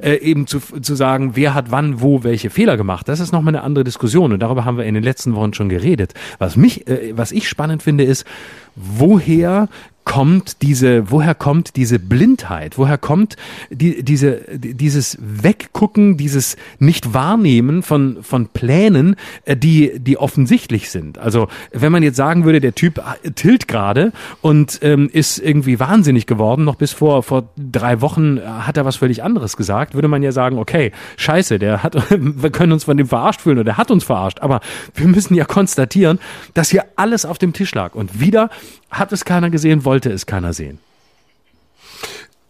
äh, 0.03 0.17
eben 0.17 0.47
zu, 0.47 0.59
zu 0.59 0.95
sagen, 0.95 1.37
wer 1.37 1.55
hat 1.55 1.71
wann, 1.71 2.01
wo, 2.01 2.25
welche 2.25 2.51
Fehler 2.51 2.77
gemacht. 2.77 3.09
Das 3.09 3.21
ist 3.21 3.33
nochmal 3.33 3.55
eine 3.55 3.63
andere 3.63 3.85
Diskussion 3.85 4.33
und 4.33 4.41
darüber 4.41 4.65
haben 4.65 4.77
wir 4.77 4.85
in 4.85 4.95
den 4.95 5.05
letzten 5.05 5.35
Wochen 5.37 5.55
schon 5.55 5.69
geredet. 5.69 6.15
Was 6.39 6.57
mich, 6.57 6.89
äh, 6.89 7.17
was 7.17 7.31
ich 7.31 7.49
spannend 7.49 7.83
finde, 7.83 8.05
ist, 8.05 8.27
woher 8.75 9.69
kommt 10.05 10.63
diese, 10.63 11.11
woher 11.11 11.35
kommt 11.35 11.77
diese 11.77 11.99
Blindheit? 11.99 12.79
Woher 12.79 12.99
kommt 12.99 13.37
die, 13.71 14.03
diese, 14.03 14.43
dieses 14.59 15.19
Weggucken, 15.21 16.17
dieses 16.17 16.57
Nicht-Wahrnehmen 16.79 17.83
von, 17.83 18.23
von 18.23 18.49
Plänen, 18.49 19.17
äh, 19.45 19.57
die, 19.57 19.99
die 19.99 20.19
offensichtlich 20.19 20.91
sind? 20.91 21.19
Also, 21.19 21.49
wenn 21.73 21.93
man 21.93 22.03
jetzt 22.03 22.17
sagen 22.17 22.45
würde, 22.45 22.61
der 22.61 22.75
Typ 22.75 23.03
tilt 23.35 23.69
gerade 23.69 24.13
und 24.41 24.79
ähm, 24.83 25.09
ist 25.13 25.39
irgendwie 25.39 25.81
wahnsinnig 25.81 26.27
geworden, 26.27 26.65
noch 26.65 26.77
bis 26.77 26.93
vor, 26.93 27.23
vor 27.23 27.49
drei 27.57 28.01
Wochen 28.01 28.41
hat 28.41 28.77
er 28.77 28.85
was 28.85 28.97
völlig 28.97 29.23
anderes 29.23 29.57
gesagt, 29.57 29.95
würde 29.95 30.09
man 30.09 30.23
ja 30.23 30.33
sagen, 30.33 30.59
okay, 30.59 30.93
scheiße, 31.17 31.59
der 31.59 31.83
hat, 31.83 31.95
wir 32.11 32.51
können 32.51 32.73
uns 32.73 32.85
von 32.85 32.97
dem 32.97 33.09
verarscht 33.09 33.41
fühlen 33.41 33.59
oder 33.59 33.65
der 33.65 33.79
hat 33.79 33.91
uns 33.91 34.05
verarscht. 34.05 34.41
Aber 34.41 34.61
wir 34.95 35.07
müssen 35.07 35.35
ja 35.35 35.45
konstatieren, 35.45 36.19
dass 36.53 36.71
hier 36.71 36.85
alles 36.97 37.25
auf 37.25 37.39
dem 37.39 37.53
Tisch 37.53 37.75
lag. 37.75 37.95
Und 37.95 38.21
wieder 38.21 38.51
hat 38.91 39.13
es 39.13 39.25
keiner 39.25 39.51
gesehen, 39.51 39.85
wollte 39.85 39.94
es 40.03 40.27
keiner 40.27 40.53
sehen. 40.53 40.79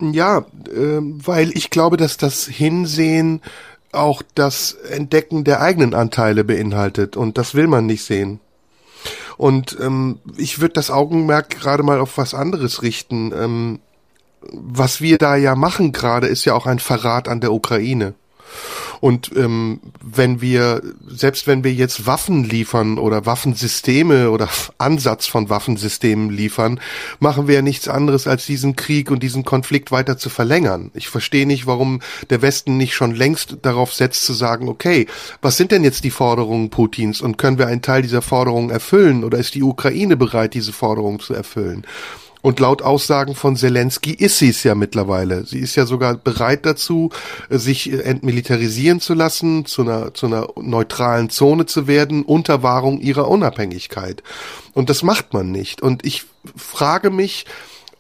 Ja, 0.01 0.39
äh, 0.39 1.01
weil 1.01 1.57
ich 1.57 1.71
glaube, 1.71 1.97
dass 1.97 2.17
das 2.17 2.47
Hinsehen 2.47 3.41
auch 3.93 4.23
das 4.35 4.73
Entdecken 4.73 5.45
der 5.45 5.61
eigenen 5.61 5.95
Anteile 5.95 6.45
beinhaltet 6.45 7.17
und 7.17 7.39
das 7.39 7.55
will 7.55 7.69
man 7.69 7.87
nicht 7.87 8.05
sehen. 8.05 8.41
Und 9.37 9.77
ähm, 9.81 10.19
ich 10.37 10.61
würde 10.61 10.75
das 10.75 10.91
Augenmerk 10.91 11.51
gerade 11.51 11.83
mal 11.83 12.01
auf 12.01 12.19
was 12.19 12.35
anderes 12.35 12.83
richten. 12.83 13.33
Ähm, 13.33 13.81
was 14.53 15.01
wir 15.01 15.19
da 15.19 15.37
ja 15.37 15.55
machen 15.55 15.93
gerade, 15.93 16.27
ist 16.27 16.45
ja 16.45 16.55
auch 16.55 16.67
ein 16.67 16.79
Verrat 16.79 17.29
an 17.29 17.41
der 17.41 17.53
Ukraine. 17.53 18.15
Und 19.05 19.33
ähm, 19.37 19.81
wenn 20.01 20.41
wir, 20.41 20.81
selbst 21.07 21.47
wenn 21.47 21.63
wir 21.63 21.75
jetzt 21.75 22.07
Waffen 22.07 22.43
liefern 22.43 22.97
oder 22.97 23.27
Waffensysteme 23.27 24.31
oder 24.31 24.49
Ansatz 24.79 25.27
von 25.27 25.51
Waffensystemen 25.51 26.31
liefern, 26.31 26.81
machen 27.19 27.47
wir 27.47 27.57
ja 27.57 27.61
nichts 27.61 27.87
anderes, 27.87 28.27
als 28.27 28.47
diesen 28.47 28.77
Krieg 28.77 29.11
und 29.11 29.23
diesen 29.23 29.45
Konflikt 29.45 29.93
weiter 29.93 30.17
zu 30.17 30.31
verlängern. 30.31 30.91
Ich 30.95 31.09
verstehe 31.09 31.47
nicht, 31.47 31.67
warum 31.67 32.01
der 32.31 32.41
Westen 32.41 32.79
nicht 32.79 32.95
schon 32.95 33.15
längst 33.15 33.59
darauf 33.61 33.93
setzt 33.93 34.25
zu 34.25 34.33
sagen, 34.33 34.71
okay, 34.71 35.07
was 35.43 35.59
sind 35.59 35.71
denn 35.71 35.85
jetzt 35.85 36.05
die 36.05 36.11
Forderungen 36.11 36.71
Putins 36.71 37.21
und 37.21 37.37
können 37.37 37.59
wir 37.59 37.67
einen 37.67 37.83
Teil 37.83 38.01
dieser 38.01 38.23
Forderungen 38.23 38.71
erfüllen 38.71 39.23
oder 39.23 39.37
ist 39.37 39.55
die 39.55 39.63
Ukraine 39.63 40.17
bereit, 40.17 40.55
diese 40.55 40.73
Forderungen 40.73 41.21
zu 41.21 41.35
erfüllen? 41.35 41.85
Und 42.45 42.61
laut 42.61 42.83
Aussagen 42.83 43.35
von 43.35 43.57
Zelensky 43.57 44.13
ist 44.13 44.37
sie 44.37 44.51
es 44.51 44.65
ja 44.65 44.75
mittlerweile. 44.75 45.47
Sie 45.47 45.61
ist 45.61 45.77
ja 45.77 45.87
sogar 45.87 46.19
bereit 46.19 46.67
dazu, 46.67 47.09
sich 47.49 47.91
entmilitarisieren 47.91 49.01
zu 49.01 49.15
lassen, 49.15 49.65
zu 49.65 49.81
einer, 49.81 50.13
zu 50.13 50.27
einer 50.27 50.49
neutralen 50.61 51.31
Zone 51.31 51.65
zu 51.65 51.87
werden, 51.87 52.23
unter 52.23 52.63
Wahrung 52.63 53.01
ihrer 53.01 53.29
Unabhängigkeit. 53.29 54.23
Und 54.75 54.91
das 54.91 55.03
macht 55.03 55.33
man 55.33 55.53
nicht. 55.53 55.81
Und 55.81 56.05
ich 56.05 56.25
frage 56.55 57.09
mich, 57.09 57.47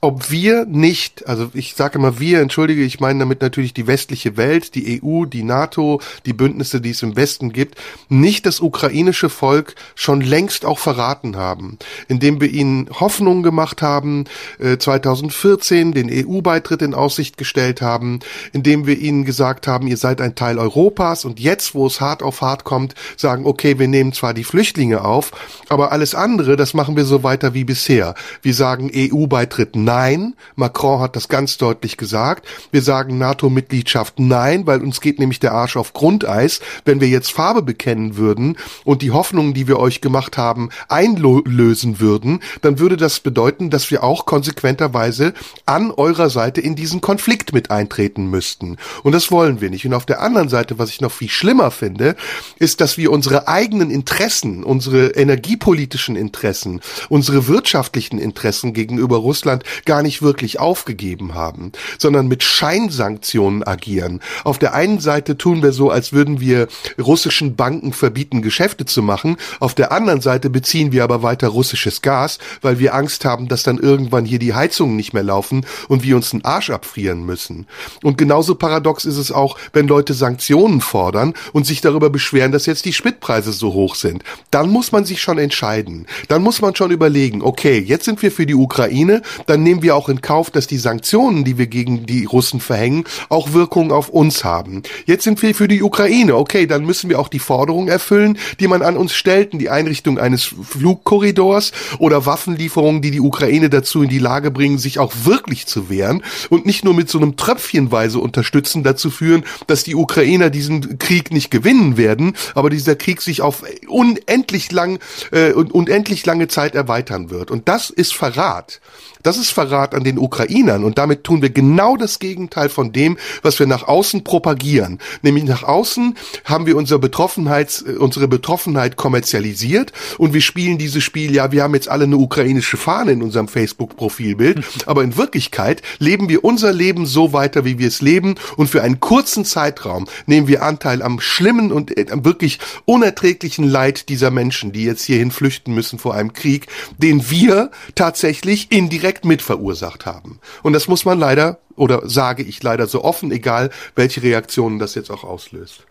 ob 0.05 0.31
wir 0.31 0.67
nicht, 0.67 1.27
also 1.27 1.49
ich 1.55 1.75
sage 1.75 1.99
immer 1.99 2.21
wir, 2.21 2.41
entschuldige, 2.41 2.83
ich 2.83 3.01
meine 3.01 3.21
damit 3.21 3.41
natürlich 3.41 3.73
die 3.73 3.87
westliche 3.87 4.37
Welt, 4.37 4.75
die 4.75 5.03
EU, 5.03 5.25
die 5.25 5.43
NATO, 5.43 5.99
die 6.27 6.35
Bündnisse, 6.35 6.83
die 6.83 6.91
es 6.91 7.03
im 7.03 7.17
Westen 7.17 7.55
gibt, 7.55 7.79
nicht 8.11 8.45
das 8.45 8.61
ukrainische 8.61 9.31
Volk 9.31 9.75
schon 9.95 10.21
längst 10.21 10.67
auch 10.67 10.79
verraten 10.79 11.37
haben, 11.37 11.79
indem 12.07 12.43
wir 12.43 12.51
ihnen 12.51 12.91
Hoffnung 13.01 13.43
gemacht 13.43 13.81
haben, 13.81 14.27
äh, 14.59 14.77
2014 14.77 15.93
den 15.93 16.11
EU-Beitritt 16.13 16.83
in 16.83 16.93
Aussicht 16.93 17.39
gestellt 17.39 17.81
haben, 17.81 18.21
indem 18.53 18.87
wir 18.87 18.99
ihnen 18.99 19.25
gesagt 19.25 19.67
haben, 19.67 19.87
ihr 19.87 19.97
seid 19.97 20.21
ein 20.21 20.35
Teil 20.35 20.59
Europas 20.59 21.25
und 21.25 21.41
jetzt, 21.41 21.75
wo 21.75 21.87
es 21.87 22.03
hart 22.03 22.23
auf 22.23 22.43
hart 22.43 22.65
kommt, 22.65 22.95
sagen, 23.17 23.47
okay, 23.47 23.79
wir 23.79 23.89
nehmen 23.89 24.13
zwar 24.13 24.35
die 24.35 24.45
Flüchtlinge 24.45 25.03
auf, 25.03 25.33
aber 25.71 25.93
alles 25.93 26.15
andere, 26.15 26.57
das 26.57 26.75
machen 26.75 26.95
wir 26.95 27.07
so 27.07 27.23
weiter 27.23 27.55
wie 27.55 27.65
bisher. 27.65 28.15
Wir 28.43 28.53
sagen 28.53 28.91
EU-Beitritt 28.95 29.77
nein 29.77 29.94
Nein. 29.95 30.35
Macron 30.57 30.99
hat 30.99 31.15
das 31.15 31.29
ganz 31.29 31.57
deutlich 31.57 31.97
gesagt. 31.97 32.49
Wir 32.73 32.83
sagen 32.83 33.17
NATO-Mitgliedschaft 33.17 34.19
nein, 34.19 34.67
weil 34.67 34.83
uns 34.83 35.01
geht 35.01 35.21
nämlich 35.21 35.39
der 35.39 35.53
Arsch 35.53 35.77
auf 35.77 35.93
Grundeis. 35.93 36.59
Wenn 36.85 37.01
wir 37.01 37.07
jetzt 37.07 37.31
Farbe 37.31 37.63
bekennen 37.63 38.17
würden 38.17 38.57
und 38.85 39.03
die 39.03 39.13
Hoffnungen, 39.13 39.55
die 39.55 39.69
wir 39.69 39.79
euch 39.79 40.01
gemacht 40.01 40.37
haben, 40.37 40.71
einlösen 40.89 42.01
würden, 42.01 42.41
dann 42.63 42.81
würde 42.81 42.97
das 42.97 43.21
bedeuten, 43.21 43.71
dass 43.71 43.89
wir 43.93 44.03
auch 44.03 44.27
konsequenterweise 44.27 45.33
an 45.65 45.93
eurer 45.93 46.29
Seite 46.29 46.61
in 46.61 46.75
diesen 46.75 47.01
Konflikt 47.01 47.53
mit 47.53 47.71
eintreten 47.71 48.29
müssten. 48.29 48.79
Und 49.05 49.13
das 49.13 49.31
wollen 49.31 49.61
wir 49.61 49.71
nicht. 49.71 49.87
Und 49.87 49.95
auf 49.95 50.07
der 50.07 50.21
anderen 50.21 50.49
Seite, 50.49 50.77
was 50.77 50.91
ich 50.91 51.03
noch 51.03 51.13
viel 51.13 51.31
schlimmer 51.31 51.71
finde, 51.71 52.17
ist, 52.59 52.81
dass 52.81 52.99
wir 52.99 53.13
unsere 53.13 53.47
eigenen 53.47 53.93
Interessen, 53.93 54.65
unsere 54.65 55.11
energiepolitischen 55.11 56.17
Interessen, 56.17 56.81
unsere 57.09 57.47
wirtschaftlichen 57.47 58.19
Interessen 58.19 58.73
gegenüber 58.73 59.19
Russland 59.19 59.63
gar 59.85 60.03
nicht 60.03 60.23
wirklich 60.23 60.59
aufgegeben 60.59 61.35
haben, 61.35 61.73
sondern 61.99 62.29
mit 62.29 62.43
Scheinsanktionen 62.43 63.67
agieren. 63.67 64.21
Auf 64.45 64.59
der 64.59 64.75
einen 64.75 65.01
Seite 65.01 65.37
tun 65.37 65.63
wir 65.63 65.73
so, 65.73 65.91
als 65.91 66.13
würden 66.13 66.41
wir 66.41 66.69
russischen 66.99 67.57
Banken 67.57 67.93
verbieten, 67.93 68.43
Geschäfte 68.43 68.85
zu 68.85 69.03
machen. 69.03 69.37
Auf 69.61 69.75
der 69.75 69.93
anderen 69.93 70.21
Seite 70.21 70.51
beziehen 70.51 70.93
wir 70.93 71.05
aber 71.05 71.23
weiter 71.23 71.49
russisches 71.49 72.03
Gas, 72.03 72.39
weil 72.63 72.79
wir 72.79 72.95
Angst 72.95 73.25
haben, 73.25 73.49
dass 73.49 73.63
dann 73.63 73.79
irgendwann 73.79 74.25
hier 74.25 74.39
die 74.39 74.55
Heizungen 74.55 74.97
nicht 74.97 75.13
mehr 75.13 75.23
laufen 75.23 75.67
und 75.89 76.03
wir 76.03 76.17
uns 76.17 76.31
den 76.31 76.45
Arsch 76.45 76.71
abfrieren 76.71 77.25
müssen. 77.25 77.67
Und 78.03 78.19
genauso 78.19 78.55
paradox 78.55 79.05
ist 79.05 79.19
es 79.19 79.33
auch, 79.33 79.59
wenn 79.73 79.89
Leute 79.89 80.15
Sanktionen 80.15 80.81
fordern 80.81 81.35
und 81.53 81.67
sich 81.67 81.81
darüber 81.81 82.11
beschweren, 82.11 82.53
dass 82.53 82.67
jetzt 82.67 82.85
die 82.85 82.93
Spritpreise 82.93 83.53
so 83.53 83.73
hoch 83.73 83.95
sind. 83.95 84.23
Dann 84.51 84.71
muss 84.71 84.93
man 84.93 85.05
sich 85.05 85.21
schon 85.21 85.39
entscheiden. 85.39 86.07
Dann 86.29 86.43
muss 86.43 86.61
man 86.61 86.75
schon 86.75 86.91
überlegen, 86.91 87.43
okay, 87.43 87.79
jetzt 87.79 88.05
sind 88.05 88.23
wir 88.23 88.33
für 88.33 88.47
die 88.47 88.55
Ukraine, 88.55 89.23
dann 89.47 89.63
nehmen 89.63 89.74
wir 89.83 89.97
auch 89.97 90.09
in 90.09 90.21
Kauf, 90.21 90.51
dass 90.51 90.67
die 90.67 90.79
Sanktionen, 90.79 91.45
die 91.45 91.59
wir 91.59 91.67
gegen 91.67 92.07
die 92.07 92.25
Russen 92.25 92.61
verhängen, 92.61 93.05
auch 93.29 93.53
Wirkung 93.53 93.93
auf 93.93 94.09
uns 94.09 94.45
haben. 94.45 94.83
Jetzt 95.07 95.25
sind 95.25 95.41
wir 95.43 95.55
für 95.55 95.69
die 95.69 95.83
Ukraine. 95.83 96.37
Okay, 96.37 96.67
dann 96.67 96.85
müssen 96.85 97.11
wir 97.11 97.19
auch 97.19 97.29
die 97.29 97.39
Forderungen 97.39 97.89
erfüllen, 97.89 98.39
die 98.61 98.69
man 98.69 98.83
an 98.83 98.97
uns 98.97 99.15
stellt, 99.15 99.53
die 99.53 99.71
Einrichtung 99.71 100.19
eines 100.19 100.45
Flugkorridors 100.45 101.73
oder 101.99 102.27
Waffenlieferungen, 102.27 103.03
die 103.03 103.11
die 103.11 103.21
Ukraine 103.21 103.69
dazu 103.71 104.03
in 104.03 104.09
die 104.09 104.19
Lage 104.19 104.51
bringen, 104.51 104.79
sich 104.79 104.99
auch 104.99 105.13
wirklich 105.25 105.67
zu 105.67 105.91
wehren 105.91 106.23
und 106.51 106.67
nicht 106.67 106.85
nur 106.85 106.95
mit 106.95 107.11
so 107.11 107.19
einem 107.19 107.37
Tröpfchenweise 107.37 108.19
unterstützen, 108.19 108.83
dazu 108.83 109.11
führen, 109.11 109.45
dass 109.67 109.85
die 109.85 109.95
Ukrainer 109.95 110.51
diesen 110.51 110.99
Krieg 110.99 111.33
nicht 111.33 111.51
gewinnen 111.51 111.97
werden, 111.97 112.37
aber 112.55 112.71
dieser 112.71 112.97
Krieg 112.97 113.21
sich 113.21 113.43
auf 113.43 113.63
unendlich 113.89 114.73
lang 114.73 114.99
äh, 115.31 115.53
unendlich 115.53 116.25
lange 116.27 116.49
Zeit 116.49 116.75
erweitern 116.75 117.31
wird. 117.31 117.51
Und 117.51 117.69
das 117.69 117.91
ist 117.91 118.15
Verrat. 118.15 118.81
Das 119.25 119.39
ist 119.39 119.51
Verrat 119.51 119.95
an 119.95 120.05
den 120.05 120.19
Ukrainern 120.19 120.85
und 120.85 120.99
damit 120.99 121.25
tun 121.25 121.43
wir 121.43 121.49
genau 121.49 121.97
das 121.97 122.19
Gegenteil 122.19 122.69
von 122.69 122.93
dem, 122.93 123.17
was 123.43 123.59
wir 123.59 123.67
nach 123.67 123.89
außen 123.89 124.23
propagieren. 124.23 125.01
Nämlich 125.23 125.45
nach 125.45 125.63
außen 125.63 126.15
haben 126.45 126.67
wir 126.67 126.77
unsere 126.77 127.01
Betroffenheit, 127.01 127.83
unsere 127.99 128.29
Betroffenheit 128.29 128.97
kommerzialisiert 128.97 129.93
und 130.19 130.35
wir 130.35 130.43
spielen 130.43 130.77
dieses 130.77 131.03
Spiel, 131.03 131.35
ja, 131.35 131.51
wir 131.53 131.63
haben 131.63 131.75
jetzt 131.75 131.89
alle 131.89 132.05
eine 132.05 132.19
ukrainische 132.19 132.77
Fahne 132.77 133.13
in 133.13 133.23
unserem 133.23 133.49
Facebook-Profilbild, 133.49 134.63
aber 134.87 135.03
in 135.03 135.17
Wirklichkeit 135.17 135.81
leben 135.99 136.29
wir 136.29 136.45
unser 136.45 136.75
Leben 136.75 137.07
so 137.07 137.33
weiter, 137.33 137.65
wie 137.65 137.79
wir 137.79 137.89
es 137.89 138.03
leben 138.03 138.35
und 138.59 138.69
für 138.69 138.83
einen 138.83 139.01
kurzen 139.01 139.47
Zeitraum 139.47 140.07
nehmen 140.27 140.49
wir 140.49 140.63
Anteil 140.63 141.03
am 141.03 141.19
schlimmen 141.19 141.73
und 141.73 141.97
äh, 141.97 142.05
wirklich 142.25 142.59
unerträglichen 142.85 143.65
Leid 143.65 144.11
dieser 144.11 144.31
Menschen, 144.31 144.73
die 144.73 144.85
jetzt 144.85 145.05
hierhin 145.05 145.31
flüchten 145.31 145.75
müssen 145.75 145.99
vor 145.99 146.15
einem 146.15 146.35
Krieg, 146.35 146.67
den 146.99 147.31
wir 147.31 147.71
tatsächlich 147.95 148.71
indirekt 148.71 149.14
direkt 149.15 149.25
mit 149.25 149.43
verursacht 149.43 150.07
haben. 150.07 150.41
Und 150.63 150.73
das 150.73 150.89
muss 150.89 151.05
man 151.05 151.19
leider, 151.19 151.59
oder 151.77 152.09
sage 152.09 152.43
ich 152.43 152.63
leider 152.63 152.87
so 152.87 153.05
offen, 153.05 153.31
egal 153.31 153.71
welche 153.95 154.23
Reaktionen 154.23 154.79
das 154.79 154.95
jetzt 154.95 155.11
auch 155.11 155.25
auslöst. 155.25 155.87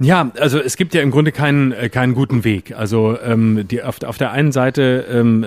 Ja, 0.00 0.32
also 0.40 0.58
es 0.58 0.76
gibt 0.76 0.92
ja 0.94 1.02
im 1.02 1.12
Grunde 1.12 1.30
keinen 1.30 1.70
äh, 1.70 1.88
keinen 1.88 2.14
guten 2.14 2.42
Weg. 2.42 2.74
Also 2.76 3.16
ähm, 3.24 3.66
die, 3.68 3.82
auf, 3.82 4.02
auf 4.02 4.18
der 4.18 4.32
einen 4.32 4.50
Seite 4.50 5.06
ähm, 5.08 5.46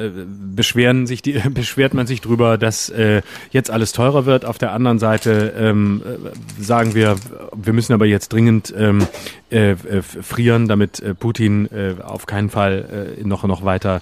beschweren 0.55 1.05
sich 1.05 1.21
die 1.21 1.33
beschwert 1.49 1.93
man 1.93 2.07
sich 2.07 2.21
drüber, 2.21 2.57
dass 2.57 2.89
äh, 2.89 3.23
jetzt 3.51 3.69
alles 3.69 3.91
teurer 3.91 4.25
wird. 4.25 4.45
Auf 4.45 4.57
der 4.57 4.71
anderen 4.71 4.99
Seite 4.99 5.53
ähm, 5.57 6.01
äh, 6.05 6.63
sagen 6.63 6.95
wir, 6.95 7.17
wir 7.55 7.73
müssen 7.73 7.91
aber 7.91 8.05
jetzt 8.05 8.29
dringend 8.29 8.73
ähm, 8.77 9.05
äh, 9.51 9.71
äh, 9.71 10.01
frieren, 10.01 10.69
damit 10.69 11.01
äh, 11.01 11.13
Putin 11.13 11.69
äh, 11.71 12.01
auf 12.01 12.25
keinen 12.25 12.49
Fall 12.49 13.17
äh, 13.19 13.27
noch 13.27 13.43
noch 13.43 13.65
weiter 13.65 14.01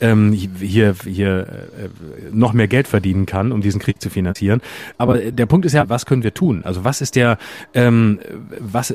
ähm, 0.00 0.32
hier 0.32 0.94
hier 1.04 1.38
äh, 1.38 1.88
noch 2.32 2.52
mehr 2.52 2.68
Geld 2.68 2.86
verdienen 2.86 3.24
kann, 3.24 3.50
um 3.50 3.62
diesen 3.62 3.80
Krieg 3.80 4.02
zu 4.02 4.10
finanzieren. 4.10 4.60
Aber 4.98 5.16
der 5.18 5.46
Punkt 5.46 5.64
ist 5.64 5.72
ja, 5.72 5.88
was 5.88 6.04
können 6.04 6.22
wir 6.22 6.34
tun? 6.34 6.62
Also 6.64 6.84
was 6.84 7.00
ist 7.00 7.16
der 7.16 7.38
ähm, 7.72 8.18
was 8.60 8.92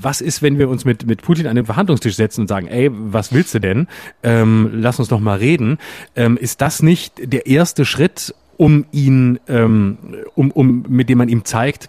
was 0.00 0.20
ist, 0.20 0.42
wenn 0.42 0.58
wir 0.58 0.68
uns 0.68 0.84
mit, 0.84 1.06
mit 1.06 1.22
Putin 1.22 1.46
an 1.46 1.56
den 1.56 1.66
Verhandlungstisch 1.66 2.16
setzen 2.16 2.42
und 2.42 2.48
sagen, 2.48 2.66
ey, 2.68 2.90
was 2.92 3.32
willst 3.32 3.54
du 3.54 3.58
denn? 3.58 3.88
Ähm, 4.22 4.70
lass 4.72 4.98
uns 4.98 5.08
doch 5.08 5.20
mal 5.20 5.38
reden. 5.38 5.78
Ähm, 6.16 6.36
ist 6.36 6.60
das 6.60 6.82
nicht 6.82 7.32
der 7.32 7.46
erste 7.46 7.84
Schritt, 7.84 8.34
um 8.56 8.86
ihn, 8.92 9.38
ähm, 9.48 9.98
um, 10.34 10.50
um, 10.50 10.84
mit 10.88 11.08
dem 11.08 11.18
man 11.18 11.28
ihm 11.28 11.44
zeigt, 11.44 11.88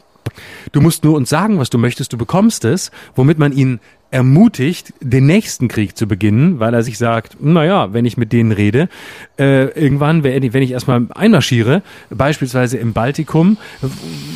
du 0.71 0.81
musst 0.81 1.03
nur 1.03 1.15
uns 1.15 1.29
sagen, 1.29 1.57
was 1.57 1.69
du 1.69 1.77
möchtest, 1.77 2.13
du 2.13 2.17
bekommst 2.17 2.65
es, 2.65 2.91
womit 3.15 3.39
man 3.39 3.51
ihn 3.51 3.79
ermutigt, 4.11 4.93
den 5.01 5.27
nächsten 5.27 5.67
Krieg 5.67 5.95
zu 5.95 6.07
beginnen, 6.07 6.59
weil 6.59 6.73
er 6.73 6.81
sich 6.83 6.97
sagt, 6.97 7.37
naja, 7.41 7.93
wenn 7.93 8.05
ich 8.05 8.17
mit 8.17 8.33
denen 8.33 8.51
rede, 8.51 8.89
äh, 9.37 9.65
irgendwann, 9.79 10.23
wenn 10.23 10.43
ich 10.43 10.71
erstmal 10.71 11.05
einmarschiere, 11.13 11.83
beispielsweise 12.09 12.77
im 12.77 12.93
Baltikum, 12.93 13.57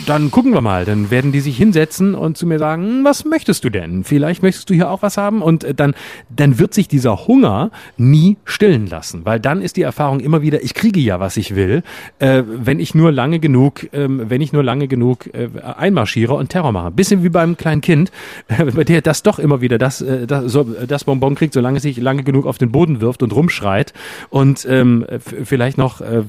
dann 0.06 0.30
gucken 0.32 0.54
wir 0.54 0.62
mal, 0.62 0.86
dann 0.86 1.10
werden 1.10 1.32
die 1.32 1.40
sich 1.40 1.58
hinsetzen 1.58 2.14
und 2.14 2.38
zu 2.38 2.46
mir 2.46 2.60
sagen, 2.60 3.04
was 3.04 3.26
möchtest 3.26 3.64
du 3.64 3.70
denn? 3.70 4.04
Vielleicht 4.04 4.44
möchtest 4.44 4.70
du 4.70 4.76
hier 4.76 4.92
auch 4.92 5.02
was 5.02 5.18
haben 5.18 5.42
und 5.42 5.64
äh, 5.64 5.74
dann, 5.74 5.96
dann 6.30 6.60
wird 6.60 6.74
sich 6.74 6.88
dieser 6.88 7.28
Hunger 7.28 7.72
nie 7.98 8.38
stillen 8.46 8.88
lassen, 8.88 9.26
weil 9.26 9.40
dann 9.40 9.62
ist 9.62 9.78
die 9.78 9.82
Erfahrung 9.82 10.20
immer 10.20 10.44
wieder, 10.44 10.64
ich 10.64 10.76
kriege 10.76 11.00
ja, 11.00 11.20
was 11.20 11.36
ich 11.36 11.56
will, 11.56 11.82
äh, 12.20 12.44
wenn 12.46 12.80
ich 12.80 12.94
nur 12.94 13.12
lange 13.12 13.40
genug, 13.40 13.92
äh, 13.92 14.08
wenn 14.08 14.42
ich 14.42 14.54
nur 14.54 14.64
lange 14.64 14.88
genug 14.88 15.34
äh, 15.34 15.50
einmarschiere 15.78 16.34
und 16.34 16.50
Terror 16.50 16.72
mache. 16.72 16.92
Bisschen 16.92 17.24
wie 17.24 17.30
beim 17.30 17.58
kleinen 17.58 17.82
Kind, 17.82 18.12
bei 18.76 18.84
der 18.84 19.02
das 19.02 19.24
doch 19.24 19.40
immer 19.40 19.63
wieder 19.64 19.80
das, 19.80 20.02
äh, 20.02 20.28
das, 20.28 20.52
so, 20.52 20.64
das 20.64 21.06
Bonbon 21.06 21.34
kriegt, 21.34 21.56
solange 21.56 21.80
sich 21.80 21.98
lange 21.98 22.24
genug 22.24 22.46
auf 22.46 22.60
den 22.60 22.72
Boden 22.72 23.02
wirft 23.02 23.24
und 23.24 23.34
rumschreit 23.34 23.94
und 24.30 24.68
ähm, 24.70 25.06
vielleicht 25.44 25.80
noch 25.80 26.02
äh, 26.02 26.24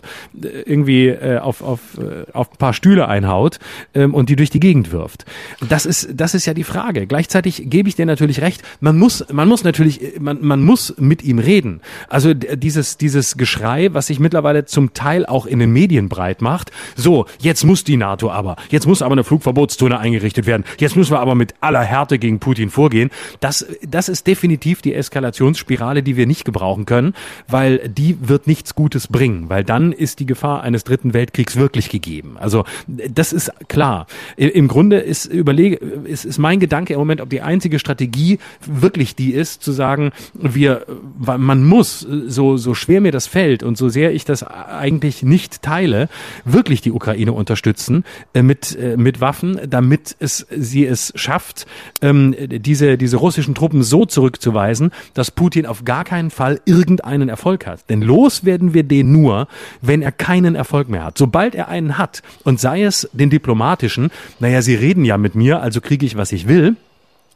irgendwie 0.64 1.08
äh, 1.08 1.38
auf, 1.38 1.62
auf, 1.62 1.80
äh, 1.98 2.30
auf 2.32 2.52
ein 2.52 2.56
paar 2.56 2.72
Stühle 2.72 3.08
einhaut 3.08 3.58
ähm, 3.94 4.14
und 4.14 4.30
die 4.30 4.36
durch 4.36 4.50
die 4.50 4.60
Gegend 4.60 4.92
wirft. 4.92 5.26
Das 5.68 5.84
ist, 5.84 6.08
das 6.14 6.34
ist 6.34 6.46
ja 6.46 6.54
die 6.54 6.64
Frage. 6.64 7.06
Gleichzeitig 7.06 7.64
gebe 7.66 7.88
ich 7.88 7.96
dir 7.96 8.06
natürlich 8.06 8.40
recht, 8.40 8.62
man 8.80 8.96
muss, 8.96 9.24
man 9.30 9.48
muss 9.48 9.64
natürlich, 9.64 10.18
man, 10.18 10.38
man 10.40 10.62
muss 10.62 10.94
mit 10.98 11.22
ihm 11.22 11.38
reden. 11.38 11.80
Also 12.08 12.32
dieses, 12.34 12.96
dieses 12.96 13.36
Geschrei, 13.36 13.92
was 13.92 14.06
sich 14.06 14.20
mittlerweile 14.20 14.64
zum 14.64 14.94
Teil 14.94 15.26
auch 15.26 15.46
in 15.46 15.58
den 15.58 15.72
Medien 15.72 16.08
breit 16.08 16.40
macht, 16.40 16.70
so, 16.96 17.26
jetzt 17.40 17.64
muss 17.64 17.84
die 17.84 17.96
NATO 17.96 18.30
aber, 18.30 18.56
jetzt 18.70 18.86
muss 18.86 19.02
aber 19.02 19.12
eine 19.12 19.24
Flugverbotszone 19.24 19.98
eingerichtet 19.98 20.46
werden, 20.46 20.64
jetzt 20.78 20.96
müssen 20.96 21.12
wir 21.12 21.20
aber 21.20 21.34
mit 21.34 21.54
aller 21.60 21.82
Härte 21.82 22.18
gegen 22.18 22.38
Putin 22.38 22.70
vorgehen. 22.70 23.10
Das, 23.40 23.66
das 23.86 24.08
ist 24.08 24.26
definitiv 24.26 24.82
die 24.82 24.94
Eskalationsspirale, 24.94 26.02
die 26.02 26.16
wir 26.16 26.26
nicht 26.26 26.44
gebrauchen 26.44 26.86
können, 26.86 27.14
weil 27.48 27.88
die 27.88 28.16
wird 28.20 28.46
nichts 28.46 28.74
Gutes 28.74 29.08
bringen, 29.08 29.48
weil 29.48 29.64
dann 29.64 29.92
ist 29.92 30.20
die 30.20 30.26
Gefahr 30.26 30.62
eines 30.62 30.84
dritten 30.84 31.14
Weltkriegs 31.14 31.56
wirklich 31.56 31.88
gegeben. 31.88 32.36
Also 32.38 32.64
das 32.86 33.32
ist 33.32 33.52
klar. 33.68 34.06
Im 34.36 34.68
Grunde 34.68 34.98
ist 34.98 35.26
überlege, 35.26 35.76
ist, 35.76 36.24
ist 36.24 36.38
mein 36.38 36.60
Gedanke 36.60 36.94
im 36.94 36.98
Moment, 36.98 37.20
ob 37.20 37.30
die 37.30 37.40
einzige 37.40 37.78
Strategie 37.78 38.38
wirklich 38.66 39.14
die 39.14 39.32
ist, 39.32 39.62
zu 39.62 39.72
sagen, 39.72 40.12
wir, 40.34 40.86
man 41.18 41.64
muss, 41.64 42.06
so, 42.26 42.56
so 42.56 42.74
schwer 42.74 43.00
mir 43.00 43.12
das 43.12 43.26
fällt 43.26 43.62
und 43.62 43.76
so 43.76 43.88
sehr 43.88 44.12
ich 44.12 44.24
das 44.24 44.42
eigentlich 44.42 45.22
nicht 45.22 45.62
teile, 45.62 46.08
wirklich 46.44 46.80
die 46.80 46.92
Ukraine 46.92 47.32
unterstützen 47.32 48.04
äh, 48.32 48.42
mit, 48.42 48.76
äh, 48.76 48.96
mit 48.96 49.20
Waffen, 49.20 49.60
damit 49.68 50.16
es 50.18 50.46
sie 50.50 50.86
es 50.86 51.12
schafft, 51.16 51.66
ähm, 52.02 52.34
diese, 52.38 52.98
diese 53.14 53.20
russischen 53.20 53.54
Truppen 53.54 53.84
so 53.84 54.06
zurückzuweisen, 54.06 54.90
dass 55.14 55.30
Putin 55.30 55.66
auf 55.66 55.84
gar 55.84 56.02
keinen 56.02 56.30
Fall 56.30 56.60
irgendeinen 56.64 57.28
Erfolg 57.28 57.64
hat. 57.64 57.88
Denn 57.88 58.02
los 58.02 58.44
werden 58.44 58.74
wir 58.74 58.82
den 58.82 59.12
nur, 59.12 59.46
wenn 59.80 60.02
er 60.02 60.10
keinen 60.10 60.56
Erfolg 60.56 60.88
mehr 60.88 61.04
hat. 61.04 61.16
Sobald 61.16 61.54
er 61.54 61.68
einen 61.68 61.96
hat, 61.96 62.22
und 62.42 62.58
sei 62.58 62.82
es 62.82 63.08
den 63.12 63.30
diplomatischen, 63.30 64.10
naja, 64.40 64.62
sie 64.62 64.74
reden 64.74 65.04
ja 65.04 65.16
mit 65.16 65.36
mir, 65.36 65.62
also 65.62 65.80
kriege 65.80 66.04
ich, 66.04 66.16
was 66.16 66.32
ich 66.32 66.48
will, 66.48 66.74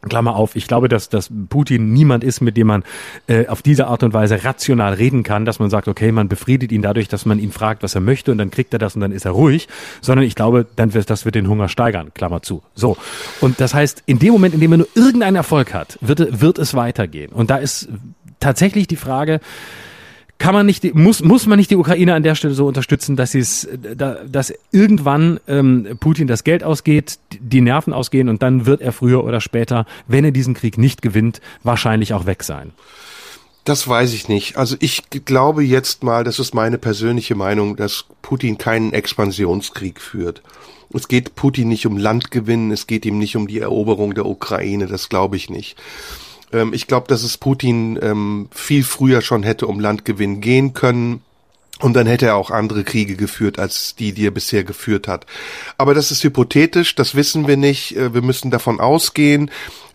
Klammer 0.02 0.36
auf, 0.36 0.56
ich 0.56 0.68
glaube, 0.68 0.88
dass, 0.88 1.08
dass 1.08 1.30
Putin 1.48 1.92
niemand 1.92 2.22
ist, 2.22 2.40
mit 2.40 2.56
dem 2.56 2.68
man 2.68 2.84
äh, 3.26 3.46
auf 3.48 3.62
diese 3.62 3.88
Art 3.88 4.02
und 4.02 4.12
Weise 4.12 4.44
rational 4.44 4.94
reden 4.94 5.22
kann, 5.22 5.44
dass 5.44 5.58
man 5.58 5.70
sagt, 5.70 5.88
okay, 5.88 6.12
man 6.12 6.28
befriedet 6.28 6.70
ihn 6.72 6.82
dadurch, 6.82 7.08
dass 7.08 7.26
man 7.26 7.38
ihn 7.38 7.50
fragt, 7.50 7.82
was 7.82 7.94
er 7.94 8.00
möchte 8.00 8.30
und 8.30 8.38
dann 8.38 8.50
kriegt 8.50 8.72
er 8.72 8.78
das 8.78 8.94
und 8.94 9.00
dann 9.00 9.12
ist 9.12 9.24
er 9.24 9.32
ruhig, 9.32 9.68
sondern 10.00 10.24
ich 10.24 10.34
glaube, 10.34 10.66
dann 10.76 10.94
wird 10.94 11.10
das 11.10 11.24
wird 11.24 11.34
den 11.34 11.48
Hunger 11.48 11.68
steigern, 11.68 12.12
Klammer 12.14 12.42
zu. 12.42 12.62
So. 12.74 12.96
Und 13.40 13.60
das 13.60 13.74
heißt, 13.74 14.02
in 14.06 14.18
dem 14.18 14.32
Moment, 14.32 14.54
in 14.54 14.60
dem 14.60 14.72
er 14.72 14.78
nur 14.78 14.88
irgendeinen 14.94 15.36
Erfolg 15.36 15.74
hat, 15.74 15.98
wird, 16.00 16.40
wird 16.40 16.58
es 16.58 16.74
weitergehen. 16.74 17.32
Und 17.32 17.50
da 17.50 17.56
ist 17.56 17.88
tatsächlich 18.40 18.86
die 18.86 18.96
Frage, 18.96 19.40
kann 20.38 20.54
man 20.54 20.66
nicht, 20.66 20.94
muss, 20.94 21.22
muss 21.22 21.46
man 21.46 21.58
nicht 21.58 21.70
die 21.70 21.76
Ukraine 21.76 22.14
an 22.14 22.22
der 22.22 22.36
Stelle 22.36 22.54
so 22.54 22.66
unterstützen, 22.66 23.16
dass 23.16 23.32
sie 23.32 23.40
es, 23.40 23.68
dass 23.76 24.54
irgendwann 24.70 25.40
ähm, 25.48 25.96
Putin 25.98 26.28
das 26.28 26.44
Geld 26.44 26.62
ausgeht, 26.62 27.18
die 27.40 27.60
Nerven 27.60 27.92
ausgehen 27.92 28.28
und 28.28 28.42
dann 28.42 28.64
wird 28.64 28.80
er 28.80 28.92
früher 28.92 29.24
oder 29.24 29.40
später, 29.40 29.84
wenn 30.06 30.24
er 30.24 30.30
diesen 30.30 30.54
Krieg 30.54 30.78
nicht 30.78 31.02
gewinnt, 31.02 31.40
wahrscheinlich 31.64 32.14
auch 32.14 32.26
weg 32.26 32.44
sein. 32.44 32.72
Das 33.64 33.86
weiß 33.86 34.14
ich 34.14 34.28
nicht. 34.28 34.56
Also 34.56 34.76
ich 34.80 35.10
glaube 35.10 35.62
jetzt 35.62 36.02
mal, 36.02 36.24
das 36.24 36.38
ist 36.38 36.54
meine 36.54 36.78
persönliche 36.78 37.34
Meinung, 37.34 37.76
dass 37.76 38.06
Putin 38.22 38.56
keinen 38.56 38.92
Expansionskrieg 38.92 40.00
führt. 40.00 40.42
Es 40.94 41.08
geht 41.08 41.34
Putin 41.34 41.68
nicht 41.68 41.84
um 41.84 41.98
Landgewinn, 41.98 42.70
es 42.70 42.86
geht 42.86 43.04
ihm 43.04 43.18
nicht 43.18 43.36
um 43.36 43.46
die 43.46 43.58
Eroberung 43.58 44.14
der 44.14 44.24
Ukraine, 44.24 44.86
das 44.86 45.10
glaube 45.10 45.36
ich 45.36 45.50
nicht. 45.50 45.76
Ähm, 46.52 46.72
ich 46.72 46.86
glaube, 46.86 47.08
dass 47.08 47.22
es 47.22 47.38
Putin 47.38 47.98
ähm, 48.02 48.48
viel 48.52 48.84
früher 48.84 49.20
schon 49.20 49.42
hätte 49.42 49.66
um 49.66 49.80
Landgewinn 49.80 50.40
gehen 50.40 50.74
können. 50.74 51.22
Und 51.80 51.94
dann 51.94 52.08
hätte 52.08 52.26
er 52.26 52.36
auch 52.36 52.50
andere 52.50 52.82
Kriege 52.82 53.14
geführt, 53.14 53.60
als 53.60 53.94
die, 53.94 54.12
die 54.12 54.26
er 54.26 54.32
bisher 54.32 54.64
geführt 54.64 55.06
hat. 55.06 55.26
Aber 55.76 55.94
das 55.94 56.10
ist 56.10 56.24
hypothetisch, 56.24 56.96
das 56.96 57.14
wissen 57.14 57.46
wir 57.46 57.56
nicht. 57.56 57.96
Äh, 57.96 58.14
wir 58.14 58.22
müssen 58.22 58.50
davon 58.50 58.80
ausgehen, 58.80 59.50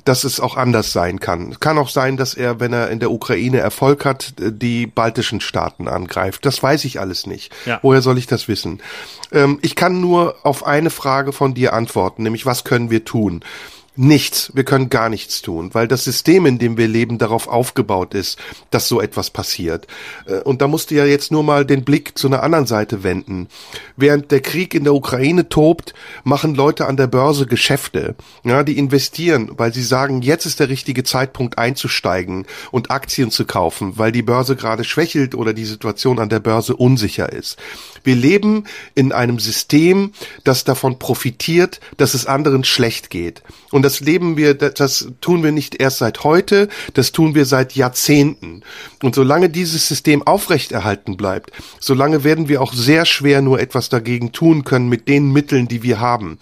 dass 0.06 0.24
es 0.24 0.40
auch 0.40 0.58
anders 0.58 0.92
sein 0.92 1.20
kann. 1.20 1.52
Es 1.52 1.60
kann 1.60 1.78
auch 1.78 1.90
sein, 1.90 2.18
dass 2.18 2.34
er, 2.34 2.60
wenn 2.60 2.74
er 2.74 2.90
in 2.90 3.00
der 3.00 3.12
Ukraine 3.12 3.60
Erfolg 3.60 4.06
hat, 4.06 4.34
äh, 4.40 4.52
die 4.52 4.88
baltischen 4.88 5.42
Staaten 5.42 5.88
angreift. 5.88 6.46
Das 6.46 6.62
weiß 6.62 6.86
ich 6.86 7.00
alles 7.00 7.28
nicht. 7.28 7.54
Ja. 7.66 7.80
Woher 7.82 8.02
soll 8.02 8.18
ich 8.18 8.28
das 8.28 8.48
wissen? 8.48 8.82
Ähm, 9.32 9.60
ich 9.62 9.76
kann 9.76 10.00
nur 10.02 10.38
auf 10.44 10.66
eine 10.66 10.90
Frage 10.90 11.34
von 11.34 11.54
dir 11.54 11.74
antworten, 11.74 12.24
nämlich 12.24 12.46
was 12.46 12.64
können 12.64 12.90
wir 12.90 13.06
tun? 13.06 13.44
Nichts. 13.96 14.52
Wir 14.56 14.64
können 14.64 14.90
gar 14.90 15.08
nichts 15.08 15.44
tun, 15.44 15.70
weil 15.74 15.88
das 15.88 16.04
System, 16.04 16.48
in 16.48 16.58
dem 16.58 16.78
wir 16.78 16.88
leben, 16.88 17.20
darauf 17.20 17.48
aufgebaut 17.48 18.16
ist, 18.16 18.40
dass 18.72 18.88
so 18.88 19.00
etwas 19.00 19.30
passiert. 19.30 19.86
Äh, 20.26 20.40
und 20.40 20.64
da 20.64 20.68
musst 20.68 20.90
du 20.90 20.96
ja 20.96 21.06
jetzt 21.06 21.32
nur 21.32 21.44
mal 21.44 21.64
den 21.64 21.84
Blick 21.84 22.18
zu 22.18 22.26
einer 22.26 22.42
anderen 22.42 22.66
Seite 22.66 23.04
wenden. 23.04 23.50
Während 23.96 24.32
der 24.32 24.42
Krieg 24.42 24.74
in 24.74 24.84
der 24.84 24.96
Ukraine 24.96 25.48
tobt, 25.48 25.94
machen 26.24 26.56
Leute 26.56 26.88
an 26.88 26.98
der 26.98 27.06
Börse 27.06 27.46
Geschäfte. 27.46 28.16
Ja, 28.44 28.64
die 28.64 28.80
investieren, 28.80 29.52
weil 29.58 29.74
sie 29.74 29.84
sagen, 29.84 30.24
jetzt 30.24 30.48
ist 30.48 30.60
der 30.60 30.70
richtige 30.70 31.04
Zeitpunkt 31.04 31.60
einzusteigen 31.60 32.48
und 32.72 32.90
Aktien 32.90 33.30
zu 33.30 33.46
kaufen, 33.46 33.94
weil 33.98 34.12
die 34.12 34.24
Börse 34.24 34.56
gerade 34.56 34.86
schwächelt 34.86 35.36
oder 35.36 35.54
die 35.54 35.66
Situation 35.66 36.18
an 36.18 36.30
der 36.30 36.40
Börse 36.40 36.76
unsicher 36.76 37.32
ist. 37.32 37.60
Wir 38.04 38.16
leben 38.16 38.66
in 38.96 39.12
einem 39.12 39.40
System, 39.40 40.12
das 40.44 40.64
davon 40.64 41.00
profitiert, 41.00 41.80
dass 41.98 42.14
es 42.14 42.26
anderen 42.26 42.64
schlecht 42.64 43.10
geht. 43.10 43.42
Und 43.72 43.82
das 43.82 44.02
leben 44.02 44.38
wir, 44.38 44.54
das 44.54 45.08
tun 45.20 45.44
wir 45.44 45.52
nicht 45.52 45.82
erst 45.82 45.98
seit 45.98 46.24
heute, 46.24 46.70
das 46.94 47.12
tun 47.12 47.34
wir 47.34 47.46
seit 47.46 47.74
Jahrzehnten. 47.74 48.62
Und 49.02 49.16
solange 49.16 49.50
dieses 49.50 49.88
System 49.88 50.22
aufrechterhalten 50.22 51.18
bleibt, 51.18 51.52
solange 51.80 52.24
werden 52.24 52.48
wir 52.48 52.62
auch 52.62 52.74
sehr 52.74 53.06
schwer 53.06 53.42
nur 53.42 53.60
etwas 53.60 53.90
dagegen 53.90 54.32
tun 54.32 54.64
können 54.64 54.90
mit 54.90 55.08
den 55.08 55.32
Mitteln, 55.32 55.68
die 55.68 55.82
wir 55.82 56.00
haben. 56.00 56.38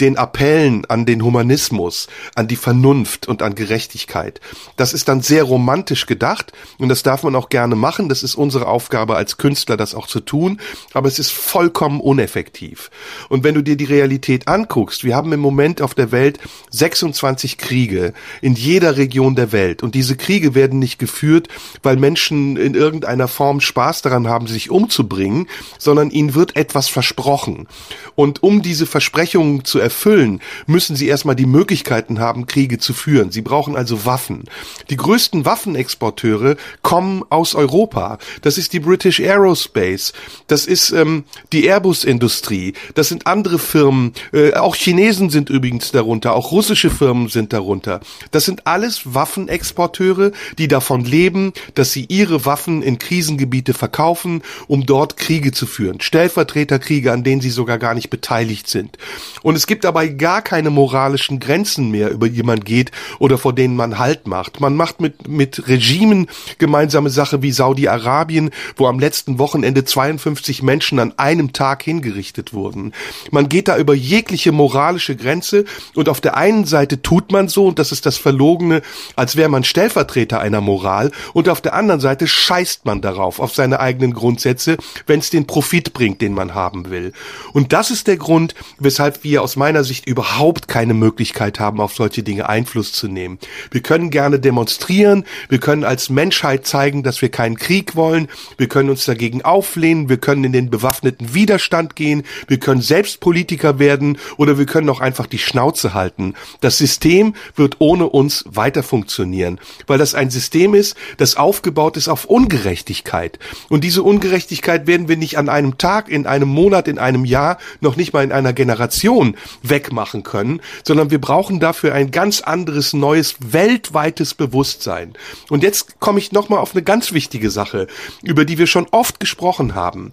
Den 0.00 0.16
Appellen 0.16 0.84
an 0.84 1.06
den 1.06 1.24
Humanismus, 1.24 2.06
an 2.34 2.48
die 2.48 2.56
Vernunft 2.56 3.26
und 3.26 3.42
an 3.42 3.54
Gerechtigkeit. 3.54 4.40
Das 4.76 4.92
ist 4.92 5.08
dann 5.08 5.22
sehr 5.22 5.42
romantisch 5.42 6.06
gedacht 6.06 6.52
und 6.78 6.88
das 6.88 7.02
darf 7.02 7.22
man 7.22 7.34
auch 7.34 7.48
gerne 7.48 7.74
machen. 7.74 8.08
Das 8.08 8.22
ist 8.22 8.34
unsere 8.34 8.66
Aufgabe 8.66 9.16
als 9.16 9.38
Künstler, 9.38 9.76
das 9.76 9.94
auch 9.94 10.06
zu 10.06 10.20
tun. 10.20 10.60
Aber 10.92 11.05
es 11.06 11.18
ist 11.18 11.32
vollkommen 11.32 12.00
uneffektiv. 12.00 12.90
Und 13.28 13.44
wenn 13.44 13.54
du 13.54 13.62
dir 13.62 13.76
die 13.76 13.84
Realität 13.84 14.48
anguckst, 14.48 15.04
wir 15.04 15.16
haben 15.16 15.32
im 15.32 15.40
Moment 15.40 15.82
auf 15.82 15.94
der 15.94 16.12
Welt 16.12 16.38
26 16.70 17.58
Kriege 17.58 18.12
in 18.40 18.54
jeder 18.54 18.96
Region 18.96 19.34
der 19.34 19.52
Welt. 19.52 19.82
Und 19.82 19.94
diese 19.94 20.16
Kriege 20.16 20.54
werden 20.54 20.78
nicht 20.78 20.98
geführt, 20.98 21.48
weil 21.82 21.96
Menschen 21.96 22.56
in 22.56 22.74
irgendeiner 22.74 23.28
Form 23.28 23.60
Spaß 23.60 24.02
daran 24.02 24.28
haben, 24.28 24.46
sich 24.46 24.70
umzubringen, 24.70 25.48
sondern 25.78 26.10
ihnen 26.10 26.34
wird 26.34 26.56
etwas 26.56 26.88
versprochen. 26.88 27.66
Und 28.14 28.42
um 28.42 28.62
diese 28.62 28.86
Versprechungen 28.86 29.64
zu 29.64 29.78
erfüllen, 29.78 30.40
müssen 30.66 30.96
sie 30.96 31.08
erstmal 31.08 31.36
die 31.36 31.46
Möglichkeiten 31.46 32.18
haben, 32.18 32.46
Kriege 32.46 32.78
zu 32.78 32.94
führen. 32.94 33.30
Sie 33.30 33.42
brauchen 33.42 33.76
also 33.76 34.04
Waffen. 34.04 34.44
Die 34.90 34.96
größten 34.96 35.44
Waffenexporteure 35.44 36.56
kommen 36.82 37.22
aus 37.30 37.54
Europa. 37.54 38.18
Das 38.42 38.58
ist 38.58 38.72
die 38.72 38.80
British 38.80 39.20
Aerospace. 39.20 40.12
Das 40.46 40.66
ist 40.66 40.92
ähm, 40.96 41.24
die 41.52 41.66
Airbus-Industrie. 41.66 42.72
Das 42.94 43.08
sind 43.08 43.26
andere 43.26 43.58
Firmen. 43.58 44.12
Äh, 44.32 44.54
auch 44.54 44.74
Chinesen 44.74 45.30
sind 45.30 45.50
übrigens 45.50 45.92
darunter. 45.92 46.34
Auch 46.34 46.50
russische 46.50 46.90
Firmen 46.90 47.28
sind 47.28 47.52
darunter. 47.52 48.00
Das 48.30 48.44
sind 48.44 48.66
alles 48.66 49.14
Waffenexporteure, 49.14 50.32
die 50.58 50.68
davon 50.68 51.04
leben, 51.04 51.52
dass 51.74 51.92
sie 51.92 52.06
ihre 52.08 52.44
Waffen 52.44 52.82
in 52.82 52.98
Krisengebiete 52.98 53.74
verkaufen, 53.74 54.42
um 54.66 54.86
dort 54.86 55.16
Kriege 55.16 55.52
zu 55.52 55.66
führen. 55.66 56.00
Stellvertreterkriege, 56.00 57.12
an 57.12 57.22
denen 57.22 57.40
sie 57.40 57.50
sogar 57.50 57.78
gar 57.78 57.94
nicht 57.94 58.10
beteiligt 58.10 58.68
sind. 58.68 58.96
Und 59.42 59.56
es 59.56 59.66
gibt 59.66 59.84
dabei 59.84 60.08
gar 60.08 60.42
keine 60.42 60.70
moralischen 60.70 61.40
Grenzen 61.40 61.90
mehr, 61.90 62.10
über 62.10 62.28
die 62.28 62.42
man 62.42 62.60
geht 62.60 62.90
oder 63.18 63.38
vor 63.38 63.52
denen 63.52 63.76
man 63.76 63.98
Halt 63.98 64.26
macht. 64.26 64.60
Man 64.60 64.76
macht 64.76 65.00
mit, 65.00 65.28
mit 65.28 65.68
Regimen 65.68 66.26
gemeinsame 66.58 67.10
Sache 67.10 67.42
wie 67.42 67.52
Saudi-Arabien, 67.52 68.50
wo 68.76 68.86
am 68.86 68.98
letzten 68.98 69.38
Wochenende 69.38 69.84
52 69.84 70.62
Menschen 70.62 70.85
an 70.92 71.12
einem 71.16 71.52
Tag 71.52 71.82
hingerichtet 71.82 72.52
wurden. 72.52 72.92
Man 73.30 73.48
geht 73.48 73.68
da 73.68 73.76
über 73.76 73.94
jegliche 73.94 74.52
moralische 74.52 75.16
Grenze 75.16 75.64
und 75.94 76.08
auf 76.08 76.20
der 76.20 76.36
einen 76.36 76.64
Seite 76.64 77.02
tut 77.02 77.32
man 77.32 77.48
so, 77.48 77.66
und 77.66 77.78
das 77.78 77.92
ist 77.92 78.06
das 78.06 78.16
Verlogene, 78.16 78.82
als 79.16 79.36
wäre 79.36 79.48
man 79.48 79.64
Stellvertreter 79.64 80.40
einer 80.40 80.60
Moral, 80.60 81.10
und 81.32 81.48
auf 81.48 81.60
der 81.60 81.74
anderen 81.74 82.00
Seite 82.00 82.26
scheißt 82.26 82.84
man 82.84 83.00
darauf, 83.00 83.40
auf 83.40 83.54
seine 83.54 83.80
eigenen 83.80 84.12
Grundsätze, 84.12 84.76
wenn 85.06 85.20
es 85.20 85.30
den 85.30 85.46
Profit 85.46 85.92
bringt, 85.92 86.20
den 86.20 86.32
man 86.32 86.54
haben 86.54 86.90
will. 86.90 87.12
Und 87.52 87.72
das 87.72 87.90
ist 87.90 88.06
der 88.06 88.16
Grund, 88.16 88.54
weshalb 88.78 89.24
wir 89.24 89.42
aus 89.42 89.56
meiner 89.56 89.84
Sicht 89.84 90.06
überhaupt 90.06 90.68
keine 90.68 90.94
Möglichkeit 90.94 91.60
haben, 91.60 91.80
auf 91.80 91.94
solche 91.94 92.22
Dinge 92.22 92.48
Einfluss 92.48 92.92
zu 92.92 93.08
nehmen. 93.08 93.38
Wir 93.70 93.82
können 93.82 94.10
gerne 94.10 94.38
demonstrieren, 94.40 95.24
wir 95.48 95.58
können 95.58 95.84
als 95.84 96.10
Menschheit 96.10 96.66
zeigen, 96.66 97.02
dass 97.02 97.22
wir 97.22 97.28
keinen 97.28 97.56
Krieg 97.56 97.96
wollen, 97.96 98.28
wir 98.56 98.68
können 98.68 98.90
uns 98.90 99.04
dagegen 99.04 99.42
auflehnen, 99.42 100.08
wir 100.08 100.18
können 100.18 100.44
in 100.44 100.52
den 100.52 100.70
bewaffneten 100.76 101.32
Widerstand 101.32 101.96
gehen, 101.96 102.22
wir 102.48 102.58
können 102.58 102.82
selbst 102.82 103.20
Politiker 103.20 103.78
werden 103.78 104.18
oder 104.36 104.58
wir 104.58 104.66
können 104.66 104.90
auch 104.90 105.00
einfach 105.00 105.26
die 105.26 105.38
Schnauze 105.38 105.94
halten. 105.94 106.34
Das 106.60 106.76
System 106.76 107.34
wird 107.54 107.76
ohne 107.78 108.08
uns 108.08 108.44
weiter 108.46 108.82
funktionieren, 108.82 109.58
weil 109.86 109.98
das 109.98 110.14
ein 110.14 110.30
System 110.30 110.74
ist, 110.74 110.96
das 111.16 111.36
aufgebaut 111.36 111.96
ist 111.96 112.08
auf 112.08 112.26
Ungerechtigkeit. 112.26 113.38
Und 113.70 113.84
diese 113.84 114.02
Ungerechtigkeit 114.02 114.86
werden 114.86 115.08
wir 115.08 115.16
nicht 115.16 115.38
an 115.38 115.48
einem 115.48 115.78
Tag, 115.78 116.10
in 116.10 116.26
einem 116.26 116.48
Monat, 116.48 116.88
in 116.88 116.98
einem 116.98 117.24
Jahr, 117.24 117.56
noch 117.80 117.96
nicht 117.96 118.12
mal 118.12 118.24
in 118.24 118.32
einer 118.32 118.52
Generation 118.52 119.36
wegmachen 119.62 120.24
können, 120.24 120.60
sondern 120.84 121.10
wir 121.10 121.20
brauchen 121.20 121.58
dafür 121.58 121.94
ein 121.94 122.10
ganz 122.10 122.42
anderes, 122.42 122.92
neues, 122.92 123.36
weltweites 123.40 124.34
Bewusstsein. 124.34 125.14
Und 125.48 125.62
jetzt 125.62 126.00
komme 126.00 126.18
ich 126.18 126.32
nochmal 126.32 126.60
auf 126.60 126.74
eine 126.74 126.82
ganz 126.82 127.12
wichtige 127.12 127.50
Sache, 127.50 127.86
über 128.22 128.44
die 128.44 128.58
wir 128.58 128.66
schon 128.66 128.86
oft 128.90 129.20
gesprochen 129.20 129.74
haben. 129.74 130.12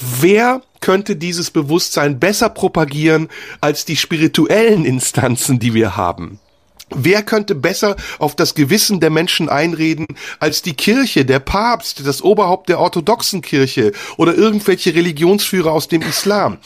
Wer 0.00 0.62
könnte 0.80 1.16
dieses 1.16 1.50
Bewusstsein 1.50 2.20
besser 2.20 2.48
propagieren 2.48 3.28
als 3.60 3.84
die 3.84 3.96
spirituellen 3.96 4.84
Instanzen, 4.84 5.58
die 5.58 5.74
wir 5.74 5.96
haben? 5.96 6.38
Wer 6.94 7.24
könnte 7.24 7.56
besser 7.56 7.96
auf 8.20 8.36
das 8.36 8.54
Gewissen 8.54 9.00
der 9.00 9.10
Menschen 9.10 9.48
einreden 9.48 10.06
als 10.38 10.62
die 10.62 10.74
Kirche, 10.74 11.24
der 11.24 11.40
Papst, 11.40 12.06
das 12.06 12.22
Oberhaupt 12.22 12.68
der 12.68 12.78
orthodoxen 12.78 13.42
Kirche 13.42 13.92
oder 14.16 14.36
irgendwelche 14.36 14.94
Religionsführer 14.94 15.72
aus 15.72 15.88
dem 15.88 16.02
Islam? 16.02 16.58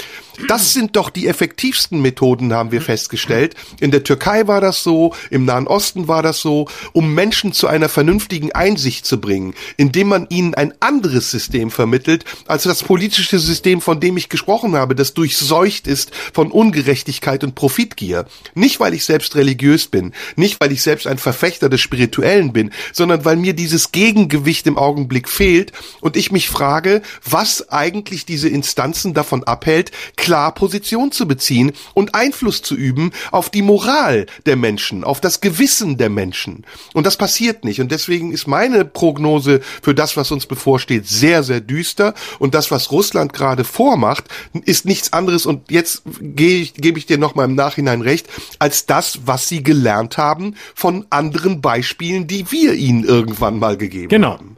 Das 0.48 0.72
sind 0.72 0.96
doch 0.96 1.10
die 1.10 1.26
effektivsten 1.26 2.00
Methoden, 2.00 2.52
haben 2.52 2.72
wir 2.72 2.80
festgestellt. 2.80 3.54
In 3.80 3.90
der 3.90 4.04
Türkei 4.04 4.46
war 4.46 4.60
das 4.60 4.82
so, 4.82 5.14
im 5.30 5.44
Nahen 5.44 5.66
Osten 5.66 6.08
war 6.08 6.22
das 6.22 6.40
so, 6.40 6.66
um 6.92 7.14
Menschen 7.14 7.52
zu 7.52 7.66
einer 7.66 7.88
vernünftigen 7.88 8.52
Einsicht 8.52 9.06
zu 9.06 9.20
bringen, 9.20 9.54
indem 9.76 10.08
man 10.08 10.26
ihnen 10.30 10.54
ein 10.54 10.74
anderes 10.80 11.30
System 11.30 11.70
vermittelt, 11.70 12.24
als 12.46 12.62
das 12.64 12.82
politische 12.82 13.38
System, 13.38 13.80
von 13.80 14.00
dem 14.00 14.16
ich 14.16 14.28
gesprochen 14.28 14.76
habe, 14.76 14.94
das 14.94 15.14
durchseucht 15.14 15.86
ist 15.86 16.12
von 16.32 16.50
Ungerechtigkeit 16.50 17.44
und 17.44 17.54
Profitgier. 17.54 18.26
Nicht, 18.54 18.80
weil 18.80 18.94
ich 18.94 19.04
selbst 19.04 19.36
religiös 19.36 19.88
bin, 19.88 20.09
nicht, 20.36 20.60
weil 20.60 20.72
ich 20.72 20.82
selbst 20.82 21.06
ein 21.06 21.18
Verfechter 21.18 21.68
des 21.68 21.80
Spirituellen 21.80 22.52
bin, 22.52 22.70
sondern 22.92 23.24
weil 23.24 23.36
mir 23.36 23.52
dieses 23.52 23.92
Gegengewicht 23.92 24.66
im 24.66 24.78
Augenblick 24.78 25.28
fehlt 25.28 25.72
und 26.00 26.16
ich 26.16 26.32
mich 26.32 26.48
frage, 26.48 27.02
was 27.24 27.68
eigentlich 27.70 28.26
diese 28.26 28.48
Instanzen 28.48 29.14
davon 29.14 29.44
abhält, 29.44 29.90
klar 30.16 30.54
Position 30.54 31.12
zu 31.12 31.26
beziehen 31.26 31.72
und 31.94 32.14
Einfluss 32.14 32.62
zu 32.62 32.74
üben 32.74 33.12
auf 33.30 33.50
die 33.50 33.62
Moral 33.62 34.26
der 34.46 34.56
Menschen, 34.56 35.04
auf 35.04 35.20
das 35.20 35.40
Gewissen 35.40 35.96
der 35.96 36.10
Menschen. 36.10 36.64
Und 36.94 37.06
das 37.06 37.16
passiert 37.16 37.64
nicht. 37.64 37.80
Und 37.80 37.90
deswegen 37.92 38.32
ist 38.32 38.46
meine 38.46 38.84
Prognose 38.84 39.60
für 39.82 39.94
das, 39.94 40.16
was 40.16 40.30
uns 40.30 40.46
bevorsteht, 40.46 41.06
sehr, 41.06 41.42
sehr 41.42 41.60
düster. 41.60 42.14
Und 42.38 42.54
das, 42.54 42.70
was 42.70 42.90
Russland 42.90 43.32
gerade 43.32 43.64
vormacht, 43.64 44.24
ist 44.64 44.84
nichts 44.84 45.12
anderes. 45.12 45.46
Und 45.46 45.70
jetzt 45.70 46.02
gehe 46.20 46.60
ich, 46.60 46.74
gebe 46.74 46.98
ich 46.98 47.06
dir 47.06 47.18
nochmal 47.18 47.46
im 47.46 47.54
Nachhinein 47.54 48.00
recht, 48.00 48.28
als 48.58 48.86
das, 48.86 49.20
was 49.24 49.48
sie 49.48 49.62
gelernt 49.62 49.99
haben 50.16 50.54
von 50.74 51.06
anderen 51.10 51.60
Beispielen, 51.60 52.26
die 52.26 52.50
wir 52.50 52.74
ihnen 52.74 53.04
irgendwann 53.04 53.58
mal 53.58 53.76
gegeben 53.76 54.08
genau. 54.08 54.38
haben. 54.38 54.56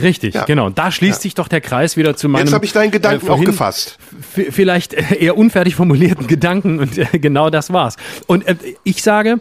Richtig, 0.00 0.34
ja. 0.34 0.44
genau. 0.44 0.70
Da 0.70 0.90
schließt 0.90 1.18
ja. 1.18 1.22
sich 1.22 1.34
doch 1.34 1.48
der 1.48 1.60
Kreis 1.60 1.96
wieder 1.96 2.16
zu 2.16 2.28
meinem. 2.28 2.46
Jetzt 2.46 2.54
habe 2.54 2.64
ich 2.64 2.72
deinen 2.72 2.90
Gedanken 2.90 3.26
äh, 3.26 3.30
auch 3.30 3.44
gefasst. 3.44 3.98
Vielleicht 4.50 4.94
eher 4.94 5.36
unfertig 5.36 5.74
formulierten 5.74 6.26
Gedanken 6.28 6.78
und 6.78 6.96
äh, 6.96 7.18
genau 7.18 7.50
das 7.50 7.72
war's. 7.72 7.96
Und 8.26 8.46
äh, 8.46 8.56
ich 8.84 9.02
sage, 9.02 9.40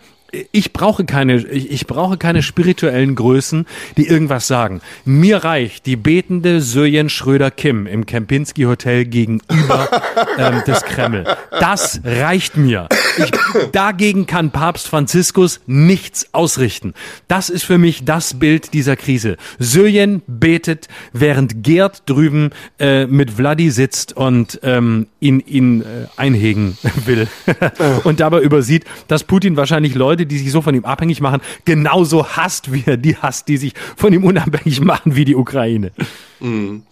ich 0.52 0.74
brauche 0.74 1.06
keine, 1.06 1.38
ich 1.38 1.88
brauche 1.88 2.18
keine 2.18 2.42
spirituellen 2.42 3.16
Größen, 3.16 3.66
die 3.98 4.08
irgendwas 4.08 4.48
sagen. 4.48 4.82
Mir 5.06 5.44
reicht 5.44 5.86
die 5.86 5.96
betende 5.96 6.62
Söjen 6.62 7.10
Schröder 7.10 7.52
Kim 7.52 7.86
im 7.88 8.06
Kempinski 8.06 8.64
Hotel 8.64 9.06
gegenüber 9.06 9.90
ähm, 10.38 10.62
des 10.66 10.84
Kreml. 10.84 11.26
Das 11.52 12.02
reicht 12.04 12.58
mir. 12.58 12.88
Ich, 13.18 13.32
dagegen 13.72 14.26
kann 14.26 14.52
Papst 14.52 14.88
Franziskus 14.88 15.60
nichts 15.68 16.34
ausrichten. 16.34 16.94
Das 17.28 17.50
ist 17.50 17.64
für 17.64 17.78
mich 17.78 18.06
das 18.06 18.40
Bild 18.40 18.74
dieser 18.74 18.96
Krise. 18.96 19.38
Söjen 19.60 20.22
betet, 20.28 20.88
während 21.14 21.64
Gerd 21.64 22.10
drüben 22.10 22.52
äh, 22.80 23.06
mit 23.06 23.32
Vladi 23.32 23.70
sitzt 23.70 24.16
und 24.16 24.60
ähm, 24.64 25.08
ihn, 25.20 25.40
ihn 25.42 25.82
äh, 25.82 25.86
einhegen 26.16 26.78
will. 27.06 27.28
und 28.04 28.20
dabei 28.20 28.42
übersieht, 28.42 28.86
dass 29.08 29.24
Putin 29.24 29.58
wahrscheinlich 29.58 29.96
Leute 29.96 30.21
Leute, 30.22 30.26
die 30.28 30.38
sich 30.38 30.52
so 30.52 30.62
von 30.62 30.76
ihm 30.76 30.86
abhängig 30.86 31.22
machen, 31.22 31.42
genauso 31.66 32.28
hasst, 32.28 32.72
wie 32.72 32.84
er 32.86 32.98
die 32.98 33.18
hasst, 33.18 33.48
die 33.48 33.58
sich 33.58 33.74
von 33.96 34.14
ihm 34.14 34.24
unabhängig 34.24 34.82
machen 34.82 35.16
wie 35.16 35.26
die 35.26 35.36
Ukraine. 35.36 35.92
Mhm. 36.40 36.84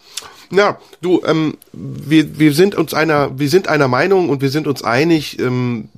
Ja, 0.51 0.79
du, 1.01 1.21
ähm, 1.25 1.57
wir, 1.73 2.39
wir 2.39 2.53
sind 2.53 2.73
uns 2.73 2.95
einer, 2.95 3.37
wir 3.37 3.49
sind 3.49 3.67
einer 3.67 3.87
Meinung 3.87 4.29
und 4.29 4.41
wir 4.41 4.49
sind 4.49 4.65
uns 4.65 4.83
einig, 4.83 5.39
ähm, 5.39 5.89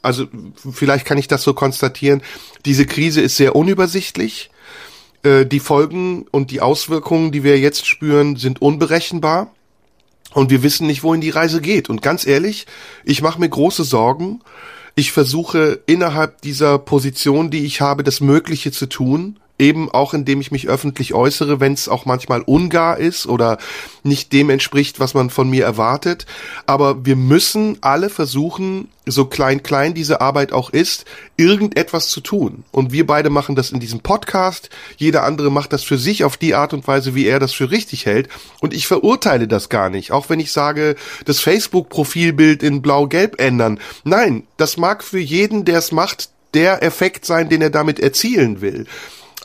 also 0.00 0.26
vielleicht 0.72 1.04
kann 1.04 1.18
ich 1.18 1.28
das 1.28 1.42
so 1.42 1.52
konstatieren, 1.52 2.22
diese 2.64 2.86
Krise 2.86 3.20
ist 3.20 3.36
sehr 3.36 3.54
unübersichtlich. 3.54 4.50
Äh, 5.24 5.44
die 5.44 5.60
Folgen 5.60 6.26
und 6.30 6.50
die 6.50 6.62
Auswirkungen, 6.62 7.32
die 7.32 7.44
wir 7.44 7.58
jetzt 7.58 7.86
spüren, 7.86 8.36
sind 8.36 8.62
unberechenbar. 8.62 9.52
Und 10.32 10.50
wir 10.50 10.62
wissen 10.62 10.86
nicht, 10.86 11.02
wohin 11.02 11.20
die 11.20 11.30
Reise 11.30 11.60
geht. 11.60 11.90
Und 11.90 12.00
ganz 12.00 12.26
ehrlich, 12.26 12.66
ich 13.04 13.22
mache 13.22 13.40
mir 13.40 13.48
große 13.48 13.82
Sorgen, 13.84 14.40
ich 14.98 15.12
versuche 15.12 15.80
innerhalb 15.86 16.42
dieser 16.42 16.76
Position, 16.78 17.50
die 17.50 17.64
ich 17.64 17.80
habe, 17.80 18.02
das 18.02 18.20
Mögliche 18.20 18.72
zu 18.72 18.86
tun, 18.86 19.38
eben 19.58 19.90
auch 19.90 20.14
indem 20.14 20.40
ich 20.40 20.50
mich 20.50 20.68
öffentlich 20.68 21.14
äußere, 21.14 21.60
wenn 21.60 21.72
es 21.72 21.88
auch 21.88 22.04
manchmal 22.04 22.42
ungar 22.42 22.98
ist 22.98 23.26
oder 23.26 23.58
nicht 24.02 24.32
dem 24.32 24.50
entspricht, 24.50 25.00
was 25.00 25.14
man 25.14 25.30
von 25.30 25.50
mir 25.50 25.64
erwartet. 25.64 26.26
Aber 26.66 27.04
wir 27.04 27.16
müssen 27.16 27.78
alle 27.80 28.08
versuchen, 28.08 28.88
so 29.04 29.24
klein 29.24 29.62
klein 29.62 29.94
diese 29.94 30.20
Arbeit 30.20 30.52
auch 30.52 30.70
ist, 30.70 31.04
irgendetwas 31.36 32.08
zu 32.08 32.20
tun. 32.20 32.64
Und 32.70 32.92
wir 32.92 33.06
beide 33.06 33.30
machen 33.30 33.56
das 33.56 33.70
in 33.70 33.80
diesem 33.80 34.00
Podcast. 34.00 34.70
Jeder 34.96 35.24
andere 35.24 35.50
macht 35.50 35.72
das 35.72 35.82
für 35.82 35.98
sich 35.98 36.24
auf 36.24 36.36
die 36.36 36.54
Art 36.54 36.72
und 36.72 36.86
Weise, 36.86 37.14
wie 37.14 37.26
er 37.26 37.40
das 37.40 37.52
für 37.52 37.70
richtig 37.70 38.06
hält. 38.06 38.28
Und 38.60 38.74
ich 38.74 38.86
verurteile 38.86 39.48
das 39.48 39.68
gar 39.68 39.90
nicht. 39.90 40.12
Auch 40.12 40.28
wenn 40.28 40.40
ich 40.40 40.52
sage, 40.52 40.94
das 41.24 41.40
Facebook-Profilbild 41.40 42.62
in 42.62 42.82
blau-gelb 42.82 43.40
ändern. 43.40 43.80
Nein, 44.04 44.44
das 44.56 44.76
mag 44.76 45.02
für 45.02 45.20
jeden, 45.20 45.64
der 45.64 45.78
es 45.78 45.90
macht, 45.90 46.30
der 46.54 46.82
Effekt 46.82 47.24
sein, 47.24 47.48
den 47.48 47.62
er 47.62 47.70
damit 47.70 48.00
erzielen 48.00 48.60
will. 48.60 48.86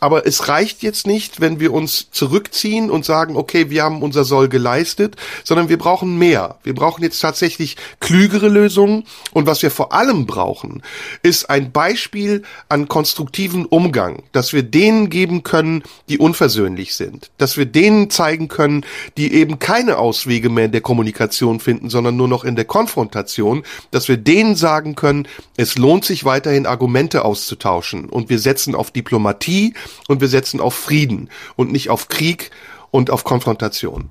Aber 0.03 0.27
es 0.27 0.49
reicht 0.49 0.83
jetzt 0.83 1.07
nicht, 1.07 1.39
wenn 1.39 1.61
wir 1.61 1.71
uns 1.71 2.11
zurückziehen 2.11 2.91
und 2.91 3.05
sagen, 3.05 3.37
okay, 3.37 3.69
wir 3.69 3.83
haben 3.83 4.01
unser 4.01 4.25
Soll 4.25 4.49
geleistet, 4.49 5.15
sondern 5.45 5.69
wir 5.69 5.77
brauchen 5.77 6.17
mehr. 6.17 6.57
Wir 6.61 6.75
brauchen 6.75 7.03
jetzt 7.03 7.21
tatsächlich 7.21 7.77
klügere 8.01 8.49
Lösungen. 8.49 9.05
Und 9.31 9.45
was 9.47 9.61
wir 9.61 9.71
vor 9.71 9.93
allem 9.93 10.25
brauchen, 10.25 10.83
ist 11.21 11.49
ein 11.49 11.71
Beispiel 11.71 12.43
an 12.67 12.89
konstruktiven 12.89 13.65
Umgang, 13.65 14.23
dass 14.33 14.51
wir 14.51 14.63
denen 14.63 15.09
geben 15.09 15.43
können, 15.43 15.83
die 16.09 16.17
unversöhnlich 16.17 16.95
sind. 16.95 17.31
Dass 17.37 17.55
wir 17.55 17.65
denen 17.65 18.09
zeigen 18.09 18.49
können, 18.49 18.85
die 19.15 19.33
eben 19.33 19.59
keine 19.59 19.99
Auswege 19.99 20.49
mehr 20.49 20.65
in 20.65 20.73
der 20.73 20.81
Kommunikation 20.81 21.61
finden, 21.61 21.89
sondern 21.89 22.17
nur 22.17 22.27
noch 22.27 22.43
in 22.43 22.57
der 22.57 22.65
Konfrontation. 22.65 23.63
Dass 23.91 24.09
wir 24.09 24.17
denen 24.17 24.57
sagen 24.57 24.95
können, 24.95 25.29
es 25.55 25.77
lohnt 25.77 26.03
sich 26.03 26.25
weiterhin 26.25 26.65
Argumente 26.65 27.23
auszutauschen. 27.23 28.09
Und 28.09 28.29
wir 28.29 28.39
setzen 28.39 28.75
auf 28.75 28.91
Diplomatie, 28.91 29.73
und 30.07 30.21
wir 30.21 30.27
setzen 30.27 30.59
auf 30.59 30.75
Frieden 30.75 31.29
und 31.55 31.71
nicht 31.71 31.89
auf 31.89 32.07
Krieg 32.07 32.51
und 32.91 33.09
auf 33.09 33.23
Konfrontation. 33.23 34.09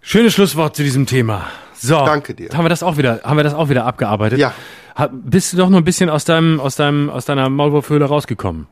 Schönes 0.00 0.34
Schlusswort 0.34 0.76
zu 0.76 0.82
diesem 0.82 1.06
Thema. 1.06 1.46
So, 1.74 2.04
danke 2.04 2.34
dir. 2.34 2.50
Haben 2.52 2.64
wir 2.64 2.68
das 2.68 2.82
auch 2.82 2.96
wieder, 2.96 3.20
haben 3.24 3.36
wir 3.36 3.44
das 3.44 3.54
auch 3.54 3.68
wieder 3.68 3.86
abgearbeitet? 3.86 4.38
Ja. 4.38 4.54
Bist 5.10 5.52
du 5.52 5.56
doch 5.56 5.68
nur 5.68 5.80
ein 5.80 5.84
bisschen 5.84 6.08
aus 6.08 6.24
deinem, 6.24 6.60
aus 6.60 6.76
deinem, 6.76 7.10
aus 7.10 7.24
deiner 7.24 7.48
Maulwurfhöhle 7.48 8.04
rausgekommen? 8.04 8.66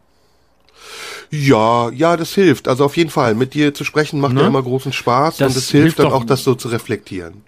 Ja, 1.31 1.89
ja, 1.91 2.17
das 2.19 2.35
hilft. 2.35 2.69
Also 2.69 2.85
auf 2.85 2.97
jeden 2.97 3.09
Fall. 3.09 3.35
Mit 3.35 3.55
dir 3.55 3.73
zu 3.73 3.85
sprechen 3.85 4.21
macht 4.21 4.35
ne? 4.35 4.43
ja 4.43 4.47
immer 4.47 4.63
großen 4.63 4.93
Spaß 4.93 5.39
das 5.39 5.53
und 5.53 5.59
es 5.59 5.71
hilft, 5.71 5.85
hilft 5.85 5.99
dann 6.01 6.13
auch, 6.13 6.25
das 6.25 6.45
so 6.45 6.55
zu 6.55 6.69
reflektieren. 6.69 7.43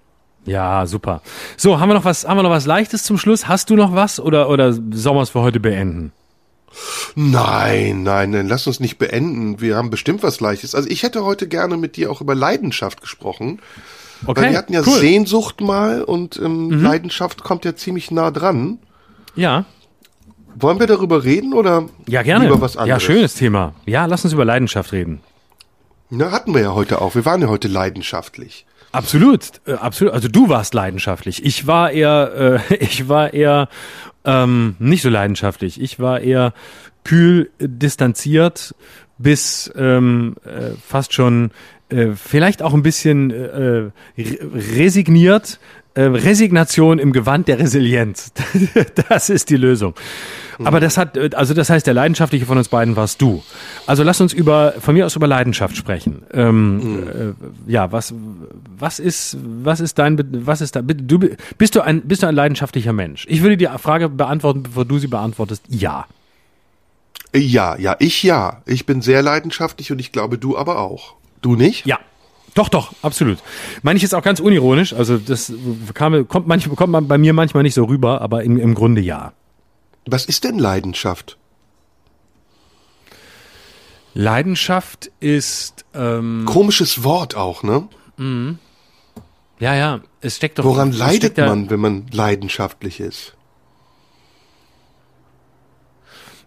Ja, 0.47 0.87
super. 0.87 1.21
So, 1.57 1.79
haben 1.79 1.91
wir 1.91 1.95
noch 1.95 2.05
was, 2.05 2.27
haben 2.27 2.39
wir 2.39 2.43
noch 2.43 2.51
was 2.51 2.67
Leichtes 2.67 3.05
zum 3.05 3.19
Schluss? 3.19 3.47
Hast 3.47 3.71
du 3.71 3.77
noch 3.77 3.95
was 3.95 4.21
oder, 4.21 4.49
oder 4.49 4.73
sollen 4.73 5.17
wir 5.17 5.23
es 5.23 5.31
für 5.31 5.41
heute 5.41 5.61
beenden? 5.61 6.13
Nein, 7.15 8.03
nein, 8.03 8.31
nein, 8.31 8.49
lass 8.49 8.67
uns 8.67 8.81
nicht 8.81 8.99
beenden. 8.99 9.61
Wir 9.61 9.77
haben 9.77 9.91
bestimmt 9.91 10.23
was 10.23 10.41
Leichtes. 10.41 10.75
Also 10.75 10.89
ich 10.89 11.03
hätte 11.03 11.25
heute 11.25 11.49
gerne 11.49 11.77
mit 11.77 11.97
dir 11.97 12.11
auch 12.11 12.21
über 12.21 12.35
Leidenschaft 12.35 13.01
gesprochen. 13.01 13.61
Okay, 14.27 14.43
Weil 14.43 14.51
wir 14.53 14.59
hatten 14.59 14.73
ja 14.73 14.83
cool. 14.87 14.99
Sehnsucht 14.99 15.61
mal 15.61 16.03
und 16.03 16.39
ähm, 16.39 16.69
mhm. 16.69 16.83
Leidenschaft 16.83 17.43
kommt 17.43 17.65
ja 17.65 17.75
ziemlich 17.77 18.11
nah 18.11 18.31
dran. 18.31 18.79
Ja. 19.35 19.65
Wollen 20.55 20.79
wir 20.79 20.87
darüber 20.87 21.25
reden 21.25 21.53
oder 21.53 21.89
ja, 22.07 22.23
gerne. 22.23 22.45
lieber 22.45 22.61
was 22.61 22.77
anderes? 22.77 23.03
Ja, 23.03 23.07
schönes 23.07 23.35
Thema. 23.35 23.75
Ja, 23.87 24.07
lass 24.07 24.25
uns 24.25 24.33
über 24.33 24.45
Leidenschaft 24.45 24.93
reden. 24.93 25.21
Na, 26.11 26.31
hatten 26.31 26.55
wir 26.55 26.61
ja 26.61 26.75
heute 26.75 27.01
auch. 27.01 27.15
Wir 27.15 27.25
waren 27.25 27.43
ja 27.43 27.49
heute 27.49 27.69
leidenschaftlich. 27.69 28.67
Absolut, 28.93 29.61
äh, 29.67 29.73
absolut. 29.73 30.15
Also 30.15 30.29
du 30.29 30.49
warst 30.49 30.73
leidenschaftlich. 30.73 31.45
Ich 31.45 31.67
war 31.67 31.91
eher, 31.91 32.61
äh, 32.71 32.75
ich 32.81 33.09
war 33.09 33.35
eher 33.35 33.69
ähm, 34.25 34.77
nicht 34.79 35.03
so 35.03 35.09
leidenschaftlich. 35.09 35.81
Ich 35.81 35.99
war 35.99 36.21
eher 36.21 36.53
kühl, 37.05 37.51
distanziert, 37.59 38.75
bis 39.19 39.73
ähm, 39.77 40.37
äh, 40.45 40.71
fast 40.87 41.13
schon 41.13 41.51
äh, 41.89 42.13
vielleicht 42.15 42.63
auch 42.63 42.75
ein 42.75 42.83
bisschen 42.83 43.31
äh, 43.31 43.91
resigniert. 44.17 45.61
Äh, 45.97 46.03
Resignation 46.03 46.99
im 46.99 47.13
Gewand 47.13 47.47
der 47.47 47.61
Resilienz. 47.61 48.33
das 49.09 49.31
ist 49.31 49.49
die 49.51 49.57
Lösung. 49.57 49.95
Aber 50.63 50.81
das 50.81 50.99
hat, 50.99 51.17
also 51.35 51.55
das 51.55 51.71
heißt, 51.71 51.87
der 51.87 51.95
Leidenschaftliche 51.95 52.47
von 52.47 52.59
uns 52.59 52.69
beiden 52.69 52.97
warst 52.97 53.23
du. 53.23 53.43
Also 53.87 54.03
lass 54.03 54.21
uns 54.21 54.33
über, 54.33 54.75
von 54.79 54.95
mir 54.95 55.07
aus 55.07 55.15
über 55.15 55.27
Leidenschaft 55.27 55.77
sprechen. 55.77 56.23
Ähm, 56.33 56.77
mhm. 56.77 57.09
äh, 57.69 57.73
ja, 57.73 57.93
was, 57.93 58.13
was 58.77 58.99
ist, 58.99 59.37
was 59.41 59.81
ist 59.81 59.99
dein, 59.99 60.19
was 60.47 60.61
ist 60.61 60.77
da, 60.77 60.83
du, 60.83 61.21
bist 61.59 61.75
du 61.75 61.81
ein, 61.81 62.03
bist 62.03 62.23
du 62.23 62.27
ein 62.27 62.35
leidenschaftlicher 62.35 62.93
Mensch? 62.93 63.27
Ich 63.29 63.43
würde 63.43 63.57
die 63.57 63.69
Frage 63.79 64.09
beantworten, 64.09 64.65
bevor 64.65 64.85
du 64.85 64.99
sie 64.99 65.09
beantwortest. 65.09 65.63
Ja. 65.69 66.07
Ja, 67.35 67.77
ja, 67.77 67.97
ich 67.99 68.23
ja. 68.23 68.63
Ich 68.67 68.87
bin 68.87 69.03
sehr 69.03 69.23
leidenschaftlich 69.23 69.91
und 69.91 69.99
ich 69.99 70.13
glaube, 70.13 70.39
du 70.39 70.57
aber 70.57 70.81
auch. 70.81 71.15
Du 71.41 71.57
nicht? 71.57 71.87
Ja. 71.87 71.99
Doch, 72.55 72.69
doch, 72.69 72.93
absolut. 73.03 73.39
Meine 73.83 73.97
ich 73.97 74.03
jetzt 74.03 74.15
auch 74.15 74.23
ganz 74.23 74.39
unironisch. 74.41 74.93
Also 74.93 75.19
das 75.19 75.53
kam, 75.93 76.27
kommt, 76.29 76.47
manchmal, 76.47 76.77
kommt 76.77 76.93
man 76.93 77.09
bei 77.09 77.19
mir 77.19 77.33
manchmal 77.33 77.65
nicht 77.65 77.75
so 77.75 77.85
rüber, 77.85 78.21
aber 78.21 78.45
im, 78.45 78.59
im 78.59 78.75
Grunde 78.75 79.01
ja. 79.01 79.33
Was 80.07 80.25
ist 80.27 80.45
denn 80.45 80.59
Leidenschaft? 80.59 81.37
Leidenschaft 84.15 85.11
ist 85.19 85.85
ähm, 85.93 86.45
komisches 86.47 87.03
Wort 87.03 87.35
auch, 87.35 87.65
ne? 87.65 87.89
Mhm. 88.17 88.59
Ja, 89.59 89.75
ja, 89.75 90.01
es 90.21 90.37
steckt 90.37 90.59
doch. 90.59 90.65
Woran 90.65 90.93
leidet 90.93 91.37
man, 91.37 91.71
wenn 91.71 91.81
man 91.81 92.07
leidenschaftlich 92.13 93.01
ist? 93.01 93.35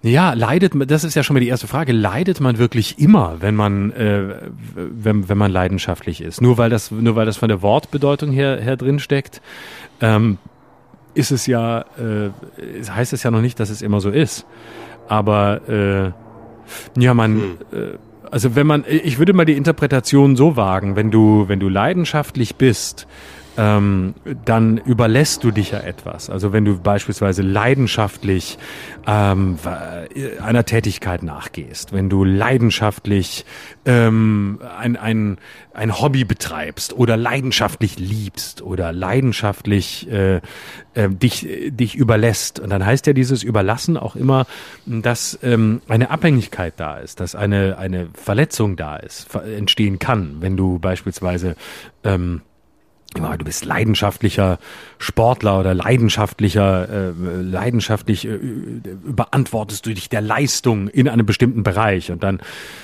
Ja, 0.03 0.33
leidet 0.33 0.75
man, 0.75 0.87
das 0.87 1.03
ist 1.03 1.15
ja 1.15 1.23
schon 1.23 1.33
mal 1.33 1.39
die 1.39 1.47
erste 1.47 1.67
Frage, 1.67 1.91
leidet 1.91 2.39
man 2.39 2.57
wirklich 2.57 2.99
immer, 2.99 3.37
wenn 3.39 3.55
man, 3.55 3.91
äh, 3.91 4.35
wenn, 4.75 5.27
wenn 5.27 5.37
man 5.37 5.51
leidenschaftlich 5.51 6.21
ist? 6.21 6.41
Nur 6.41 6.57
weil 6.57 6.69
das, 6.69 6.91
nur 6.91 7.15
weil 7.15 7.25
das 7.25 7.37
von 7.37 7.49
der 7.49 7.61
Wortbedeutung 7.61 8.31
her, 8.31 8.59
her 8.61 8.77
drin 8.77 8.99
steckt? 8.99 9.41
Ähm, 9.99 10.37
ist 11.13 11.31
es 11.31 11.47
ja, 11.47 11.81
äh, 11.97 12.29
heißt 12.89 13.11
es 13.13 13.23
ja 13.23 13.31
noch 13.31 13.41
nicht, 13.41 13.59
dass 13.59 13.71
es 13.71 13.81
immer 13.81 13.99
so 13.99 14.11
ist. 14.11 14.45
Aber 15.07 15.67
äh, 15.67 17.01
ja, 17.01 17.13
man, 17.13 17.35
hm. 17.35 17.57
äh, 17.71 17.97
also 18.29 18.55
wenn 18.55 18.67
man, 18.67 18.83
ich 18.87 19.17
würde 19.17 19.33
mal 19.33 19.45
die 19.45 19.57
Interpretation 19.57 20.35
so 20.35 20.55
wagen, 20.55 20.95
wenn 20.95 21.09
du, 21.09 21.45
wenn 21.47 21.59
du 21.59 21.69
leidenschaftlich 21.69 22.55
bist, 22.55 23.07
ähm, 23.57 24.13
dann 24.45 24.77
überlässt 24.77 25.43
du 25.43 25.51
dich 25.51 25.71
ja 25.71 25.79
etwas. 25.79 26.29
Also 26.29 26.53
wenn 26.53 26.63
du 26.63 26.79
beispielsweise 26.79 27.41
leidenschaftlich 27.41 28.59
ähm, 29.07 29.57
einer 30.41 30.63
Tätigkeit 30.63 31.23
nachgehst, 31.23 31.91
wenn 31.91 32.09
du 32.09 32.23
leidenschaftlich 32.23 33.45
ähm, 33.85 34.59
ein, 34.77 34.95
ein, 34.95 35.37
ein 35.73 35.99
Hobby 35.99 36.23
betreibst 36.23 36.93
oder 36.93 37.17
leidenschaftlich 37.17 37.97
liebst 37.97 38.61
oder 38.61 38.93
leidenschaftlich 38.93 40.09
äh, 40.11 40.41
äh, 40.93 41.09
dich, 41.09 41.47
dich 41.69 41.95
überlässt. 41.95 42.59
Und 42.59 42.69
dann 42.69 42.85
heißt 42.85 43.07
ja 43.07 43.13
dieses 43.13 43.41
Überlassen 43.41 43.97
auch 43.97 44.15
immer, 44.15 44.45
dass 44.85 45.39
ähm, 45.41 45.81
eine 45.87 46.11
Abhängigkeit 46.11 46.75
da 46.77 46.97
ist, 46.97 47.19
dass 47.19 47.33
eine, 47.33 47.77
eine 47.79 48.09
Verletzung 48.13 48.75
da 48.75 48.97
ist, 48.97 49.33
entstehen 49.33 49.97
kann, 49.97 50.37
wenn 50.41 50.57
du 50.57 50.77
beispielsweise 50.77 51.55
ähm, 52.03 52.41
du 53.13 53.45
bist 53.45 53.65
leidenschaftlicher 53.65 54.59
Sportler 54.99 55.59
oder 55.59 55.73
leidenschaftlicher, 55.73 56.89
äh, 56.89 57.41
leidenschaftlich 57.41 58.27
äh, 58.27 58.39
beantwortest 59.05 59.85
du 59.85 59.93
dich 59.93 60.09
der 60.09 60.21
Leistung 60.21 60.87
in 60.87 61.07
einem 61.07 61.25
bestimmten 61.25 61.63
Bereich 61.63 62.11
und 62.11 62.23
dann 62.23 62.39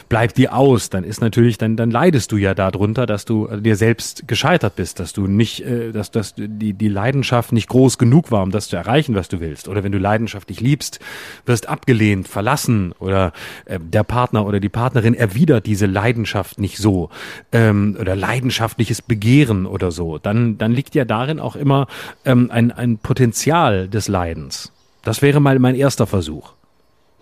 bleibt 0.10 0.38
die 0.38 0.50
aus, 0.50 0.90
dann 0.90 1.04
ist 1.04 1.22
natürlich, 1.22 1.58
dann, 1.58 1.76
dann 1.76 1.92
leidest 1.92 2.32
du 2.32 2.38
ja 2.38 2.54
darunter, 2.54 3.06
dass 3.06 3.26
du 3.26 3.48
dir 3.48 3.76
selbst 3.76 4.28
gescheitert 4.28 4.76
bist, 4.76 5.00
dass 5.00 5.14
du 5.14 5.28
nicht, 5.28 5.62
äh, 5.62 5.92
dass, 5.92 6.12
dass 6.12 6.36
die, 6.36 6.74
die 6.74 6.88
Leidenschaft 6.88 7.52
nicht 7.52 7.68
groß 7.70 7.98
genug 7.98 8.32
war, 8.32 8.44
um 8.44 8.52
das 8.52 8.68
zu 8.68 8.76
erreichen, 8.76 9.16
was 9.16 9.30
du 9.30 9.40
willst. 9.40 9.68
Oder 9.68 9.84
wenn 9.84 9.92
du 9.92 9.98
leidenschaftlich 9.98 10.62
liebst, 10.62 11.00
wirst 11.46 11.68
abgelehnt, 11.68 12.28
verlassen 12.28 12.94
oder 13.00 13.34
äh, 13.66 13.80
der 13.80 14.04
Partner 14.04 14.46
oder 14.46 14.60
die 14.60 14.70
Partnerin 14.70 15.14
erwidert 15.14 15.66
diese 15.66 15.86
Leidenschaft 15.86 16.60
nicht 16.60 16.78
so 16.78 17.10
ähm, 17.52 17.98
oder 18.00 18.16
leidenschaftliches 18.16 19.02
Begehren 19.02 19.66
oder 19.66 19.92
so 19.92 20.13
dann, 20.18 20.58
dann 20.58 20.72
liegt 20.72 20.96
ja 20.96 21.06
darin 21.06 21.40
auch 21.40 21.56
immer 21.56 21.88
ähm, 22.26 22.50
ein, 22.52 22.72
ein 22.72 22.98
Potenzial 22.98 23.88
des 23.88 24.08
Leidens. 24.08 24.72
Das 25.04 25.22
wäre 25.22 25.40
mal 25.40 25.60
mein 25.60 25.76
erster 25.76 26.08
Versuch. 26.08 26.54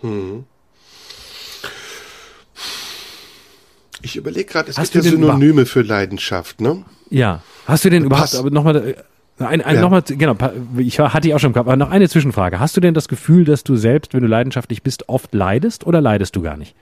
Hm. 0.00 0.44
Ich 4.02 4.16
überlege 4.16 4.44
gerade, 4.46 4.70
es 4.70 4.78
Hast 4.78 4.92
gibt 4.92 5.04
ja 5.04 5.10
Synonyme 5.12 5.64
für 5.64 5.82
Leidenschaft, 5.82 6.60
ne? 6.60 6.84
Ja. 7.10 7.42
Hast 7.66 7.84
du 7.84 7.90
denn 7.90 8.04
überhaupt, 8.04 8.34
aber 8.34 8.50
nochmal, 8.50 8.76
äh, 8.76 8.94
ein, 9.38 9.60
ein, 9.60 9.76
ja. 9.76 9.80
nochmal, 9.80 10.02
genau, 10.02 10.36
ich 10.76 10.98
hatte 10.98 11.28
ich 11.28 11.34
auch 11.34 11.38
schon 11.38 11.50
im 11.50 11.54
Kopf, 11.54 11.66
aber 11.66 11.76
noch 11.76 11.90
eine 11.90 12.08
Zwischenfrage. 12.08 12.58
Hast 12.58 12.76
du 12.76 12.80
denn 12.80 12.94
das 12.94 13.08
Gefühl, 13.08 13.44
dass 13.44 13.62
du 13.64 13.76
selbst, 13.76 14.12
wenn 14.14 14.22
du 14.22 14.26
leidenschaftlich 14.26 14.82
bist, 14.82 15.08
oft 15.08 15.32
leidest 15.34 15.86
oder 15.86 16.00
leidest 16.00 16.34
du 16.34 16.42
gar 16.42 16.56
nicht? 16.56 16.74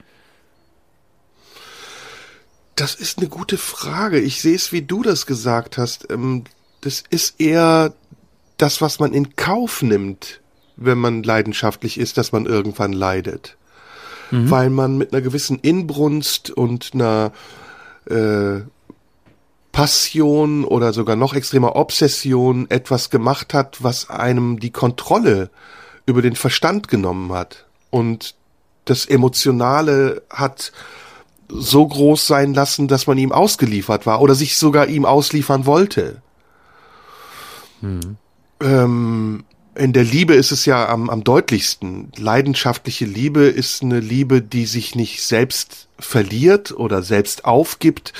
Das 2.75 2.95
ist 2.95 3.19
eine 3.19 3.27
gute 3.27 3.57
Frage. 3.57 4.19
Ich 4.19 4.41
sehe 4.41 4.55
es, 4.55 4.71
wie 4.71 4.81
du 4.81 5.03
das 5.03 5.25
gesagt 5.25 5.77
hast. 5.77 6.09
Ähm, 6.09 6.45
das 6.81 7.03
ist 7.09 7.39
eher 7.39 7.93
das, 8.57 8.81
was 8.81 8.99
man 8.99 9.13
in 9.13 9.35
Kauf 9.35 9.81
nimmt, 9.81 10.41
wenn 10.75 10.97
man 10.97 11.23
leidenschaftlich 11.23 11.99
ist, 11.99 12.17
dass 12.17 12.31
man 12.31 12.45
irgendwann 12.45 12.93
leidet. 12.93 13.57
Mhm. 14.31 14.49
Weil 14.49 14.69
man 14.69 14.97
mit 14.97 15.13
einer 15.13 15.21
gewissen 15.21 15.59
Inbrunst 15.59 16.49
und 16.49 16.91
einer 16.93 17.33
äh, 18.09 18.61
Passion 19.71 20.65
oder 20.65 20.93
sogar 20.93 21.15
noch 21.15 21.33
extremer 21.33 21.75
Obsession 21.75 22.69
etwas 22.69 23.09
gemacht 23.09 23.53
hat, 23.53 23.83
was 23.83 24.09
einem 24.09 24.59
die 24.59 24.71
Kontrolle 24.71 25.49
über 26.05 26.21
den 26.21 26.35
Verstand 26.35 26.87
genommen 26.87 27.31
hat. 27.31 27.65
Und 27.89 28.35
das 28.85 29.05
Emotionale 29.05 30.23
hat 30.29 30.71
so 31.53 31.87
groß 31.87 32.27
sein 32.27 32.53
lassen, 32.53 32.87
dass 32.87 33.07
man 33.07 33.17
ihm 33.17 33.31
ausgeliefert 33.31 34.05
war 34.05 34.21
oder 34.21 34.35
sich 34.35 34.57
sogar 34.57 34.87
ihm 34.87 35.05
ausliefern 35.05 35.65
wollte. 35.65 36.21
Hm. 37.81 38.17
Ähm, 38.61 39.43
in 39.75 39.93
der 39.93 40.03
Liebe 40.03 40.33
ist 40.33 40.51
es 40.51 40.65
ja 40.65 40.87
am, 40.89 41.09
am 41.09 41.23
deutlichsten. 41.23 42.11
Leidenschaftliche 42.17 43.05
Liebe 43.05 43.43
ist 43.45 43.81
eine 43.81 43.99
Liebe, 43.99 44.41
die 44.41 44.65
sich 44.65 44.95
nicht 44.95 45.23
selbst 45.23 45.87
verliert 45.99 46.71
oder 46.71 47.03
selbst 47.03 47.45
aufgibt, 47.45 48.13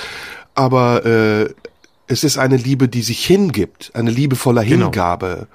aber 0.54 1.04
äh, 1.04 1.54
es 2.06 2.24
ist 2.24 2.38
eine 2.38 2.56
Liebe, 2.56 2.88
die 2.88 3.02
sich 3.02 3.24
hingibt, 3.24 3.92
eine 3.94 4.10
Liebe 4.10 4.36
voller 4.36 4.64
Genau. 4.64 4.86
Hingabe. 4.86 5.46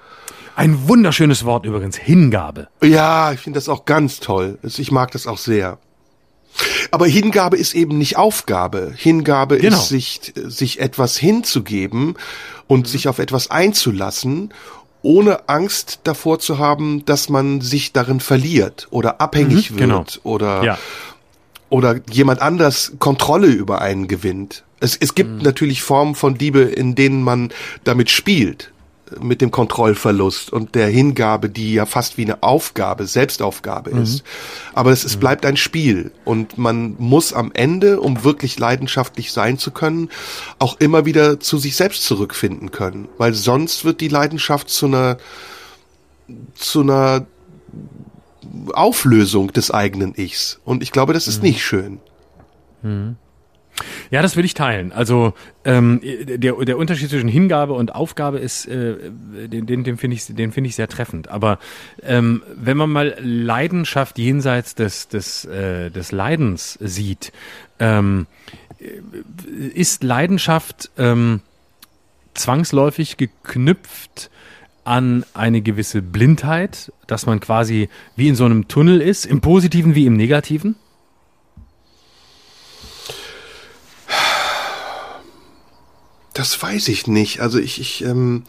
Ein 0.56 0.88
wunderschönes 0.88 1.46
Wort 1.46 1.66
übrigens, 1.66 1.98
Hingabe. 1.98 2.68
Ja, 2.82 3.32
ich 3.32 3.40
finde 3.40 3.58
das 3.58 3.70
auch 3.70 3.86
ganz 3.86 4.20
toll. 4.20 4.58
Ich 4.64 4.92
mag 4.92 5.12
das 5.12 5.28
auch 5.28 5.38
sehr. 5.38 5.78
Aber 6.92 7.06
Hingabe 7.08 7.58
ist 7.58 7.74
eben 7.76 7.98
nicht 7.98 8.18
Aufgabe. 8.18 8.94
Hingabe 8.96 9.58
Genau. 9.58 9.78
ist 9.78 9.90
sich, 9.90 10.34
sich 10.36 10.80
etwas 10.80 11.18
hinzugeben 11.18 12.16
und 12.68 12.88
sich 12.88 13.08
auf 13.08 13.20
etwas 13.20 13.52
einzulassen, 13.52 14.54
ohne 15.02 15.48
Angst 15.48 16.00
davor 16.04 16.40
zu 16.40 16.58
haben, 16.58 17.06
dass 17.06 17.30
man 17.30 17.62
sich 17.62 17.94
darin 17.94 18.20
verliert 18.20 18.88
oder 18.90 19.22
abhängig 19.22 19.72
Mhm, 19.72 19.78
genau. 19.78 19.98
wird 20.00 20.22
oder, 20.24 20.64
Ja. 20.64 20.78
oder 21.70 22.00
jemand 22.12 22.42
anders 22.42 22.94
Kontrolle 23.00 23.48
über 23.48 23.82
einen 23.82 24.08
gewinnt. 24.08 24.64
Es, 24.80 24.96
es 24.96 25.16
gibt 25.16 25.42
natürlich 25.44 25.82
Formen 25.82 26.16
von 26.16 26.36
Liebe, 26.36 26.62
in 26.62 26.96
denen 26.96 27.24
man 27.24 27.52
damit 27.84 28.10
spielt, 28.10 28.72
mit 29.22 29.42
dem 29.42 29.52
Kontrollverlust 29.52 30.52
und 30.52 30.76
der 30.76 30.88
Hingabe, 30.88 31.50
die 31.50 31.74
ja 31.74 31.86
fast 31.86 32.18
wie 32.18 32.24
eine 32.24 32.44
Aufgabe, 32.44 33.08
Selbstaufgabe 33.08 33.92
ist. 33.92 34.24
Aber 34.74 34.92
es, 34.92 35.04
es 35.04 35.18
bleibt 35.18 35.46
ein 35.46 35.58
Spiel 35.58 36.12
und 36.26 36.58
man 36.58 36.96
muss 36.98 37.34
am 37.34 37.52
Ende, 37.54 38.00
um 38.00 38.24
wirklich 38.24 38.60
leidenschaftlich 38.60 39.32
sein 39.32 39.58
zu 39.58 39.72
können, 39.72 40.10
auch 40.60 40.80
immer 40.80 41.06
wieder 41.06 41.40
zu 41.40 41.58
sich 41.58 41.76
selbst 41.76 42.04
zurückfinden 42.04 42.72
können, 42.72 43.08
weil 43.18 43.34
sonst 43.34 43.86
wird 43.86 44.02
die 44.02 44.10
Leidenschaft 44.10 44.70
zu 44.70 44.88
einer 44.88 45.18
zu 46.56 46.82
einer 46.82 47.26
Auflösung 48.74 49.54
des 49.54 49.72
eigenen 49.72 50.14
Ichs. 50.16 50.60
Und 50.66 50.84
ich 50.84 50.92
glaube, 50.92 51.14
das 51.14 51.28
ist 51.28 51.44
nicht 51.44 51.64
schön. 51.64 52.00
Ja, 54.10 54.22
das 54.22 54.36
will 54.36 54.46
ich 54.46 54.54
teilen. 54.54 54.92
Also 54.92 55.34
ähm, 55.66 56.02
der, 56.04 56.54
der 56.54 56.78
Unterschied 56.78 57.10
zwischen 57.10 57.30
Hingabe 57.30 57.74
und 57.74 57.94
Aufgabe 57.94 58.40
ist, 58.40 58.68
äh, 58.68 58.96
den, 59.48 59.66
den, 59.66 59.84
den 59.84 59.98
finde 59.98 60.16
ich, 60.16 60.26
den 60.26 60.52
ich 60.66 60.76
sehr 60.76 60.88
treffend. 60.88 61.28
Aber 61.28 61.60
ähm, 62.04 62.44
wenn 62.56 62.78
man 62.78 62.90
mal 62.90 63.16
Leidenschaft 63.20 64.18
jenseits 64.18 64.76
des 64.76 65.08
des 65.08 65.46
äh, 65.46 65.90
des 65.92 66.12
Leidens 66.12 66.78
sieht, 66.82 67.32
ähm, 67.80 68.28
ist 69.74 70.04
Leidenschaft 70.04 70.90
ähm, 70.98 71.42
zwangsläufig 72.34 73.18
geknüpft 73.18 74.30
an 74.84 75.26
eine 75.34 75.62
gewisse 75.62 76.02
Blindheit, 76.02 76.94
dass 77.08 77.26
man 77.26 77.40
quasi 77.40 77.90
wie 78.16 78.30
in 78.30 78.36
so 78.36 78.46
einem 78.46 78.68
Tunnel 78.68 79.02
ist, 79.02 79.26
im 79.26 79.42
Positiven 79.42 79.96
wie 79.96 80.06
im 80.06 80.16
Negativen? 80.16 80.76
Das 86.38 86.62
weiß 86.62 86.90
ich 86.90 87.08
nicht. 87.08 87.40
Also 87.40 87.58
ich, 87.58 87.82
ich, 87.82 88.04
ähm, 88.04 88.44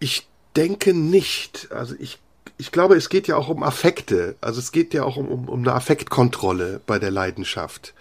ich 0.00 0.28
denke 0.54 0.92
nicht. 0.92 1.68
Also 1.70 1.94
ich, 1.98 2.18
ich 2.58 2.72
glaube, 2.72 2.94
es 2.94 3.08
geht 3.08 3.26
ja 3.26 3.36
auch 3.36 3.48
um 3.48 3.62
Affekte. 3.62 4.36
Also 4.42 4.58
es 4.58 4.70
geht 4.70 4.92
ja 4.92 5.04
auch 5.04 5.16
um, 5.16 5.28
um, 5.28 5.48
um 5.48 5.60
eine 5.60 5.72
Affektkontrolle 5.72 6.82
bei 6.86 6.98
der 6.98 7.10
Leidenschaft. 7.10 7.94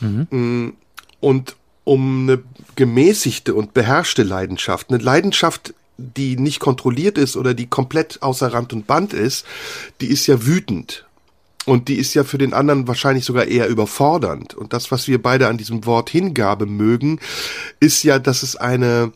Mm, 0.00 0.70
Und 1.20 1.56
um 1.84 2.28
eine 2.28 2.42
gemäßigte 2.76 3.54
und 3.54 3.72
beherrschte 3.72 4.22
Leidenschaft. 4.22 4.90
Eine 4.90 5.02
Leidenschaft, 5.02 5.72
die 5.96 6.36
nicht 6.36 6.60
kontrolliert 6.60 7.16
ist 7.16 7.38
oder 7.38 7.54
die 7.54 7.68
komplett 7.68 8.22
außer 8.22 8.52
Rand 8.52 8.74
und 8.74 8.86
Band 8.86 9.14
ist, 9.14 9.46
die 10.02 10.08
ist 10.08 10.26
ja 10.26 10.44
wütend. 10.44 11.06
Und 11.66 11.88
die 11.88 11.96
ist 11.96 12.14
ja 12.14 12.24
für 12.24 12.38
den 12.38 12.52
anderen 12.52 12.86
wahrscheinlich 12.86 13.24
sogar 13.24 13.46
eher 13.46 13.68
überfordernd. 13.68 14.54
Und 14.54 14.72
das, 14.72 14.90
was 14.90 15.08
wir 15.08 15.22
beide 15.22 15.48
an 15.48 15.56
diesem 15.56 15.86
Wort 15.86 16.10
Hingabe 16.10 16.66
mögen, 16.66 17.20
ist 17.80 18.02
ja, 18.02 18.18
dass 18.18 18.42
es 18.42 18.56
eine 18.56 19.12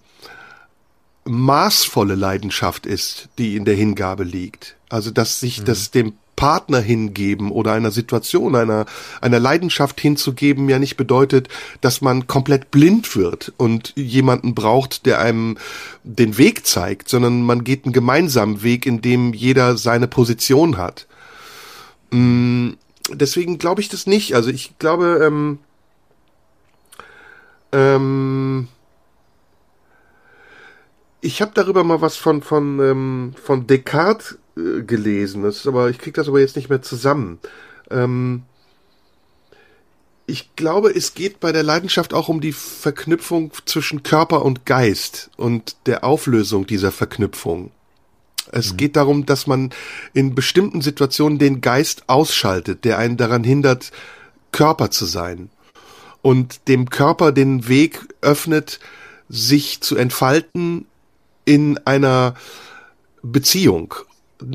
maßvolle 1.24 2.14
Leidenschaft 2.14 2.86
ist, 2.86 3.28
die 3.38 3.56
in 3.56 3.64
der 3.64 3.74
Hingabe 3.74 4.24
liegt. 4.24 4.76
Also, 4.88 5.10
dass 5.10 5.40
sich 5.40 5.62
das 5.62 5.90
dem 5.90 6.14
Partner 6.38 6.80
hingeben 6.80 7.50
oder 7.50 7.72
einer 7.72 7.90
Situation, 7.90 8.54
einer, 8.54 8.86
einer 9.20 9.40
Leidenschaft 9.40 10.00
hinzugeben, 10.00 10.68
ja 10.68 10.78
nicht 10.78 10.96
bedeutet, 10.96 11.48
dass 11.80 12.00
man 12.00 12.28
komplett 12.28 12.70
blind 12.70 13.16
wird 13.16 13.52
und 13.56 13.92
jemanden 13.96 14.54
braucht, 14.54 15.04
der 15.04 15.18
einem 15.18 15.58
den 16.04 16.38
Weg 16.38 16.64
zeigt, 16.64 17.08
sondern 17.08 17.42
man 17.42 17.64
geht 17.64 17.84
einen 17.84 17.92
gemeinsamen 17.92 18.62
Weg, 18.62 18.86
in 18.86 19.02
dem 19.02 19.34
jeder 19.34 19.76
seine 19.76 20.06
Position 20.06 20.76
hat. 20.76 21.07
Mm, 22.10 22.72
Deswegen 23.10 23.58
glaube 23.58 23.80
ich 23.80 23.88
das 23.88 24.06
nicht. 24.06 24.34
Also 24.34 24.50
ich 24.50 24.78
glaube, 24.78 25.20
ähm, 25.22 25.58
ähm, 27.72 28.68
ich 31.20 31.40
habe 31.40 31.52
darüber 31.54 31.84
mal 31.84 32.00
was 32.00 32.16
von 32.16 32.42
von 32.42 32.80
ähm, 32.80 33.34
von 33.42 33.66
Descartes 33.66 34.38
äh, 34.56 34.82
gelesen. 34.82 35.42
Das 35.42 35.56
ist 35.56 35.66
aber 35.66 35.90
ich 35.90 35.98
krieg 35.98 36.14
das 36.14 36.28
aber 36.28 36.40
jetzt 36.40 36.56
nicht 36.56 36.68
mehr 36.68 36.82
zusammen. 36.82 37.38
Ähm, 37.90 38.42
ich 40.26 40.54
glaube, 40.56 40.90
es 40.90 41.14
geht 41.14 41.40
bei 41.40 41.52
der 41.52 41.62
Leidenschaft 41.62 42.12
auch 42.12 42.28
um 42.28 42.42
die 42.42 42.52
Verknüpfung 42.52 43.50
zwischen 43.64 44.02
Körper 44.02 44.44
und 44.44 44.66
Geist 44.66 45.30
und 45.38 45.76
der 45.86 46.04
Auflösung 46.04 46.66
dieser 46.66 46.92
Verknüpfung. 46.92 47.70
Es 48.52 48.76
geht 48.76 48.96
darum, 48.96 49.26
dass 49.26 49.46
man 49.46 49.70
in 50.14 50.34
bestimmten 50.34 50.80
Situationen 50.80 51.38
den 51.38 51.60
Geist 51.60 52.04
ausschaltet, 52.08 52.84
der 52.84 52.98
einen 52.98 53.16
daran 53.16 53.44
hindert, 53.44 53.90
Körper 54.52 54.90
zu 54.90 55.06
sein. 55.06 55.50
Und 56.22 56.68
dem 56.68 56.90
Körper 56.90 57.32
den 57.32 57.68
Weg 57.68 58.00
öffnet, 58.20 58.80
sich 59.28 59.80
zu 59.80 59.96
entfalten 59.96 60.86
in 61.44 61.78
einer 61.84 62.34
Beziehung. 63.22 63.94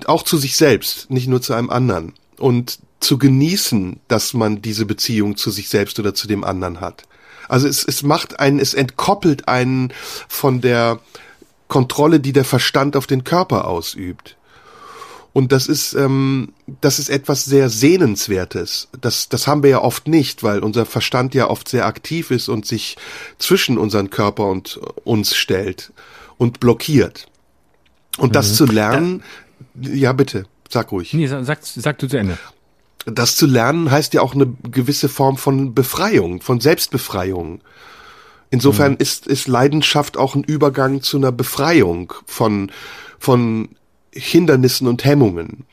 Auch 0.06 0.24
zu 0.24 0.38
sich 0.38 0.56
selbst, 0.56 1.10
nicht 1.10 1.28
nur 1.28 1.42
zu 1.42 1.54
einem 1.54 1.70
anderen. 1.70 2.14
Und 2.38 2.80
zu 3.00 3.18
genießen, 3.18 4.00
dass 4.08 4.34
man 4.34 4.62
diese 4.62 4.86
Beziehung 4.86 5.36
zu 5.36 5.52
sich 5.52 5.70
selbst 5.70 6.00
oder 6.00 6.14
zu 6.14 6.28
dem 6.28 6.44
anderen 6.44 6.80
hat. 6.80 7.04
Also 7.50 7.68
es, 7.68 7.84
es 7.84 8.04
macht 8.04 8.40
einen, 8.40 8.60
es 8.60 8.74
entkoppelt 8.74 9.48
einen 9.48 9.94
von 10.28 10.62
der 10.62 11.00
Kontrolle, 11.68 12.20
die 12.20 12.34
der 12.34 12.46
Verstand 12.46 12.96
auf 12.96 13.08
den 13.08 13.24
Körper 13.24 13.68
ausübt. 13.68 14.38
Und 15.34 15.52
das 15.52 15.68
ist, 15.68 15.94
ähm, 15.94 16.54
das 16.82 17.00
ist 17.00 17.10
etwas 17.10 17.44
sehr 17.44 17.70
Sehnenswertes. 17.70 18.88
Das, 19.02 19.30
das 19.30 19.48
haben 19.48 19.64
wir 19.64 19.72
ja 19.72 19.82
oft 19.82 20.08
nicht, 20.08 20.44
weil 20.44 20.60
unser 20.60 20.86
Verstand 20.86 21.34
ja 21.34 21.50
oft 21.50 21.68
sehr 21.68 21.88
aktiv 21.88 22.30
ist 22.30 22.50
und 22.50 22.68
sich 22.68 22.98
zwischen 23.40 23.80
unseren 23.80 24.12
Körper 24.12 24.46
und 24.46 24.80
uns 25.04 25.36
stellt 25.36 25.92
und 26.38 26.60
blockiert. 26.60 27.26
Und 28.20 28.36
das 28.36 28.56
zu 28.56 28.66
lernen, 28.66 29.24
ja 29.82 30.14
bitte, 30.14 30.46
sag 30.70 30.92
ruhig. 30.92 31.14
Nee, 31.16 31.26
sag, 31.26 31.60
sag 31.64 31.98
du 31.98 32.08
zu 32.08 32.18
Ende. 32.18 32.38
Das 33.06 33.36
zu 33.36 33.48
lernen 33.48 33.90
heißt 33.90 34.14
ja 34.14 34.22
auch 34.22 34.36
eine 34.36 34.54
gewisse 34.72 35.10
Form 35.10 35.38
von 35.38 35.74
Befreiung, 35.74 36.42
von 36.42 36.60
Selbstbefreiung. 36.60 37.62
Insofern 38.54 38.98
ist, 38.98 39.26
ist 39.26 39.48
Leidenschaft 39.48 40.16
auch 40.16 40.36
ein 40.36 40.44
Übergang 40.44 41.02
zu 41.02 41.18
einer 41.18 41.32
Befreiung 41.32 42.14
von, 42.28 42.72
von 43.18 43.70
Hindernissen 44.14 44.88
und 44.88 45.04
Hemmungen. 45.04 45.66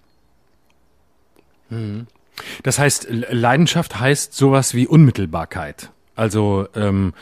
Das 2.63 2.79
heißt, 2.79 3.09
Leidenschaft 3.11 4.01
heißt 4.01 4.33
sowas 4.33 4.73
wie 4.73 4.87
Unmittelbarkeit. 4.87 5.91
Also 6.17 6.69
ähm, 6.75 7.13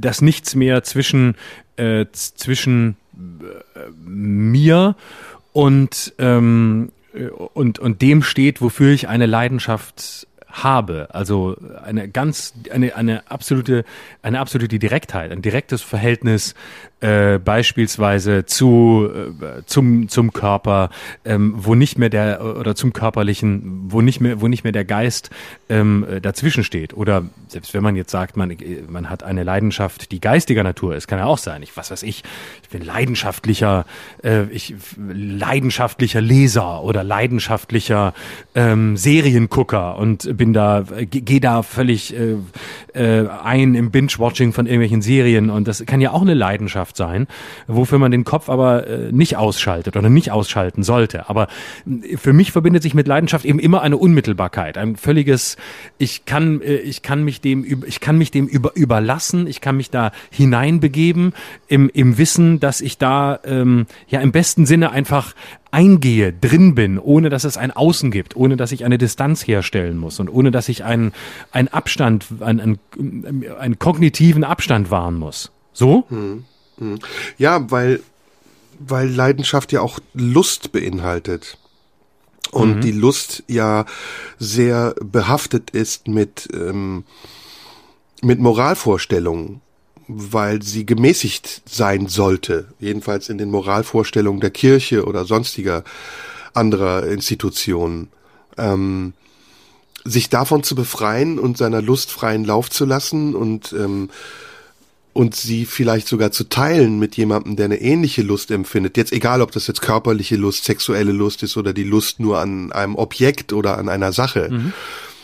dass 0.00 0.22
nichts 0.22 0.56
mehr 0.56 0.82
zwischen 0.82 1.36
äh, 1.76 2.06
zwischen 2.10 2.96
äh, 3.14 3.78
mir 4.04 4.96
und 5.52 6.14
ähm, 6.18 6.90
äh, 7.14 7.26
und 7.26 7.78
und 7.78 8.02
dem 8.02 8.24
steht, 8.24 8.60
wofür 8.60 8.92
ich 8.92 9.06
eine 9.06 9.26
Leidenschaft 9.26 10.26
habe. 10.62 11.08
Also 11.12 11.56
eine 11.84 12.08
ganz 12.08 12.54
eine 12.70 12.96
eine 12.96 13.30
absolute 13.30 13.84
eine 14.22 14.40
absolute 14.40 14.78
Direktheit, 14.78 15.32
ein 15.32 15.42
direktes 15.42 15.82
Verhältnis 15.82 16.54
äh, 17.00 17.38
beispielsweise 17.38 18.46
zu 18.46 19.08
äh, 19.12 19.62
zum 19.66 20.08
zum 20.08 20.32
Körper, 20.32 20.88
ähm, 21.24 21.52
wo 21.56 21.74
nicht 21.74 21.98
mehr 21.98 22.08
der 22.08 22.42
oder 22.58 22.74
zum 22.74 22.92
körperlichen, 22.94 23.84
wo 23.88 24.00
nicht 24.00 24.20
mehr 24.20 24.40
wo 24.40 24.48
nicht 24.48 24.64
mehr 24.64 24.72
der 24.72 24.86
Geist 24.86 25.28
ähm, 25.68 26.06
äh, 26.10 26.20
dazwischen 26.22 26.64
steht. 26.64 26.94
Oder 26.94 27.24
selbst 27.48 27.74
wenn 27.74 27.82
man 27.82 27.96
jetzt 27.96 28.10
sagt, 28.10 28.36
man 28.38 28.50
äh, 28.50 28.82
man 28.88 29.10
hat 29.10 29.22
eine 29.22 29.44
Leidenschaft, 29.44 30.10
die 30.10 30.20
geistiger 30.20 30.62
Natur 30.62 30.96
ist, 30.96 31.06
kann 31.06 31.18
ja 31.18 31.26
auch 31.26 31.38
sein. 31.38 31.62
Ich 31.62 31.76
was 31.76 31.90
weiß 31.90 32.02
ich, 32.02 32.24
ich 32.62 32.68
bin 32.70 32.82
leidenschaftlicher, 32.82 33.84
äh, 34.24 34.44
ich 34.50 34.74
leidenschaftlicher 35.06 36.20
Leser 36.22 36.82
oder 36.82 37.04
leidenschaftlicher 37.04 38.14
ähm, 38.54 38.96
Seriengucker 38.96 39.98
und 39.98 40.36
bin 40.36 40.52
da 40.54 40.84
äh, 40.96 41.04
ge- 41.04 41.20
gehe 41.20 41.40
da 41.40 41.62
völlig 41.62 42.14
äh, 42.14 42.36
äh, 42.94 43.28
ein 43.28 43.74
im 43.74 43.90
Binge-Watching 43.90 44.52
von 44.54 44.64
irgendwelchen 44.66 45.02
Serien 45.02 45.50
und 45.50 45.68
das 45.68 45.84
kann 45.84 46.00
ja 46.00 46.12
auch 46.12 46.22
eine 46.22 46.34
Leidenschaft 46.34 46.85
Leidenschaft 46.86 46.96
sein, 46.96 47.26
wofür 47.66 47.98
man 47.98 48.10
den 48.10 48.24
Kopf 48.24 48.48
aber 48.48 48.86
äh, 48.86 49.12
nicht 49.12 49.36
ausschaltet 49.36 49.96
oder 49.96 50.08
nicht 50.08 50.30
ausschalten 50.30 50.82
sollte. 50.82 51.28
Aber 51.28 51.48
äh, 51.86 52.16
für 52.16 52.32
mich 52.32 52.52
verbindet 52.52 52.82
sich 52.82 52.94
mit 52.94 53.06
Leidenschaft 53.06 53.44
eben 53.44 53.58
immer 53.58 53.82
eine 53.82 53.96
Unmittelbarkeit, 53.96 54.78
ein 54.78 54.96
völliges, 54.96 55.56
ich 55.98 56.24
kann, 56.24 56.60
äh, 56.60 56.76
ich 56.76 57.02
kann 57.02 57.24
mich 57.24 57.40
dem, 57.40 57.64
ich 57.86 58.00
kann 58.00 58.18
mich 58.18 58.30
dem 58.30 58.46
über, 58.46 58.74
überlassen, 58.74 59.46
ich 59.46 59.60
kann 59.60 59.76
mich 59.76 59.90
da 59.90 60.12
hineinbegeben 60.30 61.32
im, 61.68 61.90
im 61.92 62.18
Wissen, 62.18 62.60
dass 62.60 62.80
ich 62.80 62.98
da 62.98 63.40
ähm, 63.44 63.86
ja 64.08 64.20
im 64.20 64.32
besten 64.32 64.66
Sinne 64.66 64.90
einfach 64.90 65.34
eingehe, 65.70 66.32
drin 66.32 66.74
bin, 66.74 66.98
ohne 66.98 67.28
dass 67.28 67.44
es 67.44 67.58
ein 67.58 67.70
Außen 67.70 68.10
gibt, 68.10 68.34
ohne 68.34 68.56
dass 68.56 68.72
ich 68.72 68.84
eine 68.84 68.96
Distanz 68.96 69.46
herstellen 69.46 69.98
muss 69.98 70.18
und 70.20 70.30
ohne 70.30 70.50
dass 70.50 70.70
ich 70.70 70.84
einen, 70.84 71.12
einen 71.52 71.68
Abstand, 71.68 72.26
einen, 72.40 72.78
einen, 72.96 73.44
einen 73.58 73.78
kognitiven 73.78 74.42
Abstand 74.42 74.90
wahren 74.90 75.16
muss. 75.16 75.52
So? 75.74 76.06
Hm. 76.08 76.44
Ja, 77.38 77.70
weil, 77.70 78.02
weil 78.78 79.08
Leidenschaft 79.08 79.72
ja 79.72 79.80
auch 79.80 79.98
Lust 80.14 80.72
beinhaltet. 80.72 81.58
Und 82.52 82.76
mhm. 82.76 82.80
die 82.80 82.92
Lust 82.92 83.42
ja 83.48 83.86
sehr 84.38 84.94
behaftet 85.00 85.70
ist 85.70 86.08
mit, 86.08 86.48
ähm, 86.52 87.04
mit 88.22 88.38
Moralvorstellungen 88.38 89.60
weil 90.08 90.62
sie 90.62 90.86
gemäßigt 90.86 91.62
sein 91.66 92.06
sollte, 92.06 92.68
jedenfalls 92.78 93.28
in 93.28 93.38
den 93.38 93.50
Moralvorstellungen 93.50 94.40
der 94.40 94.50
Kirche 94.50 95.04
oder 95.04 95.24
sonstiger 95.24 95.82
anderer 96.54 97.06
Institutionen. 97.06 98.08
Ähm, 98.56 99.14
sich 100.04 100.30
davon 100.30 100.62
zu 100.62 100.76
befreien 100.76 101.38
und 101.38 101.58
seiner 101.58 101.82
Lust 101.82 102.12
freien 102.12 102.44
Lauf 102.44 102.70
zu 102.70 102.84
lassen 102.84 103.34
und 103.34 103.72
ähm, 103.72 104.08
und 105.16 105.34
sie 105.34 105.64
vielleicht 105.64 106.08
sogar 106.08 106.30
zu 106.30 106.44
teilen 106.44 106.98
mit 106.98 107.16
jemandem, 107.16 107.56
der 107.56 107.64
eine 107.64 107.80
ähnliche 107.80 108.20
Lust 108.20 108.50
empfindet. 108.50 108.98
Jetzt 108.98 109.12
egal, 109.12 109.40
ob 109.40 109.50
das 109.50 109.66
jetzt 109.66 109.80
körperliche 109.80 110.36
Lust, 110.36 110.64
sexuelle 110.64 111.12
Lust 111.12 111.42
ist 111.42 111.56
oder 111.56 111.72
die 111.72 111.84
Lust 111.84 112.20
nur 112.20 112.38
an 112.38 112.70
einem 112.70 112.96
Objekt 112.96 113.54
oder 113.54 113.78
an 113.78 113.88
einer 113.88 114.12
Sache. 114.12 114.50
Mhm. 114.50 114.72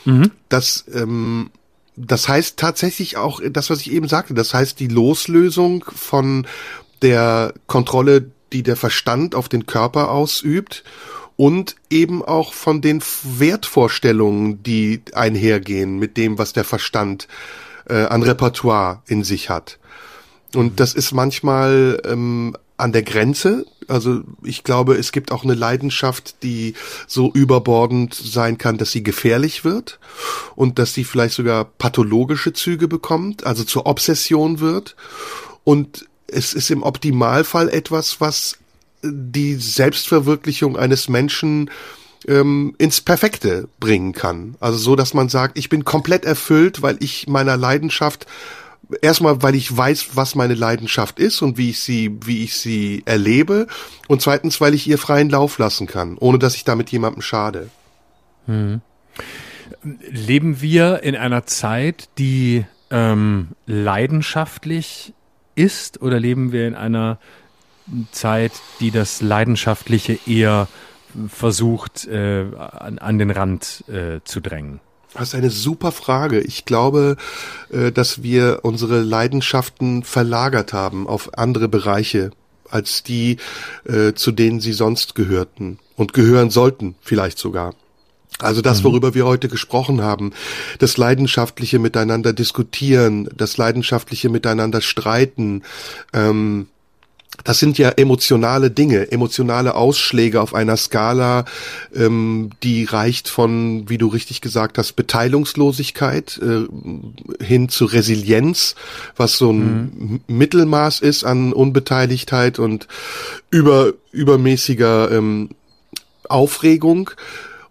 Mhm. 0.05 0.31
Das 0.49 0.87
ähm, 0.95 1.51
das 1.95 2.27
heißt 2.27 2.57
tatsächlich 2.57 3.19
auch 3.19 3.43
das, 3.51 3.69
was 3.69 3.83
ich 3.83 3.93
eben 3.93 4.09
sagte, 4.09 4.33
das 4.33 4.55
heißt 4.55 4.81
die 4.81 4.89
Loslösung 4.89 5.85
von 5.95 6.47
der 7.03 7.53
Kontrolle, 7.67 8.31
die 8.55 8.63
der 8.63 8.77
Verstand 8.77 9.35
auf 9.35 9.51
den 9.51 9.67
Körper 9.67 10.11
ausübt 10.11 10.85
und 11.37 11.77
eben 11.91 12.25
auch 12.25 12.55
von 12.55 12.81
den 12.81 13.03
Wertvorstellungen, 13.25 14.63
die 14.63 15.03
einhergehen 15.13 15.99
mit 15.99 16.17
dem, 16.17 16.39
was 16.39 16.55
der 16.55 16.65
Verstand 16.65 17.29
äh, 17.89 18.05
an 18.05 18.23
Repertoire 18.23 19.03
in 19.07 19.23
sich 19.23 19.51
hat. 19.51 19.79
Und 20.55 20.81
das 20.81 20.95
ist 20.95 21.13
manchmal 21.13 22.01
ähm, 22.05 22.57
an 22.77 22.93
der 22.93 23.03
Grenze. 23.03 23.65
Also 23.89 24.23
ich 24.43 24.65
glaube, 24.65 24.95
es 24.95 25.13
gibt 25.13 25.33
auch 25.33 25.45
eine 25.45 25.55
Leidenschaft, 25.55 26.43
die 26.43 26.75
so 27.07 27.31
überbordend 27.33 28.15
sein 28.15 28.59
kann, 28.59 28.79
dass 28.79 28.93
sie 28.93 29.03
gefährlich 29.03 29.65
wird 29.65 29.99
und 30.57 30.79
dass 30.79 30.95
sie 30.95 31.05
vielleicht 31.05 31.35
sogar 31.35 31.65
pathologische 31.65 32.53
Züge 32.53 32.89
bekommt, 32.89 33.47
also 33.47 33.65
zur 33.65 33.87
Obsession 33.87 34.61
wird. 34.61 34.97
Und 35.65 36.07
es 36.27 36.55
ist 36.55 36.71
im 36.71 36.83
Optimalfall 36.83 37.69
etwas, 37.69 38.21
was 38.21 38.59
die 39.03 39.55
Selbstverwirklichung 39.55 40.77
eines 40.77 41.09
Menschen 41.09 41.71
ähm, 42.27 42.75
ins 42.79 43.01
Perfekte 43.01 43.69
bringen 43.81 44.13
kann. 44.13 44.57
Also 44.61 44.79
so, 44.79 44.97
dass 44.97 45.15
man 45.15 45.29
sagt, 45.29 45.59
ich 45.59 45.69
bin 45.69 45.85
komplett 45.85 46.25
erfüllt, 46.25 46.83
weil 46.83 46.97
ich 47.01 47.27
meiner 47.27 47.57
Leidenschaft 47.57 48.27
erstmal, 49.01 49.43
weil 49.43 49.55
ich 49.55 49.75
weiß, 49.75 50.11
was 50.15 50.35
meine 50.35 50.55
Leidenschaft 50.55 51.19
ist 51.19 51.43
und 51.43 51.59
wie 51.59 51.71
ich 51.71 51.81
sie, 51.81 52.19
wie 52.25 52.45
ich 52.45 52.57
sie 52.57 53.03
erlebe. 53.07 53.67
Und 54.09 54.23
zweitens, 54.23 54.61
weil 54.61 54.75
ich 54.75 54.87
ihr 54.87 54.99
freien 54.99 55.31
Lauf 55.31 55.59
lassen 55.59 55.87
kann, 55.87 56.17
ohne 56.19 56.39
dass 56.39 56.55
ich 56.55 56.65
damit 56.65 56.91
jemandem 56.91 57.23
schade. 57.23 57.71
Hm. 58.47 58.81
Leben 59.83 60.61
wir 60.61 61.03
in 61.03 61.17
einer 61.17 61.47
Zeit, 61.47 62.09
die 62.19 62.65
ähm, 62.91 63.49
leidenschaftlich 63.67 65.15
ist, 65.55 66.03
oder 66.03 66.21
leben 66.21 66.53
wir 66.53 66.67
in 66.67 66.75
einer 66.75 67.19
Zeit, 68.11 68.53
die 68.81 68.91
das 68.91 69.23
Leidenschaftliche 69.23 70.19
eher 70.27 70.69
versucht, 71.29 72.07
äh, 72.07 72.47
an, 72.57 72.99
an 72.99 73.19
den 73.19 73.31
Rand 73.31 73.85
äh, 73.89 74.21
zu 74.25 74.41
drängen? 74.41 74.81
Das 75.15 75.29
ist 75.29 75.35
eine 75.35 75.51
super 75.51 75.93
Frage. 75.93 76.41
Ich 76.41 76.65
glaube, 76.65 77.17
äh, 77.71 77.93
dass 77.93 78.23
wir 78.23 78.61
unsere 78.63 79.01
Leidenschaften 79.01 80.05
verlagert 80.05 80.73
haben 80.73 81.07
auf 81.07 81.37
andere 81.39 81.69
Bereiche 81.69 82.31
als 82.71 83.03
die, 83.03 83.37
äh, 83.85 84.15
zu 84.15 84.33
denen 84.33 84.61
sie 84.61 84.73
sonst 84.73 85.15
gehörten 85.15 85.79
und 85.97 86.15
gehören 86.15 86.51
sollten, 86.51 86.95
vielleicht 87.03 87.39
sogar. 87.39 87.75
Also 88.39 88.63
das, 88.63 88.81
mhm. 88.81 88.85
worüber 88.85 89.15
wir 89.15 89.27
heute 89.27 89.49
gesprochen 89.49 90.01
haben, 90.01 90.33
das 90.79 90.97
leidenschaftliche 90.97 91.79
Miteinander 91.79 92.33
diskutieren, 92.33 93.29
das 93.37 93.57
leidenschaftliche 93.57 94.31
Miteinander 94.31 94.81
streiten, 94.81 95.63
ähm, 96.13 96.69
das 97.45 97.59
sind 97.59 97.79
ja 97.79 97.91
emotionale 97.91 98.71
Dinge, 98.71 99.11
emotionale 99.13 99.75
Ausschläge 99.75 100.41
auf 100.41 100.55
einer 100.55 100.77
Skala, 100.77 101.45
ähm, 101.95 102.51
die 102.63 102.85
reicht 102.85 103.29
von, 103.29 103.89
wie 103.89 103.99
du 103.99 104.09
richtig 104.09 104.41
gesagt 104.41 104.79
hast, 104.79 104.93
Beteilungslosigkeit 104.95 106.41
äh, 106.43 107.45
hin 107.45 107.69
zu 107.69 107.85
Resilienz, 107.85 108.75
was 109.17 109.39
so 109.39 109.51
ein 109.51 109.61
mhm. 109.67 110.21
Mittelmaß 110.27 111.01
ist 111.01 111.25
an 111.25 111.53
Unbeteiligtheit 111.53 112.59
und 112.59 112.89
über 113.51 113.93
übermäßiger 114.13 115.11
ähm, 115.11 115.51
Aufregung. 116.29 117.11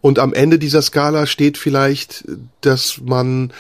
Und 0.02 0.18
am 0.18 0.34
Ende 0.34 0.58
dieser 0.58 0.82
Skala 0.82 1.28
steht 1.28 1.58
vielleicht, 1.58 2.26
dass 2.62 3.00
man 3.04 3.54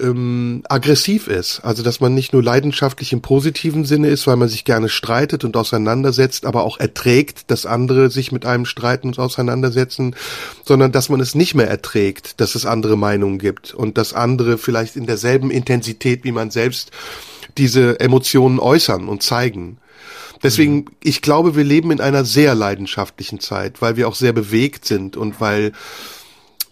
ähm, 0.00 0.62
aggressiv 0.68 1.28
ist. 1.28 1.60
Also 1.60 1.82
dass 1.82 2.00
man 2.00 2.14
nicht 2.14 2.32
nur 2.32 2.42
leidenschaftlich 2.42 3.12
im 3.12 3.22
positiven 3.22 3.84
Sinne 3.84 4.08
ist, 4.08 4.26
weil 4.26 4.36
man 4.36 4.48
sich 4.48 4.64
gerne 4.64 4.88
streitet 4.88 5.44
und 5.44 5.56
auseinandersetzt, 5.56 6.46
aber 6.46 6.64
auch 6.64 6.78
erträgt, 6.78 7.50
dass 7.50 7.66
andere 7.66 8.10
sich 8.10 8.32
mit 8.32 8.46
einem 8.46 8.66
streiten 8.66 9.08
und 9.08 9.18
auseinandersetzen, 9.18 10.14
sondern 10.64 10.92
dass 10.92 11.08
man 11.08 11.20
es 11.20 11.34
nicht 11.34 11.54
mehr 11.54 11.68
erträgt, 11.68 12.40
dass 12.40 12.54
es 12.54 12.66
andere 12.66 12.96
Meinungen 12.96 13.38
gibt 13.38 13.74
und 13.74 13.98
dass 13.98 14.12
andere 14.12 14.58
vielleicht 14.58 14.96
in 14.96 15.06
derselben 15.06 15.50
Intensität 15.50 16.24
wie 16.24 16.32
man 16.32 16.50
selbst 16.50 16.90
diese 17.58 18.00
Emotionen 18.00 18.58
äußern 18.58 19.08
und 19.08 19.22
zeigen. 19.22 19.78
Deswegen, 20.42 20.74
mhm. 20.74 20.86
ich 21.02 21.22
glaube, 21.22 21.56
wir 21.56 21.64
leben 21.64 21.90
in 21.90 22.00
einer 22.00 22.24
sehr 22.24 22.54
leidenschaftlichen 22.54 23.40
Zeit, 23.40 23.80
weil 23.80 23.96
wir 23.96 24.08
auch 24.08 24.14
sehr 24.14 24.32
bewegt 24.32 24.84
sind 24.84 25.16
und 25.16 25.40
weil 25.40 25.72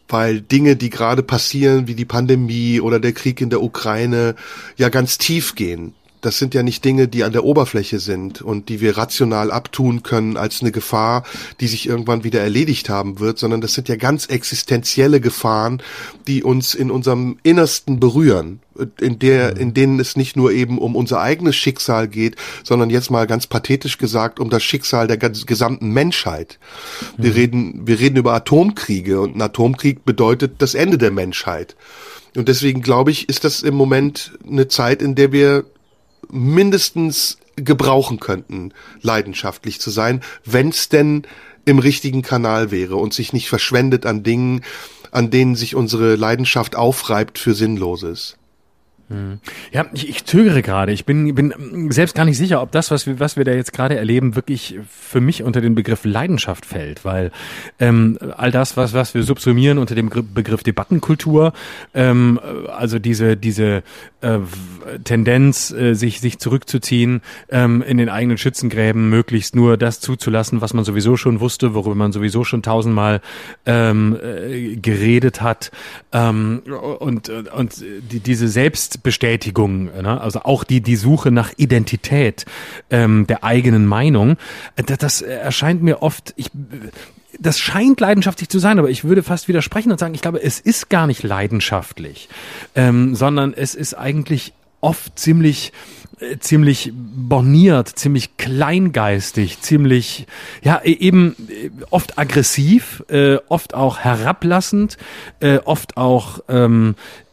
weil 0.08 0.40
Dinge, 0.40 0.76
die 0.76 0.90
gerade 0.90 1.22
passieren, 1.22 1.86
wie 1.86 1.94
die 1.94 2.04
Pandemie 2.04 2.80
oder 2.80 3.00
der 3.00 3.12
Krieg 3.12 3.40
in 3.40 3.50
der 3.50 3.62
Ukraine, 3.62 4.34
ja 4.76 4.88
ganz 4.88 5.18
tief 5.18 5.54
gehen. 5.54 5.94
Das 6.24 6.38
sind 6.38 6.54
ja 6.54 6.62
nicht 6.62 6.84
Dinge, 6.84 7.06
die 7.06 7.22
an 7.22 7.32
der 7.32 7.44
Oberfläche 7.44 7.98
sind 7.98 8.40
und 8.40 8.70
die 8.70 8.80
wir 8.80 8.96
rational 8.96 9.50
abtun 9.50 10.02
können 10.02 10.38
als 10.38 10.62
eine 10.62 10.72
Gefahr, 10.72 11.24
die 11.60 11.66
sich 11.66 11.86
irgendwann 11.86 12.24
wieder 12.24 12.40
erledigt 12.40 12.88
haben 12.88 13.20
wird, 13.20 13.38
sondern 13.38 13.60
das 13.60 13.74
sind 13.74 13.88
ja 13.88 13.96
ganz 13.96 14.26
existenzielle 14.26 15.20
Gefahren, 15.20 15.82
die 16.26 16.42
uns 16.42 16.74
in 16.74 16.90
unserem 16.90 17.36
Innersten 17.42 18.00
berühren, 18.00 18.60
in 18.98 19.18
der, 19.18 19.54
mhm. 19.54 19.60
in 19.60 19.74
denen 19.74 20.00
es 20.00 20.16
nicht 20.16 20.34
nur 20.34 20.52
eben 20.52 20.78
um 20.78 20.96
unser 20.96 21.20
eigenes 21.20 21.56
Schicksal 21.56 22.08
geht, 22.08 22.36
sondern 22.62 22.88
jetzt 22.88 23.10
mal 23.10 23.26
ganz 23.26 23.46
pathetisch 23.46 23.98
gesagt 23.98 24.40
um 24.40 24.48
das 24.48 24.62
Schicksal 24.62 25.06
der 25.06 25.18
gesamten 25.18 25.90
Menschheit. 25.90 26.58
Wir 27.18 27.30
mhm. 27.30 27.36
reden, 27.36 27.86
wir 27.86 28.00
reden 28.00 28.16
über 28.16 28.32
Atomkriege 28.32 29.20
und 29.20 29.36
ein 29.36 29.42
Atomkrieg 29.42 30.06
bedeutet 30.06 30.54
das 30.58 30.74
Ende 30.74 30.96
der 30.96 31.10
Menschheit. 31.10 31.76
Und 32.36 32.48
deswegen 32.48 32.82
glaube 32.82 33.10
ich, 33.10 33.28
ist 33.28 33.44
das 33.44 33.62
im 33.62 33.74
Moment 33.74 34.32
eine 34.48 34.68
Zeit, 34.68 35.02
in 35.02 35.14
der 35.14 35.30
wir 35.30 35.66
mindestens 36.30 37.38
gebrauchen 37.56 38.20
könnten, 38.20 38.72
leidenschaftlich 39.02 39.80
zu 39.80 39.90
sein, 39.90 40.20
wenn 40.44 40.70
es 40.70 40.88
denn 40.88 41.22
im 41.64 41.78
richtigen 41.78 42.22
Kanal 42.22 42.70
wäre 42.70 42.96
und 42.96 43.14
sich 43.14 43.32
nicht 43.32 43.48
verschwendet 43.48 44.06
an 44.06 44.22
Dingen, 44.22 44.62
an 45.10 45.30
denen 45.30 45.54
sich 45.54 45.74
unsere 45.74 46.16
Leidenschaft 46.16 46.76
aufreibt 46.76 47.38
für 47.38 47.54
Sinnloses. 47.54 48.36
Ja, 49.70 49.84
ich, 49.92 50.08
ich 50.08 50.24
zögere 50.24 50.62
gerade. 50.62 50.90
Ich 50.90 51.04
bin, 51.04 51.34
bin 51.34 51.90
selbst 51.92 52.14
gar 52.14 52.24
nicht 52.24 52.38
sicher, 52.38 52.62
ob 52.62 52.72
das, 52.72 52.90
was 52.90 53.06
wir, 53.06 53.20
was 53.20 53.36
wir 53.36 53.44
da 53.44 53.52
jetzt 53.52 53.72
gerade 53.74 53.96
erleben, 53.96 54.34
wirklich 54.34 54.78
für 54.88 55.20
mich 55.20 55.42
unter 55.42 55.60
den 55.60 55.74
Begriff 55.74 56.04
Leidenschaft 56.04 56.64
fällt, 56.64 57.04
weil 57.04 57.30
ähm, 57.78 58.18
all 58.36 58.50
das, 58.50 58.78
was, 58.78 58.94
was 58.94 59.14
wir 59.14 59.22
subsumieren 59.22 59.76
unter 59.76 59.94
dem 59.94 60.08
Begriff 60.08 60.62
Debattenkultur, 60.62 61.52
ähm, 61.92 62.40
also 62.66 62.98
diese, 62.98 63.36
diese 63.36 63.82
äh, 64.24 64.98
Tendenz, 65.04 65.70
äh, 65.70 65.94
sich, 65.94 66.20
sich 66.20 66.38
zurückzuziehen, 66.38 67.20
ähm, 67.50 67.82
in 67.82 67.98
den 67.98 68.08
eigenen 68.08 68.38
Schützengräben, 68.38 69.08
möglichst 69.10 69.54
nur 69.54 69.76
das 69.76 70.00
zuzulassen, 70.00 70.60
was 70.60 70.74
man 70.74 70.84
sowieso 70.84 71.16
schon 71.16 71.40
wusste, 71.40 71.74
worüber 71.74 71.94
man 71.94 72.12
sowieso 72.12 72.44
schon 72.44 72.62
tausendmal 72.62 73.20
ähm, 73.66 74.18
äh, 74.22 74.76
geredet 74.76 75.42
hat. 75.42 75.70
Ähm, 76.12 76.62
und, 76.98 77.28
und 77.28 77.84
die, 78.10 78.20
diese 78.20 78.48
Selbstbestätigung, 78.48 79.84
ne? 79.84 80.20
also 80.20 80.40
auch 80.40 80.64
die, 80.64 80.80
die 80.80 80.96
Suche 80.96 81.30
nach 81.30 81.52
Identität 81.56 82.46
ähm, 82.90 83.26
der 83.26 83.44
eigenen 83.44 83.86
Meinung, 83.86 84.36
das, 84.76 84.98
das 84.98 85.22
erscheint 85.22 85.82
mir 85.82 86.02
oft, 86.02 86.32
ich 86.36 86.50
das 87.40 87.58
scheint 87.58 88.00
leidenschaftlich 88.00 88.48
zu 88.48 88.58
sein, 88.58 88.78
aber 88.78 88.90
ich 88.90 89.04
würde 89.04 89.22
fast 89.22 89.48
widersprechen 89.48 89.92
und 89.92 89.98
sagen, 89.98 90.14
ich 90.14 90.22
glaube, 90.22 90.42
es 90.42 90.60
ist 90.60 90.88
gar 90.88 91.06
nicht 91.06 91.22
leidenschaftlich, 91.22 92.28
ähm, 92.74 93.14
sondern 93.14 93.54
es 93.54 93.74
ist 93.74 93.94
eigentlich 93.94 94.52
oft 94.80 95.18
ziemlich 95.18 95.72
äh, 96.20 96.38
ziemlich 96.38 96.92
borniert, 96.94 97.88
ziemlich 97.88 98.36
kleingeistig, 98.36 99.60
ziemlich 99.60 100.26
ja 100.62 100.80
e-, 100.84 100.92
eben 100.92 101.34
äh, 101.48 101.70
oft 101.90 102.18
aggressiv, 102.18 103.02
äh, 103.08 103.38
oft 103.48 103.74
auch 103.74 103.98
herablassend, 103.98 104.96
äh, 105.40 105.58
oft 105.58 105.96
auch 105.96 106.40
ähm, 106.48 106.94
äh, 106.96 107.23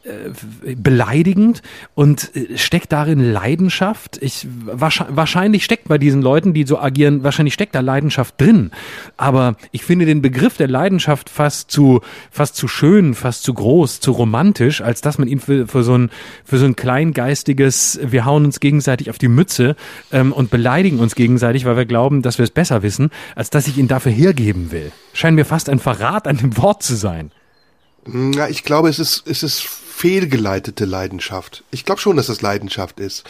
beleidigend 0.75 1.61
und 1.93 2.35
äh, 2.35 2.57
steckt 2.57 2.91
darin 2.91 3.31
Leidenschaft. 3.31 4.17
Ich 4.21 4.47
wahrscheinlich 4.49 5.63
steckt 5.63 5.87
bei 5.87 5.97
diesen 5.97 6.21
Leuten, 6.21 6.53
die 6.53 6.65
so 6.65 6.79
agieren, 6.79 7.23
wahrscheinlich 7.23 7.53
steckt 7.53 7.75
da 7.75 7.81
Leidenschaft 7.81 8.39
drin. 8.39 8.71
Aber 9.17 9.55
ich 9.71 9.83
finde 9.83 10.05
den 10.05 10.21
Begriff 10.21 10.57
der 10.57 10.67
Leidenschaft 10.67 11.29
fast 11.29 11.69
zu 11.69 12.01
fast 12.31 12.55
zu 12.55 12.67
schön, 12.67 13.13
fast 13.13 13.43
zu 13.43 13.53
groß, 13.53 13.99
zu 13.99 14.11
romantisch, 14.11 14.81
als 14.81 15.01
dass 15.01 15.17
man 15.17 15.27
ihn 15.27 15.39
für, 15.39 15.67
für 15.67 15.83
so 15.83 15.95
ein 15.95 16.09
für 16.45 16.57
so 16.57 16.65
ein 16.65 16.75
kleingeistiges, 16.75 17.99
wir 18.03 18.25
hauen 18.25 18.45
uns 18.45 18.59
gegenseitig 18.59 19.09
auf 19.09 19.19
die 19.19 19.27
Mütze 19.27 19.75
ähm, 20.11 20.33
und 20.33 20.49
beleidigen 20.49 20.99
uns 20.99 21.15
gegenseitig, 21.15 21.65
weil 21.65 21.77
wir 21.77 21.85
glauben, 21.85 22.21
dass 22.21 22.39
wir 22.39 22.43
es 22.43 22.51
besser 22.51 22.81
wissen, 22.81 23.11
als 23.35 23.49
dass 23.51 23.67
ich 23.67 23.77
ihn 23.77 23.87
dafür 23.87 24.11
hergeben 24.11 24.71
will. 24.71 24.91
Scheint 25.13 25.35
mir 25.35 25.45
fast 25.45 25.69
ein 25.69 25.79
Verrat 25.79 26.27
an 26.27 26.37
dem 26.37 26.57
Wort 26.57 26.81
zu 26.81 26.95
sein. 26.95 27.31
Ja, 28.07 28.47
ich 28.47 28.63
glaube, 28.63 28.89
es 28.89 28.97
ist, 28.97 29.27
es 29.27 29.43
ist 29.43 29.69
fehlgeleitete 30.01 30.85
Leidenschaft. 30.85 31.63
Ich 31.69 31.85
glaube 31.85 32.01
schon, 32.01 32.17
dass 32.17 32.27
es 32.27 32.41
Leidenschaft 32.41 32.99
ist. 32.99 33.23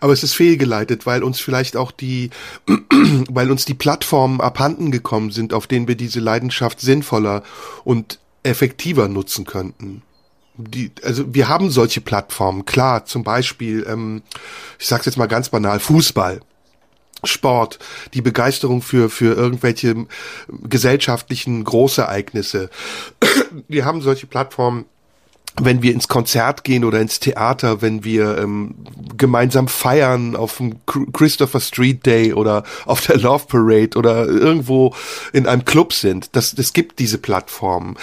Aber 0.00 0.12
es 0.12 0.24
ist 0.24 0.34
fehlgeleitet, 0.34 1.06
weil 1.06 1.22
uns 1.22 1.38
vielleicht 1.38 1.76
auch 1.76 1.92
die, 1.92 2.30
weil 3.30 3.52
uns 3.52 3.64
die 3.64 3.74
Plattformen 3.74 4.40
abhanden 4.40 4.90
gekommen 4.90 5.30
sind, 5.30 5.54
auf 5.54 5.68
denen 5.68 5.86
wir 5.86 5.94
diese 5.94 6.18
Leidenschaft 6.18 6.80
sinnvoller 6.80 7.44
und 7.84 8.18
effektiver 8.42 9.06
nutzen 9.06 9.44
könnten. 9.44 10.02
Die, 10.56 10.90
also 11.04 11.32
wir 11.32 11.48
haben 11.48 11.70
solche 11.70 12.00
Plattformen, 12.00 12.64
klar, 12.64 13.04
zum 13.04 13.22
Beispiel, 13.22 13.86
ähm, 13.88 14.22
ich 14.80 14.88
sag's 14.88 15.06
jetzt 15.06 15.18
mal 15.18 15.26
ganz 15.26 15.50
banal, 15.50 15.78
Fußball. 15.78 16.40
Sport, 17.22 17.78
die 18.14 18.20
Begeisterung 18.20 18.82
für, 18.82 19.10
für 19.10 19.34
irgendwelche 19.34 20.06
gesellschaftlichen 20.48 21.62
Großereignisse. 21.62 22.68
Wir 23.68 23.84
haben 23.84 24.02
solche 24.02 24.26
Plattformen, 24.26 24.86
wenn 25.60 25.82
wir 25.82 25.92
ins 25.92 26.08
Konzert 26.08 26.64
gehen 26.64 26.84
oder 26.84 27.00
ins 27.00 27.20
Theater, 27.20 27.80
wenn 27.80 28.04
wir 28.04 28.38
ähm, 28.38 28.74
gemeinsam 29.16 29.68
feiern 29.68 30.36
auf 30.36 30.58
dem 30.58 30.76
Christopher 31.12 31.60
Street 31.60 32.04
Day 32.04 32.32
oder 32.34 32.64
auf 32.84 33.00
der 33.06 33.16
Love 33.16 33.46
Parade 33.46 33.96
oder 33.96 34.26
irgendwo 34.26 34.94
in 35.32 35.46
einem 35.46 35.64
Club 35.64 35.92
sind. 35.92 36.30
Das, 36.36 36.54
das 36.54 36.72
gibt 36.72 36.98
diese 36.98 37.18
Plattformen. 37.18 37.96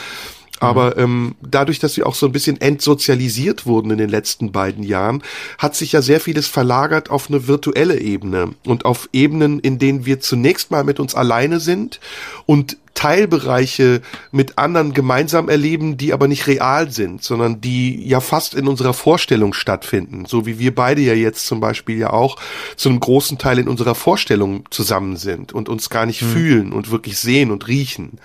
Aber 0.63 0.97
ähm, 0.97 1.35
dadurch, 1.41 1.79
dass 1.79 1.97
wir 1.97 2.07
auch 2.07 2.15
so 2.15 2.25
ein 2.25 2.31
bisschen 2.31 2.59
entsozialisiert 2.59 3.65
wurden 3.65 3.91
in 3.91 3.97
den 3.97 4.09
letzten 4.09 4.51
beiden 4.51 4.83
Jahren, 4.83 5.21
hat 5.57 5.75
sich 5.75 5.91
ja 5.91 6.01
sehr 6.01 6.19
vieles 6.19 6.47
verlagert 6.47 7.09
auf 7.09 7.29
eine 7.29 7.47
virtuelle 7.47 7.99
Ebene 7.99 8.53
und 8.65 8.85
auf 8.85 9.09
Ebenen, 9.13 9.59
in 9.59 9.79
denen 9.79 10.05
wir 10.05 10.19
zunächst 10.19 10.71
mal 10.71 10.83
mit 10.83 10.99
uns 10.99 11.15
alleine 11.15 11.59
sind 11.59 11.99
und 12.45 12.77
Teilbereiche 12.93 14.01
mit 14.31 14.57
anderen 14.57 14.93
gemeinsam 14.93 15.49
erleben, 15.49 15.97
die 15.97 16.13
aber 16.13 16.27
nicht 16.27 16.47
real 16.47 16.91
sind, 16.91 17.23
sondern 17.23 17.59
die 17.59 18.07
ja 18.07 18.19
fast 18.19 18.53
in 18.53 18.67
unserer 18.67 18.93
Vorstellung 18.93 19.53
stattfinden. 19.53 20.25
So 20.25 20.45
wie 20.45 20.59
wir 20.59 20.73
beide 20.73 21.01
ja 21.01 21.13
jetzt 21.13 21.45
zum 21.45 21.59
Beispiel 21.59 21.97
ja 21.97 22.11
auch 22.11 22.37
zu 22.75 22.89
einem 22.89 22.99
großen 22.99 23.37
Teil 23.37 23.59
in 23.59 23.67
unserer 23.67 23.95
Vorstellung 23.95 24.65
zusammen 24.69 25.17
sind 25.17 25.53
und 25.53 25.69
uns 25.69 25.89
gar 25.89 26.05
nicht 26.05 26.21
mhm. 26.21 26.27
fühlen 26.27 26.73
und 26.73 26.91
wirklich 26.91 27.17
sehen 27.17 27.51
und 27.51 27.67
riechen. 27.67 28.19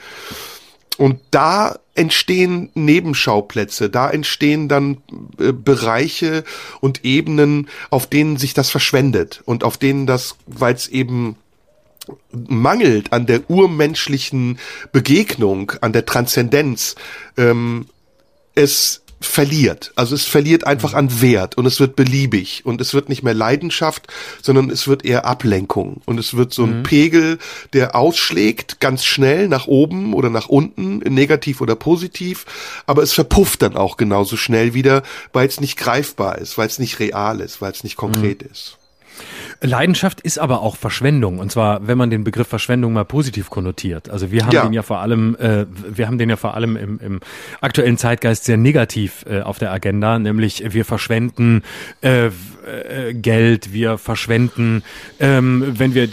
Und 0.98 1.20
da 1.30 1.78
entstehen 1.94 2.70
Nebenschauplätze, 2.74 3.88
da 3.88 4.10
entstehen 4.10 4.68
dann 4.68 4.98
äh, 5.38 5.52
Bereiche 5.52 6.44
und 6.80 7.04
Ebenen, 7.04 7.68
auf 7.90 8.06
denen 8.06 8.36
sich 8.36 8.52
das 8.52 8.68
verschwendet 8.68 9.40
und 9.44 9.64
auf 9.64 9.78
denen 9.78 10.06
das, 10.06 10.36
weil 10.46 10.74
es 10.74 10.88
eben 10.88 11.36
mangelt 12.32 13.12
an 13.12 13.26
der 13.26 13.48
urmenschlichen 13.48 14.58
Begegnung, 14.92 15.72
an 15.80 15.92
der 15.92 16.04
Transzendenz, 16.04 16.96
ähm, 17.36 17.86
es 18.54 19.02
verliert. 19.20 19.92
Also 19.96 20.14
es 20.14 20.24
verliert 20.24 20.66
einfach 20.66 20.94
an 20.94 21.20
Wert 21.20 21.56
und 21.56 21.66
es 21.66 21.80
wird 21.80 21.96
beliebig 21.96 22.62
und 22.64 22.80
es 22.80 22.94
wird 22.94 23.08
nicht 23.08 23.22
mehr 23.22 23.34
Leidenschaft, 23.34 24.06
sondern 24.42 24.70
es 24.70 24.86
wird 24.86 25.04
eher 25.04 25.26
Ablenkung 25.26 26.02
und 26.06 26.18
es 26.18 26.34
wird 26.34 26.54
so 26.54 26.64
ein 26.64 26.78
mhm. 26.78 26.82
Pegel, 26.84 27.38
der 27.72 27.96
ausschlägt 27.96 28.80
ganz 28.80 29.04
schnell 29.04 29.48
nach 29.48 29.66
oben 29.66 30.14
oder 30.14 30.30
nach 30.30 30.48
unten, 30.48 30.98
negativ 30.98 31.60
oder 31.60 31.74
positiv, 31.74 32.46
aber 32.86 33.02
es 33.02 33.12
verpufft 33.12 33.62
dann 33.62 33.76
auch 33.76 33.96
genauso 33.96 34.36
schnell 34.36 34.74
wieder, 34.74 35.02
weil 35.32 35.48
es 35.48 35.60
nicht 35.60 35.76
greifbar 35.76 36.38
ist, 36.38 36.56
weil 36.56 36.68
es 36.68 36.78
nicht 36.78 37.00
real 37.00 37.40
ist, 37.40 37.60
weil 37.60 37.72
es 37.72 37.82
nicht 37.82 37.96
konkret 37.96 38.42
mhm. 38.42 38.50
ist. 38.52 38.77
Leidenschaft 39.60 40.20
ist 40.20 40.38
aber 40.38 40.62
auch 40.62 40.76
Verschwendung. 40.76 41.38
Und 41.38 41.52
zwar, 41.52 41.86
wenn 41.86 41.98
man 41.98 42.10
den 42.10 42.24
Begriff 42.24 42.48
Verschwendung 42.48 42.92
mal 42.92 43.04
positiv 43.04 43.50
konnotiert. 43.50 44.08
Also 44.10 44.30
wir 44.30 44.44
haben 44.44 44.52
ja. 44.52 44.62
den 44.62 44.72
ja 44.72 44.82
vor 44.82 44.98
allem, 44.98 45.36
äh, 45.36 45.66
wir 45.88 46.06
haben 46.06 46.18
den 46.18 46.30
ja 46.30 46.36
vor 46.36 46.54
allem 46.54 46.76
im, 46.76 46.98
im 47.00 47.20
aktuellen 47.60 47.98
Zeitgeist 47.98 48.44
sehr 48.44 48.56
negativ 48.56 49.24
äh, 49.28 49.40
auf 49.40 49.58
der 49.58 49.72
Agenda, 49.72 50.18
nämlich 50.18 50.62
wir 50.72 50.84
verschwenden 50.84 51.62
äh, 52.00 52.30
äh, 52.68 53.14
Geld, 53.14 53.72
wir 53.72 53.98
verschwenden, 53.98 54.82
ähm, 55.20 55.64
wenn 55.78 55.94
wir 55.94 56.08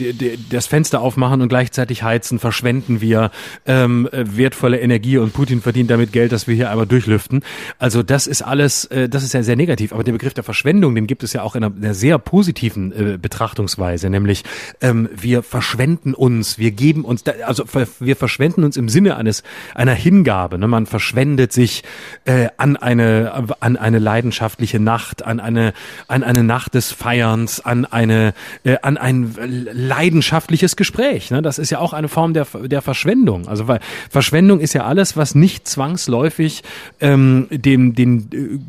das 0.49 0.67
Fenster 0.67 1.01
aufmachen 1.01 1.41
und 1.41 1.49
gleichzeitig 1.49 2.03
heizen, 2.03 2.39
verschwenden 2.39 3.01
wir 3.01 3.31
ähm, 3.65 4.07
wertvolle 4.11 4.79
Energie 4.79 5.17
und 5.17 5.33
Putin 5.33 5.61
verdient 5.61 5.89
damit 5.89 6.11
Geld, 6.11 6.31
dass 6.31 6.47
wir 6.47 6.55
hier 6.55 6.69
einmal 6.71 6.85
durchlüften. 6.85 7.43
Also 7.77 8.03
das 8.03 8.27
ist 8.27 8.41
alles, 8.41 8.85
äh, 8.85 9.09
das 9.09 9.23
ist 9.23 9.33
ja 9.33 9.43
sehr 9.43 9.55
negativ. 9.55 9.91
Aber 9.91 10.03
der 10.03 10.13
Begriff 10.13 10.33
der 10.33 10.43
Verschwendung, 10.43 10.95
den 10.95 11.07
gibt 11.07 11.23
es 11.23 11.33
ja 11.33 11.41
auch 11.41 11.55
in 11.55 11.63
einer, 11.63 11.75
einer 11.75 11.93
sehr 11.93 12.17
positiven 12.19 12.91
äh, 12.95 13.17
Betrachtungsweise, 13.17 14.09
nämlich 14.09 14.43
ähm, 14.81 15.09
wir 15.13 15.43
verschwenden 15.43 16.13
uns, 16.13 16.57
wir 16.57 16.71
geben 16.71 17.05
uns, 17.05 17.23
also 17.45 17.65
wir 17.99 18.15
verschwenden 18.15 18.63
uns 18.63 18.77
im 18.77 18.89
Sinne 18.89 19.17
eines 19.17 19.43
einer 19.73 19.93
Hingabe. 19.93 20.57
Ne? 20.57 20.67
Man 20.67 20.85
verschwendet 20.85 21.53
sich 21.53 21.83
äh, 22.25 22.49
an 22.57 22.77
eine 22.77 23.45
an 23.59 23.77
eine 23.77 23.99
leidenschaftliche 23.99 24.79
Nacht, 24.79 25.25
an 25.25 25.39
eine 25.39 25.73
an 26.07 26.23
eine 26.23 26.43
Nacht 26.43 26.73
des 26.73 26.91
Feierns, 26.91 27.59
an 27.59 27.85
eine 27.85 28.33
äh, 28.63 28.77
an 28.81 28.97
ein 28.97 29.35
leidenschaftliches 29.73 30.75
Gespräch. 30.75 31.31
Ne? 31.31 31.41
Das 31.41 31.59
ist 31.59 31.69
ja 31.69 31.79
auch 31.79 31.93
eine 31.93 32.07
Form 32.07 32.33
der 32.33 32.45
der 32.45 32.81
Verschwendung. 32.81 33.47
Also 33.47 33.67
weil 33.67 33.79
Verschwendung 34.09 34.59
ist 34.59 34.73
ja 34.73 34.85
alles, 34.85 35.17
was 35.17 35.35
nicht 35.35 35.67
zwangsläufig 35.67 36.63
ähm, 36.99 37.47
dem 37.51 37.95
den 37.95 38.29
äh, 38.31 38.59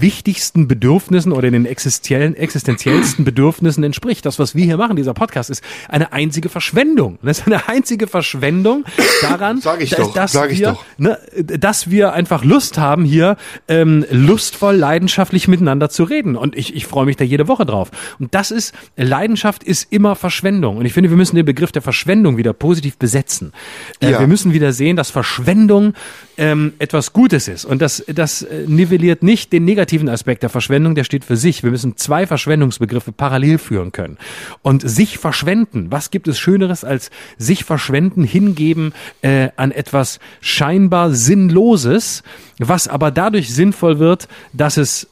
wichtigsten 0.00 0.68
Bedürfnissen 0.68 1.32
oder 1.32 1.50
den 1.50 1.66
existenziellen, 1.66 2.34
existenziellsten 2.36 3.24
Bedürfnissen 3.24 3.84
entspricht. 3.84 4.26
Das, 4.26 4.38
was 4.38 4.54
wir 4.54 4.64
hier 4.64 4.76
machen, 4.76 4.96
dieser 4.96 5.14
Podcast, 5.14 5.50
ist 5.50 5.62
eine 5.88 6.12
einzige 6.12 6.48
Verschwendung. 6.48 7.18
Das 7.22 7.38
ist 7.38 7.46
eine 7.46 7.68
einzige 7.68 8.06
Verschwendung 8.06 8.84
daran, 9.22 9.60
doch, 9.60 10.12
dass, 10.14 10.34
wir. 10.34 10.78
Ne, 10.98 11.18
dass 11.36 11.90
wir 11.90 12.12
einfach 12.12 12.44
Lust 12.44 12.78
haben, 12.78 13.04
hier 13.04 13.36
ähm, 13.68 14.04
lustvoll, 14.10 14.76
leidenschaftlich 14.76 15.48
miteinander 15.48 15.88
zu 15.88 16.04
reden. 16.04 16.36
Und 16.36 16.56
ich, 16.56 16.74
ich 16.74 16.86
freue 16.86 17.06
mich 17.06 17.16
da 17.16 17.24
jede 17.24 17.48
Woche 17.48 17.66
drauf. 17.66 17.90
Und 18.18 18.34
das 18.34 18.50
ist, 18.50 18.74
Leidenschaft 18.96 19.64
ist 19.64 19.92
immer 19.92 20.16
Verschwendung. 20.16 20.76
Und 20.78 20.86
ich 20.86 20.92
finde, 20.92 21.10
wir 21.10 21.16
müssen 21.16 21.36
den 21.36 21.46
Begriff 21.46 21.72
der 21.72 21.82
Verschwendung 21.82 22.36
wieder 22.36 22.52
positiv 22.52 22.96
besetzen. 22.96 23.52
Äh, 24.00 24.12
ja. 24.12 24.20
Wir 24.20 24.26
müssen 24.26 24.52
wieder 24.52 24.72
sehen, 24.72 24.96
dass 24.96 25.10
Verschwendung 25.10 25.94
ähm, 26.36 26.74
etwas 26.78 27.12
Gutes 27.12 27.48
ist. 27.48 27.64
Und 27.64 27.80
das, 27.82 28.04
das 28.06 28.42
äh, 28.42 28.64
nivelliert 28.66 29.22
nicht 29.22 29.52
den 29.52 29.64
negativen 29.64 29.85
Aspekt 30.08 30.42
der 30.42 30.50
Verschwendung, 30.50 30.94
der 30.94 31.04
steht 31.04 31.24
für 31.24 31.36
sich. 31.36 31.62
Wir 31.62 31.70
müssen 31.70 31.96
zwei 31.96 32.26
Verschwendungsbegriffe 32.26 33.12
parallel 33.12 33.58
führen 33.58 33.92
können. 33.92 34.18
Und 34.62 34.88
sich 34.88 35.18
verschwenden, 35.18 35.90
was 35.90 36.10
gibt 36.10 36.28
es 36.28 36.38
Schöneres 36.38 36.84
als 36.84 37.10
sich 37.38 37.64
verschwenden, 37.64 38.24
hingeben 38.24 38.92
äh, 39.22 39.48
an 39.56 39.70
etwas 39.70 40.18
scheinbar 40.40 41.12
Sinnloses, 41.12 42.22
was 42.58 42.88
aber 42.88 43.10
dadurch 43.10 43.54
sinnvoll 43.54 43.98
wird, 43.98 44.28
dass 44.52 44.76
es 44.76 45.08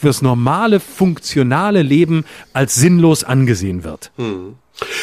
fürs 0.00 0.22
normale, 0.22 0.80
funktionale 0.80 1.82
Leben 1.82 2.24
als 2.52 2.74
sinnlos 2.74 3.24
angesehen 3.24 3.84
wird. 3.84 4.10
Hm. 4.16 4.56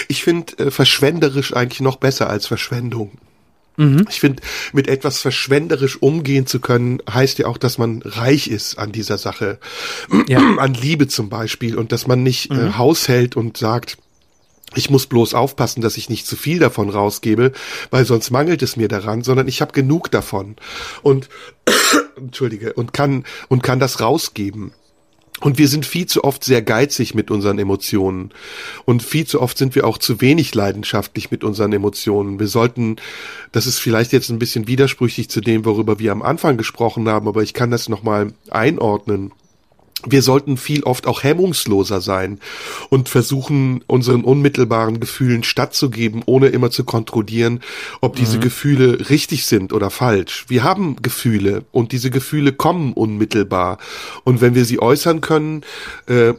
Ich 0.07 0.23
finde 0.23 0.57
äh, 0.57 0.71
verschwenderisch 0.71 1.55
eigentlich 1.55 1.81
noch 1.81 1.97
besser 1.97 2.29
als 2.29 2.47
Verschwendung. 2.47 3.11
Mhm. 3.79 4.05
Ich 4.09 4.19
finde, 4.19 4.43
mit 4.73 4.89
etwas 4.89 5.21
verschwenderisch 5.21 6.01
umgehen 6.01 6.45
zu 6.45 6.59
können, 6.59 7.01
heißt 7.09 7.39
ja 7.39 7.47
auch, 7.47 7.57
dass 7.57 7.77
man 7.77 8.01
reich 8.03 8.49
ist 8.49 8.77
an 8.77 8.91
dieser 8.91 9.17
Sache. 9.17 9.57
Ja. 10.27 10.39
An 10.59 10.73
Liebe 10.73 11.07
zum 11.07 11.29
Beispiel 11.29 11.77
und 11.77 11.93
dass 11.93 12.05
man 12.05 12.21
nicht 12.21 12.51
äh, 12.51 12.55
mhm. 12.55 12.67
äh, 12.67 12.73
haushält 12.73 13.37
und 13.37 13.55
sagt, 13.55 13.97
ich 14.75 14.89
muss 14.89 15.07
bloß 15.07 15.33
aufpassen, 15.33 15.81
dass 15.81 15.95
ich 15.95 16.09
nicht 16.09 16.27
zu 16.27 16.35
viel 16.35 16.59
davon 16.59 16.89
rausgebe, 16.89 17.53
weil 17.89 18.05
sonst 18.05 18.31
mangelt 18.31 18.61
es 18.61 18.75
mir 18.75 18.89
daran, 18.89 19.23
sondern 19.23 19.47
ich 19.47 19.61
habe 19.61 19.71
genug 19.71 20.11
davon 20.11 20.57
und 21.01 21.29
entschuldige 22.17 22.73
und 22.73 22.93
kann 22.93 23.23
und 23.47 23.63
kann 23.63 23.79
das 23.79 24.01
rausgeben. 24.01 24.73
Und 25.41 25.57
wir 25.57 25.67
sind 25.67 25.85
viel 25.85 26.05
zu 26.05 26.23
oft 26.23 26.43
sehr 26.43 26.61
geizig 26.61 27.15
mit 27.15 27.31
unseren 27.31 27.59
Emotionen. 27.59 28.31
Und 28.85 29.03
viel 29.03 29.25
zu 29.25 29.41
oft 29.41 29.57
sind 29.57 29.75
wir 29.75 29.87
auch 29.87 29.97
zu 29.97 30.21
wenig 30.21 30.53
leidenschaftlich 30.53 31.31
mit 31.31 31.43
unseren 31.43 31.71
Emotionen. 31.71 32.39
Wir 32.39 32.47
sollten, 32.47 32.97
das 33.51 33.65
ist 33.65 33.79
vielleicht 33.79 34.11
jetzt 34.11 34.29
ein 34.29 34.39
bisschen 34.39 34.67
widersprüchlich 34.67 35.29
zu 35.29 35.41
dem, 35.41 35.65
worüber 35.65 35.99
wir 35.99 36.11
am 36.11 36.21
Anfang 36.21 36.57
gesprochen 36.57 37.07
haben, 37.07 37.27
aber 37.27 37.41
ich 37.41 37.53
kann 37.53 37.71
das 37.71 37.89
nochmal 37.89 38.33
einordnen 38.49 39.31
wir 40.05 40.21
sollten 40.21 40.57
viel 40.57 40.83
oft 40.83 41.07
auch 41.07 41.23
hemmungsloser 41.23 41.99
sein 42.01 42.39
und 42.89 43.09
versuchen, 43.09 43.83
unseren 43.87 44.23
unmittelbaren 44.23 44.99
Gefühlen 44.99 45.43
stattzugeben, 45.43 46.23
ohne 46.25 46.47
immer 46.47 46.71
zu 46.71 46.85
kontrollieren, 46.85 47.61
ob 48.01 48.15
diese 48.15 48.37
mhm. 48.37 48.41
Gefühle 48.41 49.09
richtig 49.09 49.45
sind 49.45 49.73
oder 49.73 49.89
falsch. 49.89 50.45
Wir 50.47 50.63
haben 50.63 50.97
Gefühle 51.01 51.65
und 51.71 51.91
diese 51.91 52.11
Gefühle 52.11 52.53
kommen 52.53 52.93
unmittelbar. 52.93 53.77
Und 54.23 54.41
wenn 54.41 54.55
wir 54.55 54.65
sie 54.65 54.81
äußern 54.81 55.21
können, 55.21 55.63
äh, 56.07 56.33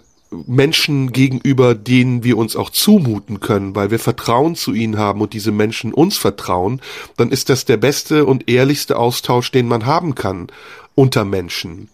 Menschen 0.47 1.12
gegenüber, 1.12 1.74
denen 1.74 2.23
wir 2.23 2.39
uns 2.39 2.55
auch 2.55 2.70
zumuten 2.70 3.41
können, 3.41 3.74
weil 3.74 3.91
wir 3.91 3.99
Vertrauen 3.99 4.55
zu 4.55 4.73
ihnen 4.73 4.97
haben 4.97 5.20
und 5.20 5.32
diese 5.32 5.51
Menschen 5.51 5.93
uns 5.93 6.16
vertrauen, 6.16 6.81
dann 7.16 7.31
ist 7.31 7.49
das 7.49 7.65
der 7.65 7.77
beste 7.77 8.24
und 8.24 8.49
ehrlichste 8.49 8.97
Austausch, 8.97 9.51
den 9.51 9.66
man 9.66 9.87
haben 9.87 10.15
kann 10.15 10.47
unter 10.95 11.24
Menschen. 11.24 11.89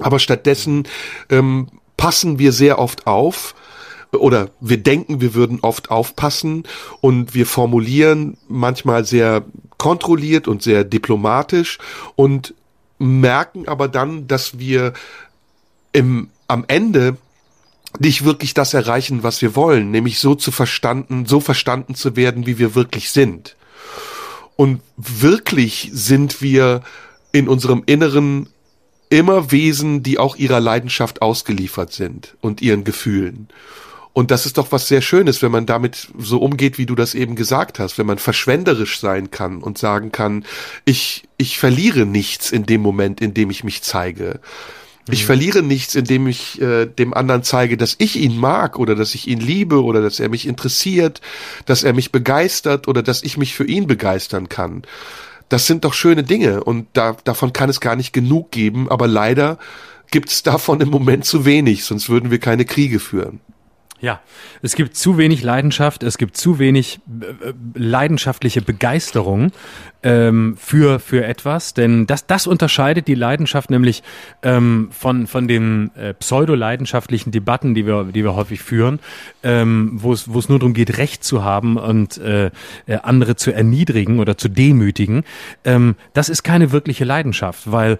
Aber 0.00 0.18
stattdessen 0.18 0.84
ähm, 1.28 1.68
passen 1.96 2.38
wir 2.38 2.52
sehr 2.52 2.78
oft 2.78 3.06
auf 3.06 3.54
oder 4.12 4.50
wir 4.60 4.78
denken, 4.78 5.20
wir 5.20 5.34
würden 5.34 5.60
oft 5.62 5.90
aufpassen 5.90 6.64
und 7.00 7.34
wir 7.34 7.46
formulieren 7.46 8.36
manchmal 8.48 9.04
sehr 9.04 9.44
kontrolliert 9.78 10.48
und 10.48 10.62
sehr 10.62 10.84
diplomatisch 10.84 11.78
und 12.16 12.54
merken 12.98 13.68
aber 13.68 13.88
dann, 13.88 14.26
dass 14.26 14.58
wir 14.58 14.92
im, 15.92 16.30
am 16.48 16.64
Ende 16.68 17.16
nicht 17.98 18.24
wirklich 18.24 18.54
das 18.54 18.74
erreichen, 18.74 19.22
was 19.22 19.42
wir 19.42 19.56
wollen, 19.56 19.90
nämlich 19.90 20.18
so 20.18 20.34
zu 20.34 20.52
verstanden, 20.52 21.26
so 21.26 21.40
verstanden 21.40 21.94
zu 21.94 22.14
werden, 22.14 22.46
wie 22.46 22.58
wir 22.58 22.74
wirklich 22.74 23.10
sind. 23.10 23.56
Und 24.56 24.80
wirklich 24.96 25.90
sind 25.92 26.42
wir 26.42 26.82
in 27.32 27.48
unserem 27.48 27.82
Inneren 27.86 28.48
immer 29.10 29.50
Wesen, 29.50 30.02
die 30.02 30.18
auch 30.18 30.36
ihrer 30.36 30.60
Leidenschaft 30.60 31.20
ausgeliefert 31.20 31.92
sind 31.92 32.36
und 32.40 32.62
ihren 32.62 32.84
Gefühlen. 32.84 33.48
Und 34.12 34.30
das 34.30 34.46
ist 34.46 34.58
doch 34.58 34.72
was 34.72 34.88
sehr 34.88 35.02
Schönes, 35.02 35.40
wenn 35.42 35.52
man 35.52 35.66
damit 35.66 36.08
so 36.18 36.38
umgeht, 36.38 36.78
wie 36.78 36.86
du 36.86 36.94
das 36.94 37.14
eben 37.14 37.36
gesagt 37.36 37.78
hast, 37.78 37.96
wenn 37.98 38.06
man 38.06 38.18
verschwenderisch 38.18 38.98
sein 38.98 39.30
kann 39.30 39.58
und 39.58 39.78
sagen 39.78 40.10
kann, 40.10 40.44
ich, 40.84 41.28
ich 41.36 41.58
verliere 41.58 42.06
nichts 42.06 42.50
in 42.50 42.66
dem 42.66 42.80
Moment, 42.80 43.20
in 43.20 43.34
dem 43.34 43.50
ich 43.50 43.62
mich 43.62 43.82
zeige. 43.82 44.40
Ich 45.08 45.22
mhm. 45.22 45.26
verliere 45.26 45.62
nichts, 45.62 45.94
indem 45.94 46.26
ich 46.26 46.60
äh, 46.60 46.86
dem 46.86 47.14
anderen 47.14 47.44
zeige, 47.44 47.76
dass 47.76 47.94
ich 47.98 48.16
ihn 48.16 48.36
mag 48.36 48.78
oder 48.78 48.94
dass 48.94 49.14
ich 49.14 49.28
ihn 49.28 49.40
liebe 49.40 49.82
oder 49.82 50.02
dass 50.02 50.18
er 50.20 50.28
mich 50.28 50.46
interessiert, 50.46 51.20
dass 51.66 51.84
er 51.84 51.92
mich 51.92 52.10
begeistert 52.10 52.88
oder 52.88 53.02
dass 53.02 53.22
ich 53.22 53.36
mich 53.36 53.54
für 53.54 53.64
ihn 53.64 53.86
begeistern 53.86 54.48
kann 54.48 54.82
das 55.50 55.66
sind 55.66 55.84
doch 55.84 55.92
schöne 55.92 56.22
Dinge 56.22 56.64
und 56.64 56.86
da, 56.94 57.16
davon 57.24 57.52
kann 57.52 57.68
es 57.68 57.80
gar 57.80 57.96
nicht 57.96 58.12
genug 58.12 58.50
geben, 58.50 58.88
aber 58.88 59.06
leider 59.06 59.58
gibt 60.10 60.30
es 60.30 60.42
davon 60.42 60.80
im 60.80 60.88
Moment 60.88 61.24
zu 61.24 61.44
wenig, 61.44 61.84
sonst 61.84 62.08
würden 62.08 62.30
wir 62.30 62.38
keine 62.38 62.64
Kriege 62.64 63.00
führen. 63.00 63.40
Ja, 64.00 64.20
es 64.62 64.76
gibt 64.76 64.96
zu 64.96 65.18
wenig 65.18 65.42
Leidenschaft, 65.42 66.02
es 66.02 66.16
gibt 66.16 66.36
zu 66.36 66.58
wenig 66.58 67.00
äh, 67.20 67.52
leidenschaftliche 67.74 68.62
Begeisterung 68.62 69.52
ähm, 70.02 70.56
für 70.56 70.98
für 71.00 71.26
etwas, 71.26 71.74
denn 71.74 72.06
das 72.06 72.26
das 72.26 72.46
unterscheidet 72.46 73.08
die 73.08 73.14
Leidenschaft 73.14 73.68
nämlich 73.68 74.02
ähm, 74.42 74.88
von 74.90 75.26
von 75.26 75.46
den 75.48 75.94
äh, 75.96 76.14
pseudo-leidenschaftlichen 76.14 77.30
Debatten, 77.30 77.74
die 77.74 77.86
wir 77.86 78.04
die 78.04 78.24
wir 78.24 78.34
häufig 78.34 78.62
führen, 78.62 79.00
ähm, 79.42 79.90
wo 79.92 80.14
es 80.14 80.32
wo 80.32 80.38
es 80.38 80.48
nur 80.48 80.58
darum 80.58 80.72
geht, 80.72 80.96
Recht 80.96 81.22
zu 81.22 81.44
haben 81.44 81.76
und 81.76 82.16
äh, 82.16 82.46
äh, 82.86 82.96
andere 83.02 83.36
zu 83.36 83.52
erniedrigen 83.52 84.18
oder 84.18 84.38
zu 84.38 84.48
demütigen. 84.48 85.24
Ähm, 85.64 85.96
das 86.14 86.30
ist 86.30 86.42
keine 86.42 86.72
wirkliche 86.72 87.04
Leidenschaft, 87.04 87.70
weil 87.70 87.98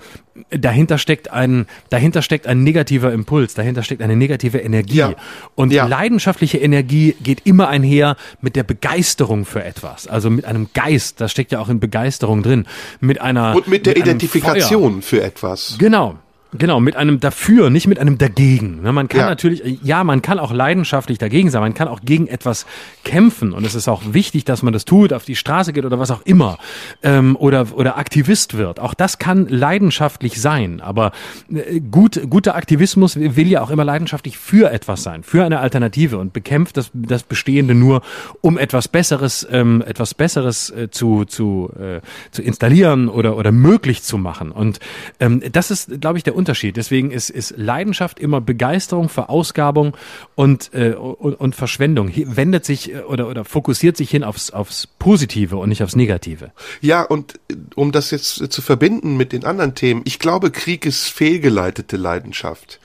dahinter 0.50 0.98
steckt 0.98 1.30
ein 1.30 1.66
dahinter 1.88 2.22
steckt 2.22 2.46
ein 2.46 2.62
negativer 2.62 3.12
Impuls, 3.12 3.54
dahinter 3.54 3.82
steckt 3.82 4.02
eine 4.02 4.16
negative 4.16 4.58
Energie 4.58 4.98
ja. 4.98 5.14
und 5.54 5.72
ja. 5.72 5.86
leidenschaftliche 5.86 6.58
Energie 6.58 7.16
geht 7.22 7.46
immer 7.46 7.68
einher 7.68 8.16
mit 8.40 8.56
der 8.56 8.62
Begeisterung 8.62 9.44
für 9.44 9.64
etwas, 9.64 10.06
also 10.06 10.30
mit 10.30 10.44
einem 10.44 10.68
Geist. 10.74 11.20
Das 11.20 11.32
steckt 11.32 11.52
ja 11.52 11.60
auch 11.60 11.68
in 11.68 11.80
Begeisterung 11.80 12.42
drin. 12.42 12.66
Mit 13.00 13.20
einer 13.20 13.56
und 13.56 13.68
mit 13.68 13.86
der 13.86 13.94
mit 13.94 14.04
Identifikation 14.04 15.02
für 15.02 15.22
etwas. 15.22 15.76
Genau. 15.78 16.18
Genau, 16.52 16.80
mit 16.80 16.96
einem 16.96 17.20
dafür, 17.20 17.70
nicht 17.70 17.86
mit 17.86 18.00
einem 18.00 18.18
dagegen. 18.18 18.82
Ne, 18.82 18.92
man 18.92 19.06
kann 19.06 19.20
ja. 19.20 19.28
natürlich, 19.28 19.78
ja, 19.84 20.02
man 20.02 20.20
kann 20.20 20.40
auch 20.40 20.52
leidenschaftlich 20.52 21.16
dagegen 21.18 21.48
sein, 21.48 21.60
man 21.60 21.74
kann 21.74 21.86
auch 21.86 22.00
gegen 22.02 22.26
etwas 22.26 22.66
kämpfen 23.04 23.52
und 23.52 23.64
es 23.64 23.76
ist 23.76 23.86
auch 23.86 24.02
wichtig, 24.10 24.44
dass 24.44 24.62
man 24.62 24.72
das 24.72 24.84
tut, 24.84 25.12
auf 25.12 25.24
die 25.24 25.36
Straße 25.36 25.72
geht 25.72 25.84
oder 25.84 26.00
was 26.00 26.10
auch 26.10 26.22
immer 26.24 26.58
ähm, 27.04 27.36
oder 27.36 27.68
oder 27.74 27.98
Aktivist 27.98 28.56
wird. 28.56 28.80
Auch 28.80 28.94
das 28.94 29.18
kann 29.18 29.46
leidenschaftlich 29.46 30.40
sein, 30.40 30.80
aber 30.80 31.12
äh, 31.52 31.78
gut, 31.78 32.20
guter 32.28 32.56
Aktivismus 32.56 33.14
will 33.16 33.46
ja 33.46 33.62
auch 33.62 33.70
immer 33.70 33.84
leidenschaftlich 33.84 34.36
für 34.36 34.72
etwas 34.72 35.04
sein, 35.04 35.22
für 35.22 35.44
eine 35.44 35.60
Alternative 35.60 36.18
und 36.18 36.32
bekämpft 36.32 36.76
das, 36.76 36.90
das 36.92 37.22
Bestehende 37.22 37.76
nur, 37.76 38.02
um 38.40 38.58
etwas 38.58 38.88
Besseres, 38.88 39.46
ähm, 39.52 39.84
etwas 39.86 40.14
Besseres 40.14 40.70
äh, 40.70 40.90
zu 40.90 41.26
zu 41.26 41.70
äh, 41.78 42.00
zu 42.32 42.42
installieren 42.42 43.08
oder 43.08 43.36
oder 43.36 43.52
möglich 43.52 44.02
zu 44.02 44.18
machen. 44.18 44.50
Und 44.50 44.80
ähm, 45.20 45.40
das 45.52 45.70
ist, 45.70 46.00
glaube 46.00 46.18
ich, 46.18 46.24
der 46.24 46.39
Unterschied. 46.40 46.78
Deswegen 46.78 47.10
ist, 47.10 47.28
ist 47.28 47.54
Leidenschaft 47.58 48.18
immer 48.18 48.40
Begeisterung, 48.40 49.10
Verausgabung 49.10 49.94
und, 50.34 50.72
äh, 50.72 50.94
und, 50.94 51.34
und 51.34 51.54
Verschwendung. 51.54 52.10
Wendet 52.14 52.64
sich 52.64 52.94
äh, 52.94 53.00
oder, 53.00 53.28
oder 53.28 53.44
fokussiert 53.44 53.98
sich 53.98 54.08
hin 54.08 54.24
aufs, 54.24 54.50
aufs 54.50 54.86
Positive 54.86 55.58
und 55.58 55.68
nicht 55.68 55.82
aufs 55.82 55.96
Negative. 55.96 56.52
Ja, 56.80 57.02
und 57.02 57.34
äh, 57.50 57.56
um 57.74 57.92
das 57.92 58.10
jetzt 58.10 58.50
zu 58.50 58.62
verbinden 58.62 59.18
mit 59.18 59.32
den 59.32 59.44
anderen 59.44 59.74
Themen, 59.74 60.00
ich 60.06 60.18
glaube, 60.18 60.50
Krieg 60.50 60.86
ist 60.86 61.08
fehlgeleitete 61.08 61.98
Leidenschaft. 61.98 62.80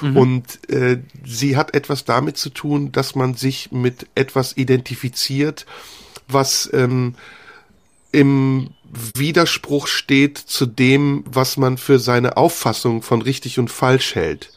Mhm. 0.00 0.16
Und 0.16 0.70
äh, 0.70 0.98
sie 1.24 1.56
hat 1.56 1.74
etwas 1.74 2.04
damit 2.04 2.36
zu 2.36 2.50
tun, 2.50 2.90
dass 2.90 3.14
man 3.14 3.34
sich 3.34 3.70
mit 3.70 4.06
etwas 4.16 4.56
identifiziert, 4.56 5.66
was 6.26 6.68
ähm, 6.72 7.14
im 8.12 8.70
Widerspruch 9.14 9.86
steht 9.86 10.38
zu 10.38 10.66
dem, 10.66 11.24
was 11.26 11.56
man 11.56 11.78
für 11.78 11.98
seine 11.98 12.36
Auffassung 12.36 13.02
von 13.02 13.22
richtig 13.22 13.58
und 13.58 13.70
falsch 13.70 14.14
hält. 14.14 14.50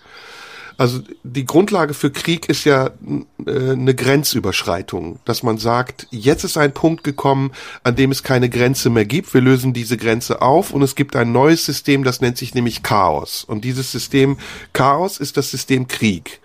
Also 0.82 1.00
die 1.24 1.46
Grundlage 1.46 1.94
für 1.94 2.10
Krieg 2.10 2.50
ist 2.50 2.64
ja 2.64 2.88
äh, 3.46 3.72
eine 3.72 3.94
Grenzüberschreitung, 3.94 5.20
dass 5.26 5.44
man 5.44 5.60
sagt, 5.60 6.08
jetzt 6.10 6.44
ist 6.44 6.58
ein 6.58 6.74
Punkt 6.74 7.04
gekommen, 7.04 7.52
an 7.84 7.96
dem 7.96 8.10
es 8.10 8.24
keine 8.24 8.50
Grenze 8.50 8.90
mehr 8.90 9.06
gibt. 9.06 9.32
Wir 9.36 9.42
lösen 9.42 9.74
diese 9.74 9.96
Grenze 9.96 10.42
auf 10.42 10.72
und 10.72 10.82
es 10.82 10.96
gibt 10.96 11.16
ein 11.16 11.32
neues 11.32 11.66
System, 11.66 12.04
das 12.04 12.22
nennt 12.22 12.38
sich 12.38 12.56
nämlich 12.56 12.82
Chaos. 12.82 13.44
Und 13.44 13.64
dieses 13.64 13.92
System 13.92 14.38
Chaos 14.74 15.20
ist 15.20 15.38
das 15.38 15.52
System 15.52 15.88
Krieg. 15.88 16.40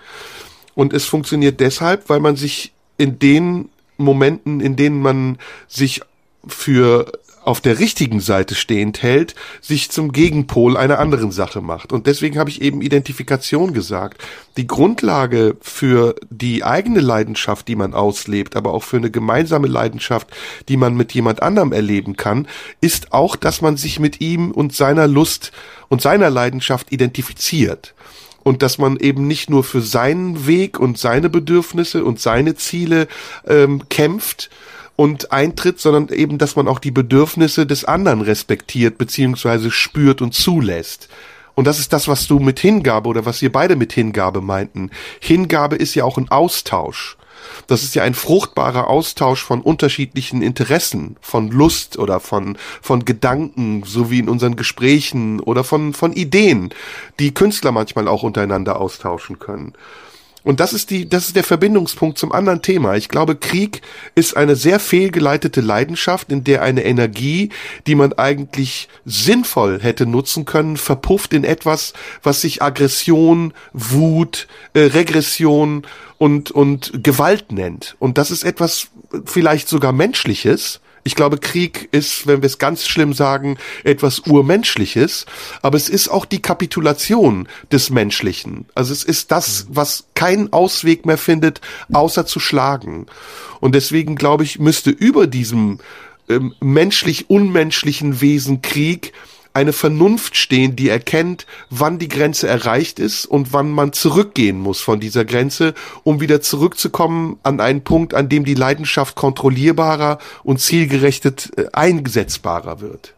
Und 0.75 0.93
es 0.93 1.07
funktioniert 1.07 1.59
deshalb, 1.61 2.11
weil 2.11 2.21
man 2.21 2.37
sich 2.37 2.75
in 2.99 3.19
den 3.19 3.71
Momenten, 3.97 4.61
in 4.61 4.77
denen 4.77 5.01
man 5.01 5.39
sich 5.67 6.03
für 6.47 7.11
auf 7.47 7.61
der 7.61 7.79
richtigen 7.79 8.19
Seite 8.19 8.57
stehend 8.57 9.03
hält, 9.03 9.37
sich 9.61 9.91
zum 9.91 10.11
Gegenpol 10.11 10.77
einer 10.77 10.99
anderen 10.99 11.31
Sache 11.31 11.61
macht. 11.61 11.93
Und 11.93 12.09
deswegen 12.09 12.39
habe 12.39 12.51
ich 12.51 12.61
eben 12.61 12.83
Identifikation 12.83 13.73
gesagt. 13.73 14.21
Die 14.57 14.67
Grundlage 14.67 15.57
für 15.61 16.17
die 16.29 16.65
eigene 16.65 16.99
Leidenschaft, 16.99 17.69
die 17.69 17.77
man 17.77 17.95
auslebt, 17.95 18.57
aber 18.57 18.75
auch 18.75 18.83
für 18.83 18.97
eine 18.97 19.13
gemeinsame 19.13 19.69
Leidenschaft, 19.69 20.29
die 20.69 20.77
man 20.77 20.97
mit 20.97 21.13
jemand 21.13 21.41
anderem 21.41 21.73
erleben 21.73 22.17
kann, 22.17 22.49
ist 22.81 23.13
auch, 23.13 23.37
dass 23.37 23.63
man 23.63 23.77
sich 23.77 24.01
mit 24.01 24.21
ihm 24.21 24.51
und 24.51 24.75
seiner 24.75 25.07
Lust 25.07 25.53
und 25.89 26.03
seiner 26.03 26.31
Leidenschaft 26.31 26.91
identifiziert 26.91 27.95
und 28.43 28.63
dass 28.63 28.79
man 28.79 28.97
eben 28.97 29.29
nicht 29.29 29.51
nur 29.51 29.63
für 29.63 29.83
seinen 29.83 30.49
Weg 30.49 30.81
und 30.81 30.99
seine 30.99 31.31
Bedürfnisse 31.31 32.05
und 32.05 32.19
seine 32.19 32.57
Ziele 32.57 33.07
ähm, 33.47 33.89
kämpft, 33.89 34.51
und 34.97 35.31
eintritt, 35.31 35.79
sondern 35.79 36.09
eben, 36.09 36.39
dass 36.39 36.57
man 36.57 36.69
auch 36.69 36.79
die 36.79 36.91
Bedürfnisse 36.91 37.67
des 37.67 37.85
anderen 37.85 38.23
respektiert, 38.23 38.99
beziehungsweise 38.99 39.71
spürt 39.71 40.23
und 40.23 40.35
zulässt. 40.35 41.09
Und 41.55 41.67
das 41.67 41.79
ist 41.79 41.93
das, 41.93 42.09
was 42.09 42.27
du 42.27 42.39
mit 42.39 42.61
Hingabe 42.61 43.09
oder 43.09 43.25
was 43.25 43.41
ihr 43.41 43.53
beide 43.53 43.77
mit 43.77 43.93
Hingabe 43.93 44.41
meinten. 44.41 44.91
Hingabe 45.21 45.77
ist 45.77 45.95
ja 45.95 46.05
auch 46.05 46.19
ein 46.19 46.31
Austausch. 46.31 47.17
Das 47.67 47.83
ist 47.83 47.95
ja 47.95 48.03
ein 48.03 48.15
fruchtbarer 48.15 48.89
Austausch 48.89 49.43
von 49.43 49.61
unterschiedlichen 49.61 50.43
Interessen, 50.43 51.17
von 51.21 51.51
Lust 51.51 51.99
oder 51.99 52.21
von, 52.21 52.59
von 52.83 53.05
Gedanken, 53.05 53.83
so 53.85 54.11
wie 54.11 54.19
in 54.19 54.29
unseren 54.29 54.57
Gesprächen 54.57 55.41
oder 55.41 55.65
von, 55.65 55.93
von 55.93 56.13
Ideen, 56.13 56.71
die 57.19 57.35
Künstler 57.35 57.73
manchmal 57.73 58.09
auch 58.09 58.23
untereinander 58.23 58.81
austauschen 58.81 59.39
können. 59.39 59.75
Und 60.47 60.61
das 60.61 60.73
ist 60.73 60.91
die, 60.91 61.09
das 61.09 61.27
ist 61.27 61.35
der 61.35 61.43
Verbindungspunkt 61.43 62.19
zum 62.19 62.31
anderen 62.31 62.63
Thema. 62.63 62.95
Ich 62.95 63.09
glaube, 63.09 63.35
Krieg 63.35 63.83
ist 64.15 64.37
eine 64.37 64.55
sehr 64.55 64.79
fehlgeleitete 64.79 65.61
Leidenschaft, 65.61 66.31
in 66.31 66.45
der 66.45 66.63
eine 66.63 66.85
Energie, 66.85 67.51
die 67.89 67.97
man 67.97 68.13
eigentlich 68.13 68.89
sinnvoll 69.05 69.81
hätte 69.83 70.07
nutzen 70.07 70.45
können, 70.45 70.77
verpufft 70.77 71.33
in 71.33 71.43
etwas, 71.43 71.95
was 72.23 72.43
sich 72.43 72.63
Aggression, 72.63 73.55
Wut, 73.73 74.47
äh, 74.73 74.83
Regression 74.83 75.85
und, 76.17 76.53
und 76.53 77.03
Gewalt 77.03 77.51
nennt. 77.51 77.97
Und 77.99 78.17
das 78.17 78.31
ist 78.31 78.45
etwas 78.45 78.87
vielleicht 79.25 79.69
sogar 79.69 79.91
Menschliches, 79.91 80.81
ich 81.07 81.15
glaube, 81.15 81.39
Krieg 81.39 81.89
ist, 81.93 82.27
wenn 82.27 82.43
wir 82.43 82.49
es 82.49 82.59
ganz 82.59 82.85
schlimm 82.85 83.13
sagen, 83.13 83.59
etwas 83.85 84.19
Urmenschliches, 84.21 85.25
aber 85.63 85.77
es 85.77 85.89
ist 85.89 86.09
auch 86.09 86.25
die 86.25 86.43
Kapitulation 86.43 87.49
des 87.71 87.91
Menschlichen. 87.91 88.67
Also 88.75 88.93
es 88.93 89.05
ist 89.05 89.31
das, 89.31 89.67
was 89.71 90.09
keinen 90.15 90.53
Ausweg 90.53 91.07
mehr 91.07 91.17
findet, 91.17 91.61
außer 91.93 92.27
zu 92.27 92.41
schlagen. 92.41 93.07
Und 93.61 93.77
deswegen, 93.77 94.17
glaube 94.17 94.43
ich, 94.43 94.59
müsste 94.59 94.91
über 94.91 95.29
diesem 95.29 95.79
ähm, 96.29 96.55
menschlich-unmenschlichen 96.59 98.21
Wesen 98.21 98.61
Krieg 98.61 99.13
eine 99.57 99.73
Vernunft 99.73 100.37
stehen, 100.37 100.77
die 100.77 100.91
erkennt, 100.91 101.47
wann 101.71 101.99
die 101.99 102.09
Grenze 102.09 102.47
erreicht 102.47 102.99
ist 102.99 103.25
und 103.25 103.55
wann 103.55 103.71
man 103.71 103.95
zurückgehen 103.95 104.61
muss 104.61 104.81
von 104.81 105.01
dieser 105.01 105.25
Grenze, 105.25 105.73
um 106.05 106.21
wieder 106.21 106.43
zurückzukommen 106.43 107.39
an 107.43 107.61
einen 107.61 107.83
Punkt, 107.83 108.13
an 108.13 108.29
dem 108.29 108.45
die 108.45 108.55
Leidenschaft 108.55 109.17
kontrollierbarer 109.17 110.19
und 110.45 110.61
zielgerechtet 110.61 111.53
äh, 111.57 111.69
einsetzbarer 111.73 112.83
wird. 112.83 113.16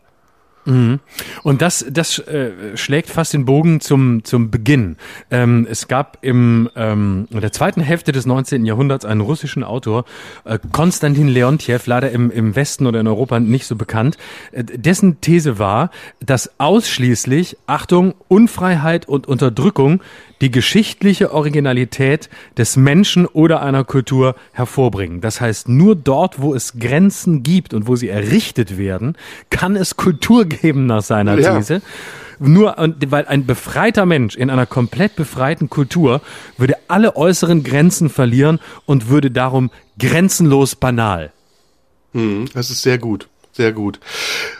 Mhm. 0.68 1.00
Und 1.42 1.62
das, 1.62 1.86
das 1.90 2.18
äh, 2.18 2.76
schlägt 2.76 3.08
fast 3.08 3.32
den 3.32 3.46
Bogen 3.46 3.80
zum, 3.80 4.22
zum 4.24 4.50
Beginn. 4.50 4.96
Ähm, 5.30 5.66
es 5.68 5.88
gab 5.88 6.18
im 6.20 6.68
ähm, 6.76 7.26
in 7.30 7.40
der 7.40 7.52
zweiten 7.52 7.80
Hälfte 7.80 8.12
des 8.12 8.26
19. 8.26 8.66
Jahrhunderts 8.66 9.06
einen 9.06 9.22
russischen 9.22 9.64
Autor, 9.64 10.04
äh, 10.44 10.58
Konstantin 10.72 11.28
Leontjew, 11.28 11.78
leider 11.86 12.10
im, 12.10 12.30
im 12.30 12.54
Westen 12.54 12.86
oder 12.86 13.00
in 13.00 13.06
Europa 13.06 13.40
nicht 13.40 13.66
so 13.66 13.76
bekannt, 13.76 14.18
äh, 14.52 14.62
dessen 14.62 15.22
These 15.22 15.58
war, 15.58 15.90
dass 16.20 16.50
ausschließlich, 16.58 17.56
Achtung, 17.66 18.14
Unfreiheit 18.28 19.08
und 19.08 19.26
Unterdrückung 19.26 20.02
die 20.40 20.50
geschichtliche 20.50 21.32
Originalität 21.32 22.28
des 22.56 22.76
Menschen 22.76 23.26
oder 23.26 23.62
einer 23.62 23.84
Kultur 23.84 24.34
hervorbringen. 24.52 25.20
Das 25.20 25.40
heißt, 25.40 25.68
nur 25.68 25.96
dort, 25.96 26.40
wo 26.40 26.54
es 26.54 26.78
Grenzen 26.78 27.42
gibt 27.42 27.74
und 27.74 27.86
wo 27.86 27.96
sie 27.96 28.08
errichtet 28.08 28.78
werden, 28.78 29.16
kann 29.50 29.76
es 29.76 29.96
Kultur 29.96 30.44
geben 30.44 30.86
nach 30.86 31.02
seiner 31.02 31.36
These. 31.36 31.74
Ja. 31.74 31.80
Nur, 32.40 32.76
weil 32.78 33.26
ein 33.26 33.46
befreiter 33.46 34.06
Mensch 34.06 34.36
in 34.36 34.48
einer 34.48 34.66
komplett 34.66 35.16
befreiten 35.16 35.68
Kultur 35.68 36.20
würde 36.56 36.76
alle 36.86 37.16
äußeren 37.16 37.64
Grenzen 37.64 38.10
verlieren 38.10 38.60
und 38.86 39.08
würde 39.08 39.32
darum 39.32 39.70
grenzenlos 39.98 40.76
banal. 40.76 41.32
Hm, 42.12 42.46
das 42.54 42.70
ist 42.70 42.82
sehr 42.82 42.98
gut. 42.98 43.28
Sehr 43.58 43.72
gut. 43.72 43.98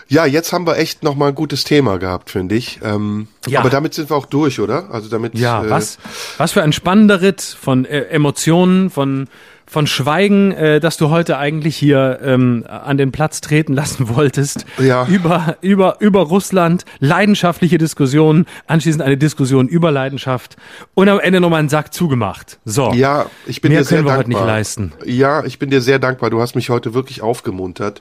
Ja, 0.09 0.27
jetzt 0.27 0.53
haben 0.53 0.67
wir 0.67 0.77
echt 0.77 1.05
noch 1.05 1.15
mal 1.15 1.29
ein 1.29 1.37
gutes 1.37 1.63
Thema 1.63 2.01
gehabt, 2.01 2.31
finde 2.31 2.57
ich. 2.57 2.81
Ähm, 2.83 3.29
ja. 3.47 3.61
Aber 3.61 3.71
damit 3.71 3.95
sind 3.95 4.11
wir 4.11 4.17
auch 4.17 4.27
durch, 4.27 4.59
oder? 4.59 4.91
Also 4.91 5.09
damit. 5.09 5.39
Ja, 5.39 5.63
äh, 5.65 5.71
was, 5.71 5.99
was 6.37 6.51
für 6.51 6.65
ein 6.65 6.73
spannender 6.73 7.21
Ritt 7.23 7.41
von 7.41 7.85
äh, 7.85 8.07
Emotionen, 8.07 8.91
von 8.91 9.29
von 9.69 9.87
Schweigen, 9.87 10.51
äh, 10.53 10.81
dass 10.81 10.97
du 10.97 11.11
heute 11.11 11.37
eigentlich 11.37 11.77
hier 11.77 12.21
ähm, 12.23 12.65
an 12.67 12.97
den 12.97 13.13
Platz 13.13 13.41
treten 13.41 13.75
lassen 13.75 14.09
wolltest. 14.17 14.65
Ja. 14.79 15.07
Über, 15.07 15.59
über, 15.61 15.97
über 16.01 16.23
Russland, 16.23 16.85
leidenschaftliche 17.01 17.79
Diskussionen, 17.79 18.47
anschließend 18.67 19.03
eine 19.03 19.19
Diskussion 19.19 19.69
über 19.69 19.91
Leidenschaft 19.91 20.57
und 20.95 21.09
am 21.09 21.21
Ende 21.21 21.41
nochmal 21.41 21.61
einen 21.61 21.69
Sack 21.69 21.93
zugemacht. 21.93 22.59
So. 22.65 22.93
Ja, 22.95 23.27
ich 23.47 23.61
bin 23.61 23.73
Mehr 23.73 23.83
dir 23.83 23.85
sehr 23.85 23.99
dankbar. 23.99 24.19
heute 24.19 24.31
nicht 24.31 24.41
leisten. 24.41 24.93
Ja, 25.05 25.45
ich 25.45 25.59
bin 25.59 25.71
dir 25.71 25.83
sehr 25.83 25.99
dankbar. 25.99 26.31
Du 26.31 26.41
hast 26.41 26.55
mich 26.55 26.71
heute 26.71 26.95
wirklich 26.95 27.21
aufgemuntert. 27.21 28.01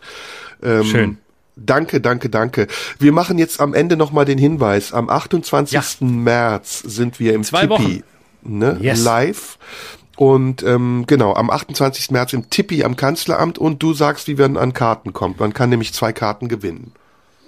Ähm, 0.64 0.84
Schön. 0.84 1.18
Danke, 1.56 2.00
danke, 2.02 2.30
danke. 2.30 2.68
Wir 3.00 3.12
machen 3.12 3.40
jetzt 3.40 3.60
am 3.60 3.74
Ende 3.74 3.98
nochmal 3.98 4.26
den 4.26 4.38
Hinweis. 4.38 4.94
Am 4.94 5.10
28. 5.10 5.74
Ja. 5.74 5.84
März 6.08 6.80
sind 6.86 7.20
wir 7.20 7.34
im 7.34 7.44
Zwei 7.44 7.66
Tipi, 7.66 8.04
ne, 8.44 8.78
yes. 8.80 9.04
live. 9.04 9.58
Und 10.18 10.64
ähm, 10.64 11.06
genau, 11.08 11.34
am 11.34 11.50
28. 11.50 12.12
März 12.12 12.34
im 12.34 12.50
Tippi 12.50 12.84
am 12.84 12.96
Kanzleramt 12.96 13.58
und 13.58 13.82
du 13.82 13.94
sagst, 13.94 14.28
wie 14.28 14.36
man 14.36 14.58
an 14.58 14.74
Karten 14.74 15.14
kommt. 15.14 15.40
Man 15.40 15.54
kann 15.54 15.70
nämlich 15.70 15.94
zwei 15.94 16.14
Karten 16.14 16.48
gewinnen. 16.48 16.92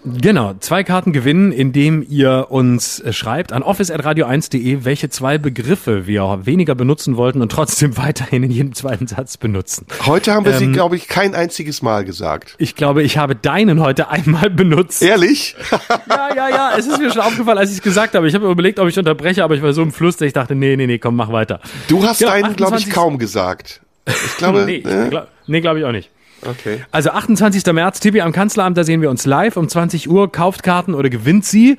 Genau, 0.06 0.54
zwei 0.60 0.86
Karten 0.86 1.12
gewinnen, 1.12 1.52
indem 1.52 2.06
ihr 2.08 2.48
uns 2.50 3.02
äh, 3.02 3.12
schreibt 3.12 3.52
an 3.52 3.64
office.radio1.de, 3.64 4.86
welche 4.86 5.10
zwei 5.10 5.38
Begriffe 5.38 6.08
wir 6.08 6.40
weniger 6.46 6.74
benutzen 6.74 7.18
wollten 7.18 7.42
und 7.42 7.52
trotzdem 7.52 7.98
weiterhin 7.98 8.44
in 8.44 8.52
jedem 8.52 8.74
zweiten 8.74 9.08
Satz 9.08 9.36
benutzen. 9.36 9.86
Heute 10.06 10.34
haben 10.34 10.46
wir 10.46 10.54
ähm, 10.54 10.60
sie, 10.60 10.72
glaube 10.72 10.96
ich, 10.96 11.10
kein 11.10 11.36
einziges 11.36 11.82
Mal 11.82 12.06
gesagt. 12.06 12.56
Ich 12.60 12.76
glaube, 12.76 13.04
ich 13.04 13.18
habe 13.18 13.36
deinen 13.36 13.82
heute 13.82 14.10
einmal 14.10 14.50
benutzt. 14.50 15.02
Ehrlich? 15.02 15.56
ja, 16.10 16.36
ja, 16.36 16.50
ja, 16.50 16.72
es 16.78 16.88
ist 16.88 17.00
mir 17.00 17.12
schon 17.12 17.22
aufgefallen, 17.22 17.58
als 17.58 17.72
ich 17.72 17.78
es 17.78 17.84
gesagt 17.84 18.16
habe. 18.16 18.28
Ich 18.28 18.36
habe 18.36 18.50
überlegt, 18.50 18.80
ob 18.80 18.88
ich 18.88 18.98
unterbreche, 18.98 19.44
aber 19.44 19.56
ich 19.56 19.62
war 19.62 19.74
so 19.74 19.82
im 19.82 19.92
Fluss, 19.92 20.16
dass 20.16 20.28
ich 20.28 20.34
dachte, 20.34 20.56
nee, 20.56 20.78
nee, 20.78 20.88
nee, 20.88 21.00
komm, 21.00 21.18
mach 21.18 21.32
weiter. 21.32 21.60
Du 21.90 22.04
hast 22.04 22.20
genau, 22.20 22.32
deinen, 22.32 22.56
glaube 22.56 22.78
ich, 22.78 22.90
kaum 22.90 23.18
gesagt. 23.18 23.82
Ich 24.06 24.38
glaube, 24.38 24.64
nee, 24.66 24.78
äh? 24.78 25.10
glaub, 25.10 25.28
nee, 25.48 25.60
glaube 25.60 25.80
ich 25.80 25.86
auch 25.86 25.92
nicht. 25.92 26.10
Okay. 26.46 26.84
Also 26.92 27.12
28. 27.12 27.66
März, 27.74 28.00
Tippi 28.00 28.22
am 28.22 28.32
Kanzleramt, 28.32 28.78
da 28.78 28.84
sehen 28.84 29.02
wir 29.02 29.10
uns 29.10 29.26
live 29.26 29.58
um 29.58 29.68
20 29.68 30.10
Uhr. 30.10 30.32
Kauft 30.32 30.64
Karten 30.64 30.94
oder 30.94 31.10
gewinnt 31.10 31.46
sie. 31.46 31.78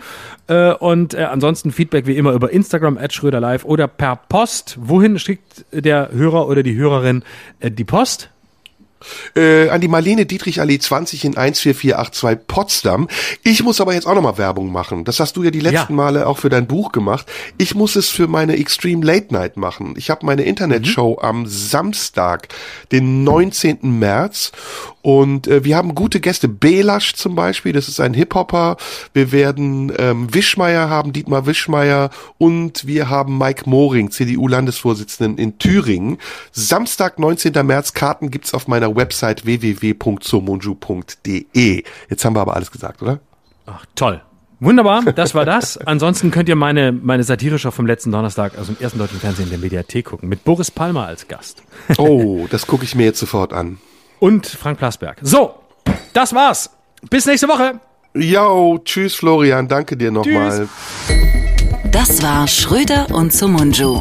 Äh, 0.48 0.72
und 0.72 1.14
äh, 1.14 1.24
ansonsten 1.24 1.72
Feedback 1.72 2.06
wie 2.06 2.16
immer 2.16 2.32
über 2.32 2.50
Instagram, 2.50 2.98
Schröder 3.10 3.40
Live 3.40 3.64
oder 3.64 3.88
per 3.88 4.16
Post. 4.16 4.78
Wohin 4.80 5.18
schickt 5.18 5.64
der 5.72 6.10
Hörer 6.12 6.46
oder 6.46 6.62
die 6.62 6.76
Hörerin 6.76 7.22
äh, 7.60 7.70
die 7.70 7.84
Post? 7.84 8.30
Äh, 9.34 9.68
an 9.68 9.80
die 9.80 9.88
Marlene 9.88 10.26
Dietrich 10.26 10.60
Allee 10.60 10.78
20 10.78 11.24
in 11.24 11.32
14482 11.34 12.46
Potsdam. 12.46 13.08
Ich 13.42 13.62
muss 13.62 13.80
aber 13.80 13.94
jetzt 13.94 14.06
auch 14.06 14.14
nochmal 14.14 14.38
Werbung 14.38 14.72
machen. 14.72 15.04
Das 15.04 15.20
hast 15.20 15.36
du 15.36 15.42
ja 15.42 15.50
die 15.50 15.60
letzten 15.60 15.92
ja. 15.92 15.96
Male 15.96 16.26
auch 16.26 16.38
für 16.38 16.48
dein 16.48 16.66
Buch 16.66 16.92
gemacht. 16.92 17.26
Ich 17.58 17.74
muss 17.74 17.96
es 17.96 18.08
für 18.08 18.26
meine 18.26 18.56
Extreme 18.56 19.04
Late 19.04 19.32
Night 19.32 19.56
machen. 19.56 19.94
Ich 19.96 20.10
habe 20.10 20.26
meine 20.26 20.42
Internetshow 20.42 21.18
mhm. 21.20 21.24
am 21.26 21.46
Samstag, 21.46 22.48
den 22.92 23.24
19. 23.24 23.78
März 23.98 24.52
und 25.02 25.48
äh, 25.48 25.64
wir 25.64 25.76
haben 25.76 25.94
gute 25.94 26.20
Gäste. 26.20 26.48
Belasch 26.48 27.14
zum 27.14 27.34
Beispiel, 27.34 27.72
das 27.72 27.88
ist 27.88 28.00
ein 28.00 28.12
Hip-Hopper. 28.12 28.76
Wir 29.14 29.32
werden 29.32 29.92
ähm, 29.98 30.32
Wischmeier 30.34 30.90
haben, 30.90 31.12
Dietmar 31.12 31.46
Wischmeier 31.46 32.10
und 32.38 32.86
wir 32.86 33.08
haben 33.08 33.38
Mike 33.38 33.68
Moring, 33.68 34.10
CDU-Landesvorsitzenden 34.10 35.38
in 35.38 35.58
Thüringen. 35.58 36.18
Samstag, 36.52 37.18
19. 37.18 37.52
März, 37.66 37.94
Karten 37.94 38.30
gibt's 38.30 38.52
auf 38.52 38.68
meiner 38.68 38.89
Website 38.96 39.44
www.somunju.de. 39.44 41.84
Jetzt 42.08 42.24
haben 42.24 42.36
wir 42.36 42.40
aber 42.40 42.56
alles 42.56 42.70
gesagt, 42.70 43.02
oder? 43.02 43.20
Ach, 43.66 43.84
toll. 43.94 44.22
Wunderbar, 44.62 45.02
das 45.14 45.34
war 45.34 45.46
das. 45.46 45.78
Ansonsten 45.78 46.30
könnt 46.30 46.46
ihr 46.50 46.56
meine, 46.56 46.92
meine 46.92 47.24
Satirische 47.24 47.72
vom 47.72 47.86
letzten 47.86 48.12
Donnerstag, 48.12 48.58
also 48.58 48.72
im 48.72 48.78
ersten 48.78 48.98
deutschen 48.98 49.18
Fernsehen 49.18 49.46
in 49.46 49.50
der 49.50 49.58
Mediathek 49.58 50.04
gucken, 50.04 50.28
mit 50.28 50.44
Boris 50.44 50.70
Palmer 50.70 51.06
als 51.06 51.28
Gast. 51.28 51.62
Oh, 51.96 52.46
das 52.50 52.66
gucke 52.66 52.84
ich 52.84 52.94
mir 52.94 53.04
jetzt 53.04 53.20
sofort 53.20 53.54
an 53.54 53.78
und 54.20 54.46
Frank 54.46 54.78
Plasberg. 54.78 55.18
So, 55.22 55.54
das 56.12 56.34
war's. 56.34 56.70
Bis 57.08 57.26
nächste 57.26 57.48
Woche. 57.48 57.80
Yo, 58.14 58.78
tschüss 58.84 59.14
Florian, 59.14 59.66
danke 59.66 59.96
dir 59.96 60.10
nochmal. 60.10 60.68
Das 61.90 62.22
war 62.22 62.46
Schröder 62.46 63.06
und 63.12 63.32
Sumunju. 63.32 64.00